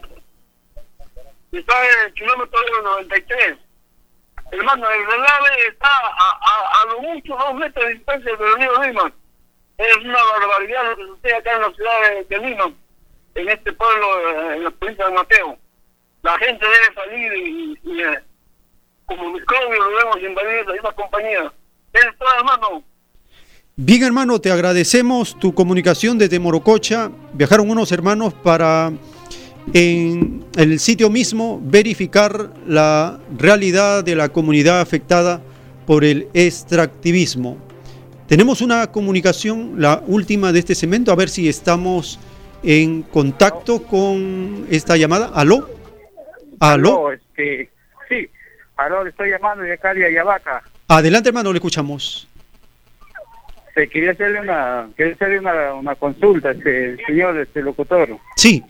Está 1.51 1.85
en 1.85 2.07
el 2.07 2.13
kilómetro 2.13 2.59
93. 2.83 3.57
Hermano, 4.51 4.89
el 4.89 5.05
relave 5.05 5.67
está 5.67 5.87
a, 5.87 6.39
a, 6.41 6.81
a 6.81 6.85
lo 6.87 7.01
mucho 7.01 7.35
dos 7.35 7.53
metros 7.55 7.85
de 7.85 7.93
distancia 7.93 8.35
del 8.35 8.55
río 8.55 8.83
Lima. 8.83 9.11
Es 9.77 9.97
una 9.97 10.23
barbaridad 10.23 10.89
lo 10.89 10.95
que 10.97 11.03
sucede 11.03 11.35
acá 11.35 11.55
en 11.55 11.61
la 11.61 11.71
ciudad 11.71 12.25
de, 12.27 12.37
Lima, 12.37 12.71
en 13.35 13.49
este 13.49 13.71
pueblo, 13.73 14.53
en 14.53 14.63
la 14.63 14.71
provincia 14.71 15.05
de 15.05 15.11
Mateo. 15.11 15.57
La 16.21 16.37
gente 16.37 16.65
debe 16.65 16.93
salir 16.95 17.33
y, 17.33 17.79
y, 17.83 18.03
como 19.05 19.31
microbio 19.31 19.89
debemos 19.89 20.21
invadir 20.21 20.65
la 20.67 20.73
misma 20.73 20.91
compañía. 20.91 21.53
Hermano. 21.93 22.83
Bien, 23.75 24.03
hermano, 24.03 24.39
te 24.39 24.51
agradecemos 24.51 25.37
tu 25.39 25.53
comunicación 25.53 26.17
desde 26.17 26.39
Morococha. 26.39 27.11
Viajaron 27.33 27.69
unos 27.69 27.91
hermanos 27.91 28.33
para 28.33 28.91
en 29.73 30.45
el 30.57 30.79
sitio 30.79 31.09
mismo 31.09 31.61
verificar 31.63 32.51
la 32.65 33.19
realidad 33.37 34.03
de 34.03 34.15
la 34.15 34.29
comunidad 34.29 34.81
afectada 34.81 35.41
por 35.85 36.03
el 36.03 36.27
extractivismo. 36.33 37.57
Tenemos 38.27 38.61
una 38.61 38.91
comunicación, 38.91 39.81
la 39.81 40.03
última 40.05 40.51
de 40.51 40.59
este 40.59 40.75
segmento, 40.75 41.11
a 41.11 41.15
ver 41.15 41.29
si 41.29 41.49
estamos 41.49 42.19
en 42.63 43.03
contacto 43.03 43.83
con 43.83 44.67
esta 44.69 44.97
llamada. 44.97 45.31
¿Aló? 45.33 45.69
¿Aló? 46.59 47.11
este, 47.11 47.69
sí, 48.07 48.29
aló, 48.77 49.03
le 49.03 49.11
estoy 49.11 49.31
llamando 49.31 49.63
de 49.63 49.73
acá 49.73 49.93
de 49.93 50.05
Ayabaca. 50.05 50.63
Adelante, 50.89 51.29
hermano, 51.29 51.51
le 51.53 51.57
escuchamos. 51.57 52.27
Se 53.75 53.87
quería 53.87 54.11
hacerle 54.11 54.41
una, 54.41 54.89
quería 54.97 55.13
hacerle 55.13 55.39
una, 55.39 55.73
una 55.75 55.95
consulta, 55.95 56.51
este, 56.51 56.97
señor 57.05 57.37
este 57.39 57.61
locutor. 57.61 58.17
Sí. 58.35 58.63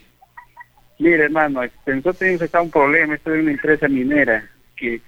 Mire, 1.00 1.24
hermano, 1.24 1.64
este, 1.64 1.92
nosotros 1.92 2.18
tenemos 2.18 2.42
acá 2.42 2.62
un 2.62 2.70
problema, 2.70 3.16
esto 3.16 3.34
es 3.34 3.42
una 3.42 3.52
empresa 3.52 3.88
minera 3.88 4.48
que 4.76 5.00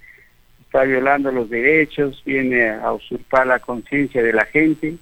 está 0.62 0.84
violando 0.84 1.32
los 1.34 1.50
derechos, 1.50 2.24
viene 2.26 2.70
a 2.70 2.94
usurpar 2.94 3.46
la 3.46 3.60
conciencia 3.60 4.24
de 4.24 4.32
la 4.32 4.46
gente 4.46 4.96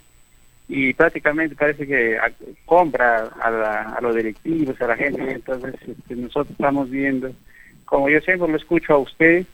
y 0.68 0.92
prácticamente 0.94 1.54
parece 1.54 1.86
que 1.86 2.18
a- 2.18 2.32
compra 2.66 3.30
a, 3.40 3.50
la- 3.50 3.82
a 3.96 4.00
los 4.00 4.16
directivos, 4.16 4.80
a 4.80 4.88
la 4.88 4.96
gente, 4.96 5.22
entonces 5.30 5.74
este, 5.86 6.16
nosotros 6.16 6.50
estamos 6.50 6.90
viendo, 6.90 7.30
como 7.84 8.08
yo 8.08 8.20
siempre 8.22 8.48
lo 8.48 8.56
escucho 8.56 8.94
a 8.94 8.98
usted, 8.98 9.46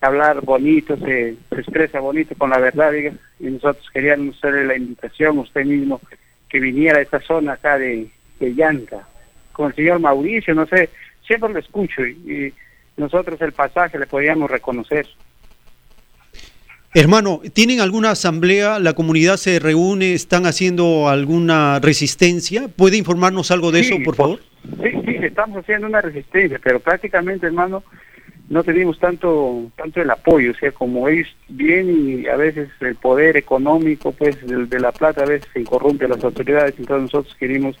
hablar 0.00 0.40
bonito, 0.42 0.96
se, 0.98 1.36
se 1.50 1.60
expresa 1.60 2.00
bonito 2.00 2.34
con 2.36 2.50
la 2.50 2.58
verdad, 2.58 2.92
diga, 2.92 3.12
y 3.40 3.44
nosotros 3.44 3.88
queríamos 3.92 4.36
hacerle 4.36 4.66
la 4.66 4.76
invitación 4.76 5.38
usted 5.38 5.64
mismo 5.64 6.00
que 6.48 6.60
viniera 6.60 6.98
a 6.98 7.02
esta 7.02 7.20
zona 7.20 7.54
acá 7.54 7.78
de, 7.78 8.08
de 8.38 8.88
con 9.52 9.68
el 9.68 9.74
señor 9.74 10.00
Mauricio, 10.00 10.54
no 10.54 10.66
sé, 10.66 10.90
siempre 11.26 11.52
lo 11.52 11.58
escucho 11.58 12.04
y, 12.04 12.10
y 12.10 12.54
nosotros 12.96 13.40
el 13.40 13.52
pasaje 13.52 13.98
le 13.98 14.06
podíamos 14.06 14.50
reconocer. 14.50 15.06
Hermano, 16.96 17.40
¿tienen 17.52 17.80
alguna 17.80 18.12
asamblea? 18.12 18.78
¿La 18.78 18.92
comunidad 18.92 19.36
se 19.36 19.58
reúne? 19.58 20.14
¿Están 20.14 20.46
haciendo 20.46 21.08
alguna 21.08 21.80
resistencia? 21.80 22.68
¿Puede 22.68 22.96
informarnos 22.96 23.50
algo 23.50 23.72
de 23.72 23.80
eso, 23.80 23.96
por 24.04 24.14
favor? 24.14 24.40
Sí, 24.80 24.90
sí, 25.04 25.16
estamos 25.20 25.58
haciendo 25.58 25.88
una 25.88 26.00
resistencia, 26.00 26.60
pero 26.62 26.78
prácticamente, 26.78 27.46
hermano, 27.46 27.82
no 28.54 28.62
tenemos 28.62 29.00
tanto 29.00 29.64
tanto 29.76 30.00
el 30.00 30.08
apoyo, 30.08 30.52
o 30.52 30.54
sea, 30.54 30.70
como 30.70 31.08
ellos 31.08 31.26
vienen 31.48 32.20
y 32.20 32.28
a 32.28 32.36
veces 32.36 32.68
el 32.78 32.94
poder 32.94 33.36
económico, 33.36 34.12
pues, 34.12 34.40
de, 34.46 34.66
de 34.66 34.78
la 34.78 34.92
plata 34.92 35.24
a 35.24 35.26
veces 35.26 35.48
se 35.52 35.64
corrompe 35.64 36.04
a 36.04 36.10
las 36.10 36.22
autoridades, 36.22 36.76
entonces 36.78 37.12
nosotros 37.12 37.34
queremos 37.34 37.76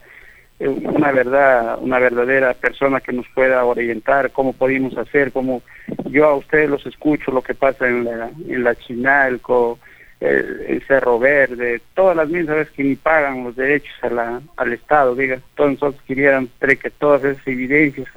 eh, 0.58 0.66
una 0.66 1.12
verdad, 1.12 1.78
una 1.80 2.00
verdadera 2.00 2.54
persona 2.54 3.00
que 3.00 3.12
nos 3.12 3.24
pueda 3.36 3.64
orientar 3.64 4.32
cómo 4.32 4.52
podemos 4.52 4.98
hacer, 4.98 5.30
cómo 5.30 5.62
yo 6.06 6.24
a 6.24 6.34
ustedes 6.34 6.68
los 6.68 6.84
escucho, 6.86 7.30
lo 7.30 7.42
que 7.42 7.54
pasa 7.54 7.86
en 7.86 8.06
la, 8.06 8.30
en 8.48 8.64
la 8.64 8.74
Chinalco, 8.74 9.78
el, 10.18 10.60
el 10.66 10.82
Cerro 10.88 11.20
Verde, 11.20 11.82
todas 11.94 12.16
las 12.16 12.28
mismas 12.28 12.56
veces 12.56 12.74
que 12.74 12.82
ni 12.82 12.96
pagan 12.96 13.44
los 13.44 13.54
derechos 13.54 13.94
a 14.02 14.10
la, 14.10 14.42
al 14.56 14.72
Estado, 14.72 15.14
diga, 15.14 15.38
todos 15.54 15.70
nosotros 15.70 16.02
queríamos 16.04 16.50
que 16.58 16.90
todas 16.90 17.22
esas 17.22 17.46
evidencias 17.46 18.08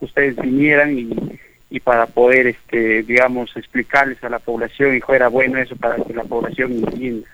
ustedes 0.00 0.36
vinieran 0.36 0.98
y, 0.98 1.40
y 1.74 1.80
para 1.80 2.06
poder, 2.06 2.46
este, 2.46 3.02
digamos, 3.02 3.50
explicarles 3.56 4.22
a 4.22 4.28
la 4.28 4.38
población 4.38 4.96
y 4.96 5.00
fuera 5.00 5.26
bueno 5.26 5.58
eso 5.58 5.74
para 5.74 5.96
que 5.96 6.14
la 6.14 6.22
población 6.22 6.70
entienda. 6.70 7.26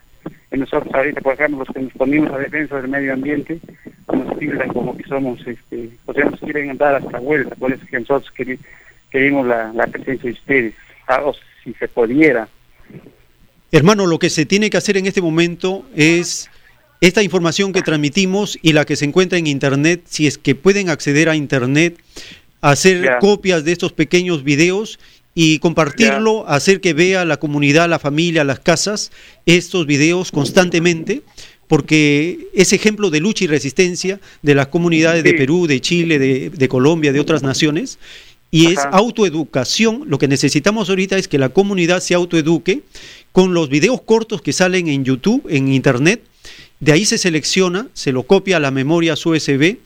Nosotros 0.51 0.95
ahorita, 0.95 1.21
por 1.21 1.35
ejemplo, 1.35 1.59
los 1.59 1.69
que 1.69 1.83
nos 1.83 1.93
ponemos 1.93 2.33
a 2.33 2.39
defensa 2.39 2.81
del 2.81 2.89
medio 2.89 3.13
ambiente, 3.13 3.61
nos 4.11 4.39
tildan 4.39 4.69
como 4.71 4.97
que 4.97 5.05
somos, 5.05 5.47
este, 5.47 5.91
o 6.07 6.15
sea, 6.15 6.25
nos 6.25 6.41
quieren 6.41 6.75
dar 6.79 6.95
hasta 6.95 7.19
vuelta, 7.19 7.55
por 7.55 7.71
eso 7.71 7.85
que 7.91 8.01
nosotros 8.01 8.33
queremos 9.11 9.47
la, 9.47 9.75
la 9.75 9.87
presencia 9.89 10.31
de 10.31 10.33
ustedes, 10.33 10.75
ah, 11.07 11.21
o 11.23 11.35
si 11.63 11.75
se 11.75 11.87
pudiera. 11.87 12.49
Hermano, 13.71 14.07
lo 14.07 14.19
que 14.19 14.31
se 14.31 14.47
tiene 14.47 14.71
que 14.71 14.79
hacer 14.79 14.97
en 14.97 15.05
este 15.05 15.21
momento 15.21 15.85
es 15.95 16.51
esta 17.03 17.23
información 17.23 17.75
que 17.75 17.83
transmitimos 17.83 18.59
y 18.63 18.73
la 18.73 18.87
que 18.87 18.97
se 18.97 19.05
encuentra 19.05 19.39
en 19.39 19.47
Internet, 19.47 20.03
si 20.07 20.27
es 20.27 20.39
que 20.39 20.55
pueden 20.55 20.89
acceder 20.89 21.29
a 21.29 21.37
Internet, 21.37 21.99
hacer 22.61 23.19
copias 23.21 23.65
de 23.65 23.73
estos 23.73 23.93
pequeños 23.93 24.45
videos 24.45 24.99
y 25.35 25.59
compartirlo, 25.61 26.47
hacer 26.49 26.81
que 26.81 26.93
vea 26.93 27.25
la 27.25 27.39
comunidad, 27.39 27.89
la 27.89 27.99
familia, 27.99 28.45
las 28.45 28.61
casas, 28.61 29.13
estos 29.47 29.87
videos 29.87 30.33
constantemente, 30.33 31.23
porque 31.69 32.49
es 32.53 32.73
ejemplo 32.73 33.11
de 33.11 33.21
lucha 33.21 33.45
y 33.45 33.47
resistencia 33.47 34.21
de 34.43 34.55
las 34.55 34.67
comunidades 34.67 35.23
de. 35.23 35.35
Perú, 35.35 35.69
de 35.69 35.81
Chile, 35.81 36.19
de, 36.19 36.51
de 36.51 36.69
Colombia, 36.69 37.13
de 37.13 37.21
otras 37.21 37.43
naciones. 37.43 37.99
Y 38.51 38.73
es 38.73 38.81
autoeducación. 38.91 40.03
Lo 40.09 40.19
que 40.19 40.27
necesitamos 40.27 40.89
ahorita 40.89 41.17
es 41.17 41.29
que 41.29 41.39
la 41.39 41.51
comunidad 41.51 42.01
se 42.01 42.15
autoeduque 42.15 42.83
con 43.31 43.55
los 43.55 43.69
videos 43.69 44.03
cortos 44.03 44.43
que 44.43 44.53
salen 44.53 44.89
en 44.89 45.05
YouTube, 45.05 45.47
en 45.49 45.73
Internet. 45.73 46.25
De 46.81 46.93
ahí 46.93 47.05
se 47.05 47.19
selecciona, 47.19 47.89
se 47.93 48.11
lo 48.11 48.23
copia 48.23 48.57
a 48.57 48.61
la 48.61 48.71
memoria 48.71 49.13
USB 49.13 49.77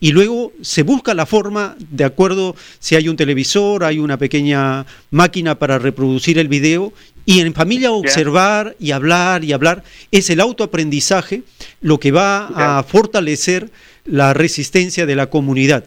y 0.00 0.12
luego 0.12 0.52
se 0.62 0.82
busca 0.82 1.14
la 1.14 1.24
forma, 1.24 1.76
de 1.78 2.04
acuerdo 2.04 2.56
si 2.80 2.96
hay 2.96 3.08
un 3.08 3.16
televisor, 3.16 3.84
hay 3.84 4.00
una 4.00 4.16
pequeña 4.16 4.84
máquina 5.12 5.58
para 5.60 5.78
reproducir 5.78 6.38
el 6.38 6.48
video, 6.48 6.92
y 7.24 7.40
en 7.40 7.54
familia 7.54 7.92
observar 7.92 8.74
y 8.80 8.90
hablar 8.90 9.44
y 9.44 9.52
hablar. 9.52 9.84
Es 10.10 10.30
el 10.30 10.40
autoaprendizaje 10.40 11.42
lo 11.80 11.98
que 11.98 12.10
va 12.10 12.78
a 12.78 12.82
fortalecer 12.82 13.70
la 14.04 14.34
resistencia 14.34 15.06
de 15.06 15.14
la 15.14 15.28
comunidad. 15.28 15.84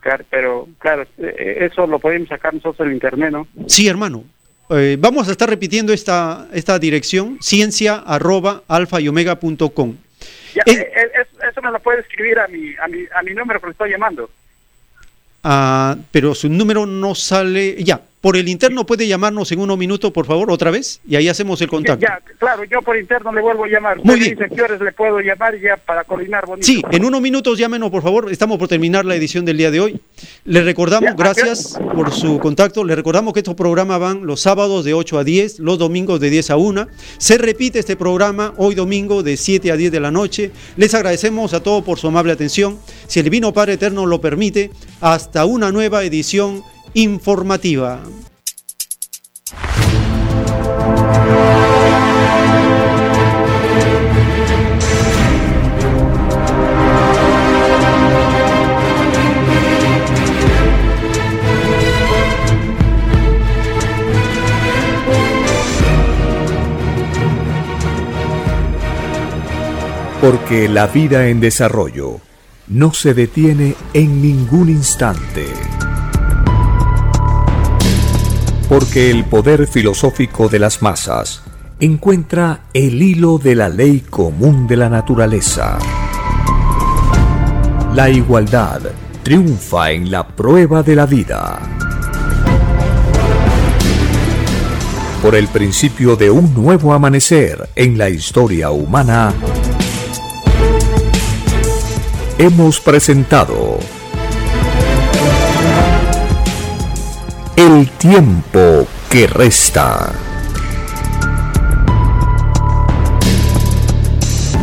Claro, 0.00 0.24
pero 0.30 0.68
claro, 0.78 1.06
eh, 1.18 1.68
eso 1.70 1.86
lo 1.86 1.98
podemos 1.98 2.28
sacar 2.28 2.52
nosotros 2.52 2.86
en 2.86 2.94
internet, 2.94 3.30
¿no? 3.32 3.46
Sí, 3.66 3.86
hermano. 3.86 4.24
Eh, 4.72 4.96
vamos 5.00 5.28
a 5.28 5.32
estar 5.32 5.50
repitiendo 5.50 5.92
esta, 5.92 6.46
esta 6.52 6.78
dirección, 6.78 7.38
ciencia 7.40 7.96
arroba 7.96 8.62
alfa 8.68 9.00
y 9.00 9.08
omega 9.08 9.34
punto 9.40 9.70
com. 9.70 9.96
Ya, 10.54 10.62
eh, 10.66 10.72
eh, 10.94 11.10
eso, 11.20 11.48
eso 11.50 11.62
me 11.62 11.72
lo 11.72 11.80
puede 11.80 12.00
escribir 12.00 12.38
a 12.38 12.46
mi, 12.46 12.74
a 12.76 12.86
mi, 12.86 13.00
a 13.12 13.22
mi 13.22 13.34
número 13.34 13.60
que 13.60 13.66
le 13.66 13.72
estoy 13.72 13.90
llamando. 13.90 14.30
Ah, 15.42 15.96
pero 16.12 16.34
su 16.34 16.48
número 16.48 16.86
no 16.86 17.16
sale. 17.16 17.82
Ya, 17.82 18.00
por 18.20 18.36
el 18.36 18.48
interno 18.48 18.84
puede 18.84 19.06
llamarnos 19.06 19.50
en 19.52 19.60
unos 19.60 19.78
minutos, 19.78 20.10
por 20.12 20.26
favor, 20.26 20.50
otra 20.50 20.70
vez, 20.70 21.00
y 21.08 21.16
ahí 21.16 21.28
hacemos 21.28 21.60
el 21.62 21.68
contacto. 21.68 22.04
Ya, 22.06 22.20
claro, 22.38 22.64
yo 22.64 22.82
por 22.82 22.96
interno 22.98 23.32
le 23.32 23.40
vuelvo 23.40 23.64
a 23.64 23.68
llamar. 23.68 23.96
Muy 23.96 24.14
Usted 24.14 24.18
bien. 24.18 24.30
dice 24.38 24.44
a 24.44 24.48
qué 24.48 24.62
horas 24.62 24.80
le 24.80 24.92
puedo 24.92 25.20
llamar 25.20 25.58
ya 25.58 25.78
para 25.78 26.04
coordinar 26.04 26.44
bonito. 26.46 26.66
Sí, 26.66 26.82
en 26.90 27.04
unos 27.04 27.22
minutos 27.22 27.58
llámenos, 27.58 27.90
por 27.90 28.02
favor. 28.02 28.30
Estamos 28.30 28.58
por 28.58 28.68
terminar 28.68 29.06
la 29.06 29.14
edición 29.14 29.46
del 29.46 29.56
día 29.56 29.70
de 29.70 29.80
hoy. 29.80 30.00
Le 30.44 30.62
recordamos, 30.62 31.16
gracias 31.16 31.78
por 31.94 32.12
su 32.12 32.38
contacto. 32.40 32.84
Le 32.84 32.94
recordamos 32.94 33.32
que 33.32 33.40
estos 33.40 33.54
programas 33.54 33.98
van 34.00 34.26
los 34.26 34.40
sábados 34.40 34.84
de 34.84 34.92
8 34.92 35.18
a 35.18 35.24
10, 35.24 35.60
los 35.60 35.78
domingos 35.78 36.20
de 36.20 36.28
10 36.28 36.50
a 36.50 36.56
1. 36.56 36.88
Se 37.16 37.38
repite 37.38 37.78
este 37.78 37.96
programa 37.96 38.52
hoy 38.58 38.74
domingo 38.74 39.22
de 39.22 39.38
7 39.38 39.72
a 39.72 39.76
10 39.76 39.92
de 39.92 40.00
la 40.00 40.10
noche. 40.10 40.50
Les 40.76 40.92
agradecemos 40.94 41.54
a 41.54 41.62
todos 41.62 41.82
por 41.84 41.98
su 41.98 42.08
amable 42.08 42.32
atención. 42.32 42.78
Si 43.06 43.18
el 43.20 43.24
Divino 43.24 43.54
Padre 43.54 43.74
Eterno 43.74 44.04
lo 44.04 44.20
permite, 44.20 44.70
hasta 45.00 45.46
una 45.46 45.72
nueva 45.72 46.04
edición 46.04 46.62
informativa. 46.94 48.00
Porque 70.20 70.68
la 70.68 70.86
vida 70.86 71.28
en 71.28 71.40
desarrollo 71.40 72.20
no 72.68 72.92
se 72.92 73.14
detiene 73.14 73.74
en 73.94 74.20
ningún 74.20 74.68
instante. 74.68 75.46
Porque 78.70 79.10
el 79.10 79.24
poder 79.24 79.66
filosófico 79.66 80.48
de 80.48 80.60
las 80.60 80.80
masas 80.80 81.42
encuentra 81.80 82.66
el 82.72 83.02
hilo 83.02 83.36
de 83.38 83.56
la 83.56 83.68
ley 83.68 83.98
común 84.08 84.68
de 84.68 84.76
la 84.76 84.88
naturaleza. 84.88 85.76
La 87.96 88.08
igualdad 88.08 88.80
triunfa 89.24 89.90
en 89.90 90.12
la 90.12 90.24
prueba 90.24 90.84
de 90.84 90.94
la 90.94 91.06
vida. 91.06 91.58
Por 95.20 95.34
el 95.34 95.48
principio 95.48 96.14
de 96.14 96.30
un 96.30 96.54
nuevo 96.54 96.94
amanecer 96.94 97.70
en 97.74 97.98
la 97.98 98.08
historia 98.08 98.70
humana, 98.70 99.34
hemos 102.38 102.78
presentado 102.78 103.80
El 107.56 107.88
tiempo 107.98 108.86
que 109.10 109.26
resta. 109.26 110.12